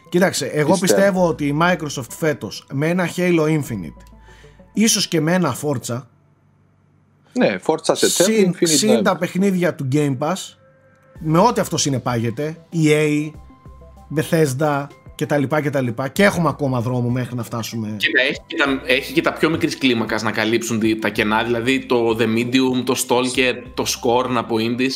[0.10, 0.80] Κοίταξε, εγώ Πιστεύω.
[0.80, 4.02] πιστεύω ότι η Microsoft φέτος με ένα Halo Infinite,
[4.74, 6.02] ίσως και με ένα Forza,
[7.34, 9.02] Ναι, Forza σε συν, Infinite, συν ναι.
[9.02, 10.56] τα παιχνίδια του Game Pass,
[11.20, 13.32] με ό,τι αυτό συνεπάγεται, EA,
[14.16, 14.88] Bethesda
[15.18, 15.44] κτλ.
[15.48, 15.88] κτλ.
[16.12, 17.94] Και έχουμε ακόμα δρόμο μέχρι να φτάσουμε.
[17.98, 21.44] Κοίτα, έχει και τα, έχει και τα πιο μικρής κλίμακας να καλύψουν τη- τα κενά,
[21.44, 24.94] δηλαδή το The Medium, το Stalker, το Scorn από Indies.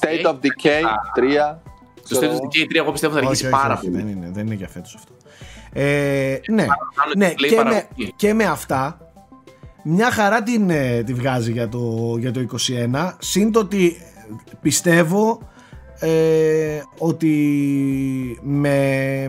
[0.00, 0.82] State of Decay
[1.14, 1.60] 3.
[2.08, 4.02] Το State of Decay 3 εγώ πιστεύω θα αργήσει Όχι, όχι, πάρα όχι, πολύ.
[4.02, 5.12] δεν, είναι, δεν είναι για φέτος αυτό.
[5.72, 8.12] Ε, ναι, κάνουν ναι display και, με, παραγωγή.
[8.16, 8.98] και με αυτά
[9.84, 12.46] μια χαρά την, ε, τη βγάζει για το, για το
[12.92, 13.96] 21 συν το ότι
[14.60, 15.48] πιστεύω
[15.98, 17.30] ε, ότι
[18.42, 18.78] με,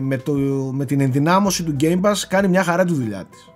[0.00, 0.32] με, το,
[0.72, 3.48] με την ενδυνάμωση του Game Pass κάνει μια χαρά τη δουλειά της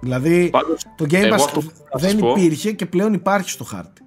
[0.00, 3.12] δηλαδή Πάντως, το Game εγώ Pass αυτό που θα δεν σας πω- υπήρχε και πλέον
[3.12, 4.02] υπάρχει στο χάρτη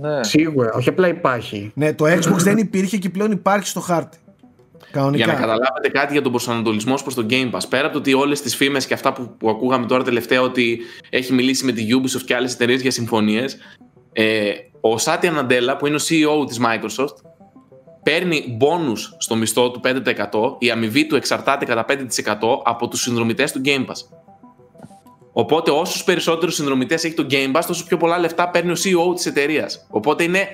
[0.00, 0.24] Ναι.
[0.24, 1.70] Σίγουρα, όχι απλά υπάρχει.
[1.74, 4.18] ναι το Xbox δεν υπήρχε και πλέον υπάρχει στο χάρτη
[4.90, 7.60] κανονικά Για να καταλάβετε κάτι για τον προσανατολισμό προς το Game Pass.
[7.68, 10.78] Πέρα από το ότι όλες τις φήμες και αυτά που, που ακούγαμε τώρα τελευταία ότι
[11.10, 13.56] έχει μιλήσει με τη Ubisoft και άλλες εταιρείες για συμφωνίες,
[14.12, 14.50] ε,
[14.80, 17.14] ο Σάτια Ναντέλα, που είναι ο CEO της Microsoft,
[18.02, 21.98] παίρνει bonus στο μισθό του 5%, η αμοιβή του εξαρτάται κατά 5%
[22.64, 24.18] από τους συνδρομητές του Game Pass.
[25.32, 29.14] Οπότε, όσους περισσότερους συνδρομητές έχει το Game Pass, τόσο πιο πολλά λεφτά παίρνει ο CEO
[29.14, 29.86] της εταιρείας.
[29.90, 30.48] Οπότε, είναι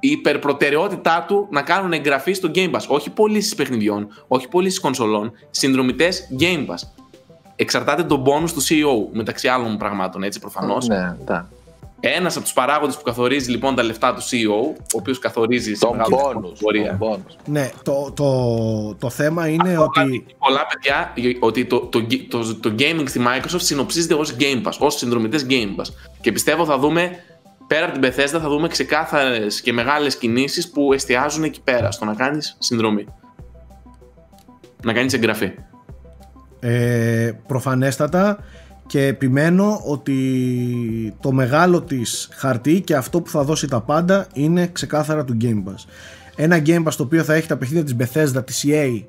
[0.00, 2.86] η υπερπροτεραιότητά του να κάνουν εγγραφή στο Game Pass.
[2.88, 6.88] Όχι πωλήσει παιχνιδιών, όχι πωλήσει κονσολών, συνδρομητές Game Pass.
[7.56, 10.88] Εξαρτάται τον bonus του CEO, μεταξύ άλλων πραγμάτων, έτσι προφανώς.
[10.88, 11.44] Ναι, ναι.
[12.00, 15.86] Ένας από τους παράγοντες που καθορίζει λοιπόν τα λεφτά του CEO, ο οποίος καθορίζει σε
[15.86, 16.58] Τον μεγάλο bonus.
[16.60, 16.96] πορεία.
[16.98, 17.34] Τον bonus.
[17.44, 23.04] ναι το, το, το θέμα είναι ότι Πολλά παιδιά, ότι το, το, το, το gaming
[23.06, 25.86] στη Microsoft συνοψίζεται ως Game Pass, ως συνδρομητές Game Pass.
[26.20, 27.10] Και πιστεύω θα δούμε,
[27.66, 32.04] πέρα από την Bethesda, θα δούμε ξεκάθαρες και μεγάλες κινήσεις που εστιάζουν εκεί πέρα, στο
[32.04, 33.06] να κάνεις συνδρομή.
[34.82, 35.52] Να κάνεις εγγραφή.
[36.60, 38.38] Ε, προφανέστατα
[38.88, 44.66] και επιμένω ότι το μεγάλο της χαρτί και αυτό που θα δώσει τα πάντα είναι
[44.72, 45.84] ξεκάθαρα του Game Pass.
[46.36, 49.02] Ένα Game Pass το οποίο θα έχει τα παιχνίδια της Bethesda, της EA,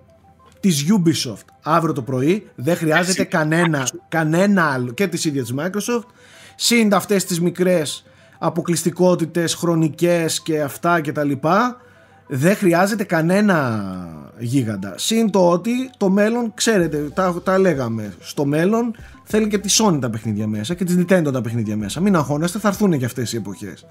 [0.59, 2.47] της Ubisoft αύριο το πρωί.
[2.55, 4.91] Δεν χρειάζεται κανένα, κανένα άλλο.
[4.91, 6.05] Και της ίδιας της Microsoft.
[6.55, 8.05] Συν αυτές τις μικρές
[8.39, 11.81] αποκλειστικότητες χρονικές και αυτά και τα λοιπά
[12.31, 13.85] δεν χρειάζεται κανένα
[14.39, 14.93] γίγαντα.
[14.97, 19.97] Συν το ότι το μέλλον, ξέρετε, τα, τα λέγαμε, στο μέλλον θέλει και τη Sony
[20.01, 22.01] τα παιχνίδια μέσα και της Nintendo τα παιχνίδια μέσα.
[22.01, 23.85] Μην αγχώνεστε, θα έρθουν και αυτές οι εποχές.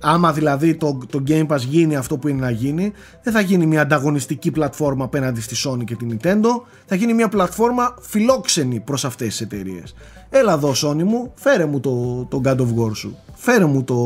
[0.00, 2.92] Άμα δηλαδή το, το Game Pass γίνει αυτό που είναι να γίνει,
[3.22, 6.48] δεν θα γίνει μια ανταγωνιστική πλατφόρμα απέναντι στη Sony και τη Nintendo,
[6.86, 9.94] θα γίνει μια πλατφόρμα φιλόξενη προς αυτές τις εταιρείες.
[10.36, 13.96] Έλα εδώ Sony μου, φέρε μου το, το God of War σου, φέρε μου το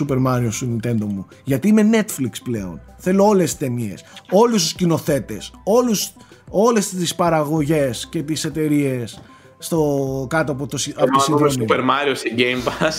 [0.00, 2.80] Super Mario σου Nintendo μου, γιατί είμαι Netflix πλέον.
[2.96, 6.12] Θέλω όλες τις ταινίες, όλους τους σκηνοθέτες, όλους,
[6.50, 9.20] όλες τις παραγωγές και τις εταιρείες
[9.58, 11.66] στο κάτω από, το, συ- από τη Αν δούμε συνδρομή.
[11.70, 12.92] Super Mario σε Game Pass,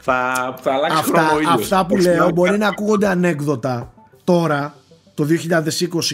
[0.00, 1.54] θα, θα αλλάξει αυτά, χρόνο ο ήλιος.
[1.54, 3.92] αυτά που λέω μπορεί να ακούγονται ανέκδοτα
[4.24, 4.74] τώρα
[5.14, 5.28] το 2020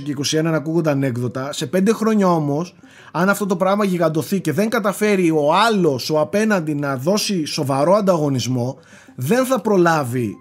[0.05, 1.53] και 2021 να ακούγονται ανέκδοτα.
[1.53, 2.75] Σε πέντε χρόνια όμως
[3.13, 7.95] αν αυτό το πράγμα γιγαντωθεί και δεν καταφέρει ο άλλος ο απέναντι να δώσει σοβαρό
[7.95, 8.79] ανταγωνισμό
[9.17, 10.37] δεν θα προλάβει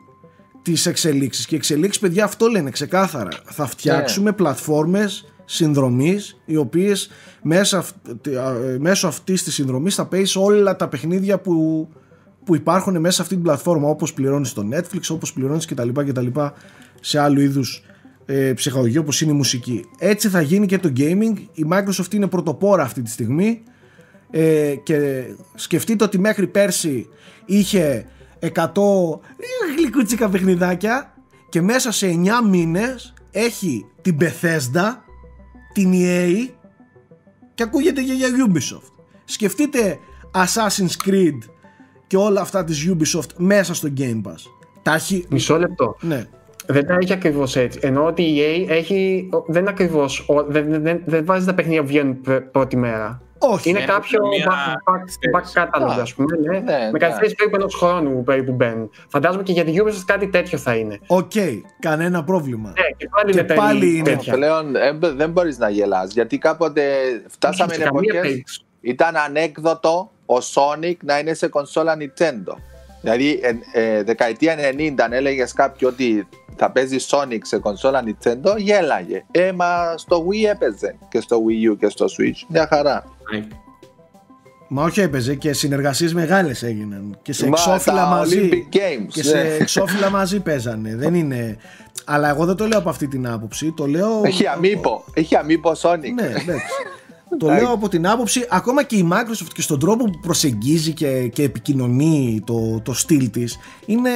[0.62, 1.46] τις εξελίξεις.
[1.46, 3.30] Και οι εξελίξεις παιδιά αυτό λένε ξεκάθαρα.
[3.46, 7.10] Θα φτιάξουμε πλατφόρμες συνδρομής οι οποίες
[7.42, 11.88] μέσα, αυ- α, μέσω αυτής της συνδρομής θα παίζεις όλα τα παιχνίδια που,
[12.46, 15.90] που υπάρχουν μέσα σε αυτή την πλατφόρμα όπως πληρώνεις στο Netflix, όπως πληρώνεις κτλ.
[15.94, 16.28] κτλ
[17.02, 17.84] σε άλλου είδους
[18.30, 19.86] ε, ψυχαγωγία όπως είναι η μουσική.
[19.98, 21.34] Έτσι θα γίνει και το gaming.
[21.54, 23.64] Η Microsoft είναι πρωτοπόρα αυτή τη στιγμή
[24.32, 25.24] ε, και
[25.56, 27.08] σκεφτείτε ότι μέχρι πέρσι
[27.46, 28.06] είχε
[28.40, 28.50] 100
[29.78, 31.14] γλυκούτσικα παιχνιδάκια
[31.50, 32.08] και μέσα σε
[32.44, 34.96] 9 μήνες έχει την Bethesda,
[35.74, 36.50] την EA
[37.54, 38.92] και ακούγεται και για Ubisoft.
[39.26, 40.00] Σκεφτείτε
[40.34, 41.38] Assassin's Creed
[42.08, 44.42] και όλα αυτά της Ubisoft μέσα στο Game Pass.
[44.82, 45.26] Τα έχει...
[45.30, 45.96] Μισό λεπτό.
[46.02, 46.28] Ναι.
[46.70, 47.80] Δεν τα έχει ακριβώς έτσι.
[47.82, 49.30] Ενώ ότι η EA έχει.
[49.48, 50.06] Δεν είναι ακριβώς.
[50.48, 53.22] Δεν, δεν, δεν βάζει τα παιχνίδια που βγαίνουν πρ- πρώτη μέρα.
[53.40, 53.70] Όχι.
[53.70, 55.54] Είναι Ναι, κάποιο μια back, back, καθυστέρηση.
[55.56, 56.38] back catalog, Α, ας πούμε.
[56.38, 56.60] Ναι.
[56.60, 58.90] ναι, με καθυστέρηση περίπου ενός χρόνου περίπου μπαίνουν.
[59.08, 61.00] Φαντάζομαι και για την Ubisoft κάτι τέτοιο θα είναι.
[61.08, 61.32] Οκ,
[61.80, 62.70] κανένα πρόβλημα.
[62.70, 64.34] Ναι, και πάλι Και είναι πάλι περί- είναι τέτοια.
[64.34, 66.82] Πλέον ε, δεν μπορείς να γελάς γιατί κάποτε
[67.28, 68.62] φτάσαμε σε καμία εποχές περίπτωση.
[68.82, 72.54] ήταν ανέκδοτο ο Sonic να είναι σε κονσόλα Nintendo.
[73.02, 78.58] Δηλαδή, ε, ε, δεκαετία 90, αν έλεγες κάποιου ότι θα παίζει Sonic σε κονσόλα Nintendo,
[78.58, 79.26] γέλαγε.
[79.32, 82.46] Ε, μα στο Wii έπαιζε και στο Wii U και στο Switch.
[82.48, 83.04] Μια χαρά.
[83.34, 83.48] Ναι.
[84.68, 88.50] Μα όχι έπαιζε και συνεργασίες μεγάλες έγιναν και σε Μα, εξώφυλλα τα μαζί.
[88.52, 89.08] Olympic Games.
[89.12, 89.50] Και σε ναι.
[89.60, 90.96] εξώφυλλα μαζί παίζανε.
[90.96, 91.58] Δεν είναι.
[92.06, 93.72] Αλλά εγώ δεν το λέω από αυτή την άποψη.
[93.72, 94.22] Το λέω.
[94.24, 95.04] Έχει αμύπο.
[95.14, 96.14] Έχει αμύπο Sonic.
[96.14, 96.66] Ναι, εντάξει.
[97.38, 101.28] Το λέω από την άποψη, ακόμα και η Microsoft και στον τρόπο που προσεγγίζει και,
[101.28, 104.10] και επικοινωνεί το, το στυλ της είναι,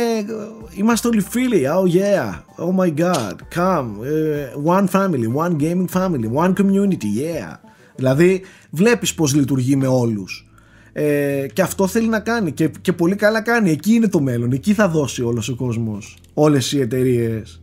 [0.76, 2.34] είμαστε όλοι φίλοι, oh yeah,
[2.66, 7.58] oh my god, come, ε, one family, one gaming family, one community, yeah.
[7.96, 10.46] Δηλαδή βλέπεις πως λειτουργεί με όλους.
[10.94, 14.52] Ε, και αυτό θέλει να κάνει και, και πολύ καλά κάνει, εκεί είναι το μέλλον,
[14.52, 17.62] εκεί θα δώσει όλος ο κόσμος, όλες οι εταιρείες.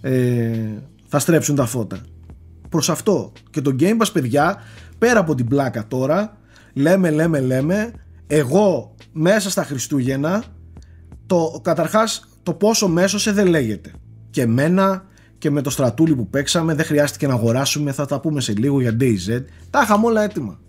[0.00, 0.50] Ε,
[1.08, 2.00] θα στρέψουν τα φώτα
[2.72, 3.32] προς αυτό.
[3.50, 4.62] Και το Game Pass παιδιά
[4.98, 6.36] πέρα από την πλάκα τώρα
[6.72, 7.92] λέμε λέμε λέμε
[8.26, 10.44] εγώ μέσα στα Χριστούγεννα
[11.26, 13.90] το, καταρχάς το πόσο μέσωσε δεν λέγεται.
[14.30, 15.04] Και εμένα
[15.38, 18.80] και με το στρατούλι που παίξαμε δεν χρειάστηκε να αγοράσουμε θα τα πούμε σε λίγο
[18.80, 20.60] για DayZ τα είχαμε όλα έτοιμα.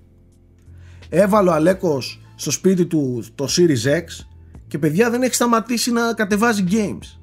[1.09, 4.25] Έβαλε ο Αλέκος στο σπίτι του το Series X
[4.67, 7.19] και παιδιά δεν έχει σταματήσει να κατεβάζει games.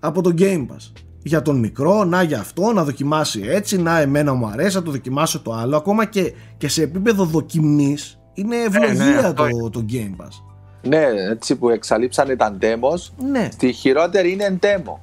[0.00, 4.32] Από το Game Pass για τον μικρό, να για αυτό, να δοκιμάσει έτσι, να εμένα
[4.34, 5.76] μου αρέσει, να το δοκιμάσω το άλλο.
[5.76, 10.42] Ακόμα και, και σε επίπεδο δοκιμής είναι ευλογία ναι, αυτό το, το Game Pass.
[10.82, 13.12] Ναι, έτσι που εξαλείψανε τα demos.
[13.30, 13.48] Ναι.
[13.52, 14.98] Στη χειρότερη είναι demo.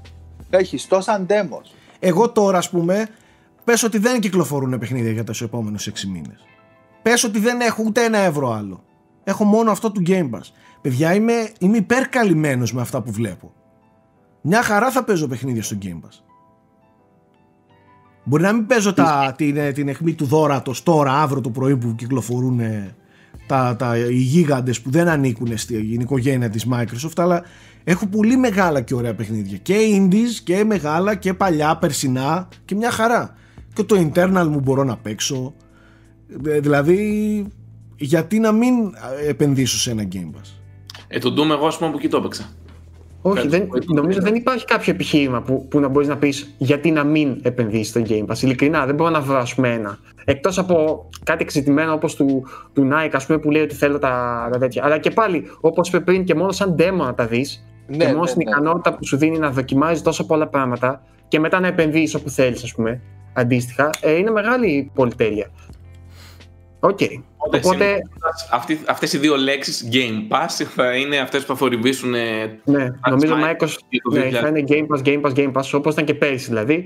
[0.50, 1.72] Έχεις τόσα demos.
[2.00, 3.08] Εγώ τώρα, ας πούμε,
[3.64, 6.46] πες ότι δεν κυκλοφορούν παιχνίδια για τους επόμενους 6 μήνες.
[7.02, 8.84] Πες ότι δεν έχω ούτε ένα ευρώ άλλο.
[9.24, 10.52] Έχω μόνο αυτό του Game Pass.
[10.82, 13.54] Παιδιά, είμαι, είμαι υπερκαλυμμένος με αυτά που βλέπω.
[14.42, 16.22] Μια χαρά θα παίζω παιχνίδια στο Game Pass.
[18.24, 21.78] Μπορεί να μην παίζω τα, την, ε, την αιχμή του δώρατος τώρα, αύριο το πρωί
[21.78, 22.96] που κυκλοφορούν ε,
[23.48, 27.44] τα, τα, οι γίγαντες που δεν ανήκουν στην οικογένεια της Microsoft, αλλά
[27.84, 29.58] έχω πολύ μεγάλα και ωραία παιχνίδια.
[29.58, 33.36] Και indies και μεγάλα και παλιά, περσινά και μια χαρά.
[33.74, 35.54] Και το internal μου μπορώ να παίξω.
[36.46, 37.46] Ε, Δηλαδή,
[37.96, 38.74] γιατί να μην
[39.24, 40.50] ε, επενδύσω σε ένα Game Pass;
[41.08, 42.50] Ε, το Doom εγώ, ας πούμε, που εκεί το έπαιξα.
[43.22, 44.26] Όχι, Κάτι δεν, που έχει νομίζω δει.
[44.26, 48.02] δεν υπάρχει κάποιο επιχείρημα που, που να μπορείς να πεις γιατί να μην επενδύσεις στο
[48.08, 49.98] Game Pass; Ειλικρινά, δεν μπορώ να βρω ας πούμε, ένα.
[50.26, 54.48] Εκτός από κάτι εξεζητημένο όπως του, του Νίκου, ας πούμε, που λέει ότι θέλω τα,
[54.52, 54.86] τα τέτοια.
[54.86, 58.06] Αλλά και πάλι, όπως είπε πριν, και μόνο σαν demo να τα δεις Ναι, και
[58.08, 58.50] μόνο ναι, στην ναι.
[58.52, 62.64] ικανότητα που σου δίνει να δοκιμάζεις τόσα πολλά πράγματα και μετά να επενδύσεις όπου θέλεις,
[62.64, 63.02] ας πούμε,
[63.34, 65.48] αντίστοιχα, ε, είναι μεγάλη πολυτέλεια.
[66.80, 67.00] Οκ.
[67.38, 68.02] Οπότε, Οπότε,
[68.52, 72.88] αυτοί, αυτές οι δύο λέξεις Game Pass θα είναι αυτές που θα θορυβήσουν ε, ναι,
[73.10, 74.32] νομίζω Microsoft Microsoft και το ναι, 2000.
[74.32, 76.84] θα είναι Game Pass, Game Pass, Game Pass, όπως ήταν και πέρυσι δηλαδή.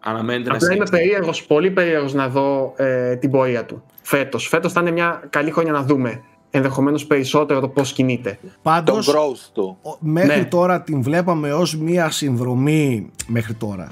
[0.00, 1.02] αναμένεται να Απλά είμαι συνεχίσει.
[1.10, 4.48] περίεργος, πολύ περίεργος να δω ε, την πορεία του φέτος.
[4.48, 8.38] Φέτος θα είναι μια καλή χρονιά να δούμε ενδεχομένως περισσότερο το πώς κινείται.
[8.42, 9.78] Το Πάντως, growth του.
[9.82, 10.44] ο- μέχρι Ναι.
[10.44, 13.88] τώρα την βλέπαμε ως μία συνδρομή μέχρι τώρα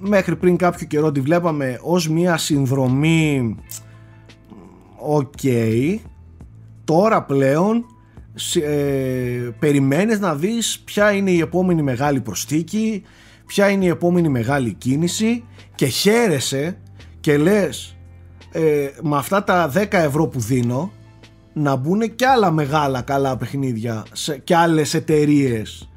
[0.00, 3.56] μέχρι πριν κάποιο καιρό τη βλέπαμε ως μία συνδρομή
[4.96, 5.32] οκ
[6.84, 7.84] τώρα πλέον
[8.34, 13.02] σε- ε, περιμένεις να δεις ποια είναι η επόμενη μεγάλη προσθήκη
[13.46, 15.44] ποια είναι η επόμενη μεγάλη κίνηση
[15.74, 16.78] και χαίρεσαι
[17.20, 17.96] και λες
[18.52, 20.92] ε, με αυτά τα 10 ευρώ που δίνω
[21.52, 25.88] να μπουν και άλλα μεγάλα καλά παιχνίδια σε, και άλλες εταιρείες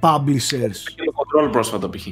[0.00, 2.06] publishers Και το control πρόσφατα π.χ.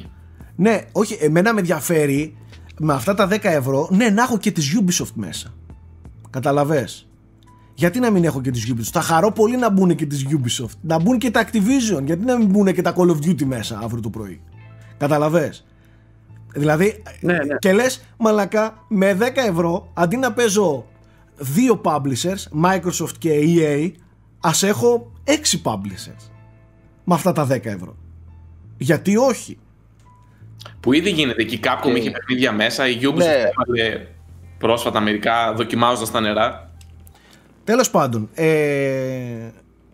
[0.61, 2.37] ναι, όχι, εμένα με ενδιαφέρει
[2.79, 5.53] με αυτά τα 10 ευρώ, ναι, να έχω και τις Ubisoft μέσα.
[6.29, 7.07] Καταλαβες.
[7.73, 10.77] Γιατί να μην έχω και τις Ubisoft; Θα χαρώ πολύ να μπουν και τις Ubisoft.
[10.81, 12.03] Να μπουν και τα Activision.
[12.05, 14.41] Γιατί να μην μπουν και τα Call of Duty μέσα αύριο το πρωί;
[14.97, 15.65] Καταλαβες.
[16.53, 17.55] Δηλαδή, Ναι, ναι.
[17.59, 20.85] και λες, μαλακά, με 10 ευρώ, αντί να παίζω
[21.37, 23.91] δύο publishers, Microsoft και EA,
[24.39, 26.29] ας έχω 6 publishers.
[27.03, 27.95] Με αυτά τα 10 ευρώ.
[28.77, 29.57] Γιατί όχι;
[30.81, 31.59] Που ήδη γίνεται εκεί.
[31.63, 32.87] Capcom Και- είχε παιχνίδια μέσα.
[32.89, 33.25] Η Ubisoft Ναι.
[33.25, 34.05] έβαλε
[34.57, 36.71] πρόσφατα μερικά δοκιμάζοντας τα νερά.
[37.63, 39.49] Τέλος πάντων, ε,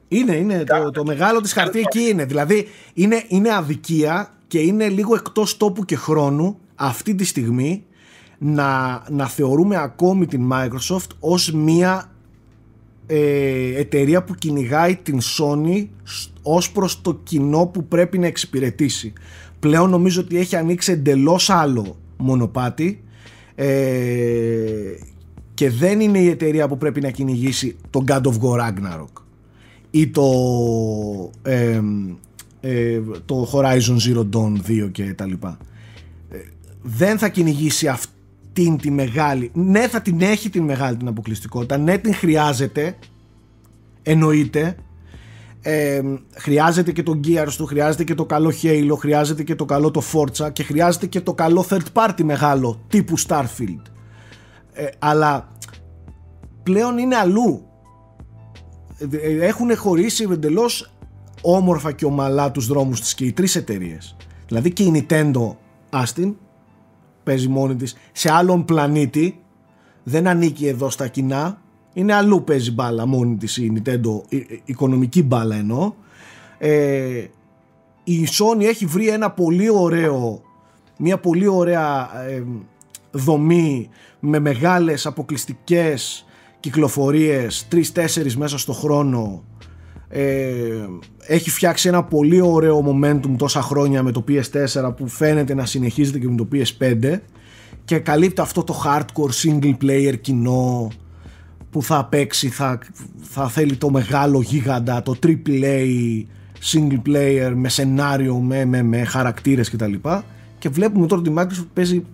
[0.08, 0.64] Είναι, είναι.
[0.64, 2.26] Το, το μεγάλο της χαρτί εκεί είναι.
[2.26, 7.84] Δηλαδή είναι, είναι αδικία και είναι λίγο εκτός τόπου και χρόνου αυτή τη στιγμή
[8.38, 12.12] να, να θεωρούμε ακόμη την Microsoft ως μία
[13.08, 15.88] ε, εταιρεία που κυνηγάει την Sony
[16.42, 19.14] ως προς το κοινό που πρέπει να εξυπηρετήσει.
[19.60, 23.04] Πλέον νομίζω ότι έχει ανοίξει εντελώς άλλο μονοπάτι
[23.56, 23.68] ε,
[25.54, 29.22] και δεν είναι η εταιρεία που πρέπει να κυνηγήσει το God of War Ragnarok
[29.92, 30.32] ή το,
[31.42, 31.82] ε,
[32.62, 35.58] ε, το Horizon Zero Dawn 2 και τα λοιπά.
[36.30, 36.38] Ε,
[36.82, 39.52] δεν θα κυνηγήσει αυτήν τη μεγάλη.
[39.54, 42.96] Ναι θα την έχει την μεγάλη την αποκλειστικότητα, ναι την χρειάζεται,
[44.04, 44.76] εννοείται,
[45.62, 46.02] ε,
[46.36, 50.02] χρειάζεται και το Gears του, χρειάζεται και το καλό Halo, χρειάζεται και το καλό το
[50.14, 53.82] Forza και χρειάζεται και το καλό third party μεγάλο τύπου Starfield.
[54.74, 55.52] Ε, αλλά
[56.64, 57.68] πλέον είναι αλλού.
[58.98, 60.92] Ε, έχουν χωρίσει εντελώς
[61.42, 64.16] όμορφα και ομαλά τους δρόμους της και οι τρεις εταιρείες.
[64.48, 65.56] Δηλαδή και η Nintendo
[65.90, 66.34] Astin
[67.24, 69.42] παίζει μόνη της σε άλλον πλανήτη
[70.04, 71.62] δεν ανήκει εδώ στα κοινά
[71.98, 75.94] είναι αλλού παίζει μπάλα μόνη της η Nintendo, η, οικονομική μπάλα εννοώ.
[76.58, 77.26] Ε,
[78.04, 80.42] η Sony έχει βρει ένα πολύ ωραίο,
[80.98, 82.44] μια πολύ ωραία ε,
[83.12, 86.26] δομή με μεγάλες αποκλειστικές
[86.60, 89.44] κυκλοφορίες, τρεις-τέσσερις μέσα στο χρόνο.
[90.10, 90.86] Ε,
[91.20, 96.20] έχει φτιάξει ένα πολύ ωραίο momentum τόσα χρόνια με το PS4 που φαίνεται να συνεχίζεται
[96.20, 97.20] και με το PS5
[97.86, 100.92] και καλύπτει αυτό το hardcore single player κοινό
[101.70, 102.80] που θα παίξει θα,
[103.20, 106.24] θα θέλει το μεγάλο γίγαντα, το AAA
[106.72, 109.94] single player με σενάριο, με, με, με χαρακτήρες κτλ.
[109.94, 110.22] Και,
[110.60, 112.06] και βλέπουμε τώρα ότι η Microsoft παίζει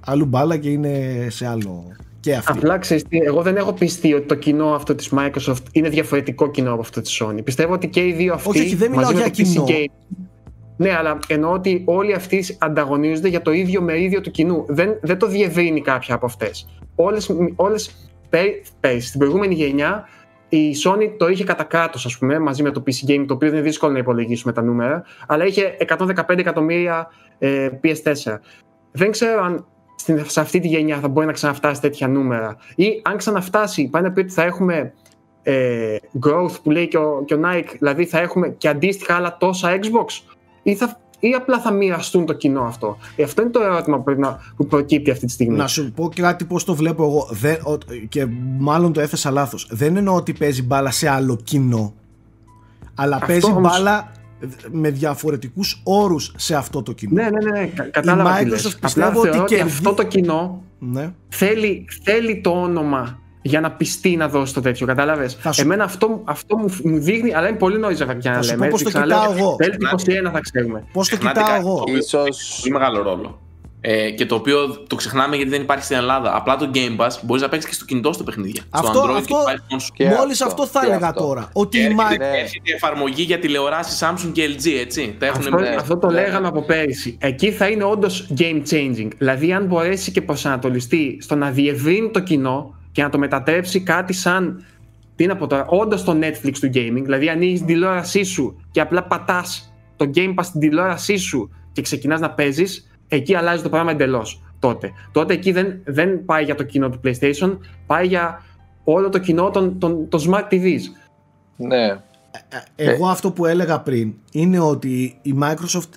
[0.00, 1.84] αλλού μπάλα και είναι σε άλλο
[2.20, 2.52] και αυτή.
[2.52, 6.50] Απλά ξέρεις τι, εγώ δεν έχω πιστεί ότι το κοινό αυτό της Microsoft είναι διαφορετικό
[6.50, 7.44] κοινό από αυτό της Sony.
[7.44, 9.64] Πιστεύω ότι και οι δύο αυτοί όχι, όχι, δεν μιλάω για κοινό.
[10.76, 14.64] ναι, αλλά εννοώ ότι όλοι αυτοί ανταγωνίζονται για το ίδιο μερίδιο του κοινού.
[14.68, 16.68] Δεν, δεν το διευρύνει κάποια από αυτές.
[16.94, 18.09] Όλες, όλες
[18.80, 20.08] πέρυσι, στην προηγούμενη γενιά,
[20.48, 23.48] η Sony το είχε κατά κράτος, ας πούμε, μαζί με το PC Game, το οποίο
[23.48, 28.38] δεν είναι δύσκολο να υπολογίσουμε τα νούμερα, αλλά είχε 115 εκατομμύρια ε, PS4.
[28.92, 29.66] Δεν ξέρω αν
[30.26, 32.56] σε αυτή τη γενιά θα μπορεί να ξαναφτάσει τέτοια νούμερα.
[32.74, 34.92] Ή αν ξαναφτάσει, πάει να πει ότι θα έχουμε
[35.42, 35.96] ε,
[36.26, 39.78] growth που λέει και ο, και ο Nike, δηλαδή θα έχουμε και αντίστοιχα άλλα τόσα
[39.78, 43.96] Xbox, ή θα ή απλά θα μοιραστούν το κοινό αυτό; Ε, αυτό είναι το ερώτημα
[43.96, 45.56] που, πρέπει να, που προκύπτει αυτή τη στιγμή.
[45.56, 47.28] Να σου πω κάτι πώς το βλέπω εγώ.
[47.30, 47.58] Δεν,
[48.08, 48.26] και
[48.58, 49.68] μάλλον το έθεσα λάθος.
[49.70, 51.94] Δεν εννοώ ότι παίζει μπάλα σε άλλο κοινό.
[52.94, 53.70] Αλλά αυτό παίζει όμως...
[53.70, 54.12] μπάλα
[54.70, 57.12] με διαφορετικούς όρους σε αυτό το κοινό.
[57.12, 58.40] Ναι, ναι, ναι, κατάλαβα.
[58.40, 61.12] Η Microsoft πιστεύω ότι, ότι αυτό το κοινό ναι.
[61.28, 64.86] θέλει, θέλει το όνομα για να πιστεί να δώσει το τέτοιο.
[64.86, 65.60] Κατάλαβες; Σου...
[65.60, 68.68] Εμένα αυτό, αυτό μου, μου δείχνει, αλλά είναι πολύ νόημα για να λέμε.
[68.68, 69.56] Πώς το κοιτάω εγώ.
[69.56, 69.76] Τέλει
[70.26, 70.84] 21 θα ξέρουμε.
[70.92, 71.84] Πώς το κοιτάω εγώ.
[71.86, 72.58] Ίσως...
[72.60, 73.38] Πολύ μεγάλο ρόλο.
[73.82, 76.36] Ε, και το οποίο το ξεχνάμε γιατί δεν υπάρχει στην Ελλάδα.
[76.36, 78.60] Απλά το Game Pass μπορείς να παίξεις και στο κινητό στο παιχνίδι.
[78.70, 79.36] Αυτό, στο Android αυτό,
[79.94, 81.22] και Μόλις αυτό, αυτό θα έλεγα αυτό.
[81.26, 81.48] τώρα.
[81.52, 82.38] Ότι και η έρχεται, ναι.
[82.38, 85.16] έρχεται εφαρμογή για τηλεοράσει Samsung και LG, έτσι.
[85.18, 85.68] Τα αυτό, ναι.
[85.68, 86.20] αυτό το ναι.
[86.20, 87.16] λέγαμε από πέρυσι.
[87.20, 89.08] Εκεί θα είναι όντως game changing.
[89.18, 94.12] Δηλαδή, αν μπορέσει και προσανατολιστεί στο να διευρύνει το κοινό, και να το μετατρέψει κάτι
[94.12, 94.64] σαν
[95.20, 97.02] τι να πω τώρα, όντως το Netflix του gaming.
[97.02, 101.82] Δηλαδή, ανοίγει την τηλεόρασή σου και απλά πατάς το Game Pass στην τηλεόρασή σου και
[101.82, 104.42] ξεκινάς να παίζεις, εκεί αλλάζει το πράγμα εντελώς.
[104.58, 104.92] Τότε.
[105.12, 108.44] τότε εκεί δεν, δεν πάει για το κοινό του PlayStation, πάει για
[108.84, 110.80] όλο το κοινό των, των, των Smart TVs.
[111.56, 111.86] Ναι.
[112.76, 115.90] Ε, εγώ αυτό που έλεγα πριν είναι ότι η Microsoft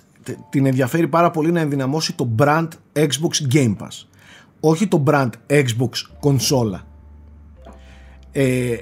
[0.50, 4.06] την ενδιαφέρει πάρα πολύ να ενδυναμώσει το brand Xbox Game Pass
[4.68, 6.86] όχι το brand Xbox κονσόλα.
[8.32, 8.76] Ε,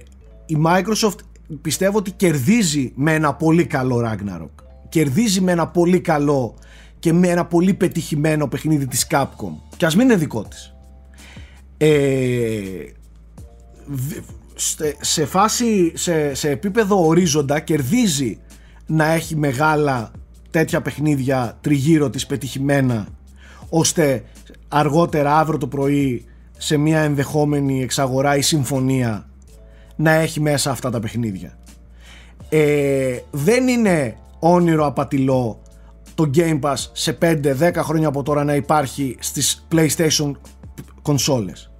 [0.47, 1.19] η Microsoft
[1.63, 4.65] πιστεύω ότι κερδίζει με ένα πολύ καλό Ragnarok.
[4.89, 6.55] Κερδίζει με ένα πολύ καλό
[6.99, 9.53] και με ένα πολύ πετυχημένο παιχνίδι της Capcom.
[9.77, 10.75] Και ας μην είναι δικό της.
[11.77, 12.93] Ε,
[15.01, 18.39] σε φάση, σε, σε επίπεδο ορίζοντα κερδίζει
[18.87, 20.11] να έχει μεγάλα
[20.51, 23.07] τέτοια παιχνίδια τριγύρω της πετυχημένα
[23.69, 24.25] ώστε
[24.73, 26.25] αργότερα αύριο το πρωί
[26.59, 29.27] σε μια ενδεχόμενη εξαγορά ή συμφωνία
[29.97, 31.59] να έχει μέσα αυτά τα παιχνίδια.
[32.49, 35.63] Ε, δεν είναι όνειρο απατηλό
[36.15, 40.33] το Game Pass σε 5-10 χρόνια από τώρα να υπάρχει στις PlayStation
[41.03, 41.73] κονσόλες.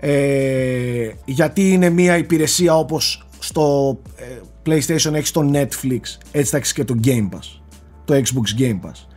[0.00, 6.00] Ε, γιατί είναι μια υπηρεσία όπως στο ε, PlayStation έχει το Netflix
[6.32, 7.60] έτσι θα έχει και το Game Pass
[8.04, 9.13] το Xbox Game Pass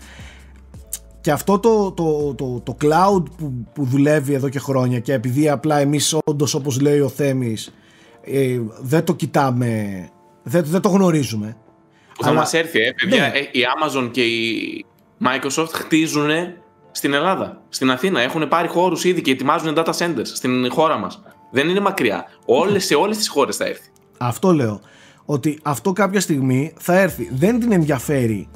[1.28, 5.50] και αυτό το, το, το, το cloud που, που δουλεύει εδώ και χρόνια και επειδή
[5.50, 7.74] απλά εμείς όντως όπως λέει ο Θέμης
[8.24, 10.10] ε, δεν το κοιτάμε
[10.44, 11.58] Δεν, δεν το γνωρίζουμε.
[12.16, 13.20] Που θα Αλλά- μας έρθει, ε, παιδιά.
[13.22, 13.32] Ναι.
[13.38, 14.86] Ε, Η Amazon και η
[15.24, 16.30] Microsoft χτίζουν
[16.92, 18.22] στην Ελλάδα, στην Αθήνα.
[18.22, 21.22] Έχουν πάρει χώρους ήδη και ετοιμάζουν data centers στην χώρα μας.
[21.52, 22.26] Δεν είναι μακριά.
[22.46, 23.90] Όλες, σε όλες τις χώρες θα έρθει.
[24.18, 24.82] Αυτό λέω.
[25.26, 27.30] Ότι αυτό κάποια στιγμή θα έρθει.
[27.34, 28.50] Δεν την ενδιαφέρει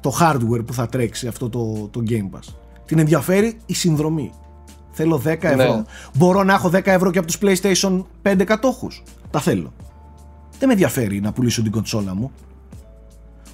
[0.00, 2.52] το hardware που θα τρέξει αυτό το, το Game Pass.
[2.86, 4.32] Την ενδιαφέρει η συνδρομή.
[4.90, 5.74] Θέλω 10 ευρώ.
[5.76, 5.82] Ναι.
[6.14, 9.02] Μπορώ να έχω 10 ευρώ και από τους PlayStation 5 κατόχους.
[9.30, 9.72] Τα θέλω.
[10.58, 12.30] Δεν με ενδιαφέρει να πουλήσω την κονσόλα μου.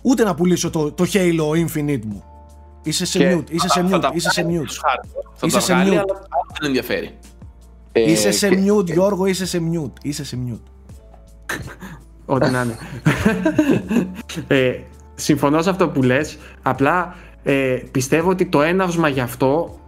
[0.03, 2.25] Ούτε να πουλήσω το, το Halo Infinite μου.
[2.83, 4.65] Είσαι σε Και mute, είσαι σε Θα τα mute, είσαι σε βγάλει mute.
[4.67, 5.31] τους hardware.
[5.35, 5.95] Θα Είσαι τα σε βγάλει, mute.
[5.99, 6.05] αλλά
[6.61, 7.15] δεν ενδιαφέρει.
[7.93, 9.93] Ε, Είσαι σε και- mute, Γιώργο, είσαι σε mute.
[10.03, 10.71] Είσαι σε mute.
[12.27, 12.77] Ό,τι να είναι.
[15.17, 16.39] ε, συμφωνώ σε αυτό που λες.
[16.63, 19.79] Απλά ε, πιστεύω ότι το έναυσμα γι' αυτό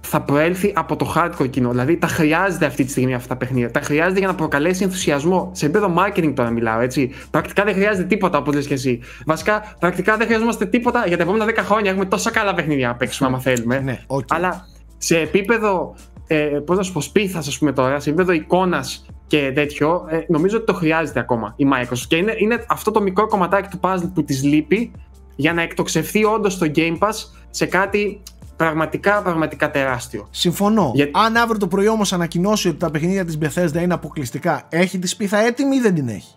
[0.00, 1.70] θα προέλθει από το hardcore κοινό.
[1.70, 3.70] Δηλαδή τα χρειάζεται αυτή τη στιγμή αυτά τα παιχνίδια.
[3.70, 5.50] Τα χρειάζεται για να προκαλέσει ενθουσιασμό.
[5.52, 7.10] Σε επίπεδο marketing τώρα μιλάω, έτσι.
[7.30, 9.00] Πρακτικά δεν χρειάζεται τίποτα, όπως λες και εσύ.
[9.26, 11.90] Βασικά, πρακτικά δεν χρειαζόμαστε τίποτα για τα επόμενα 10 χρόνια.
[11.90, 13.78] Έχουμε τόσα καλά παιχνίδια να παίξουμε, άμα θέλουμε.
[13.80, 14.24] Ναι, οκ.
[14.28, 14.66] Αλλά
[14.98, 15.94] σε επίπεδο,
[16.26, 20.18] ε, πώς να σου πω, σπίθας, ας πούμε τώρα, σε επίπεδο εικόνας και τέτοιο, ε,
[20.28, 22.04] νομίζω ότι το χρειάζεται ακόμα η Microsoft.
[22.08, 24.92] Και είναι, είναι αυτό το μικρό κομματάκι του παζλ που της λείπει
[25.36, 27.12] για να εκτοξευθεί όντως το Game Pass
[27.50, 28.22] σε κάτι
[28.56, 30.28] πραγματικά, πραγματικά τεράστιο.
[30.30, 30.90] Συμφωνώ.
[30.94, 34.98] Για- Αν αύριο το πρωί όμως ανακοινώσει ότι τα παιχνίδια της Bethesda είναι αποκλειστικά, έχει
[34.98, 36.34] τη σπίθα έτοιμη ή δεν την έχει;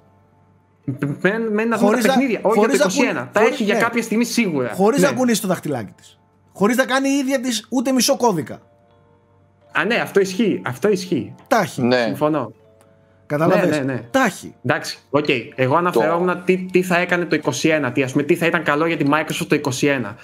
[1.22, 3.14] Μένει μένει να δούμε Χωρίς τα να- παιχνίδια, όχι χωρίς για να το 21.
[3.14, 3.80] κουνεί- Τα χωρίς- έχει για ναι.
[3.80, 4.70] κάποια στιγμή σίγουρα.
[4.74, 5.08] Χωρίς Ναι.
[5.08, 6.20] να κουνήσει το δαχτυλάκι της.
[6.54, 8.62] Χωρίς να κάνει η ίδια της ούτε μισό κώδικα.
[9.72, 10.62] Α, ναι, αυτό ισχύει.
[10.66, 11.36] Αυτό ισχύει.
[11.48, 11.82] Τα έχει.
[11.82, 12.04] Ναι.
[12.06, 12.52] Συμφωνώ.
[13.26, 13.70] Κατάλαβες.
[13.70, 14.02] Ναι, ναι, ναι.
[14.12, 14.56] Τα έχει.
[14.66, 15.26] Εντάξει, οκ.
[15.56, 18.86] Εγώ αναφερόμουν τι, τι θα έκανε το 21, τι, ας πούμε, τι θα ήταν καλό
[18.86, 20.16] για τη Microsoft το 21.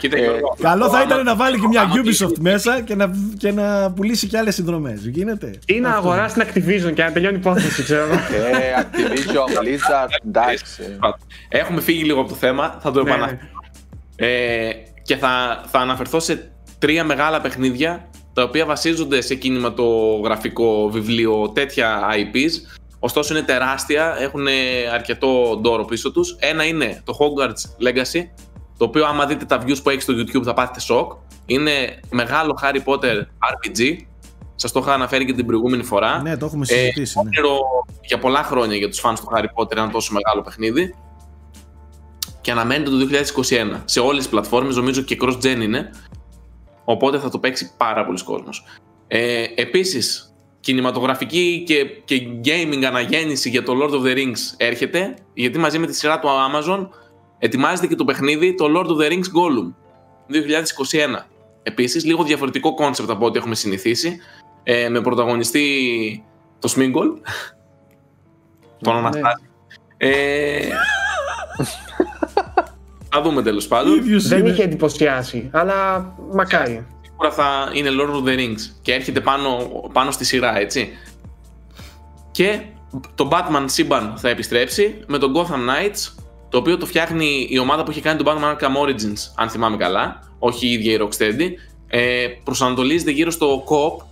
[0.00, 2.94] Κοίτα, Ε, Γιώργο, Καλό θα άμα- ήταν να βάλει και μια άμα Ubisoft μέσα και
[2.94, 5.06] να, και να πουλήσει και άλλες συνδρομές.
[5.06, 5.58] Γίνεται.
[5.66, 8.14] Ή να αγοράσει την Activision και να τελειώνει η υπόθεση, ξέρω εγώ.
[8.36, 10.64] Ε, Activision, Blizzard, εντάξει.
[11.48, 13.38] Έχουμε φύγει λίγο από το θέμα, θα το Ναι, επαναφέρω.
[14.16, 14.70] Ε,
[15.02, 22.00] και θα, θα αναφερθώ σε τρία μεγάλα παιχνίδια τα οποία βασίζονται σε κινηματογραφικό βιβλίο τέτοια
[22.14, 22.50] IPs.
[22.98, 24.46] Ωστόσο είναι τεράστια, έχουν
[24.94, 26.36] αρκετό ντόρο πίσω τους.
[26.38, 28.20] Ένα είναι το Hogwarts Legacy,
[28.78, 31.12] το οποίο άμα δείτε τα views που έχει στο YouTube θα πάθετε σοκ.
[31.46, 33.14] Είναι μεγάλο Harry Potter
[33.54, 33.96] RPG.
[34.54, 36.22] Σας το είχα αναφέρει και την προηγούμενη φορά.
[36.22, 37.18] Ναι, το έχουμε Ε, συζητήσει.
[37.18, 37.24] ναι.
[37.26, 37.58] όνειρο
[38.00, 40.94] για πολλά χρόνια για τους fans του Harry Potter ένα τόσο μεγάλο παιχνίδι
[42.40, 45.90] και αναμένεται το 2021 σε όλες τις πλατφόρμες, νομίζω και cross-gen είναι
[46.86, 48.64] οπότε θα το παίξει πάρα πολλοί κόσμος.
[49.08, 55.58] Ε, επίσης, κινηματογραφική και, και gaming αναγέννηση για το Lord of the Rings έρχεται γιατί
[55.58, 56.88] μαζί με τη σειρά του Amazon
[57.38, 59.72] ετοιμάζεται και το παιχνίδι το Lord of the Rings Gollum
[60.30, 61.24] 2021.
[61.62, 64.18] Επίσης, λίγο διαφορετικό concept από ό,τι έχουμε συνηθίσει
[64.62, 66.24] ε, με πρωταγωνιστή
[66.58, 67.08] το Σμίγκολ
[68.80, 68.98] τον Ναι.
[68.98, 69.44] Αναστάση.
[73.16, 73.96] Ε, θα δούμε τέλος πάντων.
[73.96, 74.48] Ίδιος Δεν είναι.
[74.48, 76.86] είχε εντυπωσιάσει, αλλά μακάρι.
[77.02, 79.58] Σίγουρα θα είναι Lord of the Rings και έρχεται πάνω,
[79.92, 80.88] πάνω στη σειρά, έτσι.
[82.30, 82.60] Και
[83.14, 85.40] το Batman σύμπαν θα επιστρέψει με τον Gotham
[85.70, 89.48] Knights, το οποίο το φτιάχνει η ομάδα που είχε κάνει τον Batman Arkham Origins, αν
[89.48, 91.50] θυμάμαι καλά, όχι η ίδια η Rocksteady.
[91.88, 94.04] Ε, προσανατολίζεται γύρω στο co-op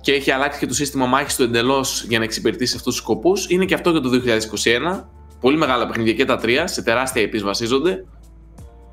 [0.00, 3.50] και έχει αλλάξει και το σύστημα μάχης του εντελώς για να εξυπηρετήσει αυτούς τους σκοπούς.
[3.50, 5.04] Είναι και αυτό για το 2021.
[5.40, 8.04] Πολύ μεγάλα παιχνίδια και τα τρία, σε τεράστια επίσης βασίζονται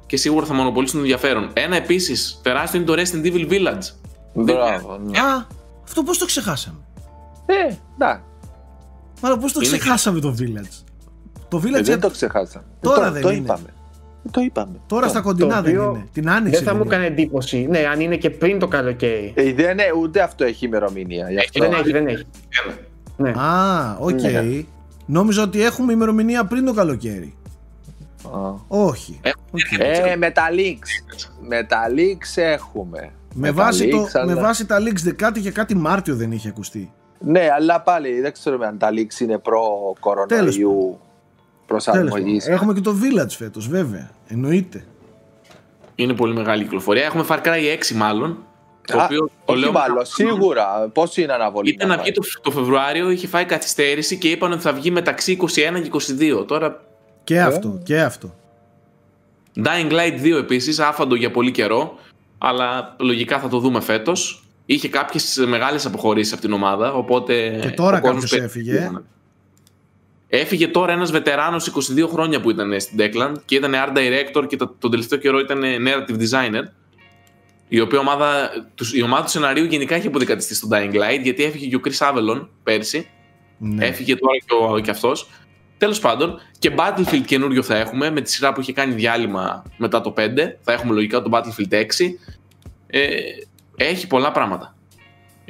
[0.06, 1.50] και σίγουρα θα μονοπολίσουν το ενδιαφέρον.
[1.54, 3.92] Ένα επίσης τεράστιο είναι το Resident Evil Village.
[4.34, 5.00] Μπράβο.
[5.06, 5.20] ναι.
[5.20, 5.48] Α,
[5.84, 6.78] αυτό πώς το ξεχάσαμε;
[7.46, 7.54] Ε,
[7.96, 8.22] εντάξει.
[9.22, 10.84] Αλλά πώς το Είναι- ξεχάσαμε το Village;
[11.48, 12.66] Το Village Ε, για- Δεν το ξεχάσαμε.
[12.82, 13.38] Τώρα το, δεν το είναι.
[13.38, 13.68] είπαμε.
[14.32, 14.80] Το είπαμε.
[14.88, 16.06] τώρα στα κοντινά Το δεν οποίο είναι.
[16.14, 16.60] Την άνοιξε.
[16.60, 17.06] Δεν θα μου δεν είναι.
[17.06, 17.68] έκανε εντύπωση.
[17.70, 19.34] Ναι, αν είναι και πριν το καλοκαίρι.
[19.36, 21.30] Ε, δεν είναι, ούτε αυτό έχει ημερομηνία.
[21.32, 21.60] Γι' αυτό.
[21.60, 22.24] Δεν έχει, δεν έχει.
[23.18, 23.30] Ναι.
[23.30, 24.22] Α, οκ.
[24.22, 24.64] Ναι.
[25.10, 27.36] Νόμιζα ότι έχουμε ημερομηνία πριν το καλοκαίρι.
[28.26, 28.54] Α.
[28.68, 29.20] Όχι.
[29.24, 29.60] Ε, Οκ.
[29.80, 30.12] έρχεται.
[30.12, 31.18] Ε, με τα leaks.
[31.48, 33.12] Με τα leaks έχουμε.
[33.34, 36.16] Με, τα βάση το, leaks, αλλά- με βάση τα leaks δε- κάτι και κάτι Μάρτιο
[36.16, 36.92] δεν είχε ακουστεί.
[37.20, 40.98] Ναι, αλλά πάλι δεν ξέρουμε αν τα leaks είναι προ-κορονοϊού Τέλος πάντων.
[41.66, 42.42] προσαρμογή.
[42.46, 44.10] Έχουμε και το Village φέτος, βέβαια.
[44.28, 44.86] Εννοείται.
[45.96, 47.04] Είναι πολύ μεγάλη κυκλοφορία.
[47.04, 48.38] Έχουμε Far Cry 6 μάλλον.
[48.92, 50.90] Το οποίο το όχι λέω μάλλον, σίγουρα.
[50.94, 51.70] Πώς είναι αναβολή.
[51.70, 55.38] Ήταν να βγει το, το Φεβρουάριο, είχε φάει καθυστέρηση και είπαν ότι θα βγει μεταξύ
[55.42, 55.90] 21 και
[56.40, 56.48] 22.
[56.48, 56.84] Τώρα
[57.24, 58.36] Και αυτό, και αυτό.
[59.66, 61.98] Dying Light 2 επίσης, άφαντο για πολύ καιρό,
[62.38, 64.44] αλλά λογικά θα το δούμε φέτος.
[64.66, 67.60] Είχε κάποιες μεγάλες αποχωρήσεις από την ομάδα, οπότε.
[67.62, 68.86] Και τώρα ο κόσμος κάποιος περιμένει.
[68.86, 69.02] έφυγε.
[70.30, 74.56] Έφυγε τώρα ένας βετεράνος 22 χρόνια που ήταν στην Techland και ήταν art director και
[74.56, 76.64] το, τον τελευταίο καιρό ήταν narrative designer.
[77.68, 81.44] Η οποία ομάδα, τους- η ομάδα του σεναρίου γενικά έχει αποδεκατιστεί στο Dying Light γιατί
[81.44, 83.10] έφυγε και ο Chris Avellon πέρσι.
[83.58, 83.86] Ναι.
[83.86, 85.30] Έφυγε τώρα και, ο, και αυτός.
[85.78, 90.02] Τέλος πάντων, και Battlefield καινούριο θα έχουμε, με τη σειρά που είχε κάνει διάλειμμα μετά
[90.02, 90.58] το 5.
[90.62, 91.84] Θα έχουμε λογικά το Battlefield 6.
[92.88, 93.10] Ε,
[93.76, 94.76] έχει πολλά πράγματα.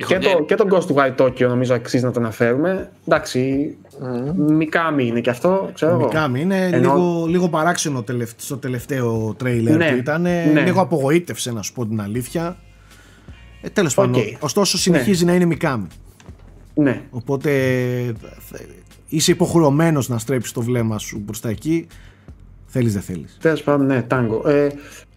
[0.06, 2.92] Και, το, και τον Ghost Wild Tokyo νομίζω αξίζει να το αναφέρουμε.
[3.08, 4.34] Εντάξει, mm.
[4.36, 8.04] Μικάμι είναι και αυτό, ξέρω Μικάμι είναι λίγο, λίγο παράξενο
[8.36, 10.22] στο τελευταίο τρέιλερ ναι, που ήταν.
[10.22, 10.62] Ναι.
[10.66, 12.58] Λίγο απογοήτευσε να σου πω την αλήθεια.
[13.62, 13.96] Ε, τέλος okay.
[13.96, 15.30] πάντων, ωστόσο συνεχίζει ναι.
[15.30, 15.88] να είναι Μικάμι.
[16.74, 17.02] Ναι.
[17.10, 17.52] Οπότε
[19.08, 21.88] είσαι υποχρεωμένος να στρέψεις το βλέμμα σου προς τα εκεί.
[22.66, 23.38] Θέλεις δεν θέλεις.
[23.42, 24.48] Τέλος πάντων, ναι, τάγκο.
[24.50, 24.68] Ε,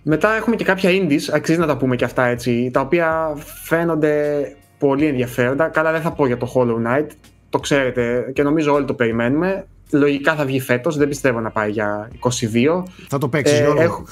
[0.02, 3.34] μετά έχουμε και κάποια indies, αξίζει να τα πούμε και αυτά έτσι, τα οποία
[3.64, 4.44] φαίνονται
[4.80, 5.68] πολύ ενδιαφέροντα.
[5.68, 7.06] Καλά δεν θα πω για το Hollow Knight,
[7.50, 9.66] το ξέρετε και νομίζω όλοι το περιμένουμε.
[9.90, 12.82] Λογικά θα βγει φέτος, δεν πιστεύω να πάει για 22.
[13.08, 14.04] Θα το παίξεις ε, έχω...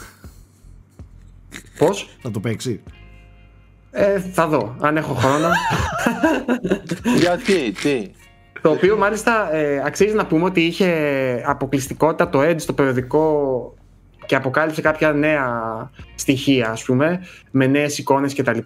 [1.79, 2.81] Πώς; Θα το παίξει.
[3.91, 5.49] Ε, θα δω, αν έχω χρόνο.
[7.19, 8.11] Γιατί, τι;
[8.63, 10.93] Το οποίο μάλιστα ε, αξίζει να πούμε ότι είχε
[11.47, 13.75] αποκλειστικότητα το Edge στο περιοδικό
[14.27, 15.51] και αποκάλυψε κάποια νέα
[16.15, 17.21] στοιχεία, ας πούμε,
[17.51, 18.59] με νέες εικόνες κτλ.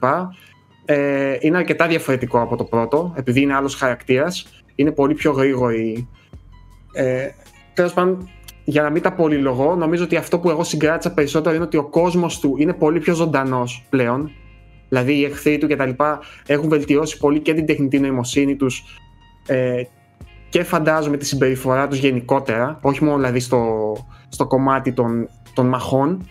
[0.84, 4.62] Ε, είναι αρκετά διαφορετικό από το πρώτο, επειδή είναι άλλος χαρακτήρας.
[4.74, 6.08] Είναι πολύ πιο γρήγορη.
[6.92, 7.28] Ε,
[7.74, 8.28] τέλος πάντων,
[8.64, 11.84] για να μην τα πολυλογώ, νομίζω ότι αυτό που εγώ συγκράτησα περισσότερο είναι ότι ο
[11.84, 14.30] κόσμος του είναι πολύ πιο ζωντανός πλέον.
[14.88, 15.90] Δηλαδή οι εχθροί του κτλ.
[16.46, 18.84] έχουν βελτιώσει πολύ και την τεχνητή νοημοσύνη τους
[19.46, 19.82] ε,
[20.48, 23.92] και φαντάζομαι τη συμπεριφορά τους γενικότερα, όχι μόνο δηλαδή στο,
[24.28, 26.28] στο κομμάτι των, των μαχών.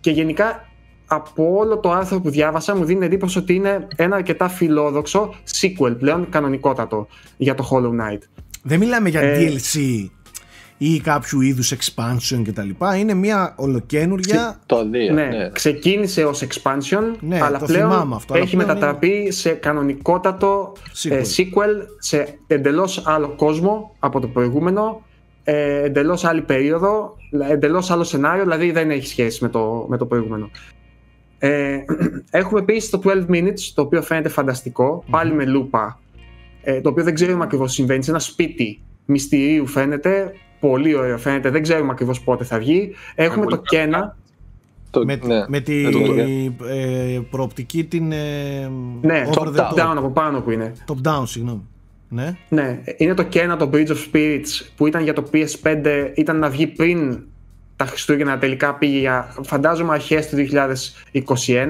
[0.00, 0.68] Και γενικά
[1.14, 5.98] από όλο το άρθρο που διάβασα μου δίνει εντύπωση ότι είναι ένα αρκετά φιλόδοξο sequel
[5.98, 7.06] πλέον κανονικότατο
[7.36, 8.20] για το Hollow Knight.
[8.62, 10.08] Δεν μιλάμε για ε, DLC
[10.84, 12.68] ή κάποιου είδους expansion κτλ.
[12.98, 14.60] Είναι μια ολοκένουργια...
[14.66, 15.50] Το δύο, ναι, ναι.
[15.50, 20.72] Ξεκίνησε ως expansion, ναι, αλλά πλέον αυτό, έχει μετατραπεί σε κανονικότατο
[21.02, 21.10] sequel.
[21.10, 25.02] Ε, sequel σε εντελώς άλλο κόσμο από το προηγούμενο,
[25.44, 27.16] ε, εντελώς άλλη περίοδο,
[27.50, 30.50] εντελώς άλλο σενάριο, δηλαδή δεν έχει σχέση με το, με το προηγούμενο.
[31.44, 31.84] Ε,
[32.30, 34.32] έχουμε επίσης το 12 Minutes, το οποίο φαίνεται
[35.10, 36.00] πάλι με λούπα,
[36.62, 38.04] ε, το οποίο δεν ξέρουμε ακριβώς τι συμβαίνει.
[38.04, 42.94] Σε ένα σπίτι μυστηρίου φαίνεται, πολύ ωραίο φαίνεται, δεν ξέρουμε ακριβώς πότε θα βγει.
[43.14, 44.16] Έχουμε το Κένα.
[45.04, 45.84] με, ναι, με τη
[46.68, 48.12] ε, προοπτική την.
[48.12, 48.70] Ε,
[49.00, 50.72] ναι, top, down, down από πάνω που είναι.
[50.86, 51.66] Top down, συγγνώμη.
[52.08, 52.36] Ναι.
[52.48, 56.48] ναι, είναι το Kena, το Bridge of Spirits που ήταν για το PS5, ήταν να
[56.48, 57.22] βγει πριν
[57.84, 60.36] τα Χριστούγεννα τελικά πήγε για φαντάζομαι αρχές του
[61.16, 61.66] 2021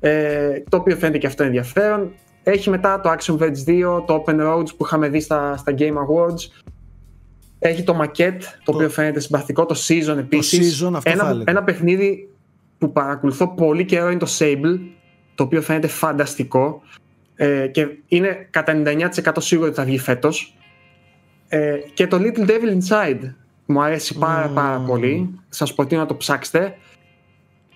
[0.00, 2.12] ε, το οποίο φαίνεται και αυτό ενδιαφέρον.
[2.42, 5.92] Έχει μετά το Action Verge 2 το Open Roads που είχαμε δει στα, στα Game
[5.92, 6.64] Awards.
[7.58, 10.78] Έχει το Maquette το, το οποίο φαίνεται συμπαθητικό το Season επίσης.
[10.78, 12.30] Το season, αυτό ένα, ένα παιχνίδι
[12.78, 14.78] που παρακολουθώ πολύ καιρό είναι το Sable
[15.34, 16.82] το οποίο φαίνεται φανταστικό.
[17.34, 18.82] Ε, και είναι κατά
[19.24, 20.56] 99% σίγουρο ότι θα βγει φέτος.
[21.48, 23.32] Ε, και το Little Devil Inside
[23.66, 25.40] μου αρέσει πάρα πάρα πολύ.
[25.48, 26.76] Σας προτείνω να το ψάξετε.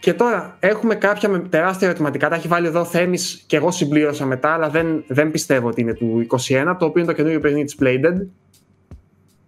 [0.01, 2.29] Και τώρα έχουμε κάποια με τεράστια ερωτηματικά.
[2.29, 5.95] Τα έχει βάλει εδώ Θέμης και εγώ συμπλήρωσα μετά, αλλά δεν, δεν πιστεύω ότι είναι
[5.95, 8.27] του 21, το οποίο είναι το καινούριο παιχνίδι της Bladed,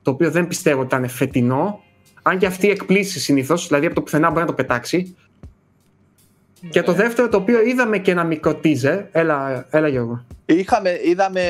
[0.03, 1.83] το οποίο δεν πιστεύω ότι ήταν φετινό.
[2.23, 5.17] Αν και αυτή εκπλήσει συνήθως, δηλαδή από το πουθενά μπορεί να το πετάξει.
[6.71, 9.05] Και το δεύτερο το οποίο είδαμε και ένα μικρό teaser.
[9.13, 10.25] Έλα, έλα Γιώργο.
[10.47, 11.43] Είχαμε, είδαμε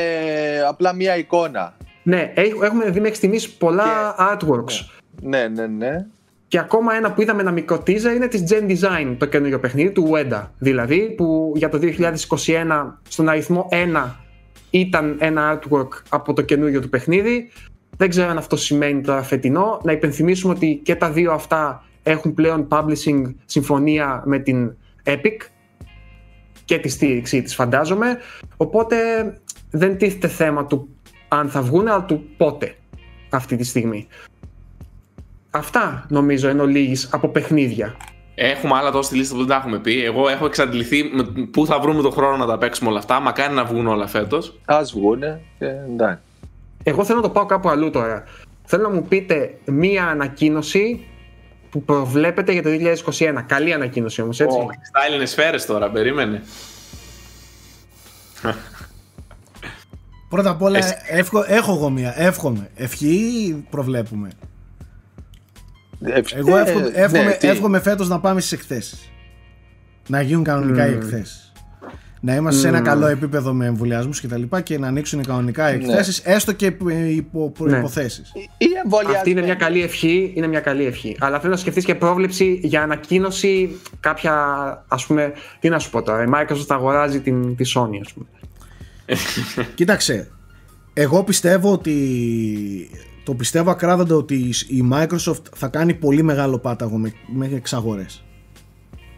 [0.69, 1.77] απλά μία εικόνα.
[2.03, 5.01] Ναι, έχουμε δει μέχρι στιγμής πολλά artworks.
[5.21, 6.07] Ναι, ναι, ναι.
[6.49, 9.91] Και ακόμα ένα που είδαμε ένα μικρό teaser είναι της Gen Design, το καινούριο παιχνίδι
[9.91, 10.47] του Weda.
[10.59, 14.11] Δηλαδή, που για το 2021 στον αριθμό 1
[14.71, 17.51] ήταν ένα artwork από το καινούριο του παιχνίδι.
[17.97, 19.81] Δεν ξέρω αν αυτό σημαίνει τώρα φετινό.
[19.85, 25.37] Να υπενθυμίσουμε ότι και τα δύο αυτά έχουν πλέον publishing συμφωνία με την Epic
[26.65, 28.19] και τη στήριξή της φαντάζομαι.
[28.57, 28.97] Οπότε
[29.71, 30.89] δεν τίθεται θέμα του
[31.35, 32.75] αν θα βγουν, αλλά του πότε
[33.31, 34.07] αυτή τη στιγμή.
[35.51, 37.97] Αυτά νομίζω είναι ολίγης από παιχνίδια.
[38.35, 40.05] Έχουμε άλλα τόσο στη λίστα που δεν τα έχουμε πει.
[40.05, 43.21] Εγώ έχω εξαντληθεί με πού θα βρούμε τον χρόνο να τα παίξουμε όλα αυτά.
[43.21, 44.59] Μακάρι να βγουν όλα φέτος.
[44.65, 46.23] Α βγούνε και εντάξει.
[46.83, 48.25] Εγώ θέλω να το πάω κάπου αλλού τώρα.
[48.65, 51.07] Θέλω να μου πείτε μία ανακοίνωση
[51.71, 52.71] που προβλέπετε για το
[53.09, 53.43] 2021.
[53.47, 54.59] Καλή ανακοίνωση όμως, έτσι.
[54.61, 56.43] Oh, Στάλινε σφαίρες τώρα, περίμενε.
[60.33, 60.79] Πρώτα απ' όλα
[61.47, 62.15] έχω εγώ μία.
[62.17, 62.69] Εύχομαι.
[62.75, 64.29] Ευχή ή προβλέπουμε.
[66.35, 69.11] Εγώ εύχομαι, ε, εύχομαι, ναι, εύχομαι φέτος να πάμε στις εκθέσεις.
[70.09, 70.91] Να γίνουν κανονικά mm.
[70.91, 71.53] οι εκθέσεις.
[72.21, 72.63] Να είμαστε mm.
[72.63, 75.85] σε ένα καλό επίπεδο με εμβολιασμούς και τα λοιπά και να ανοίξουν κανονικά οι ναι.
[75.85, 76.33] εκθέσεις, ναι.
[76.33, 76.75] έστω και
[77.09, 78.23] υπό προποθέσει.
[78.35, 79.17] Ναι.
[79.17, 81.17] Αυτή είναι μια καλή ευχή, είναι μια καλή ευχή.
[81.21, 84.35] Αλλά θέλω να σκεφτείς και πρόβλεψη για ανακοίνωση κάποια,
[84.89, 88.27] ας πούμε, τι να σου πω τώρα, η Microsoft αγοράζει την, τη Sony, ας πούμε.
[89.75, 90.31] Κοίταξε.
[90.93, 91.97] Εγώ πιστεύω ότι
[93.25, 94.35] το πιστεύω ακράδαντα ότι
[94.69, 98.25] η Microsoft θα κάνει πολύ μεγάλο πάταγο με, με εξαγορές.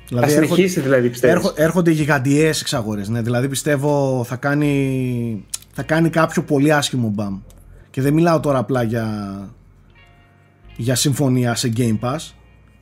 [0.09, 3.09] Δηλαδή, θα συνεχίσει δηλαδή πιστεύεις; Έρχο, έρχονται γιγαντιές εξαγορές.
[3.09, 7.39] Ναι, δηλαδή πιστεύω θα κάνει, θα κάνει κάποιο πολύ άσχημο μπαμ.
[7.91, 9.39] Και δεν μιλάω τώρα απλά για,
[10.77, 12.33] για συμφωνία σε Game Pass.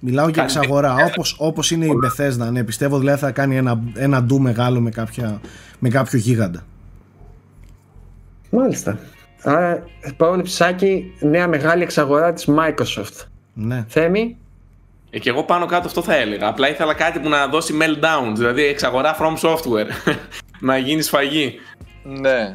[0.01, 4.23] Μιλάω για εξαγορά, όπως, όπως είναι η Bethesda, ναι, πιστεύω δηλαδή θα κάνει ένα, ένα
[4.23, 5.41] ντου μεγάλο με, κάποια,
[5.79, 6.65] με κάποιο γίγαντα.
[8.55, 8.99] Μάλιστα.
[9.43, 9.85] Άρα,
[10.17, 13.27] Παύλο Ψάκη, νέα μεγάλη εξαγορά της Microsoft.
[13.55, 13.85] Ναι.
[13.89, 14.37] Θέμη;
[15.11, 16.49] Ε, και εγώ πάνω κάτω αυτό θα έλεγα.
[16.49, 20.15] Απλά ήθελα κάτι που να δώσει meltdown, δηλαδή εξαγορά from software.
[20.61, 21.55] να γίνει σφαγή.
[22.03, 22.55] Ναι.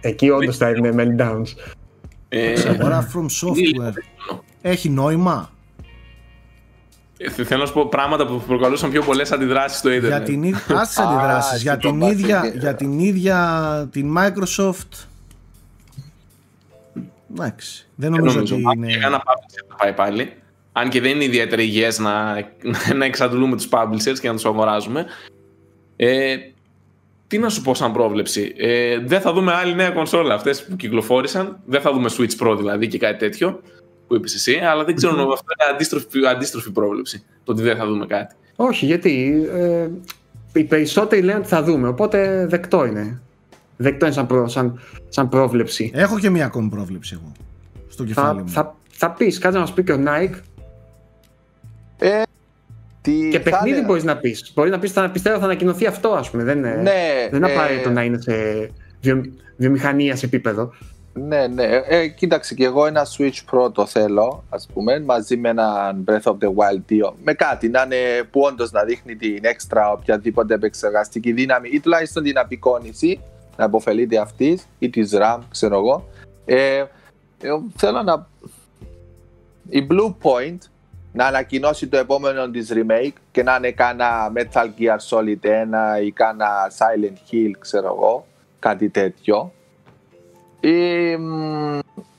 [0.00, 1.46] Εκεί όντως θα είναι meltdowns.
[2.28, 3.92] Ε, εξαγορά from software.
[4.62, 5.50] Έχει νόημα;
[7.16, 10.28] Ε, θέλω να σου πω πράγματα που προκαλούσαν πιο πολλές αντιδράσεις στο Ιντερνετ.
[10.28, 15.07] Για την, ας αντιδράσεις, για, την ίδια, για την ίδια την Microsoft
[17.30, 17.86] Εντάξει.
[17.94, 18.86] Δεν νομίζω, νομίζω ότι είναι.
[18.86, 20.32] Για να θα πάει πάλι.
[20.72, 22.34] Αν και δεν είναι ιδιαίτερα υγιές να,
[22.98, 25.06] να εξαντλούμε τους publishers και να τους αγοράζουμε.
[25.96, 26.36] Ε,
[27.26, 28.54] τι να σου πω σαν πρόβλεψη.
[28.56, 31.60] Ε, δεν θα δούμε άλλη νέα κονσόλα αυτές που κυκλοφόρησαν.
[31.64, 33.60] Δεν θα δούμε Switch Pro δηλαδή και κάτι τέτοιο
[34.06, 34.56] που είπες εσύ.
[34.56, 37.24] Αλλά δεν ξέρω αν αυτό είναι αντίστροφη, αντίστροφη πρόβλεψη.
[37.44, 38.34] Το ότι δεν θα δούμε κάτι.
[38.56, 39.88] Όχι, γιατί ε,
[40.52, 41.88] οι περισσότεροι λένε ότι θα δούμε.
[41.88, 43.20] Οπότε δεκτό είναι.
[43.80, 45.90] Δεκτό είναι σαν, προ, σαν, σαν πρόβλεψη.
[45.94, 47.32] Έχω και μία ακόμη πρόβλεψη εγώ.
[47.88, 48.48] Στο κεφάλι θα, μου.
[48.48, 50.40] Θα, θα πεις, κάτσε να μας πει και ο Nike.
[51.98, 52.22] Ε,
[53.00, 54.52] τι και παιχνίδι μπορείς να πεις.
[54.54, 56.42] Μπορεί να πεις, θα πιστεύω θα ανακοινωθεί αυτό, ας πούμε.
[56.44, 56.74] Δεν, ναι,
[57.30, 58.32] δεν είναι απαραίτητο ε, να είναι σε
[59.00, 59.22] βιο,
[59.56, 60.72] βιομηχανίας σε επίπεδο.
[61.12, 61.64] Ναι, ναι.
[61.88, 66.32] Ε, κοίταξε και εγώ ένα Switch Pro το θέλω, ας πούμε, μαζί με ένα Breath
[66.32, 67.12] of the Wild 2.
[67.24, 72.22] Με κάτι να είναι που όντως να δείχνει την έξτρα οποιαδήποτε επεξεργαστική δύναμη ή τουλάχιστον
[72.22, 73.20] την απεικόνηση
[73.58, 76.08] να αποφελείται αυτή ή της RAM, ξέρω εγώ.
[76.44, 76.84] Ε,
[77.76, 78.26] θέλω να.
[79.68, 80.58] Η Blue Point
[81.12, 85.46] να ανακοινώσει το επόμενο της remake και να είναι κάνα Metal Gear Solid
[86.00, 86.48] 1 ή κάνα
[86.78, 88.26] Silent Hill, ξέρω εγώ,
[88.58, 89.52] κάτι τέτοιο.
[90.60, 90.72] Ή,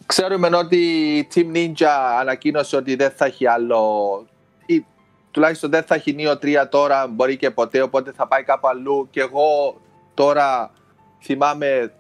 [0.06, 0.78] ξέρουμε ότι
[1.18, 4.26] η Team Ninja ανακοίνωσε ότι δεν θα έχει άλλο
[4.66, 4.86] ή
[5.32, 9.08] τουλάχιστον δεν θα έχει Neo 3 τώρα, μπορεί και ποτέ, οπότε θα πάει κάπου αλλού
[9.12, 9.82] και εγώ
[10.14, 10.72] τώρα
[11.22, 11.92] θυμάμαι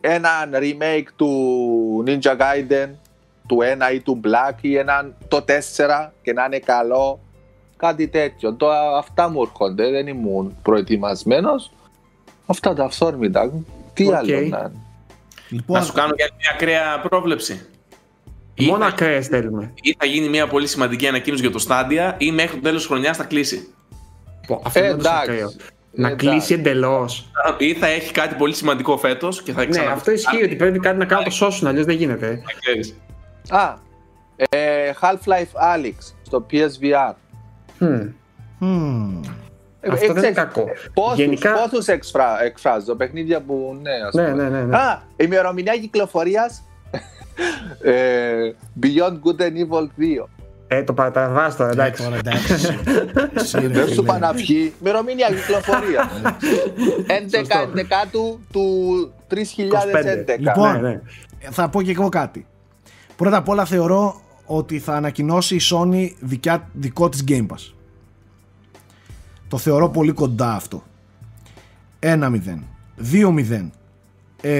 [0.00, 2.88] έναν remake του Ninja Gaiden
[3.46, 3.58] του
[3.90, 5.44] 1 ή του Black ή έναν το
[5.76, 7.20] 4 και να είναι καλό
[7.76, 8.54] κάτι τέτοιο.
[8.54, 11.70] Το, αυτά μου έρχονται, δεν ήμουν προετοιμασμένος.
[12.46, 13.52] Αυτά τα αυθόρμητα.
[13.94, 14.12] Τι okay.
[14.12, 14.72] άλλο να είναι.
[15.48, 17.66] Λοιπόν, να σου κάνω για μια ακραία πρόβλεψη.
[18.60, 19.72] Μόνο ακραίες θέλουμε.
[19.80, 22.86] Ή θα γίνει μια πολύ σημαντική ανακοίνωση για το Stadia ή μέχρι το τέλος της
[22.86, 23.74] χρονιάς θα κλείσει.
[24.62, 25.56] Αυτό ε, εντάξει.
[25.94, 26.26] Να Εντάξει.
[26.26, 27.30] κλείσει εντελώς.
[27.58, 30.98] Ή θα έχει κάτι πολύ σημαντικό φέτος και θα Ναι, αυτό ισχύει ότι πρέπει κάτι
[30.98, 32.42] να κάνουν το σώσουν, αλλιώς δεν γίνεται.
[33.48, 33.74] Α,
[34.36, 37.12] ε, Half-Life Alyx στο PSVR.
[37.80, 38.12] Hmm.
[38.60, 39.20] Hmm.
[39.90, 40.64] Αυτό δεν είναι κακό.
[40.94, 41.52] Πόσους, Γενικά...
[41.52, 44.76] πόσους εκφρά, εκφράζω, παιχνίδια που ναι, ας ναι, ναι, ναι, ναι.
[44.76, 46.62] Α, ημερομηνία κυκλοφορίας
[47.82, 48.52] ε,
[48.82, 49.86] Beyond Good and Evil
[50.22, 50.24] 2.
[50.74, 52.02] Ε, το παραταβάς τώρα, εντάξει.
[53.68, 54.72] Δεν σου είπα να βγει.
[54.80, 56.10] Μερομηνία κυκλοφορία.
[58.04, 59.34] 11 του 3011.
[60.38, 61.00] Λοιπόν, ναι, ναι.
[61.50, 62.46] θα πω και εγώ κάτι.
[63.16, 67.72] Πρώτα απ' όλα θεωρώ ότι θα ανακοινώσει η Sony δικιά, δικό της Game Pass.
[69.48, 70.82] Το θεωρώ πολύ κοντά αυτό.
[72.00, 72.38] 1-0.
[73.12, 73.70] 2-0.
[74.40, 74.52] Ε,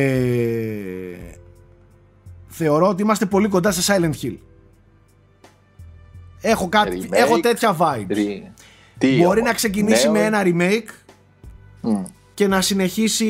[2.49, 4.37] θεωρώ ότι είμαστε πολύ κοντά σε Silent Hill.
[6.43, 8.43] Έχω, κάτι, έχω τέτοια vibe.
[9.23, 11.17] Μπορεί να ξεκινήσει με ένα remake
[12.35, 13.27] και να συνεχίσει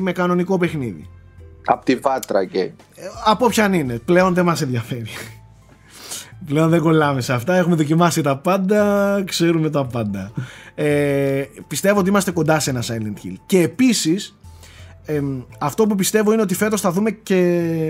[0.00, 1.08] με κανονικό παιχνίδι.
[1.64, 2.60] Από τη βάτρα και.
[2.60, 2.72] Ε,
[3.24, 3.98] από όποιαν είναι.
[4.04, 5.10] Πλέον δεν μας ενδιαφέρει.
[6.46, 7.54] Πλέον δεν κολλάμε σε αυτά.
[7.54, 9.22] Έχουμε δοκιμάσει τα πάντα.
[9.26, 10.32] Ξέρουμε τα πάντα.
[10.74, 13.34] Ε, πιστεύω ότι είμαστε κοντά σε ένα Silent Hill.
[13.46, 14.36] Και επίσης
[15.58, 17.34] αυτό που πιστεύω είναι ότι φέτος θα δούμε και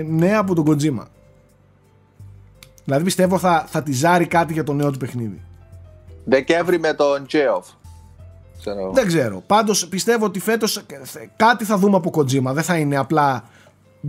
[0.07, 1.05] νέα από τον Kojima.
[2.89, 5.41] Δηλαδή πιστεύω θα, θα τη ζάρει κάτι για το νέο του παιχνίδι.
[6.25, 7.67] Δεκέμβρη με τον Τζέοφ.
[8.93, 9.43] Δεν ξέρω.
[9.47, 10.83] Πάντως πιστεύω ότι φέτος
[11.35, 12.51] κάτι θα δούμε από Kojima.
[12.53, 13.43] Δεν θα είναι απλά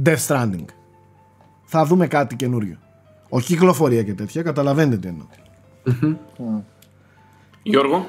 [0.05, 0.65] Death Stranding.
[1.65, 2.77] Θα δούμε κάτι καινούριο.
[3.28, 5.27] Όχι κυκλοφορία και τέτοια, καταλαβαίνετε τι εννοώ.
[7.62, 8.07] Γιώργο;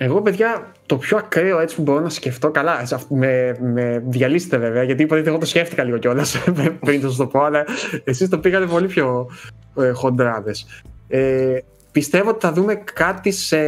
[0.00, 2.50] Εγώ, παιδιά, το πιο ακραίο έτσι που μπορώ να σκεφτώ.
[2.50, 6.36] Καλά, με, με διαλύσετε βέβαια, γιατί είπατε εγώ το σκέφτηκα λίγο κιόλας
[6.80, 7.64] πριν το το πω, αλλά
[8.04, 9.30] εσείς το πήγατε πολύ πιο
[9.78, 10.82] ε, χοντράδες.
[11.08, 11.58] Ε,
[11.92, 13.58] πιστεύω ότι θα δούμε κάτι σε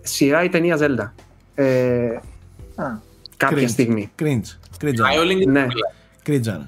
[0.00, 1.10] σειρά ή ταινία Zelda.
[1.54, 2.18] Ε,
[3.36, 4.12] κάποια στιγμή.
[4.22, 4.84] Cringe.
[4.84, 5.46] Cringe.
[5.46, 5.66] Ναι.
[6.26, 6.60] Cringe.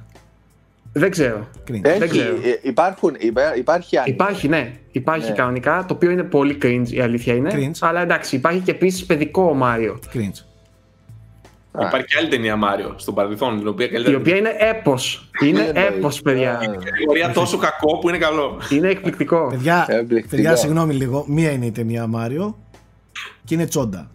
[0.97, 1.47] Δεν ξέρω.
[1.69, 1.81] Cringe.
[1.83, 2.35] Δεν Έχει, ξέρω.
[2.37, 4.11] ε, υπάρχουν, υπά- υπάρχει άλλη.
[4.11, 4.73] Υπάρχει, ναι.
[4.91, 5.35] Υπάρχει Ναι.
[5.37, 7.51] κανονικά, το οποίο είναι πολύ cringe, η αλήθεια είναι.
[7.55, 7.77] Cringe.
[7.81, 9.99] Αλλά εντάξει, υπάρχει και επίσης παιδικό ο Μάριο.
[10.15, 10.45] Cringe.
[11.73, 11.87] Α.
[11.87, 14.16] Υπάρχει και άλλη ταινία Μάριο στο παρελθόν, την οποία Η καλύτερα.
[14.16, 15.31] οποία είναι έπος.
[15.43, 16.53] Είναι Τι εννοείς; έπος, παιδιά.
[16.59, 18.59] Α, κατηγορία τόσο κακό που είναι καλό.
[18.71, 19.47] Είναι εκπληκτικό.
[19.51, 20.37] Παιδιά, Εκπληκτικό.
[20.37, 21.25] παιδιά, συγγνώμη λίγο.
[21.29, 22.59] Μία είναι η ταινία Μάριο
[23.45, 24.11] και είναι τσόντα.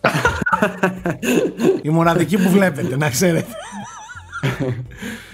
[1.82, 3.46] η μοναδική που βλέπετε, να ξέρετε.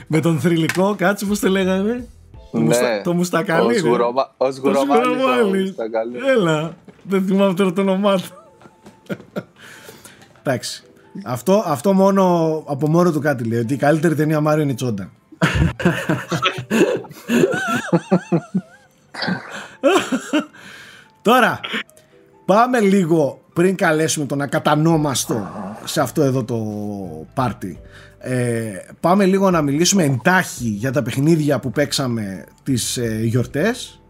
[0.07, 2.09] Με τον θρηλυκό, κάτσε πώς το λέγανε.
[2.53, 2.65] Το, Ναι.
[2.65, 3.65] μουστα, το μουστακαλί.
[3.67, 3.79] Ο ρε.
[3.79, 5.63] Σγουρομα- ο Το Σγουρομάλης, Σγουρομάλης.
[5.63, 6.23] ο Μουστακαλής.
[6.27, 8.29] Έλα, δεν θυμάμαι τώρα το όνομά του.
[10.43, 10.83] Εντάξει.
[11.25, 12.23] Αυτό, αυτό μόνο
[12.67, 13.59] από μόνο του κάτι λέει.
[13.59, 15.11] Ότι η καλύτερη ταινία Μάριο είναι η Τσόντα.
[21.23, 21.61] Τώρα,
[22.45, 25.49] πάμε λίγο πριν καλέσουμε τον ακατανόμαστο
[25.85, 26.57] σε αυτό εδώ το
[27.35, 27.81] πάρτι.
[28.29, 34.01] Ε, πάμε λίγο να μιλήσουμε εντάχει για τα παιχνίδια που παίξαμε τις ε, γιορτές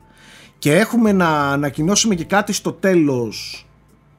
[0.59, 3.66] και έχουμε να ανακοινώσουμε και κάτι στο τέλος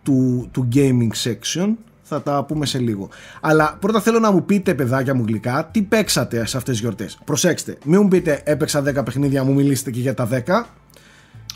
[0.04, 3.10] του, του gaming section θα τα πούμε σε λίγο.
[3.42, 7.18] Αλλά πρώτα θέλω να μου πείτε, παιδάκια μου γλυκά, τι παίξατε σε αυτές τις γιορτές;
[7.26, 10.52] Προσέξτε, μην μου πείτε έπαιξα 10 παιχνίδια, μου μιλήσετε και για τα 10.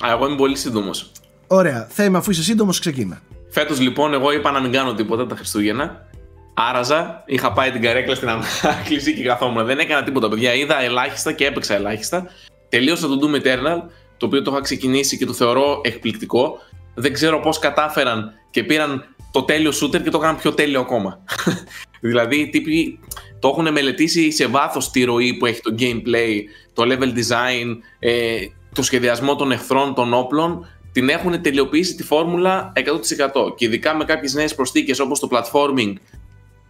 [0.05, 1.11] Α, εγώ είμαι πολύ σύντομος.
[1.47, 3.22] Ωραία, Θέμη, αφού είσαι σύντομος ξεκίνα.
[3.49, 6.09] Φέτος λοιπόν, εγώ είπα να μην κάνω τίποτα τα Χριστούγεννα.
[6.53, 9.65] Άραζα, είχα πάει την καρέκλα στην ανάκληση και καθόμουν.
[9.65, 10.53] Δεν έκανα τίποτα, παιδιά.
[10.53, 12.28] Είδα ελάχιστα και έπαιξα ελάχιστα.
[12.69, 13.82] Τελείωσα το Doom Eternal,
[14.18, 16.57] το οποίο το είχα ξεκινήσει και το θεωρώ εκπληκτικό.
[16.95, 21.23] Δεν ξέρω πώς κατάφεραν και πήραν το τέλειο shooter και το έκαναν πιο τέλειο ακόμα.
[22.02, 22.99] δηλαδή, οι τύποι
[23.40, 26.41] το έχουν μελετήσει σε βάθος τη ροή που έχει το gameplay,
[26.73, 28.38] το level design, ε,
[28.73, 34.03] το σχεδιασμό των εχθρών, των όπλων την έχουν τελειοποιήσει τη φόρμουλα 100% και ειδικά με
[34.03, 35.94] κάποιες νέες προσθήκες όπως το platforming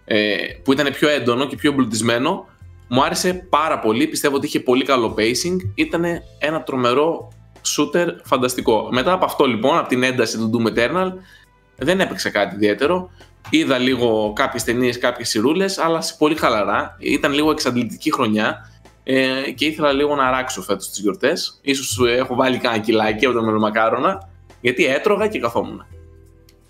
[0.06, 2.45] ε, που ήταν πιο έντονο και πιο εμπλουτισμένο
[2.88, 6.03] μου άρεσε πάρα πολύ, πιστεύω ότι είχε πολύ καλό pacing ήταν
[6.40, 7.32] ένα τρομερό
[7.76, 11.11] shooter φανταστικό μετά από αυτό λοιπόν, από την ένταση του Doom Eternal
[11.78, 13.10] δεν έπαιξε κάτι ιδιαίτερο
[13.49, 18.69] είδα λίγο κάποιες ταινίες, κάποιες σειρούλες αλλά σε πολύ χαλαρά, ήταν λίγο εξαντλητική χρονιά
[19.03, 21.60] ε, και ήθελα λίγο να αράξω φέτος τις γιορτές.
[21.61, 24.30] Ίσως ε, έχω βάλει κάνα κιλάκι από τα μελομακάρονα,
[24.61, 25.86] γιατί έτρωγα και καθόμουν.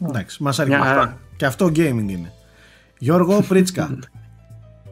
[0.07, 0.87] Εντάξει, μας Μια αρκεί.
[0.87, 1.19] χαρά.
[1.35, 2.33] Και αυτό gaming είναι.
[3.01, 3.99] Γιώργο Πρίτσκα.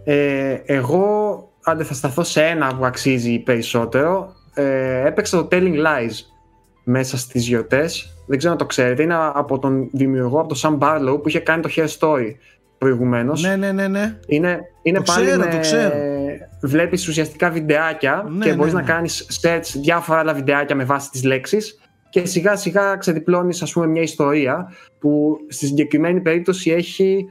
[0.04, 4.34] Ε, εγώ, άντε θα σταθώ σε ένα που αξίζει περισσότερο.
[4.54, 6.16] Ε, έπαιξα το Telling Lies
[6.84, 8.16] μέσα στις γιορτές.
[8.28, 9.04] Δεν ξέρω αν το ξέρετε.
[9.04, 12.34] Είναι από τον δημιουργό, από τον Sam Barlow, που είχε κάνει το Hair Story
[12.78, 13.42] προηγουμένως.
[13.42, 14.20] ναι, ναι, ναι, ναι.
[14.28, 15.52] Είναι, είναι Το πάλι ξέρω, με...
[15.52, 15.94] το ξέρω.
[16.62, 18.80] Βλέπεις ουσιαστικά βιντεάκια Ναι, και ναι, μπορείς ναι.
[18.80, 21.80] να κάνεις search διάφορα άλλα βιντεάκια με βάση τις λέξεις
[22.10, 27.26] και σιγά σιγά ξεδιπλώνεις ας πούμε μια ιστορία που στη συγκεκριμένη περίπτωση έχει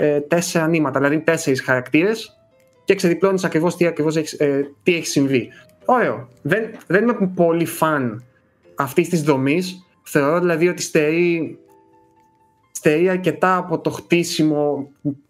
[0.00, 2.38] ε, τέσσερα νήματα, δηλαδή τέσσερις χαρακτήρες
[2.84, 5.48] και ξεδιπλώνεις ακριβώς τι, ακριβώς έχεις, ε, τι έχει συμβεί.
[5.84, 6.28] Ωραίο.
[6.42, 8.24] Δεν, δεν είμαι πολύ φαν
[8.74, 9.86] αυτής της δομής.
[10.02, 11.58] Θεωρώ δηλαδή ότι στερεί
[12.70, 14.88] στερεί αρκετά από το χτίσιμο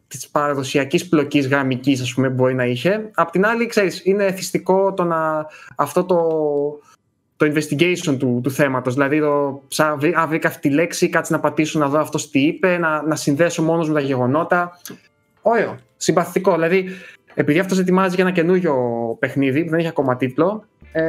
[0.08, 3.10] της παραδοσιακής πλοκής γραμμικής ας πούμε μπορεί να είχε.
[3.14, 5.46] Απ' την άλλη ξέρεις είναι εθιστικό το να
[5.76, 6.18] αυτό το,
[7.38, 11.32] το investigation του, του θέματος δηλαδή το ψά, βρή- α, βρήκα αυτή τη λέξη κάτσε
[11.32, 14.80] να πατήσω να δω αυτός τι είπε να, να συνδέσω μόνος με τα γεγονότα
[15.42, 16.88] ωραίο, συμπαθητικό δηλαδή
[17.34, 18.76] επειδή αυτός ετοιμάζει για ένα καινούριο
[19.18, 21.02] παιχνίδι που δεν έχει ακόμα τίτλο ε,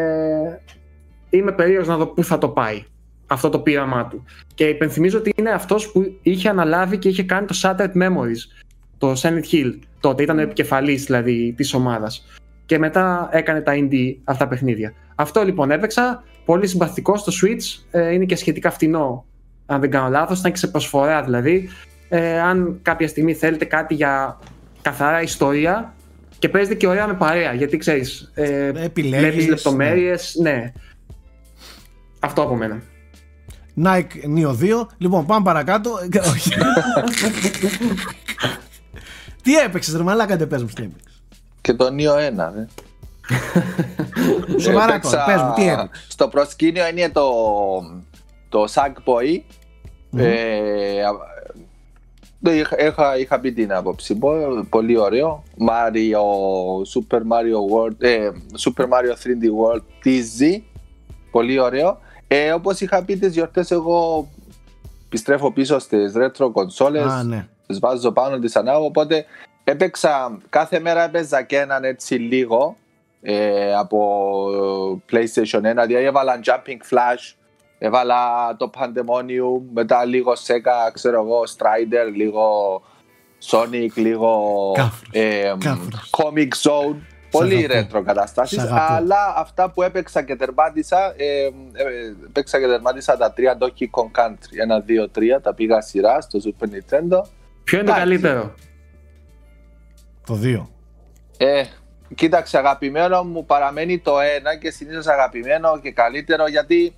[1.30, 2.84] είμαι περίεργος να δω πού θα το πάει
[3.30, 4.24] αυτό το πείραμά του.
[4.54, 8.66] Και υπενθυμίζω ότι είναι αυτός που είχε αναλάβει και είχε κάνει το Shattered Memories,
[8.98, 9.80] το Silent Hill.
[10.00, 12.26] Τότε ήταν ο επικεφαλής δηλαδή της ομάδας.
[12.66, 14.94] Και μετά έκανε τα indie αυτά παιχνίδια.
[15.20, 19.26] Αυτό λοιπόν έπαιξα, πολύ συμπαθητικό στο Switch, ε, είναι και σχετικά φτηνό
[19.66, 21.70] αν δεν κάνω λάθος, ήταν και σε προσφορά δηλαδή.
[22.10, 24.40] Ε, αν κάποια στιγμή θέλετε κάτι για
[24.82, 25.94] καθαρά ιστορία
[26.40, 30.72] και παίζετε και ωραία με παρέα, γιατί ξέρεις, ε, Επιλέγεις, βλέπεις λεπτομέρειες, ναι.
[32.20, 32.82] Αυτό από μένα.
[33.84, 34.88] Nike Neo 2.
[34.98, 35.92] Λοιπόν, πάμε παρακάτω.
[36.34, 36.52] Όχι.
[39.42, 41.22] τι έπαιξες ρε μαλάκα δεν πες μου τι έπαιξες.
[41.62, 42.18] Και το Νίο 1.
[42.56, 42.66] Δε.
[44.60, 47.32] Σοβαρά Έπαιξα- τώρα, πες μου τι έπαιξες; Στο προσκήνιο είναι το,
[48.50, 49.42] το Sackboy.
[50.18, 51.38] Ε, α-
[52.42, 55.44] το είχα, είχα, είχα πει την άποψη μου, πολύ ωραίο.
[55.70, 56.22] Mario,
[56.96, 58.30] Super Mario World, ε,
[58.66, 60.62] Super Mario 3D World TZ,
[61.32, 62.00] πολύ ωραίο.
[62.28, 64.28] Ε, όπως είχα πει τις γιορτές εγώ
[65.06, 67.48] επιστρέφω πίσω στις retro κονσόλες, Α, ναι.
[67.68, 69.26] τις βάζω πάνω, τις ανάβω, οπότε
[69.64, 72.76] έπαιξα, κάθε μέρα έπαιζα και έναν έτσι λίγο
[73.22, 74.10] ε, από
[75.12, 77.36] PlayStation 1, δηλαδή έβαλα Jumping Flash,
[77.78, 78.16] έβαλα
[78.58, 82.44] το Pandemonium, μετά λίγο Sega, ξέρω εγώ, Strider, λίγο
[83.52, 86.10] Sonic, λίγο Κάφρος, ε, κάφρος.
[86.18, 86.96] Comic Zone,
[87.32, 87.74] Πολύ αγαπώ.
[87.74, 88.62] ρέτρο καταστάσεις.
[88.62, 88.94] Σ' αγαπώ.
[88.94, 91.14] Αλλά αυτά που έπαιξα και τερμάτισα.
[91.18, 91.50] Ε, ε,
[92.28, 94.58] έπαιξα και τερμάτισα τα τρία Donkey Kong Country.
[94.62, 95.42] Ένα, δύο, τρία.
[95.42, 97.22] Τα πήγα σειρά στο Super Nintendo.
[97.64, 98.20] Ποιο είναι το Εντάξει.
[98.22, 98.54] καλύτερο;
[100.26, 100.68] Το 2.
[101.38, 101.64] Ε,
[102.16, 106.96] κοίταξε, αγαπημένο μου παραμένει το ένα και συνήθως αγαπημένο και καλύτερο γιατί.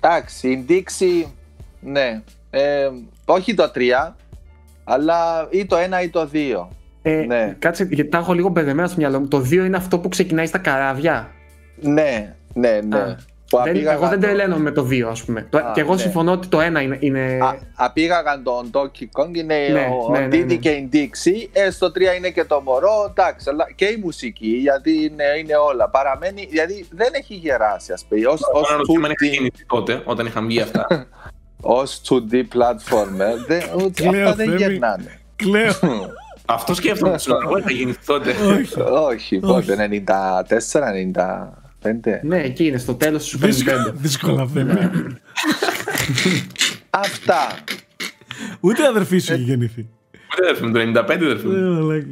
[0.00, 1.34] Εντάξει, η ντήξη.
[1.80, 2.22] Ναι.
[2.50, 2.90] Ε,
[3.24, 4.12] όχι το 3,
[4.84, 6.68] αλλά ή το 1 ή το 2.
[7.02, 7.56] Ε, Ναι.
[7.58, 9.28] Κάτσε, γιατί τα έχω λίγο μπερδεμένα στο μυαλό μου.
[9.28, 11.30] Το 2 είναι αυτό που ξεκινάει στα καράβια.
[11.80, 12.98] Ναι, ναι, ναι.
[12.98, 15.46] Α, Που Δεν, απήγαγαν εγώ δεν το- τρελαίνω με το 2, ας πούμε.
[15.50, 16.00] Το- Α, και εγώ ναι.
[16.00, 16.96] συμφωνώ ότι το 1 είναι.
[17.00, 17.38] είναι...
[17.42, 20.54] Α, απήγαγαν τον Donkey Kong, είναι Ναι, ο ναι, ναι, Diddy ναι.
[20.54, 21.48] και η Dixie.
[21.52, 25.54] Ε, στο 3 είναι και το μωρό, εντάξει, αλλά και η μουσική, γιατί είναι, είναι
[25.56, 25.88] όλα.
[25.88, 28.26] Παραμένει, γιατί δεν έχει γεράσει, ας πούμε.
[28.26, 30.86] Ως, ως, Όταν ρωτήσαμε αν είχα 2D, γεννηθεί τότε, όταν είχαν βγει αυτά.
[31.78, 34.56] ως 2D platformer, δεν, ούτε Κλαίω, αυτά δεν Θέμη.
[34.56, 35.20] γερνάνε.
[35.36, 35.72] Κλαίω.
[36.46, 37.18] Αυτό σκέφτομαι.
[37.18, 38.30] σου λέω, Εγώ είχα γεννηθεί τότε.
[38.30, 38.80] Όχι.
[39.10, 40.44] Όχι, πότε, 94,
[41.82, 41.90] 95.
[42.22, 43.94] Ναι, εκεί είναι, στο τέλος του Super Δύσκολα, Nintendo.
[43.94, 44.72] δύσκολα Θέμη.
[46.90, 47.46] Αυτά.
[48.60, 49.88] Ούτε η αδερφή σου έχει γεννηθεί.
[50.12, 51.72] Ούτε αδερφή μου, το 95 αδερφή Ε, μου.
[51.72, 52.06] μαλάκα.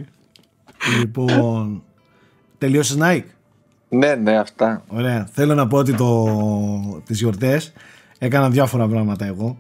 [0.98, 1.82] Λοιπόν.
[2.58, 3.22] Τελείωσε Nike;
[3.88, 4.84] Ναι, ναι, αυτά.
[4.88, 5.28] Ωραία.
[5.32, 7.02] Θέλω να πω ότι το...
[7.04, 7.72] τις γιορτές
[8.18, 9.58] έκανα διάφορα πράγματα εγώ.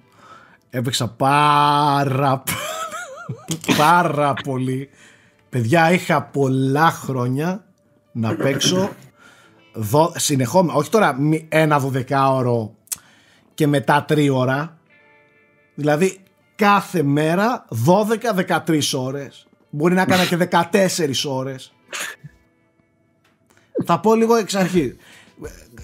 [0.70, 4.88] Έπαιξα πάρα, πο- πάρα πολύ.
[5.48, 7.64] Παιδιά, είχα πολλά χρόνια
[8.12, 8.90] να παίξω
[9.72, 10.12] δο...
[10.16, 10.78] συνεχόμενα.
[10.78, 12.74] Όχι τώρα μη- ένα δωδεκάωρο
[13.54, 14.78] και μετά τρίωρα.
[15.74, 16.18] Δηλαδή
[16.56, 17.64] κάθε μέρα
[18.66, 19.46] 12-13 ώρες.
[19.70, 20.36] Μπορεί να έκανα και
[20.72, 21.72] 14 ώρες.
[23.84, 24.96] Θα πω λίγο εξ αρχή.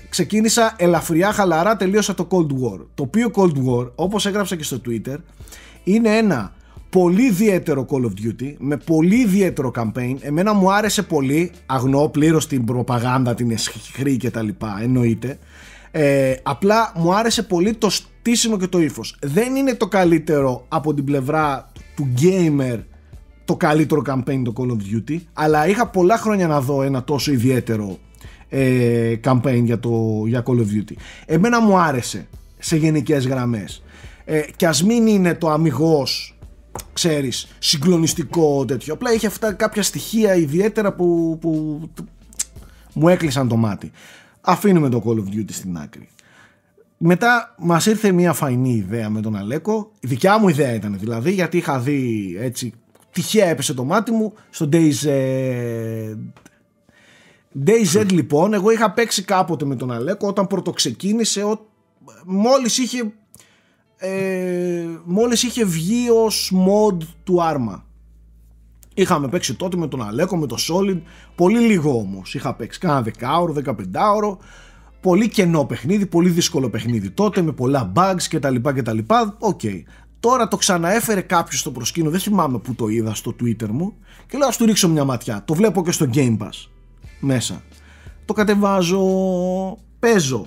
[0.09, 2.86] Ξεκίνησα ελαφριά, χαλαρά, τελείωσα το Cold War.
[2.94, 5.16] Το οποίο Cold War, όπως έγραψα και στο Twitter,
[5.85, 6.55] είναι ένα
[6.95, 10.15] πολύ ιδιαίτερο Call of Duty, με πολύ ιδιαίτερο campaign.
[10.21, 15.39] Εμένα μου άρεσε πολύ, αγνοώ πλήρως την προπαγάνδα, την εσχρή και τα λοιπά, εννοείται.
[15.91, 19.16] Ε, απλά μου άρεσε πολύ το στήσιμο και το ύφος.
[19.23, 22.79] Δεν είναι το καλύτερο από την πλευρά του gamer
[23.45, 27.33] το καλύτερο campaign το Call of Duty αλλά είχα πολλά χρόνια να δω ένα τόσο
[27.33, 27.99] ιδιαίτερο
[28.49, 30.93] ε, campaign για, το, για Call of Duty
[31.27, 32.27] εμένα μου άρεσε
[32.59, 33.83] σε γενικές γραμμές
[34.25, 36.34] ε, και ας μην είναι το αμυγός
[36.92, 41.80] ξέρεις συγκλονιστικό τέτοιο απλά είχε αυτά κάποια στοιχεία ιδιαίτερα που, που
[42.92, 43.90] μου έκλεισαν το μάτι
[44.40, 46.09] αφήνουμε το Call of Duty στην άκρη
[47.06, 49.92] μετά μας ήρθε μια φαϊνή ιδέα με τον Αλέκο.
[50.01, 52.72] Η δικιά μου ιδέα ήταν δηλαδή, γιατί είχα δει έτσι.
[53.12, 55.09] Τυχαία έπεσε το μάτι μου στο DayZ.
[57.66, 61.42] DayZ λοιπόν, εγώ είχα παίξει κάποτε με τον Αλέκο όταν πρώτο ξεκίνησε.
[61.42, 61.66] Ο...
[62.24, 63.12] Μόλις είχε.
[63.97, 67.83] Ε, μόλις είχε βγει ως mod του Arma.
[68.95, 71.01] Είχαμε παίξει τότε με τον Αλέκο, με το Solid.
[71.35, 72.79] Πολύ λίγο όμως είχα παίξει.
[72.79, 74.37] Κάνα 10ωρο, 15ωρο.
[75.01, 78.57] Πολύ κενό παιχνίδι, πολύ δύσκολο παιχνίδι τότε, με πολλά bugs κτλ.
[78.62, 78.99] κτλ.
[79.39, 79.61] Οκ.
[80.21, 83.95] Τώρα το ξαναέφερε κάποιος στο προσκήνιο, δεν θυμάμαι που το είδα στο Twitter μου
[84.27, 85.43] και λέω ας του ρίξω μια ματιά.
[85.45, 86.69] Το βλέπω και στο Game Pass
[87.21, 87.62] μέσα.
[88.25, 89.03] Το κατεβάζω,
[89.99, 90.47] παίζω.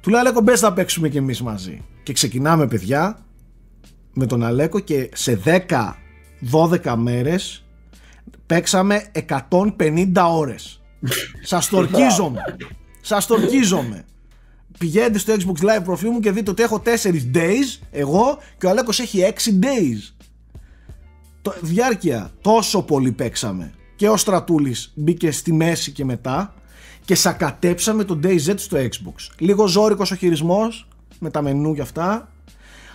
[0.00, 1.82] Του λέω Αλέκο μπες να παίξουμε κι εμείς μαζί.
[2.02, 3.26] Και ξεκινάμε παιδιά
[4.12, 5.40] με τον Αλέκο και σε
[6.50, 7.64] 10-12 μέρες
[8.46, 9.10] παίξαμε
[9.50, 10.82] 150 ώρες.
[11.42, 12.40] Σας το ορκίζομαι.
[13.00, 14.04] Σας το ορκίζομαι.
[14.78, 16.88] Πηγαίνετε στο Xbox Live προφίλ μου και δείτε ότι έχω 4
[17.34, 20.14] days εγώ και ο Αλέκος έχει 6 days.
[21.42, 26.54] Το, διάρκεια τόσο πολύ παίξαμε και ο Στρατούλης μπήκε στη μέση και μετά
[27.08, 29.14] και σακατέψαμε το DayZ στο Xbox.
[29.38, 32.28] Λίγο ζώρικος ο χειρισμός με τα μενού και αυτά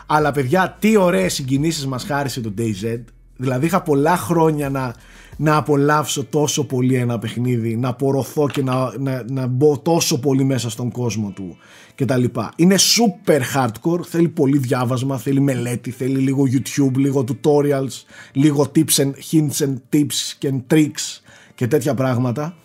[0.06, 3.00] αλλά παιδιά τι ωραίες συγκινήσεις μας χάρισε το DayZ
[3.38, 4.94] Δηλαδή είχα πολλά χρόνια να,
[5.38, 10.44] να απολαύσω τόσο πολύ ένα παιχνίδι, να πορωθώ και να, να, να μπω τόσο πολύ
[10.44, 11.58] μέσα στον κόσμο του
[11.96, 12.54] και τα λοιπά.
[12.56, 18.04] Είναι super hardcore, θέλει πολύ διάβασμα, θέλει μελέτη, θέλει λίγο YouTube, λίγο tutorials,
[18.34, 21.22] λίγο tips and hints and tips και tricks
[21.56, 22.56] και τέτοια πράγματα.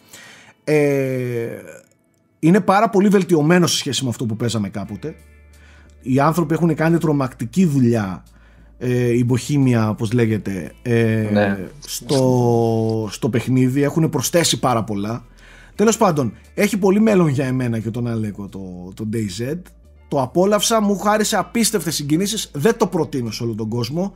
[0.73, 1.49] Ε,
[2.39, 5.15] είναι πάρα πολύ βελτιωμένο σε σχέση με αυτό που παίζαμε κάποτε.
[6.03, 8.23] Οι άνθρωποι έχουν κάνει τρομακτική δουλειά
[8.78, 11.59] ε, η Bohemia όπως λέγεται ε, Ναι.
[11.86, 13.82] στο, στο παιχνίδι.
[13.82, 15.24] Έχουν προσθέσει πάρα πολλά.
[15.74, 19.59] Τέλος πάντων έχει πολύ μέλλον για εμένα και τον Αλέκο το, το DayZ
[20.09, 22.51] το απόλαυσα μου χάρισε απίστευτες συγκινήσεις.
[22.55, 24.12] Δεν το προτείνω σε όλο τον κόσμο.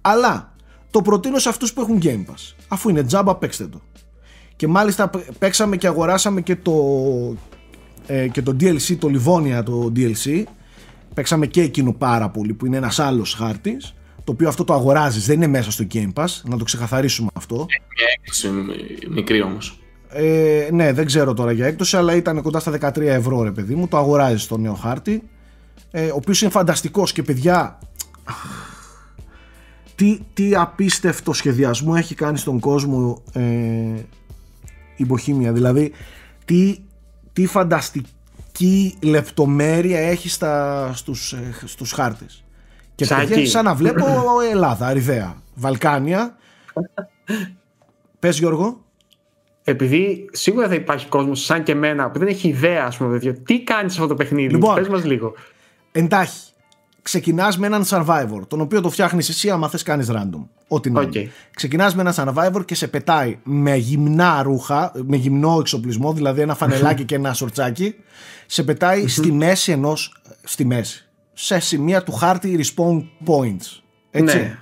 [0.00, 0.54] Αλλά
[0.90, 2.54] το προτείνω σε αυτούς που έχουν Game Pass.
[2.68, 3.80] Αφού είναι τζάμπα παίξτε το
[4.56, 6.74] και μάλιστα παίξαμε και αγοράσαμε και το,
[8.06, 10.44] ε, και το DLC, το Livonia το DLC
[11.14, 13.94] Παίξαμε και εκείνο πάρα πολύ που είναι ένας άλλος χάρτης
[14.24, 17.54] το οποίο αυτό το αγοράζεις, δεν είναι μέσα στο Game Pass, να το ξεκαθαρίσουμε αυτό.
[17.56, 18.48] Μια έκπτωση
[19.10, 19.78] μικρή όμως.
[20.08, 23.74] Ε, ναι, δεν ξέρω τώρα για έκπτωση, αλλά ήταν κοντά στα 13 ευρώ ρε παιδί
[23.74, 25.22] μου, το αγοράζεις το νέο χάρτη,
[25.90, 27.78] ε, ο οποίος είναι φανταστικός και παιδιά,
[29.94, 33.40] τι, τι απίστευτο σχεδιασμό έχει κάνει στον κόσμο ε,
[34.96, 35.92] η Bohemia, δηλαδή
[36.44, 36.78] τι,
[37.32, 42.44] τι φανταστική λεπτομέρεια έχει στα, στους, ε, στους χάρτες.
[42.94, 43.28] Και Σάκη.
[43.28, 44.06] παιδιά, σαν να βλέπω
[44.50, 46.36] Ελλάδα, Αριδαία, Βαλκάνια.
[48.18, 48.82] Πες Γιώργο.
[49.64, 53.34] Επειδή σίγουρα θα υπάρχει κόσμος σαν και εμένα που δεν έχει ιδέα, ας πούμε, παιδιά,
[53.34, 54.54] τι κάνει σε αυτό το παιχνίδι.
[54.54, 54.74] Λοιπόν.
[54.74, 55.34] Πες μας λίγο.
[55.92, 56.52] Εντάξει.
[57.04, 60.46] Ξεκινάς με έναν survivor, τον οποίο το φτιάχνεις εσύ άμα θες κάνεις random.
[60.68, 61.18] Ό,τι να είναι.
[61.20, 61.28] Οκ.
[61.54, 66.54] Ξεκινάς με έναν survivor και σε πετάει με γυμνά ρούχα, με γυμνό εξοπλισμό, δηλαδή ένα
[66.54, 67.94] φανελάκι και ένα σορτσάκι.
[68.46, 70.22] Σε πετάει στη μέση ενός.
[70.42, 71.08] Στη μέση.
[71.32, 73.82] Σε σημεία του χάρτη respawn points.
[74.10, 74.36] Έτσι.
[74.36, 74.58] Ναι.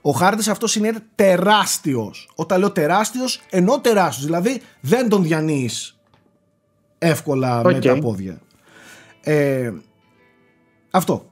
[0.00, 2.28] Ο χάρτης αυτός είναι τεράστιος.
[2.34, 4.24] Όταν λέω τεράστιος, ενώ τεράστιος.
[4.24, 5.98] Δηλαδή δεν τον διανύεις
[6.98, 7.82] εύκολα με Οκ.
[7.82, 8.40] τα πόδια.
[9.20, 9.72] Ε,
[10.90, 11.30] αυτό.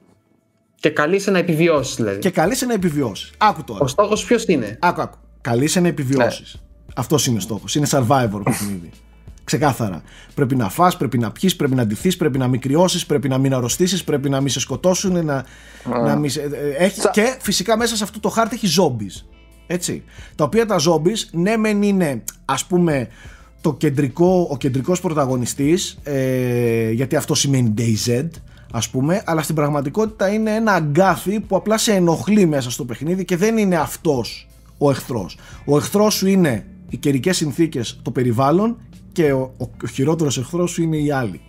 [0.85, 2.19] Και καλείσαι να επιβιώσεις, δηλαδή.
[2.19, 3.31] Και καλείσαι να επιβιώσεις.
[3.37, 3.79] Άκου τώρα.
[3.83, 5.17] Ο στόχος ποιος είναι; Άκου, άκου.
[5.41, 6.61] Καλείσαι να επιβιώσεις.
[6.95, 7.75] Αυτός είναι ο στόχος.
[7.75, 8.89] Είναι survivor παιχνίδι.
[9.43, 10.01] Ξεκάθαρα.
[10.35, 13.37] Πρέπει να φας, πρέπει να πιεις, πρέπει να ντυθείς, πρέπει να μην κρυώσεις, πρέπει να
[13.37, 15.45] μην αρρωστήσεις, πρέπει να μην σε σκοτώσουν, να,
[16.05, 18.81] να μην σε- ε, ε, έχει, Σα- Και φυσικά μέσα σε αυτό το χάρτη έχει
[18.81, 19.25] zombies.
[19.67, 20.03] Έτσι.
[20.35, 23.07] Τα οποία τα zombies, ναι μεν είναι ας πούμε
[23.61, 28.27] το κεντρικό, ο κεντρικός πρωταγωνιστής, ε, γιατί αυτό σημαίνει DayZ,
[28.75, 33.25] ας πούμε, αλλά στην πραγματικότητα είναι ένα αγκάθι που απλά σε ενοχλεί μέσα στο παιχνίδι
[33.25, 34.47] και δεν είναι αυτός
[34.77, 35.37] ο εχθρός.
[35.65, 38.77] Ο εχθρός σου είναι οι καιρικές συνθήκες, το περιβάλλον
[39.11, 41.41] και ο, ο, ο χειρότερος εχθρός σου είναι οι άλλοι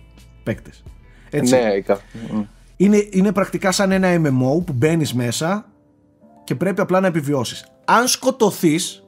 [0.43, 0.83] παίκτες.
[1.29, 1.55] Έτσι.
[1.55, 1.99] Ναι, κα-
[2.31, 2.41] μ.
[2.77, 5.65] Είναι, είναι πρακτικά σαν ένα MMO που μπαίνεις μέσα
[6.43, 7.65] και πρέπει απλά να επιβιώσεις.
[7.85, 9.03] Αν σκοτωθείς,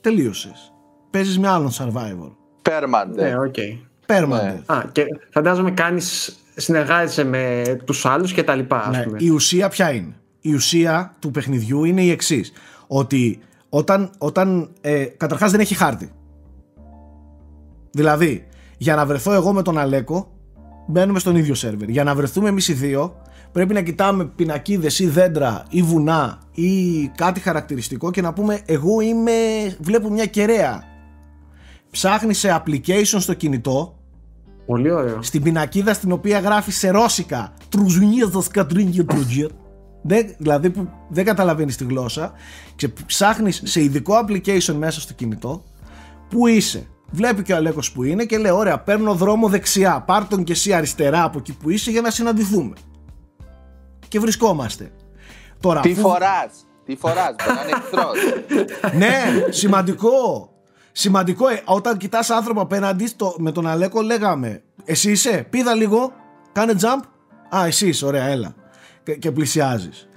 [0.00, 0.72] τελείωσες.
[1.10, 2.32] Παίζεις με άλλον survivor.
[2.62, 3.14] Permanent.
[3.14, 3.54] Ναι, οκ.
[4.06, 4.28] Permanent.
[4.28, 4.60] Ναι.
[4.66, 6.36] Α, και φαντάζομαι κάνεις.
[6.56, 9.16] Συνεργάζεσαι με τους άλλους και τα λοιπά, ας Ναι, πούμε.
[9.20, 12.52] η ουσία ποια είναι; Η ουσία του παιχνιδιού είναι η εξής.
[12.86, 13.38] Ότι
[13.68, 16.10] όταν, όταν ε, καταρχάς δεν έχει χάρτη.
[17.90, 18.46] Δηλαδή,
[18.78, 20.32] για να βρεθώ εγώ με τον Αλέκο,
[20.86, 21.88] μπαίνουμε στον ίδιο σερβερ.
[21.88, 23.16] Για να βρεθούμε εμείς οι δύο,
[23.52, 29.00] πρέπει να κοιτάμε πινακίδες ή δέντρα ή βουνά ή κάτι χαρακτηριστικό και να πούμε εγώ
[29.00, 29.32] είμαι,
[29.80, 30.82] βλέπω μια κεραία.
[31.90, 33.96] Ψάχνει σε application στο κινητό
[34.66, 35.22] Πολύ ωραίο.
[35.22, 39.50] στην πινακίδα στην οποία γράφει σε ρώσικα Τρουζουνίες τα σκατρίνγκια τρούτζερ
[40.02, 42.32] δεν, δηλαδή που δεν καταλαβαίνεις τη γλώσσα
[42.76, 45.64] και ψάχνεις σε ειδικό application μέσα στο κινητό
[46.28, 50.26] που είσαι βλέπει και ο Αλέκος που είναι και λέει ωραία παίρνω δρόμο δεξιά πάρ
[50.28, 52.72] τον και εσύ αριστερά από εκεί που είσαι για να συναντηθούμε
[54.08, 54.90] και βρισκόμαστε
[55.60, 58.16] τώρα Τι αφού- φοράς, τι φοράς, μπορεί να είναι εχθρός.
[58.96, 60.50] ναι, σημαντικό.
[60.92, 61.48] Σημαντικό.
[61.48, 66.12] Ε, όταν κοιτάς άνθρωπο απέναντι στο, με τον Αλέκο, λέγαμε Εσύ είσαι, πήδα λίγο,
[66.52, 67.00] κάνε jump.
[67.56, 68.54] Α, εσύ είσαι, ωραία, έλα.
[69.02, 70.08] Και, και πλησιάζεις.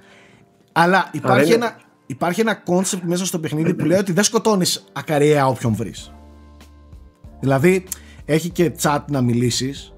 [0.72, 1.76] Αλλά υπάρχει είναι- ένα,
[2.06, 6.12] υπάρχει ένα concept μέσα στο παιχνίδι που λέει ότι δεν σκοτώνεις ακαριέα όποιον βρεις.
[7.40, 7.86] Δηλαδή,
[8.24, 9.92] έχει και chat να μιλήσεις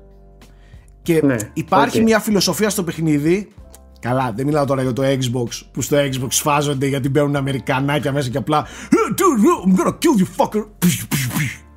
[1.02, 2.04] και Ναι, υπάρχει οκ.
[2.04, 3.52] μια φιλοσοφία στο παιχνίδι.
[4.00, 8.28] Καλά, δεν μιλάω τώρα για το Xbox που στο Xbox σφάζονται γιατί μπαίνουν Αμερικανάκια μέσα
[8.28, 10.66] και απλά «Hey, dude, I'm gonna kill you fucker.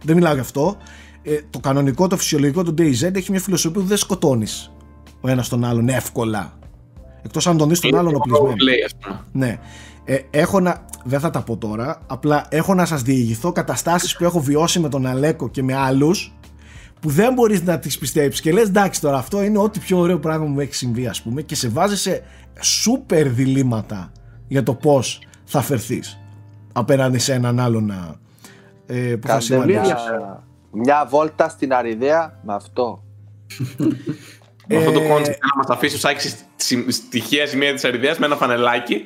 [0.03, 0.77] Δεν μιλάω για αυτό.
[1.23, 4.71] Ε, το κανονικό, το φυσιολογικό του DayZ έχει μια φιλοσοφία που δεν σκοτώνεις
[5.21, 6.53] ο ένας τον άλλον εύκολα.
[7.23, 8.51] Εκτός αν τον δεις τον Είναι άλλον το οπλισμένο.
[8.53, 9.19] roleplay, ας πούμε.
[9.31, 9.59] Ναι.
[10.05, 10.85] Ε, έχω να.
[11.03, 12.01] Δεν θα τα πω τώρα.
[12.07, 16.33] Απλά έχω να σας διηγηθώ καταστάσεις που έχω βιώσει με τον Αλέκο και με άλλους
[17.01, 20.19] που δεν μπορείς να τις πιστέψεις και λες εντάξει τώρα αυτό είναι ό,τι πιο ωραίο
[20.19, 22.23] πράγμα που μου έχει συμβεί, ας πούμε, και σε βάζει σε
[22.61, 24.11] σούπερ διλήμματα
[24.47, 26.19] για το πώς θα φερθείς
[26.73, 28.15] απέναντι σε έναν άλλον να,
[28.85, 29.81] ε, που θα Κάντε συναντήσεις.
[29.81, 33.03] μια, μια βόλτα στην Αριδαία με αυτό.
[34.67, 38.17] Με αυτό το Ε, concept να μας αφήσεις ο Σάκης στη- στοιχεία σημεία της αριδέας
[38.19, 39.05] με ένα φανελάκι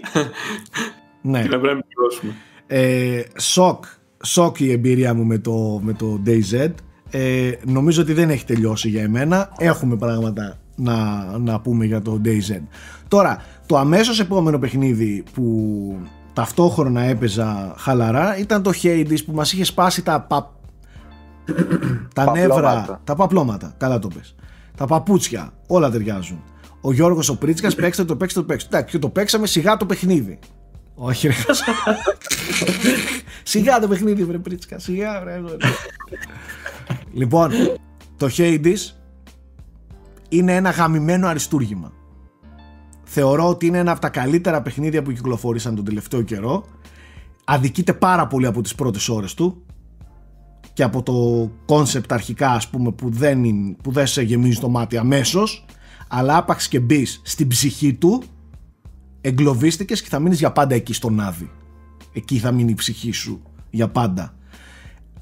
[1.22, 1.42] Ναι.
[1.42, 2.34] και να πρέπει να πληρώσουμε.
[2.68, 3.84] Ε, σοκ,
[4.24, 6.72] σοκ η εμπειρία μου με το, με το DayZ.
[7.10, 9.50] Ε, νομίζω ότι δεν έχει τελειώσει για εμένα.
[9.58, 12.62] Έχουμε πράγματα να, να πούμε για το DayZ.
[13.08, 15.98] Τώρα, το αμέσως επόμενο παιχνίδι που
[16.34, 20.56] ταυτόχρονα έπαιζα χαλαρά ήταν το Hades που μας είχε σπάσει τα, πα...
[22.14, 23.02] τα νεύρα, Παπλώματα.
[23.04, 24.36] τα παπλώματα, καλά το πες.
[24.78, 26.44] Τα παπούτσια, όλα ταιριάζουν.
[26.82, 28.76] Ο Γιώργος ο Πρίτσκας παίξτε το, παίξτε το, παίξτε το.
[28.78, 30.40] Εντάξει, και το παίξαμε σιγά το παιχνίδι.
[30.96, 31.34] Όχι ρε
[33.44, 35.58] Σιγά το παιχνίδι βρε Πρίτσκα Σιγά βρε αγόρι.
[37.14, 37.52] Λοιπόν
[38.18, 38.78] Το Hades
[40.30, 41.92] Είναι ένα γαμημένο αριστούργημα.
[43.04, 46.66] Θεωρώ ότι είναι ένα από τα καλύτερα παιχνίδια που κυκλοφόρησαν τον τελευταίο καιρό.
[47.44, 49.66] Αδικείται πάρα πολύ από τις πρώτες ώρες του
[50.74, 54.70] και από το concept αρχικά ας πούμε που δεν, είναι, που δεν σε γεμίζει το
[54.70, 55.66] μάτι αμέσως
[56.08, 58.24] αλλά άπαξ και μπεις στην ψυχή του
[59.26, 61.52] εγκλωβίστηκες και θα μείνεις για πάντα εκεί στον Άδη.
[62.14, 64.36] Εκεί θα μείνει η ψυχή σου για πάντα.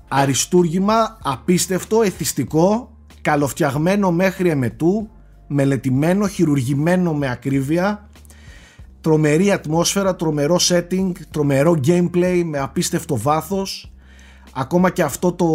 [0.07, 5.09] Αριστούργημα απίστευτο, εθιστικό καλοφτιαγμένο μέχρι εμετού
[5.47, 8.09] μελετημένο, χειρουργημένο με ακρίβεια
[9.01, 13.93] τρομερή ατμόσφαιρα, τρομερό setting, τρομερό gameplay με απίστευτο βάθος.
[14.53, 15.47] Ακόμα και αυτό το,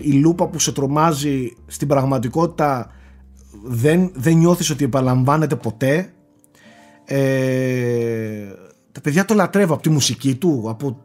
[0.00, 2.90] η λούπα που σε τρομάζει στην πραγματικότητα
[3.64, 6.12] δεν, δεν νιώθεις ότι επαναλαμβάνεται ποτέ
[7.10, 8.46] ε,
[8.92, 11.02] τα παιδιά το λατρεύω από τη μουσική του από,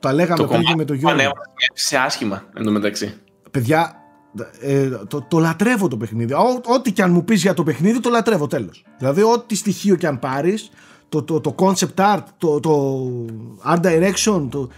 [0.00, 1.30] τα λέγαμε πριν με το Γιώργο.
[1.74, 3.14] σε άσχημα εντωμεταξύ
[3.50, 3.94] παιδιά
[4.60, 6.32] ε, το, το λατρεύω το παιχνίδι.
[6.74, 8.84] Ό,τι και αν μου πεις για το παιχνίδι το λατρεύω τέλος.
[8.98, 10.70] Δηλαδή ό,τι στοιχείο και αν πάρεις
[11.08, 13.04] το, το, το concept art το, το
[13.66, 14.68] art direction το,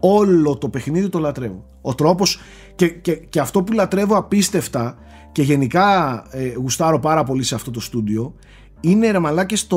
[0.00, 1.64] όλο το παιχνίδι το λατρεύω.
[1.80, 2.40] Ο τρόπος
[2.74, 4.98] και, και, και αυτό που λατρεύω απίστευτα
[5.32, 8.34] και γενικά ε, γουστάρω πάρα πολύ σε αυτό το στούντιο
[8.80, 9.76] είναι ρε μαλάκες το,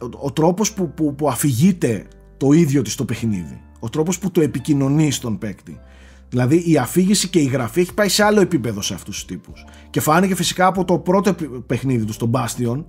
[0.00, 2.06] ο, ο τρόπος που, που, που αφηγείται
[2.36, 3.60] το ίδιο της το παιχνίδι.
[3.80, 5.80] Ο τρόπος που το επικοινωνεί στον παίκτη.
[6.28, 9.64] Δηλαδή η αφήγηση και η γραφή έχει πάει σε άλλο επίπεδο σε αυτούς τους τύπους.
[9.90, 11.34] Και φάνηκε φυσικά από το πρώτο
[11.66, 12.84] παιχνίδι του, στον Bastion,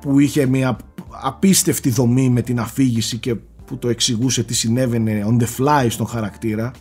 [0.00, 0.76] που είχε μια
[1.22, 3.34] απίστευτη δομή με την αφήγηση και
[3.64, 6.72] που το εξηγούσε τι συνέβαινε on the fly στον χαρακτήρα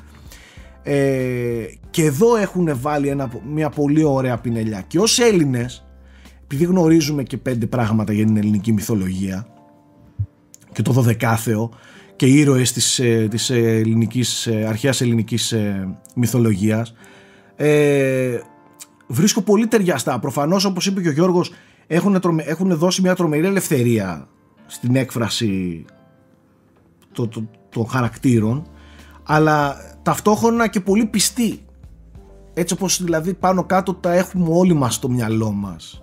[0.83, 5.85] ε, και εδώ έχουν βάλει ένα, μια πολύ ωραία πινελιά και ως Έλληνες
[6.53, 9.47] επειδή γνωρίζουμε και πέντε πράγματα για την ελληνική μυθολογία
[10.71, 11.71] και το δωδεκάθεο
[12.15, 16.93] και ήρωες της, ε, της ελληνικής, ε, αρχαίας ελληνικής ε, μυθολογίας
[17.55, 18.39] ε,
[19.07, 21.51] βρίσκω πολύ ταιριαστά προφανώς όπως είπε και ο Γιώργος
[21.87, 24.27] έχουν, έχουν δώσει μια τρομερή ελευθερία
[24.65, 25.85] στην έκφραση
[27.11, 28.67] το, το, των χαρακτήρων
[29.23, 31.65] αλλά ταυτόχρονα και πολύ πιστοί
[32.53, 36.02] έτσι όπως δηλαδή πάνω κάτω τα έχουμε όλοι μας στο μυαλό μας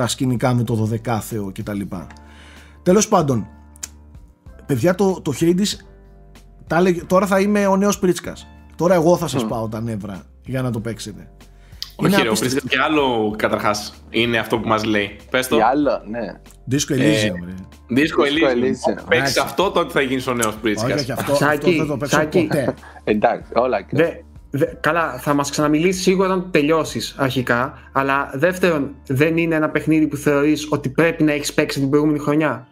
[0.00, 2.06] τα σκηνικά με το δωδεκάθεο και τα λοιπά
[2.82, 3.46] τέλος πάντων
[4.66, 5.84] παιδιά το, το Hades
[6.66, 8.46] τα τώρα θα είμαι ο νέος Πρίτσκας
[8.76, 11.30] τώρα εγώ θα σας πάω τα νεύρα για να το παίξετε
[11.96, 15.16] όχι, ρε, ο Πρίτσκας και άλλο καταρχάς είναι αυτό που μας λέει.
[15.30, 15.56] Πες το.
[15.56, 16.40] Και άλλο, ναι.
[16.70, 17.54] Disco Elysium, ρε.
[18.00, 18.22] Disco
[18.54, 19.04] Elysium.
[19.08, 20.94] Παίξεις αυτό, τότε θα γίνεις ο νέος Πρίτσικα.
[20.94, 22.74] Όχι, αυτό, αυτό δεν το παίξω ποτέ.
[23.04, 24.24] Εντάξει, όλα και.
[24.80, 27.78] Καλά, θα μας ξαναμιλήσεις σίγουρα όταν τελειώσεις αρχικά.
[27.92, 32.18] Αλλά δεύτερον, δεν είναι ένα παιχνίδι που θεωρείς ότι πρέπει να έχεις παίξει την προηγούμενη
[32.18, 32.68] χρονιά;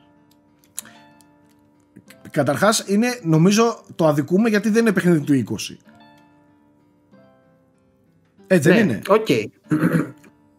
[2.30, 5.76] Καταρχάς, είναι, νομίζω, το αδικούμε γιατί δεν είναι παιχνίδι του 20.
[8.46, 9.26] Έτσι δεν ναι, είναι; Οκ.
[9.28, 9.44] Okay.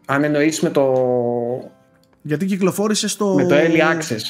[0.05, 0.93] Αν εννοείς με το...
[2.21, 3.33] Γιατί κυκλοφόρησε στο...
[3.33, 4.21] Με το Early Access.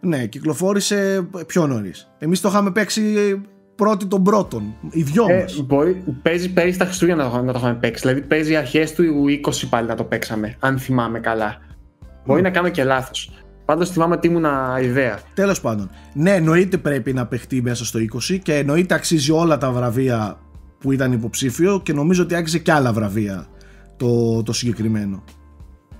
[0.00, 2.10] Ναι, κυκλοφόρησε πιο νωρίς.
[2.18, 3.40] Εμείς το είχαμε παίξει
[3.78, 4.74] πρώτη των πρώτων.
[4.90, 5.62] Οι δυο ε, μας.
[5.66, 8.00] Μπορεί, παίζει πέρυσι τα Χριστούγεννα να το, να το είχαμε παίξει.
[8.00, 9.04] Δηλαδή παίζει αρχές του
[9.46, 10.56] 20 πάλι να το παίξαμε.
[10.58, 11.58] Αν θυμάμαι καλά.
[12.26, 13.30] Μπορεί να κάνω και λάθος.
[13.64, 14.44] Πάντως θυμάμαι ότι ήμουν
[14.82, 15.18] ιδέα.
[15.34, 15.90] Τέλος πάντων.
[16.14, 17.98] Ναι, εννοείται πρέπει να παιχτεί μέσα στο
[18.30, 20.38] 20 και εννοείται αξίζει όλα τα βραβεία
[20.78, 23.46] που ήταν υποψήφιο και νομίζω ότι άξιζε και άλλα βραβεία
[23.96, 25.24] το, το συγκεκριμένο.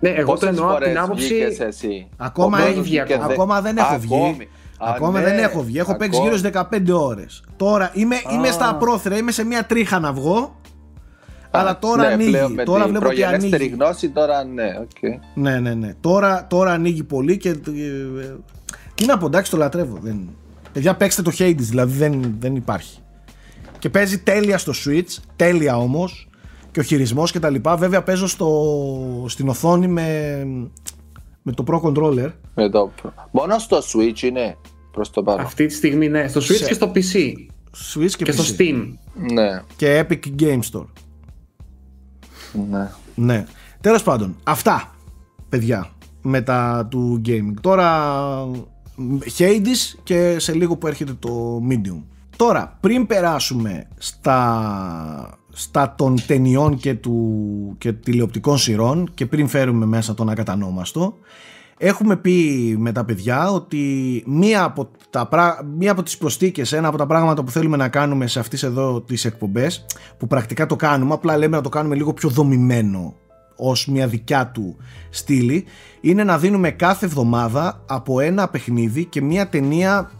[0.00, 1.34] Ναι, εγώ το εννοώ από την άποψη.
[1.58, 4.48] Εσύ; Ακόμα, έχει ακόμα δεν έχω βγει.
[4.78, 5.78] Ακόμα δεν έχω βγει.
[5.78, 7.44] Έχω παίξει γύρω στις 15 ώρες.
[7.56, 10.60] Τώρα είμαι, είμαι στα πρόθυρα, είμαι σε μια τρίχα να βγω.
[11.50, 12.54] αλλά τώρα ναι, ανοίγει.
[12.54, 13.66] Με τώρα την βλέπω ότι ανοίγει.
[13.66, 15.18] γνώση τώρα ναι, okay.
[15.34, 15.94] ναι, ναι, ναι.
[16.00, 17.48] Τώρα, τώρα ανοίγει πολύ και.
[17.48, 17.56] Ε,
[18.94, 19.98] τι να πω, εντάξει, το λατρεύω.
[20.02, 20.28] Δεν...
[20.72, 22.98] Παιδιά, παίξτε το Hades, δηλαδή δεν, δεν υπάρχει.
[23.78, 26.28] Και παίζει τέλεια στο Switch, τέλεια όμως
[26.70, 27.76] και ο χειρισμός και τα λοιπά.
[27.76, 30.46] Βέβαια παίζω στο, στην οθόνη με,
[31.42, 32.32] με το Pro Controller.
[32.54, 32.90] Με το
[33.30, 34.56] Μόνο στο Switch είναι
[34.90, 35.44] προς το παρόν.
[35.44, 37.34] Αυτή τη στιγμή ναι, στο Switch και στο PC.
[37.94, 38.92] Switch και, και στο Steam.
[39.32, 39.62] Ναι.
[39.76, 40.86] Και Epic Game Store.
[42.70, 42.90] Ναι.
[43.14, 43.44] Ναι.
[43.80, 44.94] Τέλος πάντων, αυτά
[45.48, 45.90] παιδιά
[46.22, 47.54] μετά του gaming.
[47.60, 48.20] Τώρα
[49.38, 52.02] Hades και σε λίγο που έρχεται το Medium.
[52.36, 59.86] Τώρα, πριν περάσουμε στα, στα των ταινιών και, του, και τηλεοπτικών σειρών και πριν φέρουμε
[59.86, 61.14] μέσα τον ακατανόμαστο,
[61.78, 65.28] έχουμε πει με τα παιδιά ότι μία από, τα,
[65.76, 69.00] μία από τις προστίκες, ένα από τα πράγματα που θέλουμε να κάνουμε σε αυτές εδώ
[69.00, 69.86] τις εκπομπές,
[70.16, 73.14] που πρακτικά το κάνουμε, απλά λέμε να το κάνουμε λίγο πιο δομημένο
[73.56, 74.76] ως μια δικιά του
[75.10, 75.64] στήλη,
[76.00, 80.10] είναι να δίνουμε κάθε εβδομάδα από ένα παιχνίδι και μια ταινία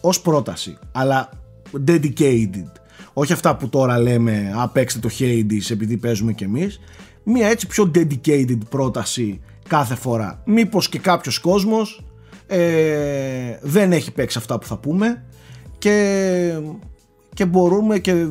[0.00, 0.78] ως πρόταση.
[0.92, 1.28] Αλλά
[1.86, 2.70] dedicated.
[3.12, 6.80] Όχι αυτά που τώρα λέμε «Α, παίξτε το Hades επειδή παίζουμε κι εμείς».
[7.22, 10.42] Μία έτσι πιο dedicated πρόταση κάθε φορά.
[10.44, 12.04] Μήπως και κάποιος κόσμος
[12.46, 15.24] ε, δεν έχει παίξει αυτά που θα πούμε
[15.78, 16.58] και,
[17.34, 18.26] και μπορούμε και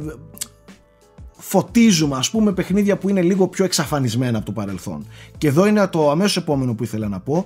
[1.32, 5.06] φωτίζουμε ας πούμε παιχνίδια που είναι λίγο πιο εξαφανισμένα από το παρελθόν.
[5.38, 7.46] Και εδώ είναι το αμέσως επόμενο που ήθελα να πω.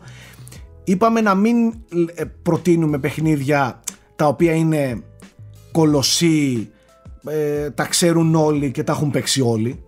[0.84, 1.74] Είπαμε να μην
[2.16, 3.80] ε, προτείνουμε παιχνίδια
[4.16, 5.04] τα οποία είναι
[5.72, 6.70] κολοσσί
[7.28, 9.84] ε, τα ξέρουν όλοι και τα έχουν παίξει όλοι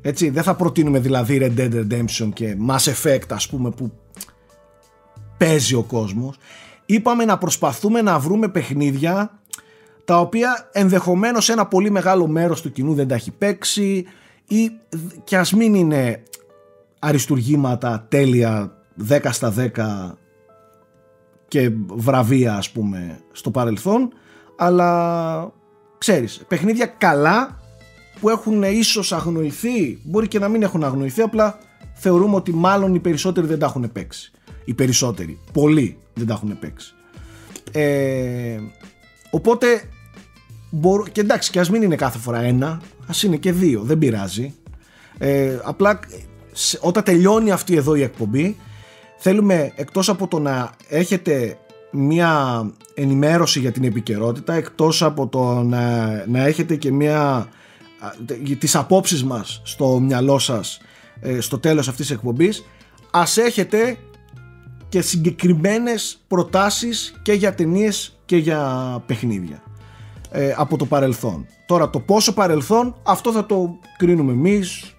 [0.00, 3.92] έτσι, δεν θα προτείνουμε δηλαδή Red Dead Redemption και Mass Effect ας πούμε που
[5.38, 6.36] παίζει ο κόσμος.
[6.86, 9.40] Είπαμε να προσπαθούμε να βρούμε παιχνίδια
[10.04, 14.06] τα οποία ενδεχομένως ένα πολύ μεγάλο μέρος του κοινού δεν τα έχει παίξει
[14.48, 14.70] ή
[15.24, 16.22] και ας μην είναι
[16.98, 18.72] αριστουργήματα τέλεια
[19.08, 20.12] 10 στα 10
[21.48, 24.12] και βραβεία ας πούμε στο παρελθόν
[24.56, 25.52] αλλά
[25.98, 27.57] ξέρεις παιχνίδια καλά
[28.20, 31.58] που έχουν ίσως αγνοηθεί μπορεί και να μην έχουν αγνοηθεί απλά
[31.94, 34.32] θεωρούμε ότι μάλλον οι περισσότεροι δεν τα έχουν παίξει.
[34.64, 36.94] Οι περισσότεροι, πολλοί δεν τα έχουν παίξει.
[37.72, 38.58] Ε,
[39.30, 39.82] οπότε
[40.70, 43.98] μπορώ, και εντάξει και ας μην είναι κάθε φορά ένα ας είναι και δύο, δεν
[43.98, 44.54] πειράζει.
[45.18, 46.00] Ε, απλά
[46.80, 48.56] όταν τελειώνει αυτή εδώ η εκπομπή
[49.16, 51.58] θέλουμε εκτός από το να έχετε
[51.90, 52.62] μια
[52.94, 57.48] ενημέρωση για την επικαιρότητα εκτός από το να, να έχετε και μια
[58.58, 60.80] τις απόψεις μας στο μυαλό σας
[61.20, 62.64] ε, στο τέλος αυτής της εκπομπής
[63.10, 63.96] ας έχετε
[64.88, 69.62] και συγκεκριμένες προτάσεις και για ταινίες και για παιχνίδια
[70.30, 71.46] ε, από το παρελθόν.
[71.66, 74.94] Τώρα το πόσο παρελθόν αυτό θα το κρίνουμε εμείς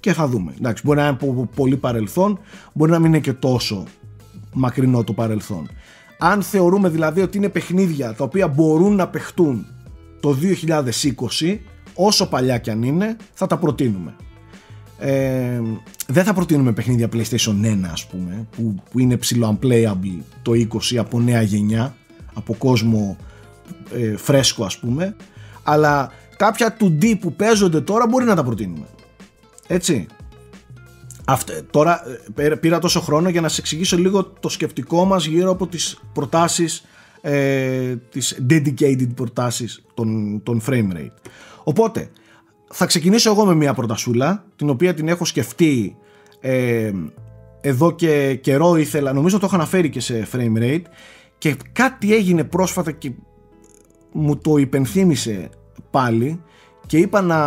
[0.00, 0.54] και θα δούμε.
[0.58, 2.38] Εντάξει, μπορεί να είναι πολύ παρελθόν
[2.72, 3.84] μπορεί να μην είναι και τόσο
[4.52, 5.70] μακρινό το παρελθόν.
[6.18, 9.66] Αν θεωρούμε δηλαδή ότι είναι παιχνίδια τα οποία μπορούν να παιχτούν
[10.20, 10.36] το
[11.40, 11.58] 2020
[11.94, 14.16] όσο παλιά κι αν είναι θα τα προτείνουμε.
[14.98, 15.60] Ε,
[16.06, 20.52] δεν θα προτείνουμε παιχνίδια PlayStation 1 ας πούμε που, που είναι ψηλό unplayable το
[20.92, 21.96] 20 από νέα γενιά
[22.34, 23.16] από κόσμο
[23.94, 25.16] ε, φρέσκο ας πούμε.
[25.62, 28.86] Αλλά κάποια 2D που παίζονται τώρα μπορεί να τα προτείνουμε.
[29.66, 30.06] Έτσι.
[31.24, 32.02] Αυτέ, τώρα
[32.34, 36.00] ε, πήρα τόσο χρόνο για να σε εξηγήσω λίγο το σκεπτικό μας γύρω από τις
[36.12, 36.84] προτάσεις
[37.20, 41.30] ε, τις dedicated προτάσεις των, των frame rate.
[41.64, 42.10] Οπότε
[42.70, 45.96] θα ξεκινήσω εγώ με μια προτασούλα την οποία την έχω σκεφτεί
[46.40, 46.92] ε,
[47.60, 50.82] εδώ και καιρό ήθελα νομίζω το έχω αναφέρει και σε frame rate
[51.38, 53.12] και κάτι έγινε πρόσφατα και
[54.12, 55.48] μου το υπενθύμησε
[55.90, 56.42] πάλι
[56.86, 57.38] και είπα να,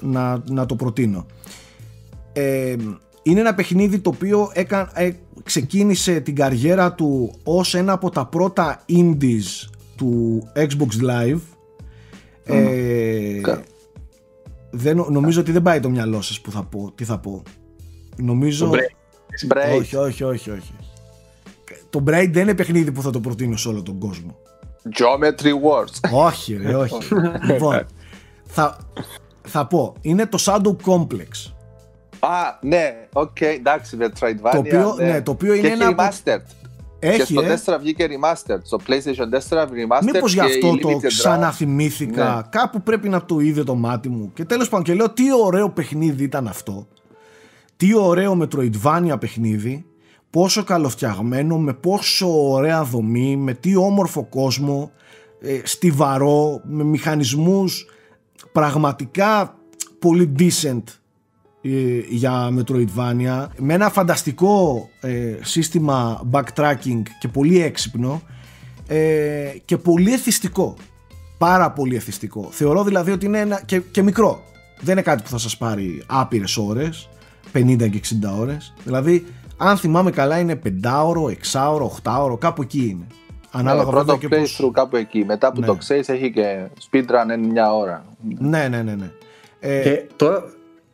[0.00, 1.26] να, να το προτείνω.
[2.32, 2.76] Ε,
[3.30, 5.10] είναι ένα παιχνίδι το οποίο έκα, ε,
[5.42, 11.40] ξεκίνησε την καριέρα του ως ένα από τα πρώτα indies του Xbox Live.
[12.44, 13.40] Ε,
[14.70, 17.42] δεν, νομίζω ότι δεν πάει το μυαλό σας που θα πω, τι θα πω.
[18.16, 18.70] Νομίζω
[19.48, 19.78] Braid.
[19.78, 20.72] όχι όχι όχι όχι.
[21.90, 24.36] Το Braid δεν είναι παιχνίδι που θα το προτείνω σε όλο τον κόσμο.
[24.98, 26.10] Geometry Wars.
[26.12, 27.14] Όχι ρε όχι.
[27.46, 27.86] Λοιπόν
[28.44, 28.76] θα,
[29.42, 31.52] θα πω είναι το Shadow Complex
[32.20, 34.50] Α, ναι, οκ, okay, εντάξει, Metroidvania.
[34.52, 35.04] Το οποίο, ναι.
[35.04, 35.84] ναι, το οποίο είναι και ένα.
[35.84, 36.42] έχει από- remastered.
[37.02, 37.76] Έχει, και στο ε.
[37.76, 38.60] 4 βγήκε remastered.
[38.62, 40.12] Στο PlayStation 4 remastered.
[40.12, 41.06] Μήπως γι' και αυτό η το Limited Run.
[41.06, 42.34] ξαναθυμήθηκα.
[42.34, 42.42] Ναι.
[42.60, 44.30] Κάπου πρέπει να το είδε το μάτι μου.
[44.34, 46.86] Και τέλος πάντων και λέω τι ωραίο παιχνίδι ήταν αυτό.
[47.76, 49.84] Τι ωραίο Metroidvania παιχνίδι.
[50.30, 54.90] Πόσο καλοφτιαγμένο, με πόσο ωραία δομή, με τι όμορφο κόσμο,
[55.40, 57.86] ε, στιβαρό, με μηχανισμούς
[58.52, 59.54] πραγματικά
[59.98, 60.99] πολύ decent ε,
[62.08, 68.22] για Metroidvania με ένα φανταστικό ε, σύστημα backtracking και πολύ έξυπνο
[68.86, 70.74] ε, και πολύ εθιστικό
[71.38, 74.42] πάρα πολύ εθιστικό θεωρώ δηλαδή ότι είναι ένα και, και μικρό
[74.80, 77.08] δεν είναι κάτι που θα σας πάρει άπειρες ώρες
[77.52, 79.26] 50 και 60 ώρες δηλαδή
[79.56, 84.28] αν θυμάμαι καλά είναι 5ωρο, 6ωρο, 8ωρο κάπου εκεί είναι Ναι, ανάλογα πρώτο βέβαια και
[84.28, 85.24] πώς playthrough κάπου εκεί.
[85.24, 85.66] Μετά που Ναι.
[85.66, 88.04] το ξέρεις, έχει και speedrun είναι μια ώρα.
[88.38, 89.10] ναι ναι ναι, ναι.
[89.60, 90.44] Ε, Και τώρα,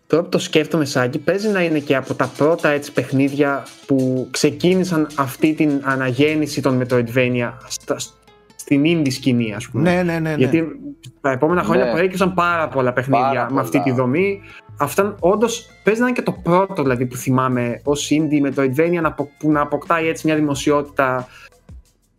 [0.07, 4.29] τώρα που το σκέφτομαι Σάκη, παίζει να είναι και από τα πρώτα έτσι, παιχνίδια που
[4.31, 7.97] ξεκίνησαν αυτή την αναγέννηση των Metroidvania στα,
[8.57, 9.91] στην indie σκηνή, ας πούμε.
[9.91, 10.35] ναι ναι ναι, ναι.
[10.37, 10.65] Γιατί
[11.21, 11.91] τα επόμενα χρόνια Ναι.
[11.91, 13.85] προέκυψαν πάρα πολλά παιχνίδια Πάρα με αυτή πολλά.
[13.95, 14.41] τη δομή.
[14.79, 19.09] Αυτά όντως παίζει να είναι και το πρώτο δηλαδή, που θυμάμαι ως indie Metroidvania να,
[19.09, 21.29] απο- που να αποκτάει έτσι μια δημοσιότητα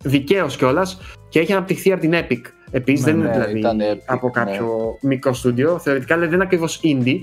[0.02, 2.40] δικαίως κιόλας και έχει αναπτυχθεί από την Epic.
[2.70, 5.78] Επίσης Ναι, δεν είναι ναι, δηλαδή ήταν Epic, από κάποιο μικρό στούντιο.
[5.78, 7.18] Θεωρητικά δηλαδή, δεν είναι ακριβώς indie.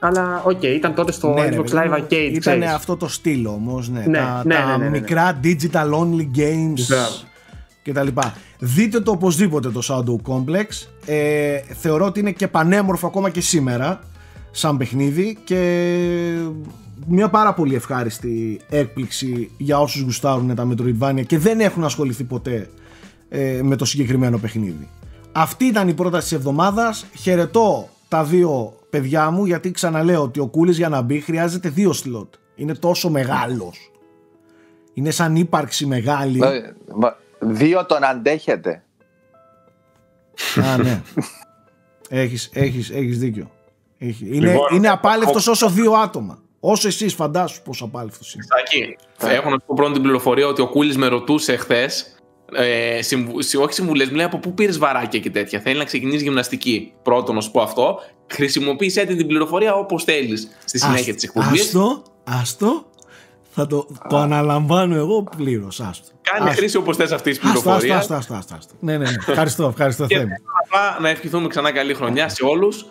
[0.00, 2.12] Αλλά οκ, ήταν τότε στο Ναι, ρε, Xbox παιδί μου, Live Arcade.
[2.12, 2.68] Ήταν ξέρεις.
[2.68, 3.88] αυτό το στυλ όμως.
[3.88, 4.04] Ναι.
[4.06, 4.90] Ναι, τα ναι, τα ναι, ναι, ναι, ναι.
[4.90, 7.14] μικρά digital only games Μπράβο.
[7.82, 8.34] και τα λοιπά.
[8.58, 10.66] Δείτε το οπωσδήποτε το Shadow Complex.
[11.06, 14.00] Ε, θεωρώ ότι είναι και πανέμορφο ακόμα και σήμερα
[14.50, 15.86] σαν παιχνίδι και
[17.06, 22.70] μια πάρα πολύ ευχάριστη έκπληξη για όσους γουστάρουν τα Metroidvania και δεν έχουν ασχοληθεί ποτέ
[23.28, 24.88] ε, με το συγκεκριμένο παιχνίδι.
[25.32, 27.06] Αυτή ήταν η πρόταση της εβδομάδας.
[27.18, 31.92] Χαιρετώ τα δύο παιδιά μου γιατί ξαναλέω ότι ο Κούλης για να μπει χρειάζεται δύο
[31.92, 32.34] σλότ.
[32.54, 33.90] Είναι τόσο μεγάλος.
[34.94, 36.40] Είναι σαν ύπαρξη μεγάλη.
[36.42, 38.82] Ε, μα- Δύο τον αντέχετε.
[40.64, 41.02] Α, ναι.
[42.08, 43.50] έχεις, έχεις, έχεις δίκιο.
[43.98, 44.28] Έχει.
[44.32, 46.38] Είναι, Λοιπόν, είναι απάλευτος όσο δύο άτομα.
[46.60, 48.44] Όσο εσείς φαντάσου πόσο απάλευτος είναι.
[48.48, 48.96] Σάκη,
[49.34, 52.14] έχω να σου πω πρώτον την πληροφορία ότι ο Κούλης με ρωτούσε χθες.
[52.54, 55.60] Ε, συμβου, συ- όχι συμβουλές, μου λέει από πού πήρες βαράκια και τέτοια.
[55.60, 56.92] Θέλει να ξεκινήσεις γυμναστική.
[57.02, 57.98] Πρώτον, να σου πω αυτό.
[58.26, 61.60] Χρησιμοποίησε την πληροφορία όπως θέλεις στη συνέχεια της εκπομπής.
[61.60, 62.84] Άστο, άστο.
[63.52, 65.80] Θα το, το αναλαμβάνω εγώ πλήρως.
[65.80, 66.06] Άστο.
[66.22, 66.58] Κάνει Άστο.
[66.60, 68.00] χρήση όπως θες αυτής της Άστο, άστο, πληροφορίας.
[68.10, 68.74] άστο, άστο, άστο, άστο.
[68.80, 69.14] Ναι, ναι, ναι.
[69.28, 70.30] Ευχαριστώ, ευχαριστώ Και Θέμη.
[70.64, 72.86] απλά να ευχηθούμε ξανά καλή χρονιά σε όλους.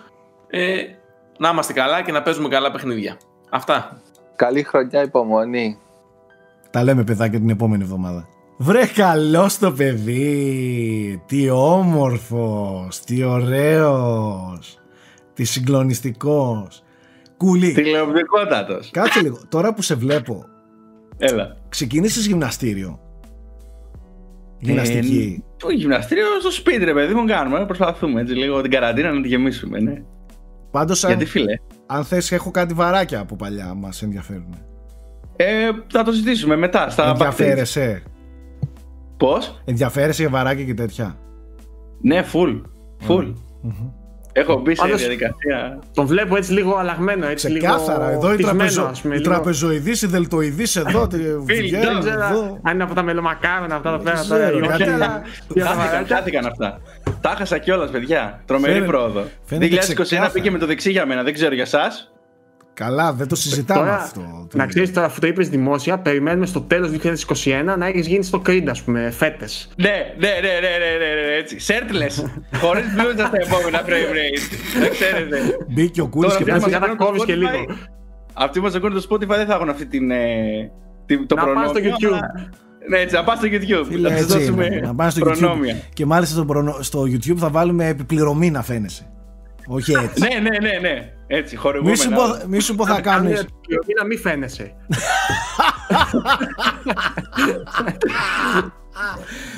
[0.48, 0.76] Ε,
[1.38, 3.18] να είμαστε καλά και να παίζουμε καλά παιχνίδια.
[3.49, 4.02] Αυτά.
[4.36, 5.77] Καλή χρονιά υπομονή.
[6.72, 8.27] Τα λέμε παιδάκια την επόμενη εβδομάδα.
[8.61, 14.77] Βρε καλό το παιδί, τι όμορφος, τι ωραίος,
[15.34, 16.84] τι συγκλονιστικός.
[17.38, 18.90] Κουλή, Τηλεοπτικότατος.
[18.91, 20.45] κάτσε λίγο, τώρα που σε βλέπω,
[21.18, 21.57] Έλα.
[21.69, 22.99] ξεκίνησες γυμναστήριο.
[24.60, 25.44] Γυμναστική.
[25.44, 27.65] Ε, το γυμναστήριο στο σπίτι, ρε παιδί μου, κάνουμε.
[27.65, 30.02] Προσπαθούμε έτσι λίγο την καραντίνα να τη γεμίσουμε, ναι.
[30.72, 31.53] Πάντως αν, Γιατί φίλε;
[31.86, 34.56] αν θες έχω κάτι βαράκια από παλιά μας ενδιαφέρουν.
[35.36, 37.11] Ε, θα το συζητήσουμε μετά στα backstage.
[37.11, 38.03] Ενδιαφέρεσαι.
[39.19, 41.15] Πώς; Ενδιαφέρεσαι για βαράκια και τέτοια.
[42.01, 42.61] Ναι, full.
[43.07, 43.33] Full.
[44.33, 45.79] Έχω μπει σε Πάντως- διαδικασία.
[45.93, 49.17] Τον βλέπω έτσι λίγο αλλαγμένο, έτσι Ξεκάθαρα, λίγο εδώ η, τισμένο, τραπεζο, ας πούμε, η
[49.17, 49.29] λίγο.
[49.31, 52.59] τραπεζοειδής, η δελτοειδής εδώ, τη Δεν βγαίνουν ξέρω εδώ.
[52.61, 54.19] αν είναι από τα μελομακάρονα αυτά τα πέρα.
[54.19, 55.21] ξέρω, τώρα, η κάτι- οχέρα,
[55.53, 56.15] για τα Χάθηκαν, βαράκια.
[56.15, 56.79] χάθηκαν αυτά.
[57.21, 58.41] Τα χάσα κιόλας, παιδιά.
[58.45, 59.23] Τρομερή Φαίνεται- πρόοδο.
[59.43, 60.31] φαίνεται 2021 ξεκάθαρα.
[60.31, 62.11] πήγε με το δεξί για μένα, δεν ξέρω για εσάς.
[62.80, 64.47] Καλά, δεν το συζητάμε Τώρα, αυτό.
[64.53, 68.41] να ξέρεις τώρα, αφού το είπες δημόσια, περιμένουμε στο τέλος 2021 να έχεις γίνει στο
[68.45, 69.69] Creed, ας πούμε, φέτες.
[69.76, 71.60] Ναι, ναι, ναι, ναι, ναι, ναι, ναι, έτσι.
[71.60, 72.26] Σέρτλες,
[72.61, 74.80] χωρίς μπλούζα στα επόμενα frame rate.
[74.80, 75.38] Δεν ξέρετε.
[75.68, 76.80] Μπήκε ο Κούλης Τώρα και αυτοί μας πέφτει.
[76.80, 77.77] μας να ακούνε το κόβεις και Spotify- λίγο.
[78.34, 80.18] Αυτοί μας ακούνε το Spotify δεν θα έχουν αυτή την, ε,
[81.06, 81.69] την- το Να πας προνόμιο.
[81.69, 82.14] στο YouTube.
[82.14, 82.49] αλλά-
[82.89, 83.85] Ναι, έτσι, να πας στο YouTube.
[83.89, 84.80] Φίλε, να τους έτσι δώσουμε είναι.
[84.80, 85.76] Να πάνε στο προνόμια.
[85.76, 85.89] YouTube.
[85.93, 89.03] Και μάλιστα στο, προνο- στο YouTube θα βάλουμε επιπληρωμή να φαίνεσαι.
[89.71, 90.19] Όχι έτσι.
[90.21, 91.11] Ναι, ναι, ναι, ναι.
[91.27, 91.97] Έτσι, μη, χορηγούμενα.
[91.97, 93.45] σου πω, μη σου πω θα κάνεις.
[93.99, 94.73] να μην φαίνεσαι.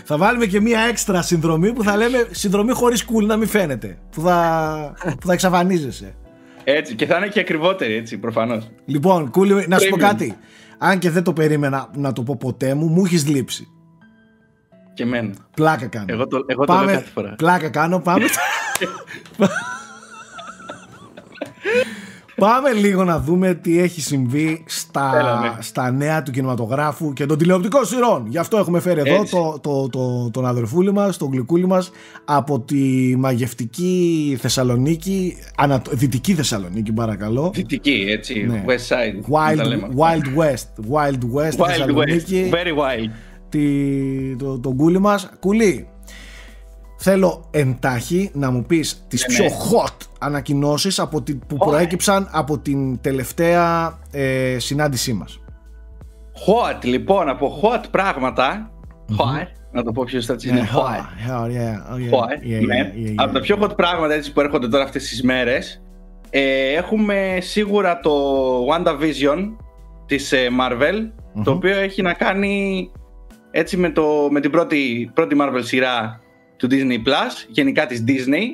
[0.03, 3.97] Θα βάλουμε και μία έξτρα συνδρομή που θα λέμε συνδρομή χωρίς cool να μην φαίνεται.
[4.11, 6.15] Που θα, που θα εξαφανίζεσαι.
[6.63, 8.69] Έτσι, και θα είναι και ακριβότερη, έτσι, προφανώς.
[8.85, 10.01] Λοιπόν, Κούλη, να σου πω Premium.
[10.01, 10.37] κάτι.
[10.77, 13.67] Αν και δεν το περίμενα να το πω ποτέ μου, μου έχεις λείψει.
[14.93, 15.33] Και εμένα.
[15.55, 16.05] Πλάκα κάνω.
[16.07, 17.33] Εγώ το- εγώ το λέω κάθε φορά.
[17.37, 18.25] Πλάκα κάνω, πάμε.
[22.45, 25.51] πάμε λίγο να δούμε τι έχει συμβεί στα, Έλα, ναι.
[25.59, 28.25] στα νέα του κινηματογράφου και των τηλεοπτικών σειρών.
[28.27, 29.35] Γι' αυτό έχουμε φέρει εδώ Έτσι.
[29.35, 31.91] το, το, το, τον αδερφούλη μας, τον γλυκούλη μας
[32.25, 37.51] από τη μαγευτική Θεσσαλονίκη, ανα, δυτική Θεσσαλονίκη παρακαλώ.
[37.53, 38.63] Δυτική, έτσι, Ναι.
[38.67, 39.15] West Side.
[39.29, 39.87] να τα Wild, λέμε.
[39.97, 43.09] Wild West, Wild West, Wild West, Θεσσαλονίκη very wild.
[43.49, 43.61] τη,
[44.35, 45.87] το, τον κούλι μας Κούλι
[47.03, 49.51] Θέλω εντάχει να μου πεις τις Ναι, πιο ναι.
[49.51, 55.39] hot ανακοινώσεις από την, που προέκυψαν από την τελευταία ε, συνάντησή μας.
[56.47, 58.71] Hot, λοιπόν, από hot πραγματα
[59.09, 60.79] Hot, να το πω πιο σωστά, έτσι είναι hot.
[60.79, 62.91] hot, yeah, oh, yeah, Hot, yeah, ναι.
[62.95, 63.43] yeah, yeah, Από τα yeah.
[63.43, 65.81] πιο hot πράγματα έτσι, που έρχονται τώρα αυτές τις μέρες
[66.29, 68.11] ε, έχουμε σίγουρα το
[68.65, 69.49] WandaVision
[70.05, 71.11] της ε, Marvel
[71.43, 72.91] το οποίο έχει να κάνει
[73.51, 76.20] έτσι με, το, με την πρώτη, πρώτη Marvel σειρά
[76.61, 78.45] του Disney Plus, γενικά της Disney.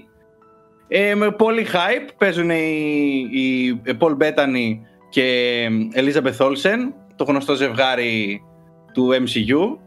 [0.87, 4.79] Ε, με πολύ hype παίζουν οι, οι Paul Bettany
[5.09, 8.41] και Elizabeth Olsen το γνωστό ζευγάρι
[8.93, 9.77] του MCU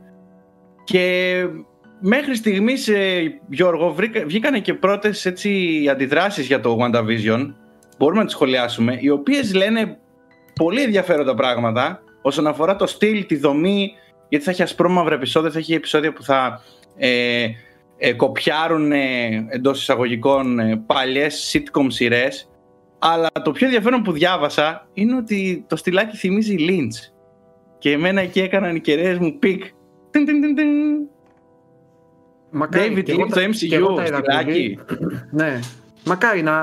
[0.85, 1.35] και
[2.01, 7.55] μέχρι στιγμής ε, Γιώργο βρήκα, βγήκανε και πρώτες έτσι, αντιδράσεις για το WandaVision
[7.99, 9.99] μπορούμε να τις σχολιάσουμε οι οποίες λένε
[10.55, 13.93] πολύ ενδιαφέροντα πράγματα όσον αφορά το στυλ, τη δομή
[14.29, 16.63] γιατί θα έχει ασπρόμαυρα επεισόδια, θα έχει επεισόδια που θα
[16.97, 17.47] ε,
[18.03, 22.51] ε, κοπιάρουν ε, εντός εισαγωγικών ε, παλιές sitcom σειρές
[22.99, 27.13] αλλά το πιο ενδιαφέρον που διάβασα είναι ότι το στυλάκι θυμίζει Lynch
[27.79, 29.65] και εμένα εκεί έκαναν οι κεραίες μου πικ
[30.11, 30.69] Τιν, τιν, τιν, τιν.
[32.51, 34.79] Μακάρι, David και εγώ Lynch τα- στο και εγώ MCU, τα είδα στυλάκι.
[34.87, 35.09] πολύ.
[35.31, 35.59] Ναι.
[36.05, 36.57] Μακάρι να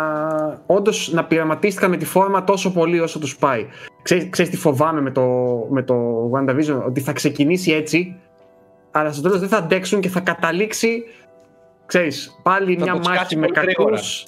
[0.65, 3.65] όντως να πειραματίστηκαν με τη φόρμα τόσο πολύ όσο τους πάει.
[4.01, 5.23] Ξέρεις, ξέρεις τι φοβάμαι με το,
[5.69, 8.15] με το WandaVision, ότι θα ξεκινήσει έτσι,
[8.91, 11.03] αλλά στο τέλος δεν θα αντέξουν και θα καταλήξει,
[11.87, 13.89] ξέρεις, πάλι Θα μια το σκάσει μάχη με πολύ γρήγορα.
[13.95, 14.25] κακούς.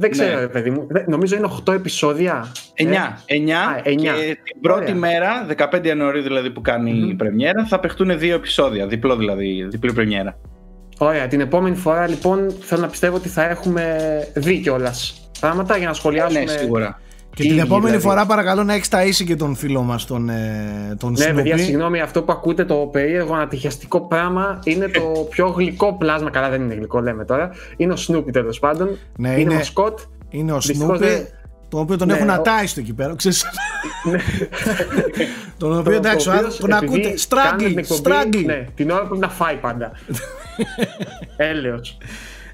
[0.00, 0.40] Δεν ξέρω, Ναι.
[0.40, 0.86] ρε παιδί μου.
[0.90, 2.52] Δεν- Νομίζω είναι 8 επεισόδια.
[2.74, 3.22] 9.
[3.26, 4.12] 9 Α, εννιά.
[4.12, 4.94] και την πρώτη Ωραία.
[4.94, 7.16] μέρα, 15 Ιανουαρίου δηλαδή που κάνει η Μμμ.
[7.16, 8.86] πρεμιέρα, θα παιχτούν δύο επεισόδια.
[8.86, 10.38] Διπλό δηλαδή, διπλή πρεμιέρα.
[10.98, 13.96] Ωραία, την επόμενη φορά λοιπόν θέλω να πιστεύω ότι θα έχουμε
[14.34, 14.92] δει κιόλα
[15.40, 16.40] πράγματα για να σχολιάσουμε.
[16.44, 17.00] Ναι, σίγουρα.
[17.38, 18.06] Και Τι την ίδιοι, επόμενη δηλαδή.
[18.08, 21.60] φορά παρακαλώ να έχεις ταΐσει και τον φίλο μας τον, ε, τον Ναι, παιδιά, Snoopy.
[21.60, 26.30] συγγνώμη, αυτό που ακούτε το περίεργο ανατυχιαστικό πράγμα είναι το πιο γλυκό πλάσμα.
[26.30, 27.50] Καλά, δεν είναι γλυκό, λέμε τώρα.
[27.76, 28.98] Είναι ο Snoopy τέλος πάντων.
[29.18, 29.98] Ναι, είναι είναι- μασκότ.
[30.30, 31.26] Είναι ο Δυστυχώς Snoopy, δεν-
[31.68, 33.14] τον οποίο τον Ναι, έχουν ο- ατάσει εκεί πέρα.
[33.16, 33.44] Ξέρεις,
[34.10, 34.18] Ναι.
[35.58, 37.00] τον οποίο εντάξει, ο οποίος, άνθρωπος- τον επειδή ακούτε.
[37.02, 38.44] κάνουμε Στράγγι, την εκπομπή, στράγγι.
[38.44, 39.92] Ναι, την ώρα που να φάει πάντα.
[41.36, 41.98] Έλεος.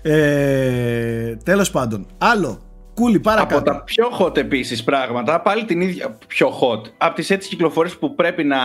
[0.03, 2.07] Ε, τέλος πάντων.
[2.19, 2.61] Άλλο.
[2.95, 3.63] Κούλι, Από παρακάτω.
[3.63, 6.81] τα πιο hot επίσης πράγματα, πάλι την ίδια πιο hot.
[6.99, 8.59] Από τις έτσι κυκλοφορίες που πρέπει να,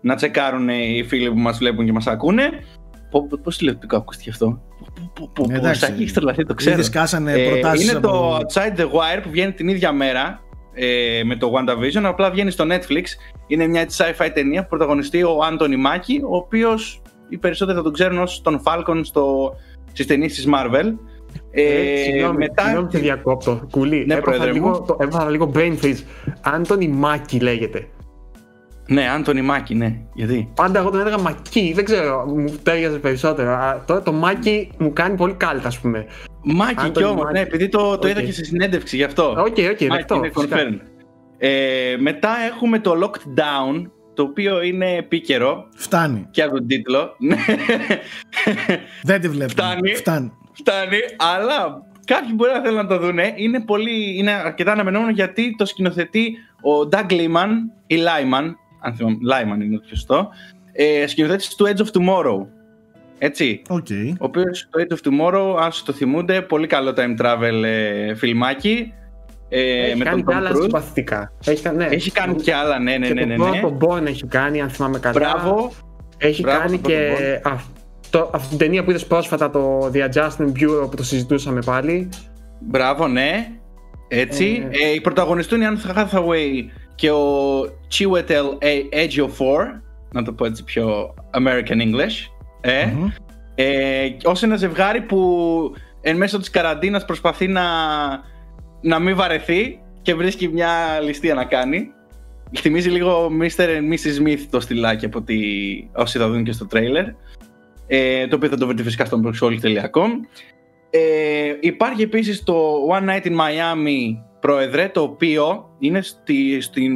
[0.00, 2.50] να τσεκάρουν οι φίλοι που μας βλέπουν και μας ακούνε.
[3.42, 4.60] Πώς τηλεοπτικό ακούστηκε αυτό;
[5.34, 5.80] Που Εντάξει.
[5.80, 6.74] Σάκη έχεις τρελαθεί, το ξέρω.
[6.74, 10.40] Είδες, κάσανε Ε, προτάσεις είναι από- το Outside the Wire που βγαίνει την ίδια μέρα
[10.74, 13.04] ε, με το WandaVision, απλά βγαίνει στο Netflix.
[13.46, 17.82] Είναι μια έτσι sci-fi ταινία που πρωταγωνιστεί ο Άντωνι Μάκη, ο οποίος οι περισσότεροι θα
[17.84, 19.54] τον ξέρουν ως τον Falcon στο,
[19.92, 20.84] στις ταινίες της Marvel.
[21.50, 23.66] Ε, συγγνώμη, μετά συγγνώμη που σε διακόπτω.
[23.70, 24.84] Κουλή, Ναι, έπαθα, πρόεδρε λίγο, μου.
[24.86, 25.98] το, έπαθα λίγο brain freeze.
[26.40, 27.86] Anthony Mackie λέγεται.
[28.88, 29.96] Ναι, Anthony Mackie, ναι.
[30.14, 33.50] Γιατί; Πάντα εγώ τον έλεγα Μακί, δεν ξέρω, μου ταίριαζε περισσότερο.
[33.50, 36.06] Α, τώρα το Mackie μου κάνει πολύ κάλτα, ας πούμε.
[36.42, 37.32] Mackie Anthony κι όμως, Mackie.
[37.32, 38.10] ναι, επειδή το, το Οκ.
[38.10, 39.30] είδα και σε συνέντευξη γι' αυτό.
[39.30, 40.14] Οκ, οκ, Mackie δεκτό.
[40.14, 40.56] είναι φυσικά.
[40.56, 40.78] confirmed.
[41.38, 46.26] Ε, μετά έχουμε το Lockdown, το οποίο είναι επίκαιρο Φτάνει.
[46.30, 47.14] και από τον τίτλο.
[47.18, 47.36] Ναι.
[49.02, 49.50] Δεν τη βλέπω.
[49.50, 49.94] Φτάνει.
[49.94, 50.32] Φτάνει.
[50.60, 50.96] Φτάνει,
[51.36, 53.18] αλλά κάποιοι μπορεί να θέλουν να το δουν.
[53.36, 57.48] Είναι, πολύ, είναι αρκετά αναμενόμενο γιατί το σκηνοθετεί ο Doug Liman
[57.86, 58.44] ή Lyman,
[58.82, 60.28] αν θυμάμαι, Lyman είναι το πιο σωστό,
[60.72, 62.46] ε, σκηνοθέτης του Edge of Tomorrow.
[63.18, 63.62] Έτσι.
[63.68, 63.86] Οκ.
[64.18, 68.14] Ο οποίος το Edge of Tomorrow, αν σας το θυμούνται, πολύ καλό time travel ε,
[68.14, 68.92] φιλμάκι.
[69.48, 70.62] Ε, Έχει με κάνει τον και Tom άλλα Cruise.
[70.62, 71.32] συμπαθητικά.
[71.46, 71.84] Έχει, κα- ναι.
[71.84, 73.24] Έχει κάνει και άλλα, ναι, ναι, Και ναι.
[73.24, 73.60] ναι, το ναι.
[73.60, 75.18] πρώτο Bourne έχει κάνει, αν θυμάμαι καλά.
[75.18, 75.72] Μπράβο.
[76.18, 77.60] Έχει Μπράβο, κάνει το και πρώτο
[78.12, 82.08] αυτό, αυτή την ταινία που είδες πρόσφατα, το The Adjustment Bureau που το συζητούσαμε πάλι.
[82.60, 83.48] Μπράβο, ναι.
[84.08, 84.68] Έτσι.
[84.70, 84.88] Ε.
[84.88, 86.64] Ε, οι πρωταγωνιστούν η Anne Hathaway
[86.94, 87.60] και ο
[87.90, 88.58] Chiwetel
[88.92, 89.80] Ejiofor,
[90.12, 92.28] να το πω έτσι πιο American English.
[92.60, 93.08] Ε, Μμμ.
[93.54, 97.62] ε, ως ένα ζευγάρι που εν μέσω της καραντίνας προσπαθεί να,
[98.80, 101.90] να μην βαρεθεί και βρίσκει μια ληστεία να κάνει.
[102.58, 103.60] Θυμίζει λίγο Mr.
[103.60, 104.22] and Mrs.
[104.22, 105.38] Smith το στυλάκι από τη,
[105.92, 107.04] όσοι θα δουν και στο τρέιλερ.
[107.92, 110.08] Ε, το οποίο θα το βρείτε φυσικά στο proxolic.com.
[110.90, 111.00] Ε,
[111.60, 116.92] υπάρχει επίσης το One Night in Miami πρόεδρε, το οποίο είναι στη, στην,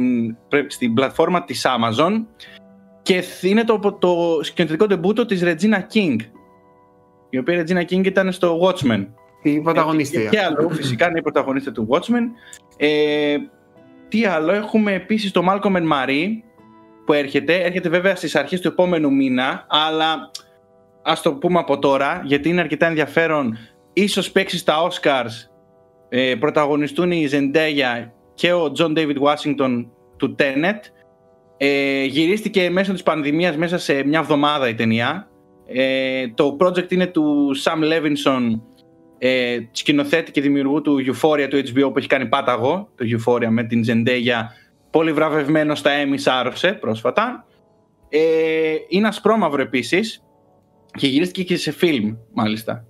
[0.49, 2.11] πρέ- στην πλατφόρμα της Amazon
[3.01, 6.15] και είναι το, το σκηνοθετικό τεμπούτο της Regina King
[7.29, 9.05] η οποία Regina King ήταν στο Watchmen
[9.43, 10.29] Η πρωταγωνίστρια.
[10.29, 12.23] και αλλού φυσικά είναι η πρωταγωνίστρια του Watchmen
[12.77, 13.35] ε,
[14.07, 16.27] τι άλλο έχουμε επίσης το Malcolm and Marie
[17.05, 20.31] που έρχεται, έρχεται βέβαια στις αρχές του επόμενου μήνα αλλά
[21.05, 23.57] ας το πούμε από τώρα γιατί είναι αρκετά ενδιαφέρον
[23.93, 25.49] ίσως παίξει στα Oscars
[26.09, 29.85] ε, πρωταγωνιστούν η Zendaya και ο John David Washington
[30.17, 30.79] του Tenet.
[31.57, 35.29] Ε, γυρίστηκε μέσω της πανδημίας μέσα σε μια εβδομάδα η ταινία.
[35.67, 38.59] Ε, το project είναι του Sam Levinson
[39.17, 43.63] ε, σκηνοθέτη και δημιουργού του Euphoria του HBO που έχει κάνει πάταγο το Euphoria με
[43.63, 44.43] την Zendaya
[44.91, 47.45] πολύ βραβευμένο στα Emmy σάρωσε πρόσφατα.
[48.09, 48.19] Ε,
[48.87, 50.23] είναι ασπρόμαυρο επίσης
[50.95, 52.85] και γυρίστηκε και σε φιλμ μάλιστα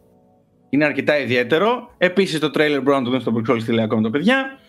[0.69, 4.60] είναι αρκετά ιδιαίτερο επίσης το trailer μπορούν να το δουν στο Bruxelles.com τα παιδιά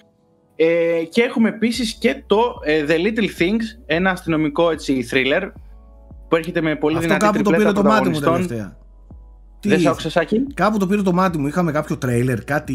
[0.56, 5.50] ε, και έχουμε επίσης και το ε, The Little Things ένα αστυνομικό έτσι thriller
[6.28, 8.46] που έρχεται με πολύ Αυτό δυνατή κάπου το τριπλέτα πήρε το μάτι μου πρωταγωνιστών.
[8.46, 8.76] τελευταία.
[9.60, 11.46] Τι Δεν σ' είχε; άκουσα Σάκη; Κάπου το πήρε το μάτι μου.
[11.46, 12.74] Είχαμε κάποιο τρέιλερ, κάτι.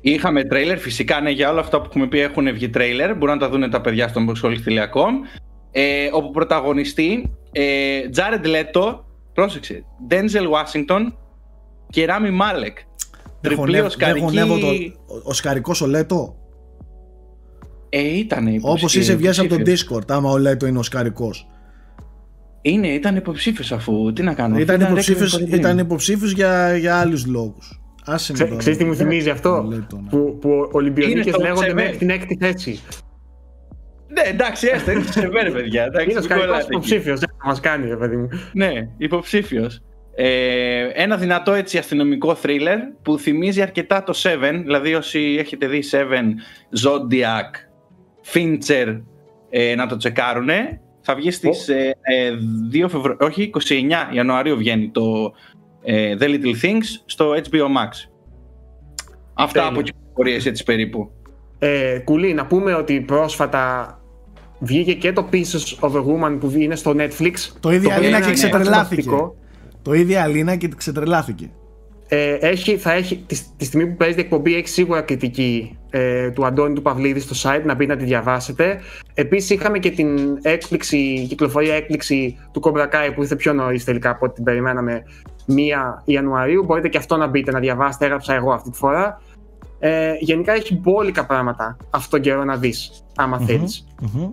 [0.00, 3.16] Είχαμε τρέιλερ, φυσικά ναι, για όλα αυτά που έχουμε πει έχουν βγει τρέιλερ.
[3.16, 5.42] Μπορούν να τα δουν τα παιδιά στο boxholic.com.
[5.70, 8.98] Ε, όπου πρωταγωνιστεί ε, Jared Leto,
[9.36, 11.12] πρόσεξε, Denzel Washington
[11.90, 12.76] και Rami Malek.
[13.40, 14.20] Δεν Τριπλή χωνεύω- δεν οσκαρική.
[14.24, 14.66] χωνεύω το.
[15.24, 16.36] Ο Σκαρικό ο Λέτο.
[17.88, 20.10] Ε, ήταν Όπως είσαι, βγαίνει από το Discord.
[20.10, 21.30] Άμα ο Λέτο είναι ο Σκαρικό.
[22.62, 24.12] Είναι, ήταν υποψήφιος αφού.
[24.12, 24.58] Τι να κάνω.
[24.58, 25.52] Ήταν Requiem υποψήφιο for a Dream.
[25.58, 27.80] ήταν υποψήφιος για, για άλλους λόγους.
[28.04, 28.60] Άσε με Ξέ- τώρα.
[28.60, 30.08] Ξέρεις τι μου θυμίζει Ο αυτό, Λέτο, ναι.
[30.08, 31.82] που, που Ολυμπιονίκες Είναι στο λέγονται Σεβέ.
[31.82, 32.80] μέχρι την έκτη θέση.
[34.08, 35.84] Ναι, εντάξει, έστε, είναι σε βέρε, παιδιά.
[35.84, 36.72] εντάξει, Είναι ο μην σκαρικός κολλάτε εκεί.
[36.74, 38.28] υποψήφιος, δεν θα μας κάνει, ρε παιδί μου.
[38.52, 39.80] Ναι, υποψήφιος.
[40.14, 45.82] Ε, ένα δυνατό έτσι αστυνομικό thriller που θυμίζει αρκετά το Seven, δηλαδή όσοι έχετε δει
[45.90, 46.24] Seven,
[46.84, 47.50] Zodiac,
[48.34, 49.00] Fincher,
[49.50, 50.80] ε, να το τσεκάρουνε.
[51.00, 52.32] Θα βγει στις ε, ε,
[52.84, 53.16] 2 Φεβρου...
[53.20, 55.34] όχι 29 Ιανουαρίου βγαίνει το
[55.82, 57.90] ε, The Little Things στο HBO Max.
[59.34, 59.68] Αυτά Τέλεια.
[59.68, 61.10] από εκεί πληροφορίες έτσι περίπου.
[61.58, 63.94] Ε, κουλή, να πούμε ότι πρόσφατα
[64.58, 67.34] βγήκε και το Pieces of a Woman που είναι στο Netflix.
[67.60, 69.02] Το ίδιο οποίο Αλίνα είναι και ξετρελάθηκε.
[69.02, 69.36] φανταστικό.
[69.82, 71.50] Το ίδιο Αλίνα και ξετρελάθηκε.
[72.08, 76.30] Ε, έχει, θα έχει, τη, τη στιγμή που παίζει η εκπομπή έχει σίγουρα κριτική ε,
[76.30, 78.80] του Αντώνη του Παυλίδη στο site, να μπει να τη διαβάσετε.
[79.14, 84.10] Επίσης είχαμε και την έκπληξη, κυκλοφορία έκπληξη του Cobra Kai που ήρθε πιο νωρίς τελικά
[84.10, 85.02] από ό,τι την περιμέναμε
[85.48, 85.52] 1
[86.04, 86.64] Ιανουαρίου.
[86.64, 89.20] Μπορείτε και αυτό να μπείτε να διαβάσετε, έγραψα εγώ αυτή τη φορά.
[89.78, 93.86] Ε, γενικά έχει μπόλικα πράγματα αυτόν τον καιρό να δεις, άμα θέλεις.
[94.00, 94.30] Μμμ.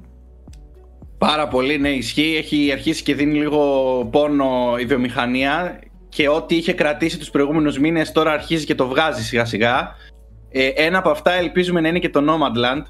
[1.18, 2.36] Πάρα πολύ, ναι, ισχύει.
[2.38, 3.60] Έχει αρχίσει και δίνει λίγο
[4.11, 5.80] πόνο η βιομηχανία
[6.10, 9.95] και ό,τι είχε κρατήσει τους προηγούμενους μήνες τώρα αρχίζει και το βγάζει σιγά σιγά.
[10.52, 12.84] Ε, ένα από αυτά ελπίζουμε να είναι και το Nomadland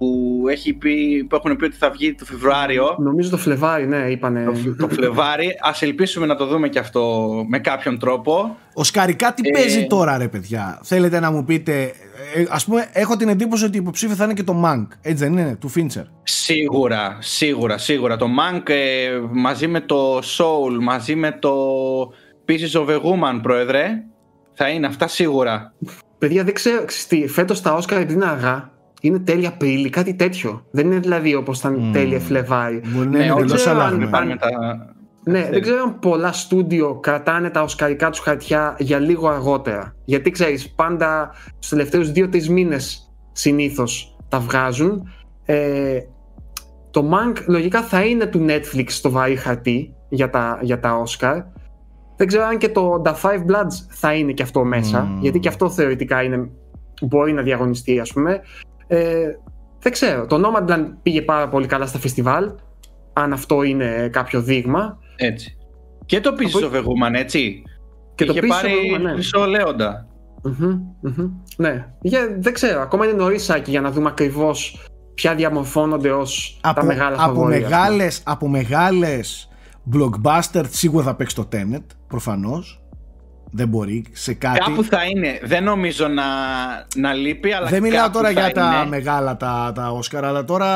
[0.00, 2.96] που, έχει πει, που έχουν πει ότι θα βγει το Φεβρουάριο.
[2.98, 4.44] Νομίζω το Φλεβάρι, ναι, είπανε.
[4.44, 5.50] το, το Φλεβάρι.
[5.62, 8.56] Ας ελπίσουμε να το δούμε και αυτό με κάποιον τρόπο.
[8.74, 11.92] Ο Σκαρικά τι Ε, παίζει τώρα, ρε παιδιά; Θέλετε να μου πείτε.
[12.34, 14.86] Ε, ας πούμε, έχω την εντύπωση ότι υποψήφιο θα είναι και το Mank.
[15.00, 16.04] Έτσι δεν είναι, του Φίντσερ.
[16.22, 18.16] Σίγουρα, σίγουρα, σίγουρα.
[18.16, 21.54] Το Mank ε, μαζί με το Soul, μαζί με το
[22.48, 24.02] Pieces of a Woman, πρόεδρε,
[24.54, 25.74] θα είναι αυτά σίγουρα.
[26.18, 28.70] Παιδιά, δεν ξέρω, ξέρεις τι, φέτος τα Όσκαρ επειδή είναι αργά,
[29.00, 30.64] είναι τέλεια Απρίλη, κάτι τέτοιο.
[30.70, 31.92] Δεν είναι δηλαδή όπως ήταν Μμμ.
[31.92, 32.82] τέλεια Φλεβάρι.
[32.86, 34.10] Μπορεί να Ναι, είναι όχι, εντελώς ξέρω αν αλλαγμένο.
[34.10, 34.48] Πάρουμε τα...
[35.24, 39.94] Ναι, δεν ξέρω αν πολλά στούντιο κρατάνε τα οσκαρικά τους χαρτιά για λίγο αργότερα.
[40.04, 45.08] Γιατί ξέρεις, πάντα στους τελευταίους 2-3 μήνες συνήθως τα βγάζουν.
[45.44, 45.98] Ε,
[46.90, 51.42] το Mank λογικά θα είναι του Netflix στο βαρύ χαρτί για τα, για τα Oscar.
[52.16, 55.20] Δεν ξέρω αν και το The Five Bloods θα είναι και αυτό μέσα, Μμμ.
[55.20, 56.50] γιατί και αυτό θεωρητικά είναι,
[57.02, 58.40] μπορεί να διαγωνιστεί ας πούμε.
[58.92, 59.26] Ε,
[59.78, 62.50] δεν ξέρω, το Nomadland πήγε πάρα πολύ καλά στα φεστιβάλ,
[63.12, 64.98] αν αυτό είναι κάποιο δείγμα.
[65.16, 65.56] Έτσι.
[66.06, 67.62] Και το Pieces Από- of a Woman, έτσι.
[68.14, 69.12] Και το Είχε Pieces of πάρει a Woman, ναι.
[69.12, 70.06] χρυσό λέοντα.
[70.42, 71.30] Μμμ, μμμ.
[71.56, 71.86] Ναι.
[72.00, 72.80] Για, δεν ξέρω.
[72.80, 77.56] Ακόμα είναι νωρίς για να δούμε ακριβώς ποια διαμορφώνονται ως τα Από, μεγάλα από, φαβορία,
[77.56, 77.78] ας πούμε.
[77.78, 79.48] μεγάλες, από μεγάλες
[79.92, 82.79] blockbuster σίγουρα θα παίξει το Tenet, προφανώς.
[83.52, 84.58] Δεν μπορεί σε κάτι.
[84.58, 85.38] Κάπου θα είναι.
[85.42, 86.22] Δεν νομίζω να,
[86.96, 88.88] να λείπει, αλλά Δεν μιλάω κάπου τώρα θα για τα είναι.
[88.88, 90.68] μεγάλα τα, τα Όσκαρ, αλλά τώρα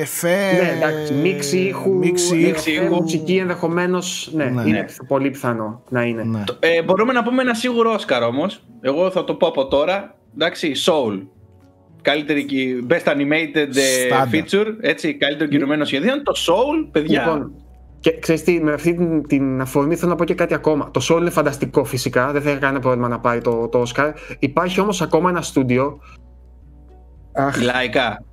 [0.00, 0.52] εφέ.
[0.52, 2.84] Ναι, εντάξει, μίξη ήχου, μίξη ε, ήχου.
[2.84, 4.30] ε, μουσική ενδεχομένως.
[4.34, 4.62] Ναι, Ναι.
[4.66, 6.22] είναι πιθ- πολύ πιθανό να είναι.
[6.24, 6.42] Ναι.
[6.60, 8.62] Ε, μπορούμε να πούμε ένα σίγουρο Όσκαρ όμως.
[8.80, 10.14] Εγώ θα το πω από τώρα.
[10.34, 11.22] Εντάξει, Soul.
[12.02, 14.28] Καλύτερη κι- Best Animated ε, Στάνταρ.
[14.32, 14.66] Feature.
[14.80, 16.22] Έτσι, καλύτερο κινημένο σχεδίων.
[16.22, 17.22] Το Soul, παιδιά.
[17.22, 17.52] Λοιπόν,
[18.00, 20.90] και ξέρεις τι, με αυτή την, την αφορμή θέλω να πω και κάτι ακόμα.
[20.90, 24.12] Το Soul είναι φανταστικό φυσικά, δεν θα είχα κανένα πρόβλημα να πάρει το, το Oscar.
[24.38, 25.98] Υπάρχει όμως ακόμα ένα στούντιο.
[27.32, 28.24] Αχ, Λαϊκά.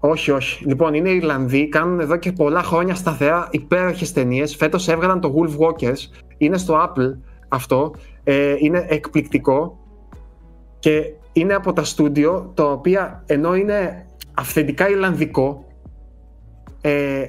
[0.00, 0.64] όχι, όχι.
[0.66, 4.56] Λοιπόν, είναι Ιρλανδοί, κάνουν εδώ και πολλά χρόνια σταθερά υπέροχες ταινίες.
[4.56, 6.22] Φέτος έβγαλαν το Wolf Walkers.
[6.36, 7.18] Είναι στο Apple
[7.48, 7.94] αυτό.
[8.24, 9.78] Ε, είναι εκπληκτικό.
[10.78, 15.64] Και είναι από τα στούντιο τα οποία ενώ είναι αυθεντικά Ιρλανδικό.
[16.80, 17.24] Ε,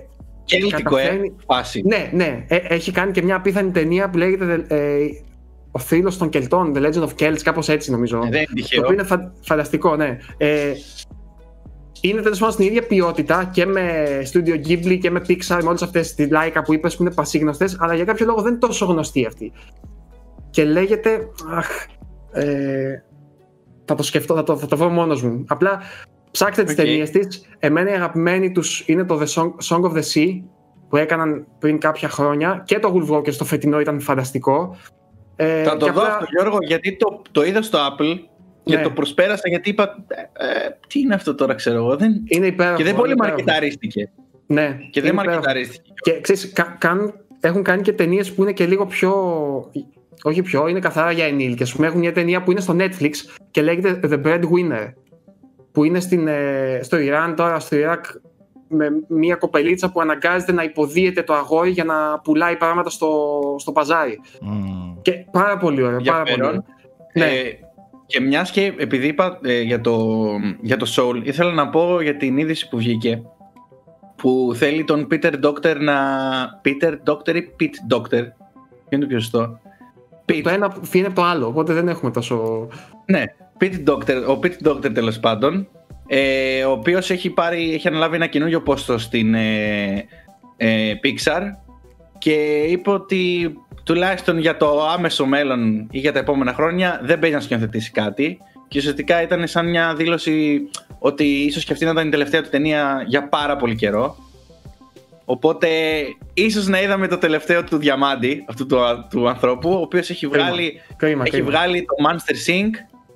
[0.45, 1.02] Κέλτικο, ε.
[1.02, 1.82] καταφέρνει- Φάση.
[1.86, 2.45] ναι, ναι.
[2.48, 4.98] Ε, έχει κάνει και μια απίθανη ταινία που λέγεται ε,
[5.72, 8.18] Ο θρύλος των Κελτών, The Legend of Celts, κάπως έτσι νομίζω.
[8.18, 8.80] Ε, δεν είναι Το τυχαίο.
[8.82, 10.18] οποίο είναι φα- φανταστικό, ναι.
[10.38, 10.72] Ε,
[12.02, 15.82] είναι τέλος πάντων στην ίδια ποιότητα και με Studio Ghibli και με Pixar, με όλες
[15.82, 18.86] αυτές τη Laika που είπες που είναι πασίγνωστες, αλλά για κάποιο λόγο δεν είναι τόσο
[18.86, 19.52] γνωστή αυτή.
[20.49, 21.28] Και λέγεται.
[21.49, 21.68] Αχ,
[22.32, 23.03] ε,
[23.86, 25.44] θα το σκεφτώ, θα το, θα το βρω μόνος μου.
[25.48, 25.80] Απλά
[26.34, 26.80] ψάξτε τις Οκ.
[26.85, 27.47] ταινίες της.
[27.60, 30.41] Εμένα η αγαπημένη τους είναι το The Song, Song of the Sea
[30.89, 34.76] που έκαναν πριν κάποια χρόνια και το Wolfwalkers το φετινό ήταν φανταστικό.
[35.35, 38.15] Ε, Θα και το δω απλά- αυτό, Γιώργο, γιατί το, το είδα στο Apple
[38.64, 38.81] και Ναι.
[38.81, 40.05] το προσπέρασα γιατί είπα.
[40.07, 41.95] ε, ε, τι είναι αυτό τώρα, ξέρω εγώ.
[41.95, 42.22] Δεν...
[42.26, 42.77] Είναι υπέροχο.
[42.77, 43.43] Και δεν πολύ είναι υπέροχο.
[43.43, 44.11] μαρκεταρίστηκε.
[44.47, 45.26] Ναι, Και δεν είναι υπέροχο.
[45.45, 45.91] μαρκεταρίστηκε.
[45.95, 49.11] Και ξέρεις, κα- καν- έχουν κάνει και ταινίες που είναι και λίγο πιο.
[50.23, 51.68] Όχι πιο, είναι καθαρά για ενήλικες.
[51.69, 53.11] Ας πούμε, έχουν μια ταινία που είναι στο Netflix
[53.51, 54.93] και λέγεται The Breadwinner.
[55.74, 58.06] Που είναι στην, ε, στο Ιράν τώρα, στο Ιράκ,
[58.68, 63.72] με μια κοπελίτσα που αναγκάζεται να υποδίεται το αγόρι για να πουλάει πράγματα στο, στο
[63.72, 64.20] παζάρι.
[64.41, 65.02] Μμμ.
[65.02, 66.02] Και πάρα πολύ ωραίο.
[66.02, 66.48] Πάρα πολύ Ενδιαφέρον.
[66.50, 66.66] ωραίο.
[67.14, 67.26] Ναι.
[67.26, 67.60] Ε,
[68.06, 70.18] και μιας και επειδή είπα ε, για, το,
[70.62, 73.22] για το Soul, ήθελα να πω για την είδηση που βγήκε
[74.16, 75.95] που θέλει τον Peter Doctor να.
[76.66, 78.10] Peter Doctor ή Pete Doctor.
[78.10, 79.60] Ποιο είναι το πιο σωστό;
[80.26, 80.41] Pete.
[80.44, 82.68] Το ένα φύγει από το άλλο, οπότε δεν έχουμε τόσο.
[83.06, 83.24] Ναι,
[83.60, 85.68] Pete Doctor, ο Pete Doctor τέλος πάντων,
[86.08, 90.06] ε, ο οποίος έχει, πάρει, έχει αναλάβει ένα καινούριο πόστο στην ε,
[90.58, 91.42] ε, Pixar
[92.18, 93.54] και είπε ότι
[93.84, 98.38] τουλάχιστον για το άμεσο μέλλον ή για τα επόμενα χρόνια δεν παίζει να σκηνοθετήσει κάτι
[98.68, 100.62] και ουσιαστικά ήταν σαν μια δήλωση
[101.00, 104.16] ότι ίσως και αυτή να ήταν η τελευταία του ταινία για πάρα πολύ καιρό
[105.26, 105.68] Οπότε
[106.34, 108.78] ίσως να είδαμε το τελευταίο του διαμάντη αυτού του,
[109.10, 110.46] του ανθρώπου ο οποίος έχει Κρίμα.
[110.46, 111.50] βγάλει Κρίμα, έχει κρίμα.
[111.50, 112.70] βγάλει το Monster Sync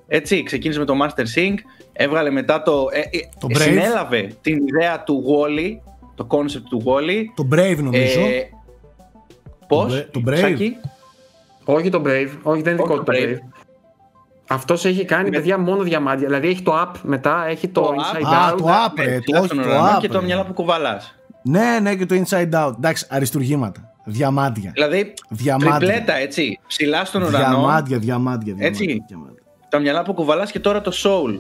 [0.08, 1.54] Έτσι, ξεκίνησε με το Master Sync,
[1.94, 2.86] έβγαλε μετά το.
[2.92, 3.04] Ε, ε,
[3.40, 3.58] Το Brave.
[3.62, 5.78] συνέλαβε την ιδέα του Wally,
[6.16, 7.24] το concept του Wally.
[7.36, 8.20] Το Brave νομίζω.
[8.20, 8.50] Ε,
[9.68, 10.58] Πώς, Bra- το Brave.
[11.66, 13.34] Όχι το Brave, όχι δεν είναι δικό Όχι του το το Brave.
[13.34, 13.38] Brave.
[14.50, 16.28] Αυτός έχει κάνει Με- παιδιά μόνο διαμάντια.
[16.28, 18.34] Δηλαδή έχει το app μετά, έχει το, Το inside app.
[18.34, 18.58] Α, out.
[18.58, 19.62] το app, ρε, το, όχι το
[19.96, 19.98] app.
[20.02, 20.26] και το ρε.
[20.26, 21.16] μυαλά που κουβαλάς.
[21.44, 22.72] Ναι, ναι, και το inside out.
[22.78, 23.92] Εντάξει, αριστουργήματα.
[24.06, 24.72] Διαμάντια.
[24.74, 25.78] Δηλαδή, Διαμάντια.
[25.78, 26.60] τριπλέτα έτσι.
[26.68, 27.38] Ψηλά στον ουρανό.
[27.38, 28.54] Διαμάντια, διαμάντια.
[28.54, 29.04] διαμάντια, Έτσι.
[29.08, 29.37] διαμάντια.
[29.70, 31.40] Τα μυαλά που κουβαλάς και τώρα το soul.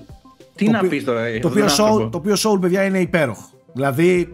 [0.55, 2.09] Τι Το να οποίο- πεις τώρα, ε, Το αυτόν οποίο, τον soul, άνθρωπο.
[2.09, 3.49] το οποίο soul, παιδιά, είναι υπέροχο.
[3.73, 4.33] Δηλαδή,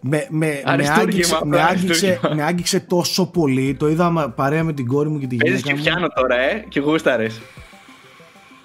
[0.00, 2.34] με, με, με, Αριστούργημα, άγγιξε, απλά με, άγγιξε, αριστούργημα.
[2.34, 3.74] με άγγιξε τόσο πολύ.
[3.74, 5.96] Το είδα παρέα με την κόρη μου και τη Παίζεις γυναίκα και μου.
[5.96, 7.40] πιάνω τώρα, ε, και γούσταρες.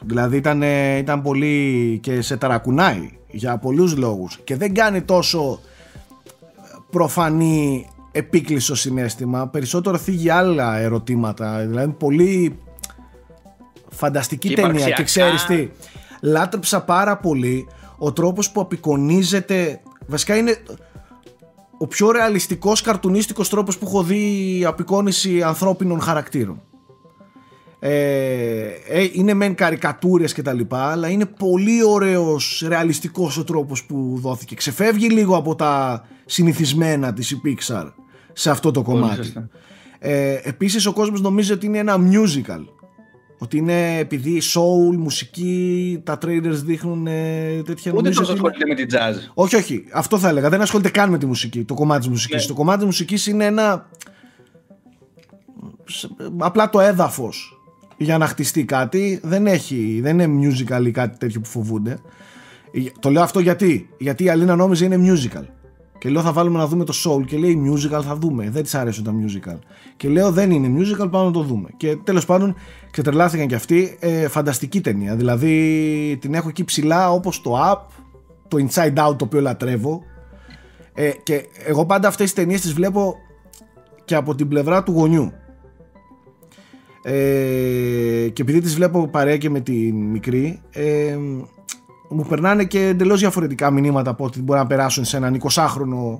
[0.06, 5.60] Δηλαδή ήταν, ε, ήταν πολύ και σε ταρακουνάει για πολλούς λόγους και δεν κάνει τόσο
[6.90, 12.58] προφανή επίκλειστο συνέστημα περισσότερο θίγει άλλα ερωτήματα δηλαδή πολύ
[13.94, 15.36] φανταστική Και ταινία και υπαρξιακά.
[15.36, 15.70] ξέρεις τι
[16.22, 17.68] λάτρεψα πάρα πολύ.
[17.98, 20.58] Ο τρόπος που απεικονίζεται βασικά είναι
[21.78, 26.62] ο πιο ρεαλιστικός καρτουνίστικος τρόπος που έχω δει απεικόνιση ανθρώπινων χαρακτήρων.
[27.80, 33.84] Ε, ε, είναι μεν καρικατούρες και τα λοιπά αλλά είναι πολύ ωραίος ρεαλιστικός ο τρόπος
[33.84, 34.56] που δόθηκε.
[34.56, 37.92] Ξεφεύγει λίγο από τα συνηθισμένα της η Pixar
[38.34, 39.16] σε αυτό το κομμάτι.
[39.16, 39.50] σωστά.
[40.00, 42.66] ε, επίσης ο κόσμος νομίζει ότι είναι ένα musical
[43.44, 47.12] ότι είναι επειδή soul, μουσική, τα trailers δείχνουν ε,
[47.66, 49.32] τέτοια Ούτε νομίζω τόσο ότι είναι- ασχολείται με την jazz.
[49.34, 49.84] όχι, όχι.
[49.94, 50.50] Αυτό θα έλεγα.
[50.50, 51.64] Δεν ασχολείται καν με τη μουσική.
[51.64, 52.42] Το κομμάτι της μουσικής.
[52.42, 52.48] Ναι.
[52.48, 53.90] Το κομμάτι της μουσικής είναι ένα.
[55.86, 57.58] σε- Απλά το έδαφος
[57.98, 59.20] για να χτιστεί κάτι.
[59.24, 60.00] Δεν έχει.
[60.04, 61.92] Δεν είναι musical ή κάτι τέτοιο που φοβούνται.
[62.72, 63.90] Ε, Το λέω αυτό γιατί.
[63.98, 65.44] Γιατί η Αλίνα νόμιζε είναι musical.
[66.04, 68.50] Και λέω θα βάλουμε να δούμε το soul και λέει musical θα δούμε.
[68.50, 69.58] Δεν της αρέσουν τα musical.
[69.98, 71.70] Και λέω δεν είναι musical, πάμε να το δούμε.
[71.78, 72.56] Και τέλος πάντων
[72.92, 73.98] ξετρελάθηκαν και αυτοί.
[74.00, 75.16] Ε, φανταστική ταινία.
[75.16, 77.80] Δηλαδή την έχω εκεί ψηλά όπως το Up,
[78.48, 80.02] το Inside Out το οποίο λατρεύω.
[80.94, 83.16] Ε, και εγώ πάντα αυτές τις ταινίες τις βλέπω
[84.06, 85.32] και από την πλευρά του γονιού.
[87.04, 91.18] Ε, και επειδή τις βλέπω παρέα και με τη μικρή ε,
[92.14, 96.20] μου περνάνε και εντελώς διαφορετικά μηνύματα από ό,τι μπορεί να περάσουν σε έναν 20χρονο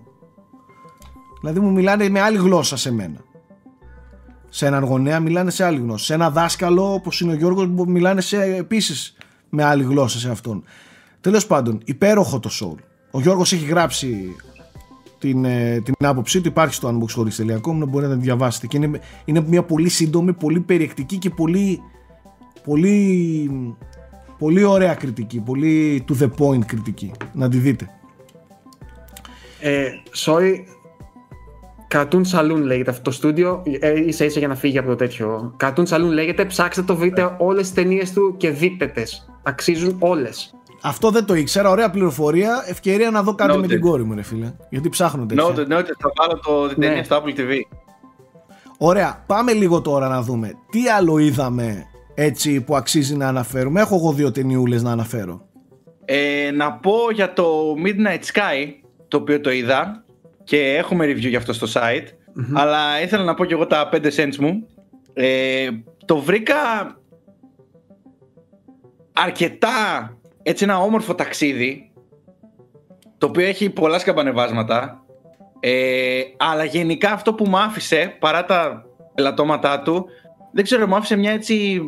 [1.40, 3.24] δηλαδή μου μιλάνε με άλλη γλώσσα σε μένα.
[4.50, 6.06] Σε έναν γονέα μιλάνε σε άλλη γλώσσα.
[6.06, 9.18] Σε ένα δάσκαλο όπως είναι ο Γιώργος που μιλάνε σε, επίσης
[9.50, 10.64] με άλλη γλώσσα σε αυτόν.
[11.22, 12.78] Τέλος πάντων υπέροχο το soul.
[13.12, 14.36] Ο Γιώργος έχει γράψει
[15.20, 16.48] την, ε, την άποψή του.
[16.48, 18.68] Υπάρχει στο unboxhorix.com μπορείτε να τη διαβάσετε.
[18.68, 21.82] Και είναι, είναι μια πολύ σύντομη, πολύ περιεκτική και πολύ
[22.64, 23.76] πολύ
[24.44, 27.90] πολύ ωραία κριτική πολύ to the point κριτική να τη δείτε
[29.60, 29.88] Ε,
[30.26, 30.54] sorry,
[31.94, 35.56] Cartoon Saloon λέγεται αυτό το στούντιο, ε, ίσα ίσα για να φύγει από το τέτοιο.
[35.64, 39.30] Cartoon Saloon λέγεται, ψάξτε το, βρείτε όλες τις ταινίες του και δείτε τες.
[39.44, 40.54] Αξίζουν όλες.
[40.82, 43.70] αυτό δεν το ήξερα, ωραία πληροφορία ευκαιρία να δω κάτι με Noted.
[43.70, 46.88] την κόρη μου ρε φίλε γιατί ψάχνω τέτοια Noted, noted, θα βάλω το, την Ναι.
[46.88, 47.52] ταινία στο Apple TV.
[48.78, 53.82] Ωραία, πάμε λίγο τώρα να δούμε τι άλλο είδαμε έτσι που αξίζει να αναφέρουμε.
[53.82, 55.48] Έχω εγώ δύο ταινιούλες να αναφέρω.
[56.06, 58.68] Ε, να πω για το Midnight Sky,
[59.08, 60.04] το οποίο το είδα
[60.44, 62.08] και έχουμε review για αυτό στο site,
[62.54, 64.68] αλλά ήθελα να πω και εγώ τα 5 cents μου.
[65.14, 65.70] Ε,
[66.06, 66.56] το βρήκα
[69.14, 69.70] αρκετά
[70.44, 71.92] έτσι ένα όμορφο ταξίδι,
[73.18, 75.04] το οποίο έχει πολλά σκαμπανεβάσματα,
[75.60, 78.86] ε, αλλά γενικά αυτό που μου άφησε, παρά τα
[79.16, 80.06] ελαττώματά του,
[80.52, 81.82] δεν ξέρω, μου άφησε μια έτσι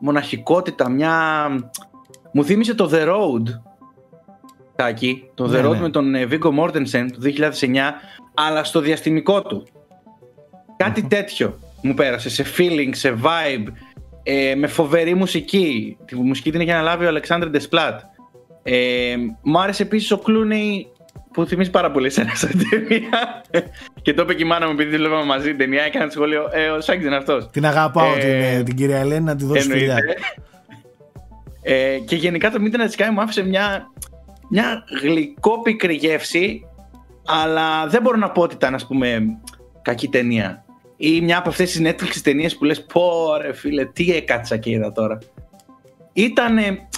[0.00, 1.46] μοναχικότητα, μια...
[2.32, 3.42] Μου θύμισε το The Road,
[4.76, 5.80] Τάκη, το Ναι, The Road ναι.
[5.80, 7.20] με τον ε, Viggo Mortensen του
[7.60, 7.76] 2009,
[8.34, 9.66] αλλά στο διαστημικό του.
[10.76, 13.66] Κάτι τέτοιο μου πέρασε, σε feeling, σε vibe,
[14.22, 15.96] ε, με φοβερή μουσική.
[16.04, 18.00] Τη μουσική την έχει αναλάβει ο Αλεξάνδρ Ντεσπλάτ.
[18.62, 20.95] Ε, μου άρεσε επίσης ο Clooney
[21.36, 23.42] που θυμίζει πάρα πολύ εσένα στην ταινία.
[24.02, 25.82] και το είπε και η μάνα μου επειδή τη βλέπαμε μαζί την ταινία.
[25.82, 27.48] Έκανε σχόλιο, ε, ο Σάκης είναι αυτός.
[27.50, 29.96] Την αγαπάω Ε, την, ε, την κυρία Ελένη να τη δώσει φιλιά.
[29.96, 30.14] Εννοείται.
[31.62, 33.86] Ε, και γενικά το Midnight Sky μου άφησε μια,
[34.50, 36.66] μια γλυκόπικρη γεύση,
[37.26, 39.38] αλλά δεν μπορώ να πω ότι ήταν, ας πούμε,
[39.82, 40.64] κακή ταινία.
[40.96, 44.70] Ή μια από αυτές τις Netflix ταινίες που λες, πω ρε φίλε, τι έκατσα και
[44.70, 45.18] είδα τώρα.
[46.12, 46.88] Ήτανε,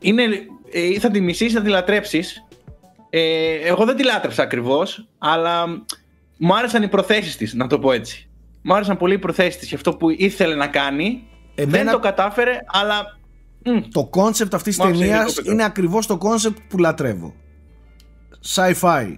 [0.00, 0.22] είναι,
[0.72, 2.45] ε, ή θα τη μισήσεις, θα τη λατρέψεις.
[3.18, 5.66] Ε, εγώ δεν τη λάτρεψα ακριβώς, αλλά
[6.36, 8.28] μου άρεσαν οι προθέσεις της, να το πω έτσι.
[8.62, 11.22] Μου άρεσαν πολύ οι προθέσεις της και αυτό που ήθελε να κάνει.
[11.54, 13.18] Εμένα- Δεν το κατάφερε, αλλά
[13.64, 15.52] μ, Το concept αυτής της Μ' άφησε ταινίας λίγο πέτρο.
[15.52, 17.34] είναι ακριβώς το concept που λατρεύω.
[18.54, 19.16] Sci-fi,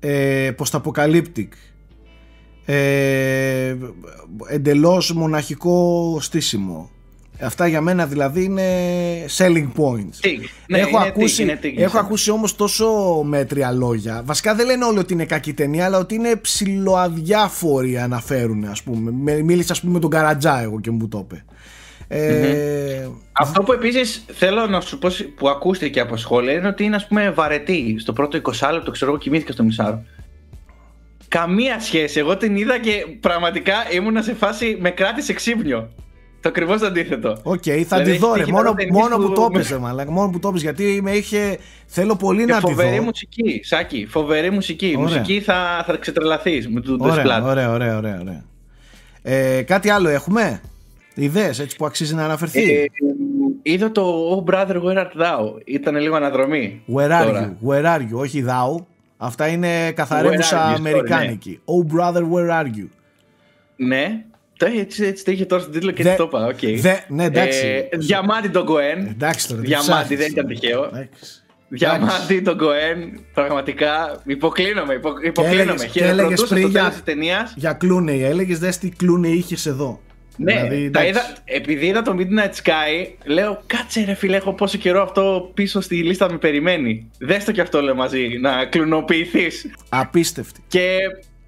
[0.00, 1.48] ε, post-apocalyptic,
[2.64, 3.76] ε,
[4.48, 6.90] εντελώς μοναχικό στήσιμο,
[7.40, 8.62] Αυτά για μένα δηλαδή είναι
[9.38, 10.14] selling points.
[10.20, 10.44] Τικ.
[10.66, 12.06] Ναι, έχω είναι ακούσει, τικ, είναι τικ, έχω είναι.
[12.06, 12.86] ακούσει όμως τόσο
[13.24, 14.22] μέτρια λόγια.
[14.24, 19.10] Βασικά δεν λένε όλοι ότι είναι κακή ταινία, αλλά ότι είναι ψιλοαδιάφοροι αναφέρουν, ας πούμε.
[19.10, 21.44] Με- Μίλησα, ας πούμε, με τον Καρατζά εγώ και μου το είπε.
[22.10, 26.96] Ε, Αυτό που επίσης θέλω να σου πω που ακούστηκε από σχόλια είναι ότι είναι
[26.96, 27.96] ας πούμε βαρετή.
[27.98, 30.02] Στο πρώτο 20 λεπτό, ξέρω εγώ, κοιμήθηκα στο μισάρο.
[31.28, 32.18] Καμία σχέση.
[32.18, 35.88] Εγώ την είδα και πραγματικά ήμουνα σε φάση με κράτησε ξύπνιο.
[36.40, 37.36] Το ακριβώς το αντίθετο.
[37.42, 40.10] Οκ, θα Δηλαδή, τη δω ρε, έχει μόνο, ταινίες μόνο που που- το έπαιζε, μαλάκα,
[40.10, 43.02] μόνο που το έπαιζε, γιατί με είχε, θέλω πολύ Και να τη φοβερή δω.
[43.02, 44.06] μουσική, Σάκη.
[44.10, 44.94] Φοβερή μουσική.
[44.98, 45.02] Ωραία.
[45.18, 47.42] Μουσική θα, θα ξετρελαθείς με το Ωραία, Desplat.
[47.48, 48.44] ωραία, ωραία, ωραία, ωραία.
[49.22, 50.60] Ε, κάτι άλλο έχουμε,
[51.14, 52.84] ιδέες έτσι που αξίζει να αναφερθεί; Ε,
[53.62, 54.04] είδα το
[54.46, 56.82] Oh Brother Where Art Thou; Ήταν λίγο αναδρομή.
[56.94, 57.56] Where are τώρα.
[57.62, 58.84] you, where are you, όχι thou.
[59.16, 61.60] Αυτά είναι καθαρέμουσα Where are you, sorry, αμερικάνικη.
[61.64, 62.86] Oh brother, where are you;
[63.76, 64.24] Ναι.
[64.58, 66.46] Το, έτσι, έτσι το είχε τώρα στον τίτλο και Δε- έτσι το είπα.
[66.46, 66.80] οκ.
[66.80, 67.86] δε- ναι, εντάξει.
[67.90, 69.06] Ε, διαμάντι τον Γκοέν.
[69.06, 69.60] Εντάξει τώρα.
[69.60, 70.18] τι Διαμάντι ψάχνεις.
[70.18, 70.84] δεν ήταν τυχαίο.
[70.84, 71.42] Εντάξει.
[71.68, 73.20] Διαμάντι τον Γκοέν.
[73.34, 74.94] Πραγματικά υποκλίνομαι.
[74.94, 75.62] Υπο, υποκλίνομαι.
[75.62, 77.52] έλεγες- και έλεγες Χειροκροτούσα πριν στο για- τέλος της ταινίας.
[77.56, 80.00] Για κλούνεϊ έλεγες, δες τι κλούνεϊ είχες εδώ.
[80.36, 81.08] Ναι, Δηλαδή, τα εντάξει.
[81.08, 85.80] είδα, επειδή είδα το Midnight Sky, λέω κάτσε ρε φίλε, έχω πόσο καιρό αυτό πίσω
[85.80, 87.10] στη λίστα με περιμένει.
[87.18, 89.66] Δες το κι αυτό λέω μαζί, να κλουνοποιηθείς.
[89.88, 90.60] Απίστευτη.
[90.68, 90.96] Και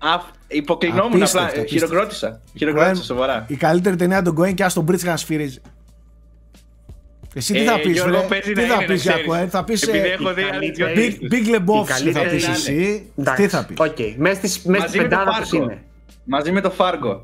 [0.01, 1.87] α, υποκλεινόμουν Απίστευτο, απλά, απίστευτο.
[1.87, 2.41] χειροκρότησα.
[2.57, 3.45] Χειροκρότησα Coen, σοβαρά.
[3.49, 5.59] Η καλύτερη ταινία των Coen και ας τον Bridge να σφυρίζει.
[7.35, 9.23] Εσύ τι Ε, θα πεις, Γιώργο, ρε, παίζει τι να θα είναι, πεις να για
[9.23, 9.45] ξέρεις.
[9.45, 11.29] Coen, θα πεις Επειδή ε, έχω δει άλλες δυο Big, λίστες.
[11.33, 12.53] Big Lebowski θα καλύτερη πεις είναι.
[12.53, 15.51] εσύ, Εντάξει, τι θα πεις; Οκ, μέσα στις- μέσα Μαζί στην με το πεντάδα τους
[15.51, 15.55] Fargo.
[15.63, 15.83] είναι.
[16.25, 17.21] Μαζί με το Fargo.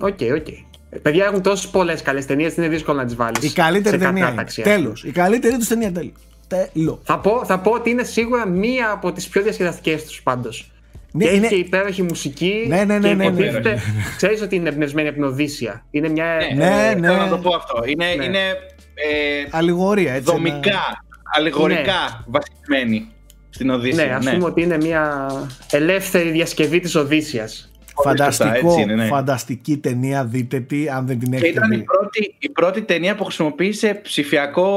[0.00, 0.48] Οκ, οκ.
[0.90, 3.42] Ε, Παιδιά έχουν τόσες πολλές καλές ταινίες, είναι δύσκολο να τις βάλεις.
[3.42, 4.44] Η καλύτερη ταινία είναι.
[4.62, 5.04] Τέλος.
[5.04, 6.12] Η καλύτερη τους ταινία τέλος.
[6.48, 6.98] Τέλος.
[7.02, 10.70] Θα πω, θα πω ότι είναι σίγουρα μία από τις πιο διασκεδαστικές τους πάντως.
[11.16, 12.64] Ναι, και έχει είναι- και υπέροχη μουσική.
[12.68, 13.24] Ναι, ναι, ναι, και ναι, ναι.
[13.24, 13.78] υποτίθεται,
[14.16, 15.84] ξέρεις ότι είναι εμπνευσμένη από την Οδύσσια.
[15.90, 16.36] Είναι μια.
[16.54, 17.06] Ναι, ε, ναι.
[17.08, 17.82] Θέλω να το πω αυτό.
[17.86, 18.24] Είναι, Ναι.
[18.24, 18.38] είναι
[18.94, 20.32] ε, Αλληγορία, έτσι.
[20.34, 20.80] ένα- δομικά,
[21.36, 23.08] αλληγορικά βασισμένη
[23.50, 24.04] στην Οδύσσια.
[24.06, 25.26] ναι, ας πούμε ότι είναι μια
[25.70, 27.68] ελεύθερη διασκευή της Οδύσσιας.
[28.02, 29.04] Φανταστικό, έτσι είναι, ναι.
[29.06, 31.82] φανταστική ταινία, δείτε τι, αν δεν την Και έχετε ήταν η δει.
[31.82, 34.68] πρώτη, η πρώτη ταινία που χρησιμοποίησε ψηφιακό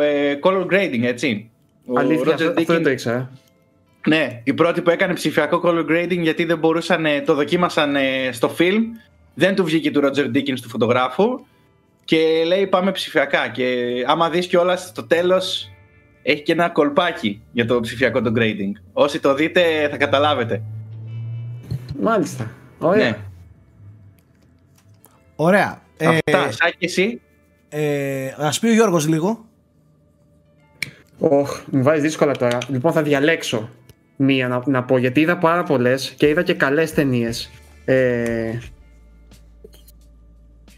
[0.00, 1.50] ε, color grading, έτσι.
[1.86, 3.30] Ο Αλήθεια, Roger αυτό, αυτό δεν το Deakins- ήξερα.
[4.08, 8.32] Ναι, η πρώτη που έκανε ψηφιακό color grading γιατί δεν μπορούσαν, ε, το δοκίμασαν ε,
[8.32, 8.80] στο film,
[9.34, 11.40] δεν του βγήκε του Roger Deakins του φωτογράφου
[12.04, 15.70] και λέει πάμε ψηφιακά και άμα δεις κιόλας στο τέλος
[16.22, 18.72] έχει και ένα κολπάκι για το ψηφιακό το grading.
[18.92, 20.62] Όσοι το δείτε θα καταλάβετε.
[22.00, 22.50] Μάλιστα.
[22.78, 23.10] Ωραία.
[23.10, 23.16] Ναι.
[25.36, 25.82] Ωραία.
[25.96, 27.20] Ε, Αυτά, Σάκη εσύ.
[27.68, 29.44] ε, ας πει ο Γιώργος λίγο.
[31.18, 32.58] Οχ, μου βάζει δύσκολα τώρα.
[32.68, 33.68] Λοιπόν, θα διαλέξω
[34.16, 37.50] μία να, να πω γιατί είδα πάρα πολλές και είδα και καλές ταινίες.
[37.84, 38.58] Ε,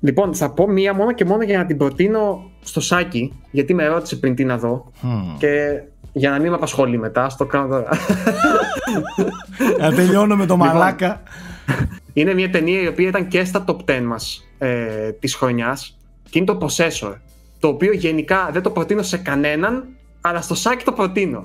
[0.00, 3.86] λοιπόν, θα πω μία μόνο και μόνο για να την προτείνω στο Σάκη, γιατί με
[3.86, 4.92] ρώτησε πριν τι να δω.
[5.39, 7.89] Και για να μην με απασχολεί μετά, στο κάνω τώρα.
[9.78, 10.68] Να τελειώνω με το Λοιπόν.
[10.68, 11.23] μαλάκα.
[12.12, 15.99] είναι μια ταινία η οποία ήταν και στα top 10 μας ε, της χρονιάς
[16.31, 17.15] και είναι το Possessor.
[17.60, 19.89] Το οποίο γενικά δεν το προτείνω σε κανέναν,
[20.28, 21.42] αλλά στο Σάκη το προτείνω.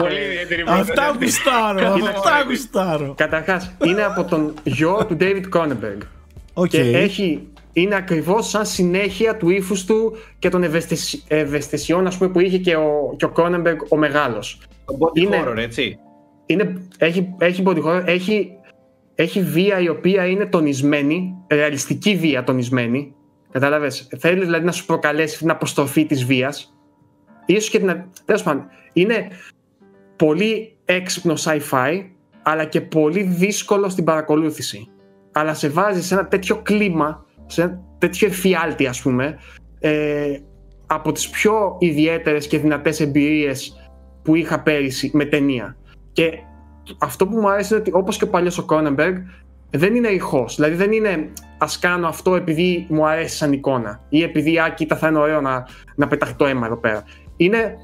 [0.00, 3.14] Πολύ ιδιαίτερη Αυτά γουστάρω, αυτά γουστάρω.
[3.16, 5.98] Καταρχάς, είναι από τον γιο του David Cronenberg.
[6.54, 6.68] OK.
[6.68, 12.30] Και έχει, είναι ακριβώς σαν συνέχεια του ύφους του και των ευαισθησι- ευαισθησιών ας πούμε,
[12.30, 14.60] που είχε και ο, και ο Cronenberg ο μεγάλος.
[14.84, 15.98] Το body Είναι- horror, έτσι.
[16.46, 18.50] είναι, έχει, έχει body horror, έχει,
[19.14, 23.14] έχει βία η οποία είναι τονισμένη, ρεαλιστική βία τονισμένη.
[23.50, 26.76] Κατάλαβες, θέλεις δηλαδή να σου προκαλέσει την αποστροφή της βίας.
[27.46, 28.04] Ίσως και την...
[28.24, 29.28] Τέλος πάντων, είναι
[30.16, 32.04] πολύ έξυπνο sci-fi,
[32.42, 34.88] αλλά και πολύ δύσκολο στην παρακολούθηση.
[35.32, 39.38] Αλλά σε βάζει σε ένα τέτοιο κλίμα, σε ένα τέτοιο εφιάλτη ας πούμε,
[39.80, 40.38] ε,
[40.86, 43.90] από τις πιο ιδιαίτερες και δυνατές εμπειρίες
[44.22, 45.76] που είχα πέρυσι με ταινία.
[46.12, 46.32] Και
[46.98, 49.14] αυτό που μου αρέσει είναι ότι όπως και ο παλιός ο Cronenberg
[49.70, 50.54] δεν είναι ηχός.
[50.54, 54.96] Δηλαδή δεν είναι ας κάνω αυτό επειδή μου αρέσει σαν εικόνα ή επειδή α, κοίτα
[54.96, 57.02] θα είναι ωραίο να, να πεταχτεί το αίμα εδώ πέρα.
[57.36, 57.74] Είναι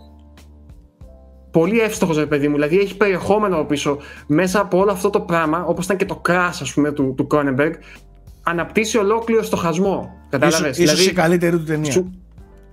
[1.50, 5.20] πολύ εύστοχος ρε παιδί μου, δηλαδή έχει περιεχόμενο από πίσω μέσα από όλο αυτό το
[5.20, 7.72] πράγμα όπως ήταν και το Crash ας πούμε του, του Cronenberg
[8.42, 10.10] αναπτύσσει ολόκληρο στοχασμό.
[10.28, 11.92] Κατάλαβες; Ίσως, ίσως η καλύτερη του ταινία.
[11.92, 12.22] Σου,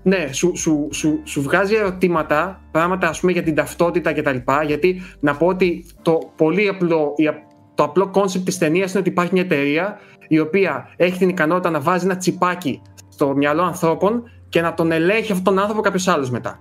[0.04, 4.38] ναι, σου, σου, σου, σου βγάζει ερωτήματα, πράγματα ας πούμε για την ταυτότητα κτλ.
[4.66, 7.48] Γιατί να πω ότι το πολύ απλό, η α-
[7.80, 11.70] το απλό concept της ταινίας είναι ότι υπάρχει μια εταιρεία η οποία έχει την ικανότητα
[11.70, 16.08] να βάζει ένα τσιπάκι στο μυαλό ανθρώπων και να τον ελέγχει αυτόν τον άνθρωπο κάποιος
[16.08, 16.60] άλλος μετά.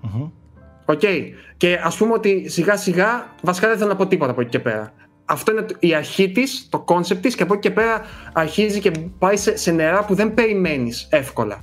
[0.00, 0.30] Μμμ.
[0.84, 1.00] Οκ.
[1.56, 4.58] Και ας πούμε ότι σιγά σιγά, βασικά δεν θέλω να πω τίποτα από εκεί και
[4.58, 4.92] πέρα.
[5.24, 8.00] αυτό είναι η αρχή της, το concept της, και από εκεί και πέρα
[8.32, 11.62] αρχίζει και πάει σε, σε νερά που δεν περιμένεις εύκολα.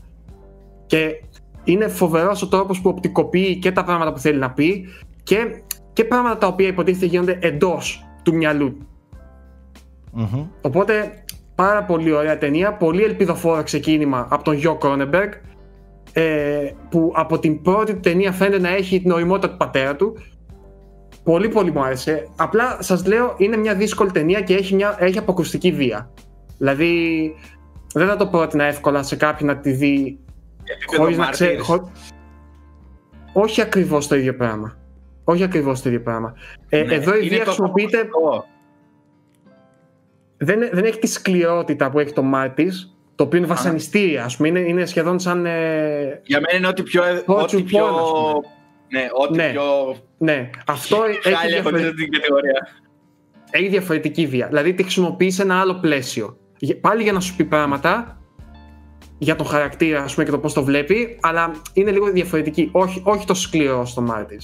[0.86, 1.24] Και
[1.64, 4.88] είναι φοβερός ο τρόπος που οπτικοποιεί και τα πράγματα που θέλει να πει
[5.24, 5.64] και,
[5.94, 8.78] και πράγματα τα οποία υποτίθεται γίνονται εντός του μυαλού.
[10.12, 10.46] Μμμ.
[10.62, 11.24] Οπότε
[11.56, 15.32] πάρα πολύ ωραία ταινία, πολύ ελπιδοφόρο ξεκίνημα από τον Γιώ Κρόνεμπεργκ
[16.14, 20.18] ε, που από την πρώτη του ταινία φαίνεται να έχει την οριμότητα του πατέρα του.
[21.24, 22.28] Πολύ πολύ μου άρεσε.
[22.36, 26.12] Απλά σας λέω είναι μια δύσκολη ταινία και έχει, μια, έχει αποκρουστική βία.
[26.58, 27.34] Δηλαδή
[27.94, 30.20] δεν θα το πρότεινα εύκολα σε κάποιον να τη δει
[30.64, 31.58] Επίπεδο χωρίς να ξέρει...
[31.58, 31.68] μάρτυρης.
[31.80, 31.90] χω-
[33.34, 34.78] Όχι ακριβώς το ίδιο πράγμα.
[35.24, 36.34] Όχι ακριβώς το ίδιο πράγμα.
[36.70, 38.46] Ε, Ναι, εδώ η είναι βία τόσο χρησιμοποιείται αποκρουστικό.
[40.38, 42.72] δεν, δεν έχει τη σκληρότητα που έχει το μάτι,
[43.16, 43.50] το οποίο είναι Α.
[43.50, 44.48] βασανιστήρια, ας πούμε.
[44.48, 45.46] Είναι, είναι σχεδόν σαν.
[45.46, 47.02] Ε, Για μένα είναι ό,τι πιο.
[47.26, 48.40] Porn Ό,τι to πιο porn, ας πούμε.
[48.90, 49.50] ναι, ό,τι Ναι.
[49.52, 49.62] πιο.
[50.18, 52.68] ναι, αυτό έχει, Χάλια έχω διαφορε- την κατηγορία.
[53.52, 54.48] έχει διαφορετική βία.
[54.48, 56.38] Δηλαδή τη χρησιμοποιείς σε ένα άλλο πλαίσιο.
[56.58, 58.16] Για- Πάλι για να σου πει πράγματα
[59.18, 62.70] για τον χαρακτήρα ας πούμε, και το πώς το βλέπει, αλλά είναι λίγο διαφορετική.
[62.72, 64.38] Όχι, όχι τόσο σκληρό στο μάτι.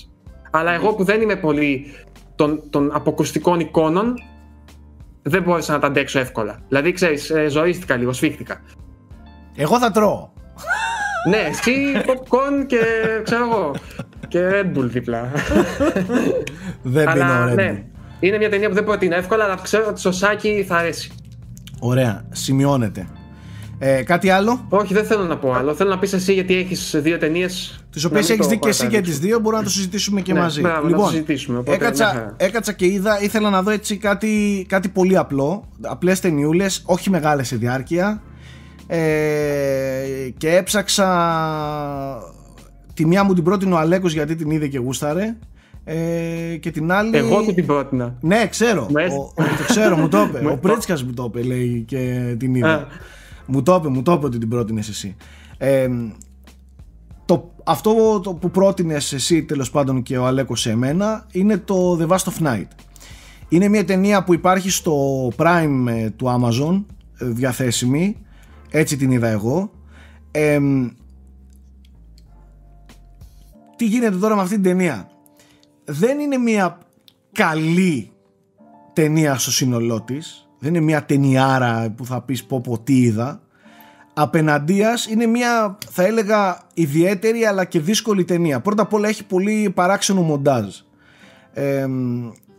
[0.52, 1.86] Αλλά εγώ που δεν είμαι πολύ
[2.36, 4.14] των, των αποκρουστικών εικόνων,
[5.22, 6.60] δεν μπόρεσα να τα αντέξω εύκολα.
[6.68, 8.62] Δηλαδή, ξέρεις, ζωήστηκα λίγο, σφίχτηκα.
[9.56, 10.30] Εγώ θα τρώω.
[11.30, 11.72] Ναι, εσύ
[12.06, 12.80] popcorn και
[13.24, 13.72] ξέρω εγώ.
[14.28, 15.32] Και Red Bull δίπλα.
[16.82, 17.56] Δεν πίνω αλλά Red Bull.
[17.56, 17.84] ναι,
[18.20, 21.12] είναι μια ταινία που δεν προτείνω εύκολα, αλλά ξέρω ότι στο Σάκη θα αρέσει.
[21.80, 23.08] Ωραία, σημειώνεται.
[23.80, 25.74] Ε, κάτι άλλο, Όχι, δεν θέλω να πω άλλο.
[25.76, 27.84] Θέλω να πεις εσύ γιατί έχεις δύο ταινίες.
[27.92, 30.40] τις οποίες έχεις δει και εσύ και τις δύο, μπορούμε να το συζητήσουμε και Ναι,
[30.40, 30.62] μαζί.
[30.62, 32.34] μπράβο, να το συζητήσουμε, οπότε, μια έκατσα, χαρά.
[32.38, 35.64] έκατσα και είδα, ήθελα να δω έτσι κάτι, κάτι πολύ απλό.
[35.82, 38.22] Απλές ταινιούλες, όχι μεγάλες σε διάρκεια.
[38.88, 38.98] Ε,
[40.38, 41.08] και έψαξα.
[42.94, 45.36] Τη μία μου την πρότεινε ο Αλέκος γιατί την είδε και γούσταρε.
[45.84, 45.96] Ε,
[46.60, 47.18] και την άλλη.
[47.18, 48.16] Εγώ του την πρότεινα.
[48.22, 48.88] Ναι, ξέρω.
[48.92, 50.42] Με- Ο, το ξέρω, μου το είπε.
[50.44, 52.86] Με- ο Πρέτσικα μου το είπε, λέει και την είδε.
[53.48, 53.54] Α.
[53.54, 55.16] μου το είπε, μου το είπε ότι την πρότεινες εσύ.
[55.58, 55.88] Ε,
[57.26, 61.98] το, αυτό το που πρότεινες εσύ τέλος πάντων και ο Αλέκο σε εμένα είναι το
[62.00, 62.68] The Vast of Night.
[63.50, 66.84] Είναι μια ταινία που υπάρχει στο Prime ε, του Amazon
[67.18, 68.18] ε, διαθέσιμη.
[68.70, 69.72] Έτσι την είδα εγώ.
[70.32, 70.60] Ε,
[73.76, 75.10] τι γίνεται τώρα με αυτή την ταινία;
[75.86, 76.78] Δεν είναι μια
[77.32, 78.12] καλή
[78.94, 80.47] ταινία στο σύνολό της.
[80.60, 83.42] Δεν είναι μια ταινιάρα που θα πεις πω πω τι είδα.
[84.14, 88.60] Απέναντίας είναι μια θα έλεγα ιδιαίτερη αλλά και δύσκολη ταινία.
[88.60, 90.76] Πρώτα απ' όλα έχει πολύ παράξενο μοντάζ.
[91.54, 91.88] Ε,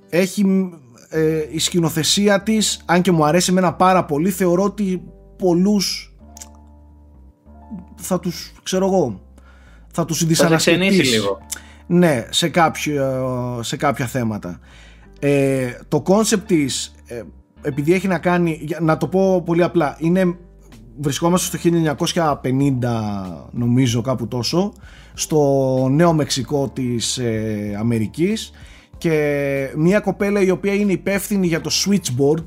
[0.08, 0.70] έχει
[1.08, 5.02] ε, η σκηνοθεσία της αν και μου αρέσει εμένα πάρα πολύ θεωρώ ότι
[5.38, 6.16] πολλούς
[7.96, 9.20] θα τους ξέρω εγώ
[9.92, 11.38] θα τους Θα σε δυσανασχετήσει ξενίσει λίγο.
[11.86, 14.60] ναι, σε, κάποιο, σε κάποια θέματα.
[15.20, 17.22] Ε, το concept της, ε,
[17.62, 20.36] επειδή έχει να κάνει, για- να το πω πολύ απλά, είναι,
[21.00, 24.72] βρισκόμαστε στο 1950 νομίζω κάπου τόσο,
[25.14, 28.50] στο Νέο Μεξικό της ε, Αμερικής
[28.98, 32.44] και μια κοπέλα η οποία είναι υπεύθυνη για το switchboard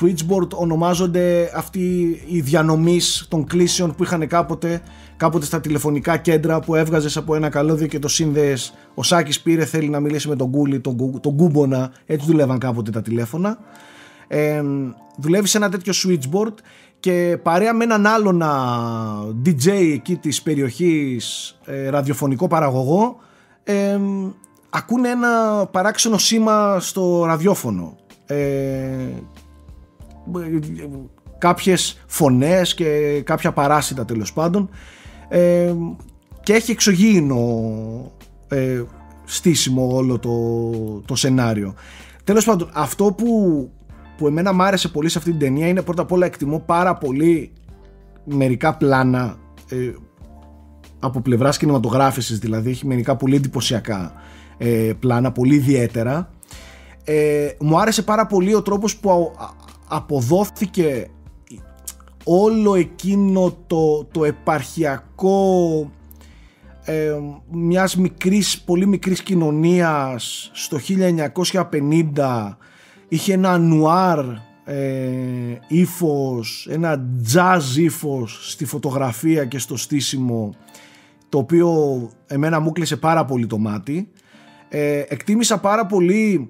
[0.00, 4.82] Switchboard ονομάζονται αυτοί οι διανομής των κλήσεων που είχαν κάποτε,
[5.16, 9.64] κάποτε στα τηλεφωνικά κέντρα που έβγαζες από ένα καλώδιο και το σύνδεες ο Σάκης πήρε
[9.64, 13.58] θέλει να μιλήσει με τον Κούλι, τον, Γκου- τον Κούμπονα έτσι δουλεύαν κάποτε τα τηλέφωνα
[14.34, 14.62] ε,
[15.16, 16.54] δουλεύει σε ένα τέτοιο switchboard
[17.00, 18.54] και παρέα με έναν άλλον α,
[19.44, 23.16] DJ εκεί της περιοχής ε, ραδιοφωνικό παραγωγό
[23.64, 23.98] ε,
[24.70, 27.96] ακούνε ένα παράξενο σήμα στο ραδιόφωνο.
[28.26, 28.36] Ε,
[31.38, 34.68] κάποιες φωνές και κάποια παράσιτα τέλος πάντων.
[35.28, 35.74] Ε,
[36.42, 37.42] και έχει εξωγήινο
[38.48, 38.82] ε,
[39.24, 40.30] στήσιμο όλο το,
[41.04, 41.74] το σενάριο.
[42.24, 43.70] Τέλος πάντων αυτό που,
[44.16, 46.94] που εμένα μ' άρεσε πολύ σε αυτή την ταινία είναι πρώτα απ' όλα εκτιμώ πάρα
[46.94, 47.52] πολύ
[48.24, 49.36] μερικά πλάνα
[49.68, 49.92] ε,
[50.98, 54.12] από πλευράς κινηματογράφησης δηλαδή έχει μερικά πολύ εντυπωσιακά
[54.58, 56.30] ε, πλάνα πολύ ιδιαίτερα.
[57.04, 59.50] Ε, μου άρεσε πάρα πολύ ο τρόπος που α- α-
[59.88, 61.08] αποδόθηκε
[62.24, 65.90] όλο εκείνο το, το επαρχιακό
[66.84, 67.12] ε,
[67.50, 70.78] μιας μικρής, πολύ μικρής κοινωνίας στο
[72.14, 72.56] 1950
[73.08, 74.18] είχε ένα νουάρ
[74.64, 80.54] ε, ύφος, ένα jazz ύφος στη φωτογραφία και στο στήσιμο
[81.28, 81.70] το οποίο
[82.26, 84.08] εμένα μου κλείσε πάρα πολύ το μάτι.
[84.68, 86.48] Ε, εκτίμησα πάρα πολύ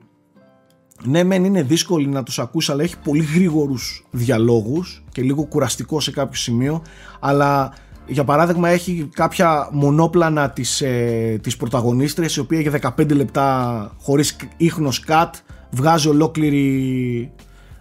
[1.03, 6.01] ναι μεν είναι δύσκολη να τους ακούς αλλά έχει πολύ γρήγορους διαλόγους και λίγο κουραστικό
[6.01, 6.83] σε κάποιο σημείο
[7.21, 7.73] αλλά
[8.07, 14.37] για παράδειγμα έχει κάποια μονόπλανα της, ε, της πρωταγωνίστριας η οποία για 15 λεπτά χωρίς
[14.57, 15.31] ίχνος cut
[15.75, 17.33] βγάζει ολόκληρη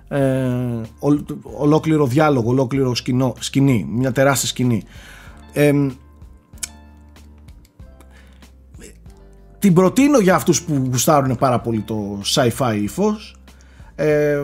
[0.08, 0.82] ε,
[1.58, 4.84] ολόκληρο διάλογο, ολόκληρο σκηνό, σκηνή, μια τεράστια σκηνή.
[5.54, 5.72] Ε,
[9.60, 13.36] την προτείνω για αυτούς που γουστάρουν πάρα πολύ το sci-fi ύφος.
[13.96, 14.42] Ε,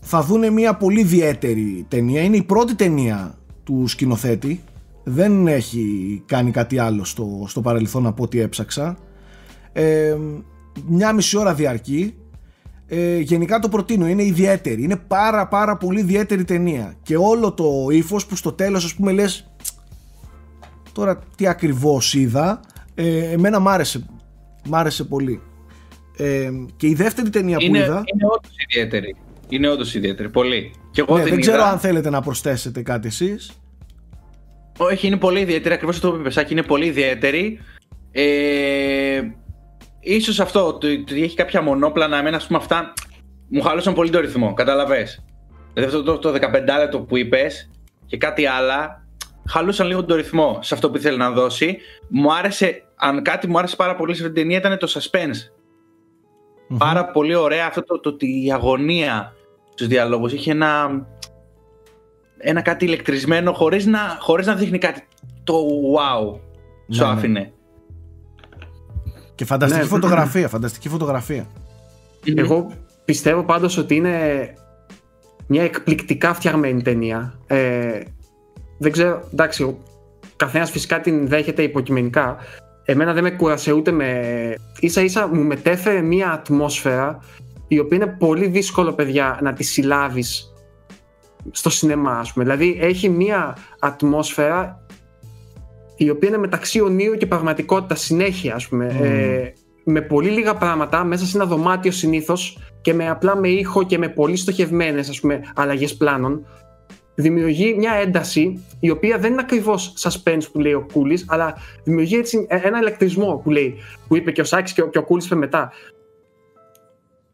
[0.00, 2.22] θα δούνε μια πολύ ιδιαίτερη ταινία.
[2.22, 4.62] Είναι η πρώτη ταινία του σκηνοθέτη.
[5.04, 8.96] Δεν έχει κάνει κάτι άλλο στο, στο παρελθόν από ό,τι έψαξα.
[9.72, 10.16] Ε,
[10.86, 12.14] μια μισή ώρα διαρκεί.
[12.90, 14.82] Ε, γενικά το προτείνω, είναι ιδιαίτερη.
[14.82, 16.94] Είναι πάρα πάρα πολύ ιδιαίτερη ταινία.
[17.02, 19.50] Και όλο το ύφος που στο τέλος ας πούμε λες
[20.92, 22.60] τώρα τι ακριβώς είδα
[22.94, 24.06] ε, εμένα μ' άρεσε,
[24.64, 25.40] μ άρεσε πολύ.
[26.16, 28.02] Ε, και η δεύτερη ταινία είναι, που είδα...
[28.04, 29.16] Είναι όντως ιδιαίτερη.
[29.48, 30.70] Είναι όντως ιδιαίτερη, πολύ.
[30.90, 33.50] Και εγώ ναι, δεν ξέρω αν θέλετε να προσθέσετε κάτι εσείς.
[34.78, 37.58] Όχι, είναι πολύ ιδιαίτερη, ακριβώς αυτό που είπες, είναι πολύ ιδιαίτερη.
[38.12, 39.20] Ε,
[40.00, 42.92] ίσως αυτό, ότι έχει κάποια μονόπλανα, εμένα ας πούμε αυτά
[43.48, 45.24] μου χαλούσαν πολύ το ρυθμό, καταλαβες.
[45.74, 47.70] Δηλαδή αυτό το, το 15 λεπτό που είπες
[48.06, 49.06] και κάτι άλλα
[49.48, 51.78] χαλούσαν λίγο το ρυθμό σε αυτό που ήθελε να δώσει.
[52.08, 55.52] Μου άρεσε, αν κάτι μου άρεσε πάρα πολύ σε αυτή την ταινία ήταν το suspense.
[56.78, 59.32] Πάρα πολύ ωραία αυτό το, το, η αγωνία
[59.72, 60.32] στους διαλόγους.
[60.32, 61.06] Είχε ένα,
[62.38, 65.08] ένα κάτι ηλεκτρισμένο χωρίς να, χωρίς να δείχνει κάτι
[65.44, 65.54] το
[65.96, 66.38] wow
[66.90, 67.50] σου ναι, ναι.
[69.42, 69.44] Άφηνε.
[69.44, 71.46] Και φανταστική ναι, φωτογραφία, φανταστική φωτογραφία.
[72.34, 72.72] Εγώ
[73.04, 74.54] πιστεύω πάντως ότι είναι
[75.46, 77.38] μια εκπληκτικά φτιαγμένη ταινία.
[77.46, 78.00] Ε,
[78.78, 79.78] δεν ξέρω, εντάξει, ο
[80.36, 82.36] καθένας φυσικά την δέχεται υποκειμενικά.
[82.84, 84.54] Εμένα δεν με κούρασε ούτε με...
[84.80, 87.18] Ίσα ίσα μου μετέφερε μια ατμόσφαιρα
[87.68, 90.52] η οποία είναι πολύ δύσκολο παιδιά να τη συλλάβεις
[91.50, 92.44] στο σινεμά ας πούμε.
[92.44, 94.86] Δηλαδή έχει μια ατμόσφαιρα
[95.98, 98.96] η οποία είναι μεταξύ ονείου και πραγματικότητας συνέχεια ας πούμε.
[99.00, 99.04] Mm.
[99.04, 99.52] Ε,
[99.84, 103.98] με πολύ λίγα πράγματα μέσα σε ένα δωμάτιο συνήθως και με απλά με ήχο και
[103.98, 105.22] με πολύ στοχευμένες
[105.54, 106.46] αλλαγές πλάνων
[107.14, 112.16] δημιουργεί μια ένταση η οποία δεν είναι ακριβώς suspense που λέει ο Κούλης, αλλά δημιουργεί
[112.16, 113.74] έτσι ένα ηλεκτρισμό που λέει,
[114.08, 115.72] που είπε και ο Σάκης και, και ο Κούλης είπε μετά.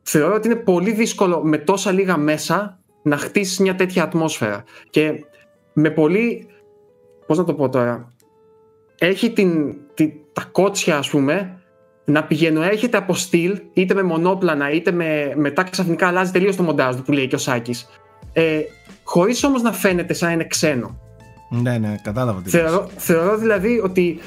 [0.02, 4.64] Θεωρώ ότι είναι πολύ δύσκολο με τόσα λίγα μέσα να χτίσεις μια τέτοια ατμόσφαιρα.
[4.90, 5.24] Και
[5.72, 6.46] με πολύ.
[7.26, 8.13] Πώς να το πω τώρα.
[8.98, 11.58] Έχει την, την, τα κότσια, ας πούμε,
[12.04, 15.32] να πηγαίνω έρχεται από στυλ, είτε με μονόπλανα, είτε με.
[15.36, 17.88] Μετά ξαφνικά αλλάζει τελείως το μοντάζ του που λέει και ο Σάκης.
[18.32, 18.60] Ε,
[19.04, 20.98] Χωρίς όμως να φαίνεται σαν να είναι ξένο.
[21.48, 24.18] Ναι, ναι, κατάλαβα τι θεωρώ, θεωρώ δηλαδή ότι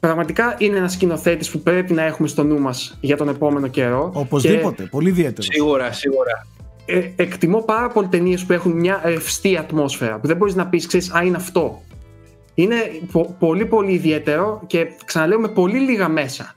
[0.00, 4.10] πραγματικά είναι ένας σκηνοθέτης που πρέπει να έχουμε στο νου μας για τον επόμενο καιρό.
[4.14, 5.46] Οπωσδήποτε, πολύ ιδιαίτερος.
[5.52, 6.46] Σίγουρα, σίγουρα.
[6.86, 10.86] Ε, εκτιμώ πάρα πολλέ ταινίες που έχουν μια ρευστή ατμόσφαιρα, που δεν μπορείς να πεις,
[10.86, 11.82] ξέρεις, Α, είναι αυτό.
[12.58, 12.76] Είναι
[13.38, 16.54] πολύ πολύ ιδιαίτερο και ξαναλέω με πολύ λίγα μέσα.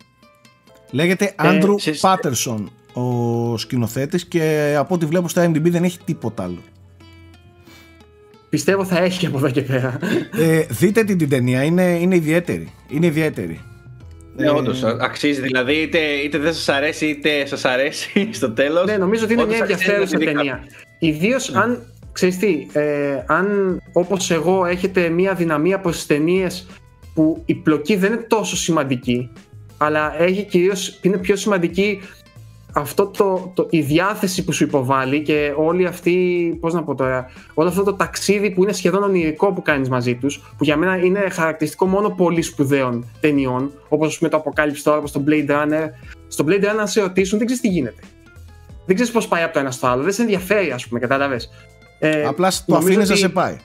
[0.92, 6.44] Λέγεται Άντρου ε, Πάτερσον ο σκηνοθέτης και από ό,τι βλέπω στα MDB δεν έχει τίποτα
[6.44, 6.58] άλλο.
[8.50, 10.00] Πιστεύω θα έχει και από εδώ και πέρα.
[10.38, 12.72] Ε, δείτε την, την ταινία, είναι, είναι ιδιαίτερη.
[12.90, 13.62] Είναι ιδιαίτερη.
[14.36, 14.84] Ναι, ε, όντως.
[14.84, 18.86] Αξίζει δηλαδή, είτε, είτε δεν σας αρέσει, είτε σας αρέσει στο τέλος.
[18.86, 20.64] Ναι, νομίζω ότι είναι μια ενδιαφέρουσα ταινία.
[21.00, 21.60] Ιδίως ναι.
[21.60, 26.68] αν ξέρεις τι, ε, αν όπως εγώ έχετε μια δυναμία προς τις ταινίες
[27.14, 29.30] που η πλοκή δεν είναι τόσο σημαντική
[29.78, 32.02] αλλά έχει κυρίως, είναι πιο σημαντική
[32.74, 37.30] αυτό το, το, η διάθεση που σου υποβάλλει και όλη αυτή, πώς να πω τώρα,
[37.54, 40.98] όλο αυτό το ταξίδι που είναι σχεδόν ονειρικό που κάνεις μαζί τους, που για μένα
[40.98, 45.90] είναι χαρακτηριστικό μόνο πολύ σπουδαίων ταινιών, όπως με το Apocalypse τώρα, όπως το Blade Runner.
[46.28, 48.02] Στο Blade Runner, αν σε ρωτήσουν, δεν ξέρεις τι γίνεται.
[48.86, 51.50] Δεν ξέρεις πώς πάει από το ένα στο άλλο, δεν σε ενδιαφέρει, ας πούμε, κατάλαβες.
[52.04, 53.58] Ε, Απλά το αφήνεις να σε πάει.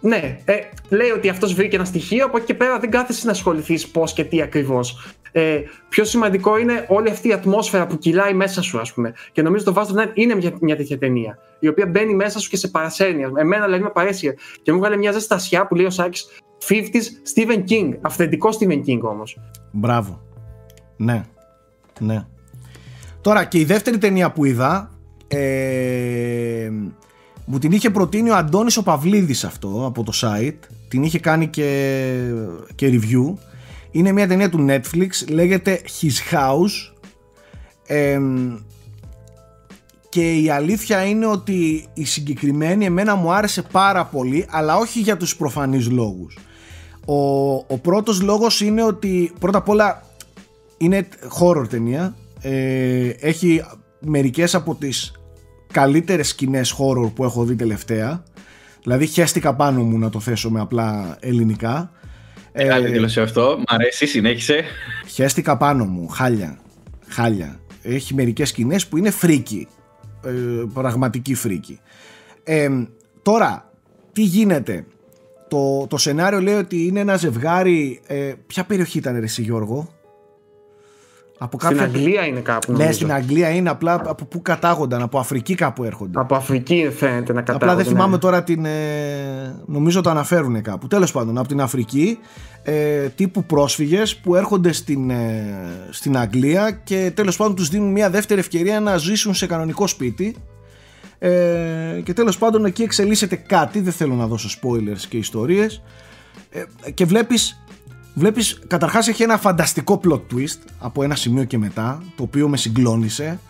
[0.00, 0.54] Ναι, ε,
[0.88, 4.12] λέει ότι αυτός βρήκε ένα στοιχείο, από εκεί και πέρα δεν κάθεσαι να ασχοληθείς πώς
[4.12, 5.14] και τι ακριβώς.
[5.32, 9.14] Ε, πιο σημαντικό είναι όλη αυτή η ατμόσφαιρα που κυλάει μέσα σου, ας πούμε.
[9.32, 12.38] Και νομίζω το Vast of Night είναι μια, μια τέτοια ταινία, η οποία μπαίνει μέσα
[12.38, 13.22] σου και σε παρασέρνει.
[13.36, 16.26] Εμένα δηλαδή με παρέσει και μου βγάλε μια ζεστασιά που λέει ο Σάκης
[16.68, 17.94] 50s Stephen King.
[18.00, 19.38] Αυθεντικό Stephen King όμως.
[19.70, 20.22] Μπράβο.
[20.96, 21.24] Ναι.
[22.00, 22.26] Ναι.
[23.20, 24.93] Τώρα και η δεύτερη ταινία που είδα.
[25.28, 26.70] Ε,
[27.44, 30.58] μου την είχε προτείνει ο Αντώνης ο Παυλίδης αυτό από το site.
[30.88, 32.18] Την είχε κάνει και,
[32.74, 33.34] και review.
[33.90, 36.92] Είναι μια ταινία του Netflix λέγεται His House.
[40.08, 45.16] Και η αλήθεια είναι ότι η συγκεκριμένη εμένα μου άρεσε πάρα πολύ αλλά όχι για
[45.16, 46.38] τους προφανείς λόγους.
[47.06, 50.02] Ο, ο πρώτος λόγος είναι ότι πρώτα απ' όλα
[50.78, 51.08] είναι
[51.40, 52.14] horror ταινία.
[52.40, 53.62] Ε, έχει
[54.06, 55.12] μερικές από τις
[55.72, 58.22] καλύτερες σκηνές horror που έχω δει τελευταία.
[58.82, 61.90] Δηλαδή χέστηκα πάνω μου να το θέσω με απλά ελληνικά.
[62.54, 63.56] Μεγάλη ε, δήλωση αυτό.
[63.58, 64.64] Μ' αρέσει, συνέχισε.
[65.06, 66.08] Χέστηκα πάνω μου.
[66.08, 66.58] Χάλια.
[67.08, 67.60] Χάλια.
[67.82, 69.68] έχει μερικές σκηνές που είναι φρίκι
[70.24, 70.30] ε,
[70.72, 71.80] πραγματική φρίκι
[72.44, 72.68] ε,
[73.22, 73.72] τώρα
[74.12, 74.86] τι γίνεται;
[75.48, 79.94] Το, το σενάριο λέει ότι είναι ένα ζευγάρι ε, ποια περιοχή ήταν ρε εσύ Γιώργο;
[81.38, 82.72] Από στην Αγγλία είναι κάπου.
[82.72, 86.20] Ναι, στην Αγγλία είναι απλά από πού κατάγονταν, από Αφρική κάπου έρχονται.
[86.20, 87.64] Από Αφρική φαίνεται να κατάγονται.
[87.64, 88.18] Απλά δεν θυμάμαι ναι.
[88.18, 88.64] τώρα την.
[88.64, 90.86] Ε, νομίζω το αναφέρουν κάπου.
[90.86, 92.18] Τέλος πάντων, από την Αφρική
[92.62, 98.10] ε, τύπου πρόσφυγες που έρχονται στην, ε, στην Αγγλία και τέλος πάντων τους δίνουν μια
[98.10, 100.36] δεύτερη ευκαιρία να ζήσουν σε κανονικό σπίτι.
[101.18, 105.82] Ε, και τέλος πάντων εκεί εξελίσσεται κάτι, δεν θέλω να δώσω spoilers και ιστορίες
[106.50, 107.63] ε, και βλέπεις
[108.14, 112.56] Βλέπεις, καταρχάς έχει ένα φανταστικό plot twist από ένα σημείο και μετά, το οποίο με
[112.56, 113.40] συγκλώνησε.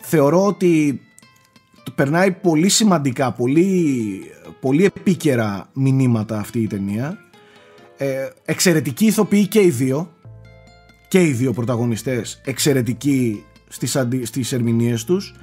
[0.00, 1.00] Θεωρώ ότι
[1.94, 4.20] περνάει πολύ σημαντικά, πολύ,
[4.60, 7.18] πολύ επίκαιρα μηνύματα αυτή η ταινία.
[7.96, 10.12] Ε, εξαιρετική ηθοποιοί και οι δύο,
[11.08, 15.34] και οι δύο πρωταγωνιστές εξαιρετικοί στις, αντι, στις ερμηνείες τους.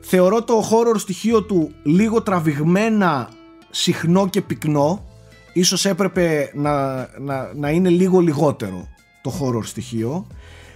[0.00, 3.28] Θεωρώ το horror στοιχείο του λίγο τραβηγμένα
[3.70, 5.07] συχνό και πυκνό
[5.52, 8.88] ίσως έπρεπε να, να, να είναι λίγο λιγότερο
[9.22, 10.26] το horror στοιχείο.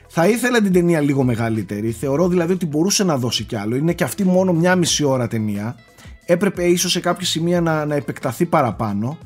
[0.09, 1.91] Θα ήθελα την ταινία λίγο μεγαλύτερη.
[1.91, 3.77] Θεωρώ δηλαδή ότι μπορούσε να δώσει κι άλλο.
[3.77, 5.77] Είναι και αυτή μόνο μια μισή ώρα ταινία.
[6.25, 9.19] Έπρεπε ίσως σε κάποια σημεία να, να επεκταθεί παραπάνω.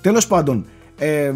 [0.00, 0.66] Τέλος πάντων
[0.98, 1.32] ε,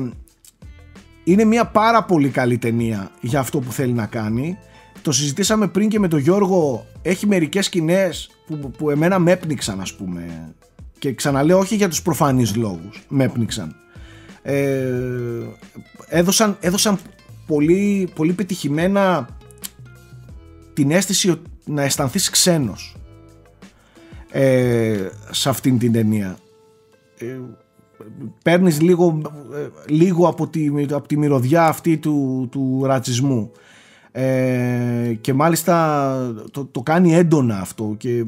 [1.24, 4.58] είναι μια πάρα πολύ καλή ταινία για αυτό που θέλει να κάνει.
[5.02, 6.86] Το συζητήσαμε πριν και με τον Γιώργο.
[7.02, 10.54] Έχει μερικές σκηνές που, που εμένα με έπνιξαν ας πούμε
[10.98, 13.76] και ξαναλέω όχι για τους προφανείς λόγους με έπνιξαν.
[14.42, 14.92] Ε,
[16.08, 16.98] έδωσαν, έδωσαν
[17.46, 19.28] πολύ, πολύ πετυχημένα
[20.72, 22.96] την αίσθηση να αισθανθείς ξένος
[24.30, 26.38] ε, σε αυτήν την ταινία.
[27.18, 27.38] Ε,
[28.42, 29.20] παίρνεις λίγο,
[29.54, 33.50] ε, λίγο από, τη, από τη μυρωδιά αυτή του, του ρατσισμού.
[34.12, 38.24] Ε, και μάλιστα το, το κάνει έντονα αυτό και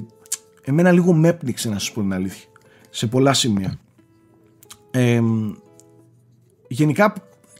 [0.65, 2.49] εμένα λίγο με έπνιξε να σας πω την αλήθεια
[2.91, 3.79] σε πολλά σημεία.
[6.69, 7.15] γενικά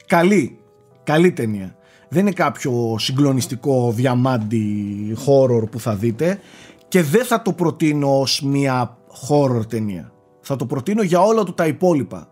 [0.05, 0.59] καλή,
[1.03, 1.75] καλή ταινία.
[2.09, 6.39] Δεν είναι κάποιο συγκλονιστικό διαμάντι horror που θα δείτε
[6.87, 10.11] και δεν θα το προτείνω ως μια horror ταινία.
[10.41, 12.27] Θα το προτείνω για όλα του τα υπόλοιπα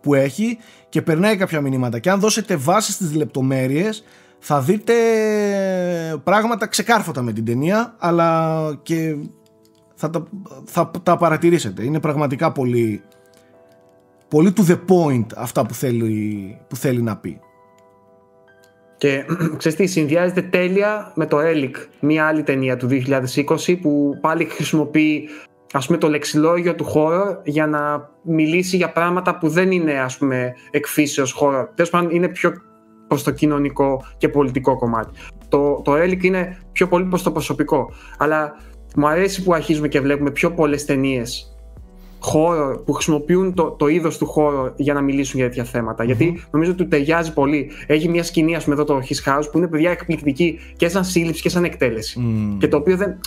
[0.00, 4.04] που έχει και περνάει κάποια μηνύματα και αν δώσετε βάση στις λεπτομέρειες
[4.38, 4.94] θα δείτε
[6.24, 9.16] πράγματα ξεκάρφωτα με την ταινία αλλά και
[10.00, 10.26] θα τα,
[10.64, 11.84] θα τα παρατηρήσετε.
[11.84, 13.02] Είναι πραγματικά πολύ,
[14.28, 17.40] πολύ to the point αυτά που θέλει, που θέλει να πει.
[18.96, 19.24] Και
[19.58, 22.88] ξέρεις τι, συνδυάζεται τέλεια με το Relic, μια άλλη ταινία του
[23.66, 25.28] 2020 που πάλι χρησιμοποιεί
[25.72, 30.18] ας πούμε το λεξιλόγιο του χώρου για να μιλήσει για πράγματα που δεν είναι ας
[30.18, 31.70] πούμε εκφύσεως χώρο.
[31.74, 32.52] Τέλος πάντων είναι πιο
[33.06, 35.10] προς το κοινωνικό και πολιτικό κομμάτι.
[35.48, 37.92] Το, το Relic είναι πιο πολύ προς το προσωπικό.
[38.18, 38.54] Αλλά
[38.96, 41.54] μου αρέσει που αρχίζουμε και βλέπουμε πιο πολλές ταινίες
[42.20, 46.70] χώρο που χρησιμοποιούν το, το είδος του χώρου για να μιλήσουν για τέτοια Γιατί νομίζω
[46.70, 47.70] ότι του ταιριάζει πολύ.
[47.86, 51.04] Έχει μια σκηνή, ας πούμε, εδώ το His House που είναι παιδιά εκπληκτική και σαν
[51.04, 52.20] σύλληψη και σαν εκτέλεση.
[52.58, 53.20] Και το οποίο δεν,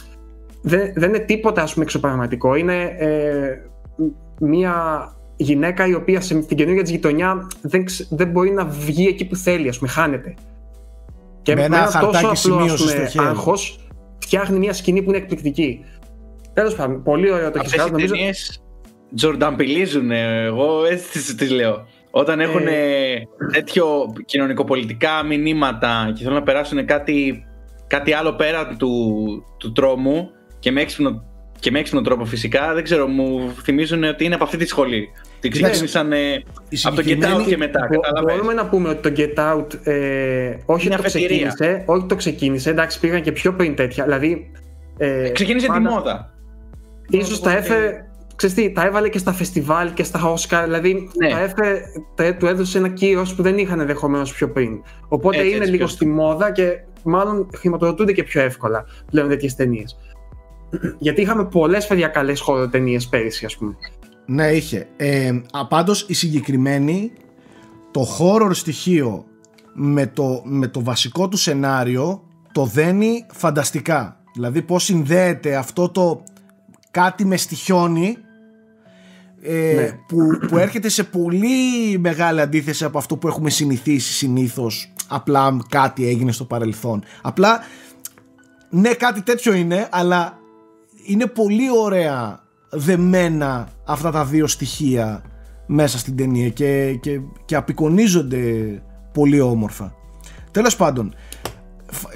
[0.61, 2.55] δεν, δεν είναι τίποτα ας πούμε εξωπραγματικό.
[2.55, 3.61] Είναι ε,
[4.39, 9.35] μια γυναίκα η οποία στην καινούργια της γειτονιά δεν, δεν μπορεί να βγει εκεί που
[9.35, 10.33] θέλει, ας πούμε, χάνεται.
[11.41, 13.82] Και με ένα τόσο απλό άγχος
[14.23, 15.85] φτιάχνει μια σκηνή που είναι εκπληκτική.
[16.53, 17.91] Τέλος πάντων, πολύ ωραίο το έχει κάνει.
[17.91, 18.13] Νομίζω...
[19.15, 21.87] τζορνταμπιλίζουν, εγώ έτσι τις λέω.
[22.11, 23.21] Όταν έχουν ε...
[23.51, 27.45] τέτοιο κοινωνικοπολιτικά μηνύματα και θέλουν να περάσουν κάτι,
[27.87, 28.93] κάτι άλλο πέρα του,
[29.57, 30.29] του τρόμου
[30.59, 31.23] και με, έξυπνο,
[31.59, 35.09] και με έξυπνο τρόπο φυσικά, δεν ξέρω, μου θυμίζουν ότι είναι από αυτή τη σχολή.
[35.43, 36.43] Την ξεκίνησαν ε,
[36.83, 37.89] από το Get Out και μετά.
[38.27, 42.99] Μπορούμε να πούμε ότι το Get Out ε, όχι, το ξεκίνησε, όχι το ξεκίνησε, εντάξει
[42.99, 44.03] πήγαν και πιο πριν τέτοια.
[44.03, 44.51] Δηλαδή,
[44.97, 46.33] ε, ξεκίνησε πάντα, τη μόδα.
[47.09, 48.05] Ίσως τα έφερε,
[48.35, 51.29] ξέρεις τι, τα έβαλε και στα φεστιβάλ και στα Oscar, δηλαδή ναι.
[51.29, 51.81] τα έφερε,
[52.15, 54.83] τα, του έδωσε ένα κύρος που δεν είχαν ενδεχομένως πιο πριν.
[55.07, 59.55] Οπότε έτσι, είναι έτσι, λίγο στη μόδα και μάλλον χρηματοδοτούνται και πιο εύκολα πλέον τέτοιες
[59.55, 59.97] ταινίες.
[60.99, 62.33] Γιατί είχαμε πολλές παιδιά καλέ
[62.71, 63.75] ταινίες πέρυσι, ας πούμε.
[64.25, 64.87] Ναι, είχε.
[64.97, 65.31] Ε,
[65.69, 67.11] πάντως η συγκεκριμένη,
[67.91, 69.25] το horror στοιχείο
[69.73, 74.17] με το, με το βασικό του σενάριο το δένει φανταστικά.
[74.33, 76.23] Δηλαδή πώς συνδέεται αυτό το
[76.91, 78.17] κάτι με στοιχιώνει
[79.41, 79.99] ε, ναι.
[80.07, 86.07] που, που έρχεται σε πολύ μεγάλη αντίθεση από αυτό που έχουμε συνηθίσει συνήθως απλά κάτι
[86.07, 87.03] έγινε στο παρελθόν.
[87.21, 87.59] Απλά
[88.69, 90.39] ναι κάτι τέτοιο είναι αλλά
[91.05, 92.42] είναι πολύ ωραία
[92.73, 95.23] δεμένα αυτά τα δύο στοιχεία
[95.65, 98.43] μέσα στην ταινία και, και, και απεικονίζονται
[99.13, 99.95] πολύ όμορφα.
[100.51, 101.13] Τέλος πάντων,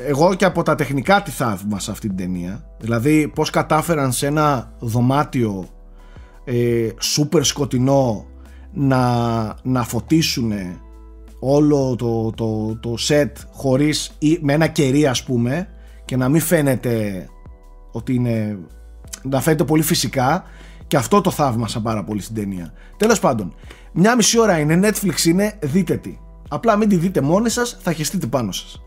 [0.08, 2.66] εγώ και από τα τεχνικά τη θαύμασα αυτή την ταινία.
[2.80, 5.68] Δηλαδή πώς κατάφεραν σε ένα δωμάτιο
[6.44, 8.26] ε, σούπερ σκοτεινό
[8.74, 10.52] να, να φωτίσουν
[11.40, 15.68] όλο το, το, το set χωρίς ή με ένα κερί ας πούμε
[16.06, 17.26] και να μην φαίνεται
[17.92, 18.58] ότι είναι
[19.24, 20.44] να φαίνεται πολύ φυσικά
[20.88, 22.74] και αυτό το θαύμασα πάρα πολύ στην ταινία.
[22.98, 23.56] Τέλος πάντων,
[23.92, 26.18] μια μισή ώρα είναι, Netflix είναι, δείτε τι.
[26.50, 28.82] Απλά μην τη δείτε μόνοι σας, θα χεστείτε πάνω σας.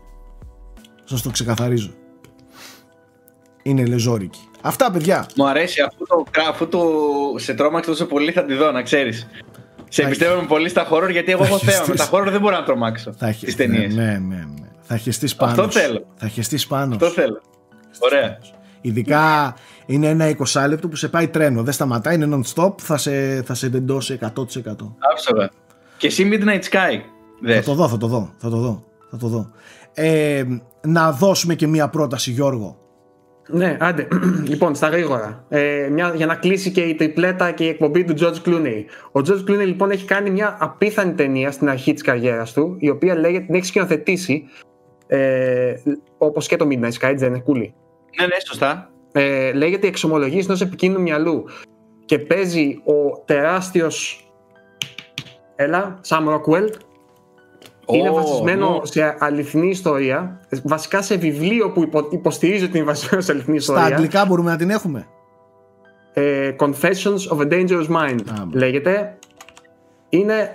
[1.03, 1.93] Σας το ξεκαθαρίζω.
[3.63, 4.39] Είναι λεζόρικη.
[4.61, 5.25] Αυτά παιδιά.
[5.35, 6.79] Μου αρέσει αφού το, αφού το
[7.35, 9.27] σε τρόμαξε τόσο πολύ θα τη δω, να ξέρεις.
[9.89, 11.85] Σε εμπιστεύομαι πολύ στα horror γιατί εγώ έχω θέμα.
[11.87, 13.95] Με τα horror δεν μπορώ να τρομάξω τι ταινίες.
[13.95, 14.67] Ναι, ναι, ναι.
[14.81, 15.51] Θα χεστείς πάνω.
[15.51, 16.05] Αυτό θέλω.
[16.15, 16.93] Θα χεστείς πάνω.
[16.93, 17.41] Αυτό θέλω.
[17.99, 18.37] Ωραία.
[18.81, 21.63] Ειδικά είναι ένα 20 λεπτό που σε πάει τρένο.
[21.63, 22.73] Δεν σταματάει, είναι non-stop.
[22.77, 24.27] Θα σε, θα σε τεντώσει 100%.
[25.11, 25.49] Άψογα.
[25.97, 26.99] Και εσύ Midnight Sky.
[27.53, 28.33] Θα το δω, θα το δω.
[28.37, 28.83] Θα το δω.
[29.11, 29.51] Θα το δω.
[29.93, 30.43] Ε,
[30.81, 32.81] να δώσουμε και μία πρόταση, Γιώργο.
[33.47, 34.07] Ναι, άντε.
[34.51, 35.45] λοιπόν, στα γρήγορα.
[35.49, 38.83] Ε, μια, για να κλείσει και η τριπλέτα και η εκπομπή του George Clooney.
[39.11, 42.89] Ο George Clooney λοιπόν έχει κάνει μια απίθανη ταινία στην αρχή της καριέρας του, η
[42.89, 44.43] οποία λέγεται, την έχει σκηνοθετήσει,
[45.07, 45.73] ε,
[46.17, 47.73] όπως και το Midnight Sky, δεν είναι κούλι;
[48.19, 48.91] Ναι, ναι, σωστά.
[49.11, 51.45] Ε, λέγεται «Εξομολογίες ενός επικίνδυνου μυαλού»
[52.05, 54.25] και παίζει ο τεράστιος
[55.55, 56.69] Έλα, Sam Rockwell,
[57.85, 60.39] είναι βασισμένο σε αληθινή ιστορία.
[60.63, 63.85] Βασικά σε βιβλίο που υποστηρίζει ότι είναι βασισμένο σε αληθινή ιστορία.
[63.85, 65.07] Στα αγγλικά μπορούμε να την έχουμε;
[66.13, 68.19] Ε, Confessions of a Dangerous Mind
[68.53, 69.17] λέγεται.
[70.09, 70.49] Είναι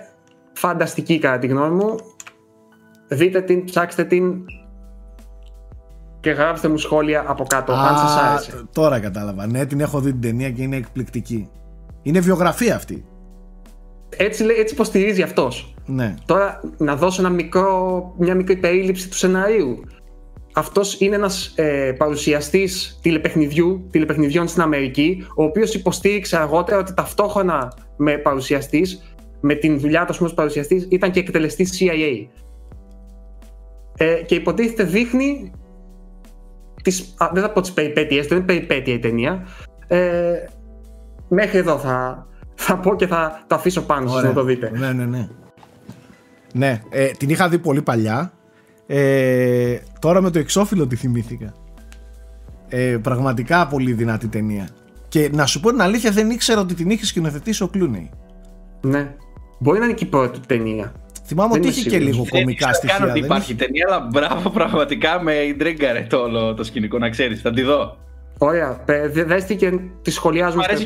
[0.53, 1.95] φανταστική κατά τη γνώμη μου.
[3.07, 4.45] Δείτε την, ψάξτε την
[6.27, 8.63] και γράψτε μου σχόλια από κάτω Α, αν σας άρεσε.
[8.73, 9.47] Τώρα κατάλαβα.
[9.47, 11.49] Ναι, την έχω δει την ταινία και είναι εκπληκτική.
[12.01, 13.05] Είναι βιογραφία αυτή.
[14.17, 15.73] Έτσι, έτσι υποστηρίζει αυτός.
[15.85, 16.15] Ναι.
[16.25, 19.83] Τώρα να δώσω ένα μικρό, μια μικρή περίληψη του σενάριου.
[20.53, 27.73] Αυτός είναι ένας ε, παρουσιαστής τηλεπαιχνιδιού, τηλεπαιχνιδιών στην Αμερική, ο οποίος υποστήριξε αργότερα ότι ταυτόχρονα
[27.97, 32.27] με παρουσιαστής, με την δουλειά του ως παρουσιαστής, ήταν και εκτελεστής CIA.
[33.97, 35.51] Ε, και υποτίθεται δείχνει.
[36.87, 39.47] Τις, α, δεν θα πω τι περιπέτειε, δεν είναι περιπέτεια η ταινία.
[39.87, 40.33] Ε,
[41.27, 44.71] μέχρι εδώ θα, θα πω και θα το αφήσω πάνω σας να το δείτε.
[44.75, 45.29] Ναι, ναι, ναι.
[46.53, 48.31] Ναι, ε, την είχα δει πολύ παλιά.
[48.87, 51.53] Ε, τώρα με το εξώφυλλο τη θυμήθηκα.
[52.67, 54.69] Ε, πραγματικά πολύ δυνατή ταινία.
[55.07, 58.09] Και να σου πω την αλήθεια, δεν ήξερα ότι την είχε σκηνοθετήσει ο Κλούνεϊ.
[58.81, 59.15] Ναι.
[59.59, 60.93] Μπορεί να είναι και η πρώτη ταινία.
[61.27, 62.97] Θυμάμαι ότι είχε και λίγο κομικά στοιχεία.
[62.99, 67.41] Δεν ότι υπάρχει ταινία, αλλά μπράβο πραγματικά με ιντρίγκαρε το όλο το σκηνικό, να ξέρεις.
[67.41, 67.97] Θα τη δω.
[68.37, 68.83] Ωραία.
[69.13, 70.61] Δέστη και τη σχολιάζουμε.
[70.61, 70.85] Μ' αρέσει,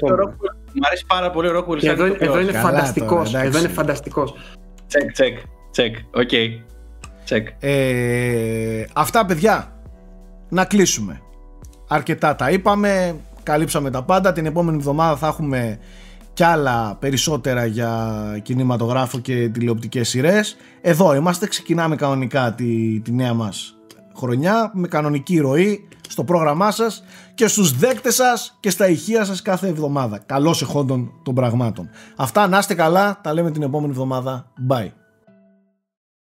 [0.87, 1.79] αρέσει πάρα πολύ ο Ρόκουλ.
[1.81, 3.33] Εδώ, εδώ είναι φανταστικός.
[3.33, 4.33] Εδώ είναι φανταστικός.
[4.87, 5.37] Check, check.
[5.71, 5.95] Check.
[6.13, 6.29] OK.
[7.25, 7.47] Check.
[7.59, 9.75] Ε, αυτά παιδιά.
[10.49, 11.21] Να κλείσουμε.
[11.87, 13.15] Αρκετά τα είπαμε.
[13.43, 14.33] Καλύψαμε τα πάντα.
[14.33, 15.79] Την επόμενη εβδομάδα θα έχουμε
[16.33, 20.55] κι άλλα περισσότερα για κινηματογράφο και τηλεοπτικές σειρές.
[20.81, 21.47] Εδώ είμαστε.
[21.47, 23.75] Ξεκινάμε κανονικά τη, τη νέα μας
[24.15, 27.03] χρονιά με κανονική ροή στο πρόγραμμά σας
[27.33, 30.17] και στους δέκτες σας και στα ηχεία σας κάθε εβδομάδα.
[30.17, 31.89] Καλώς εχόντων των πραγμάτων.
[32.15, 34.51] Αυτά να είστε καλά, τα λέμε την επόμενη εβδομάδα.
[34.69, 35.00] Bye.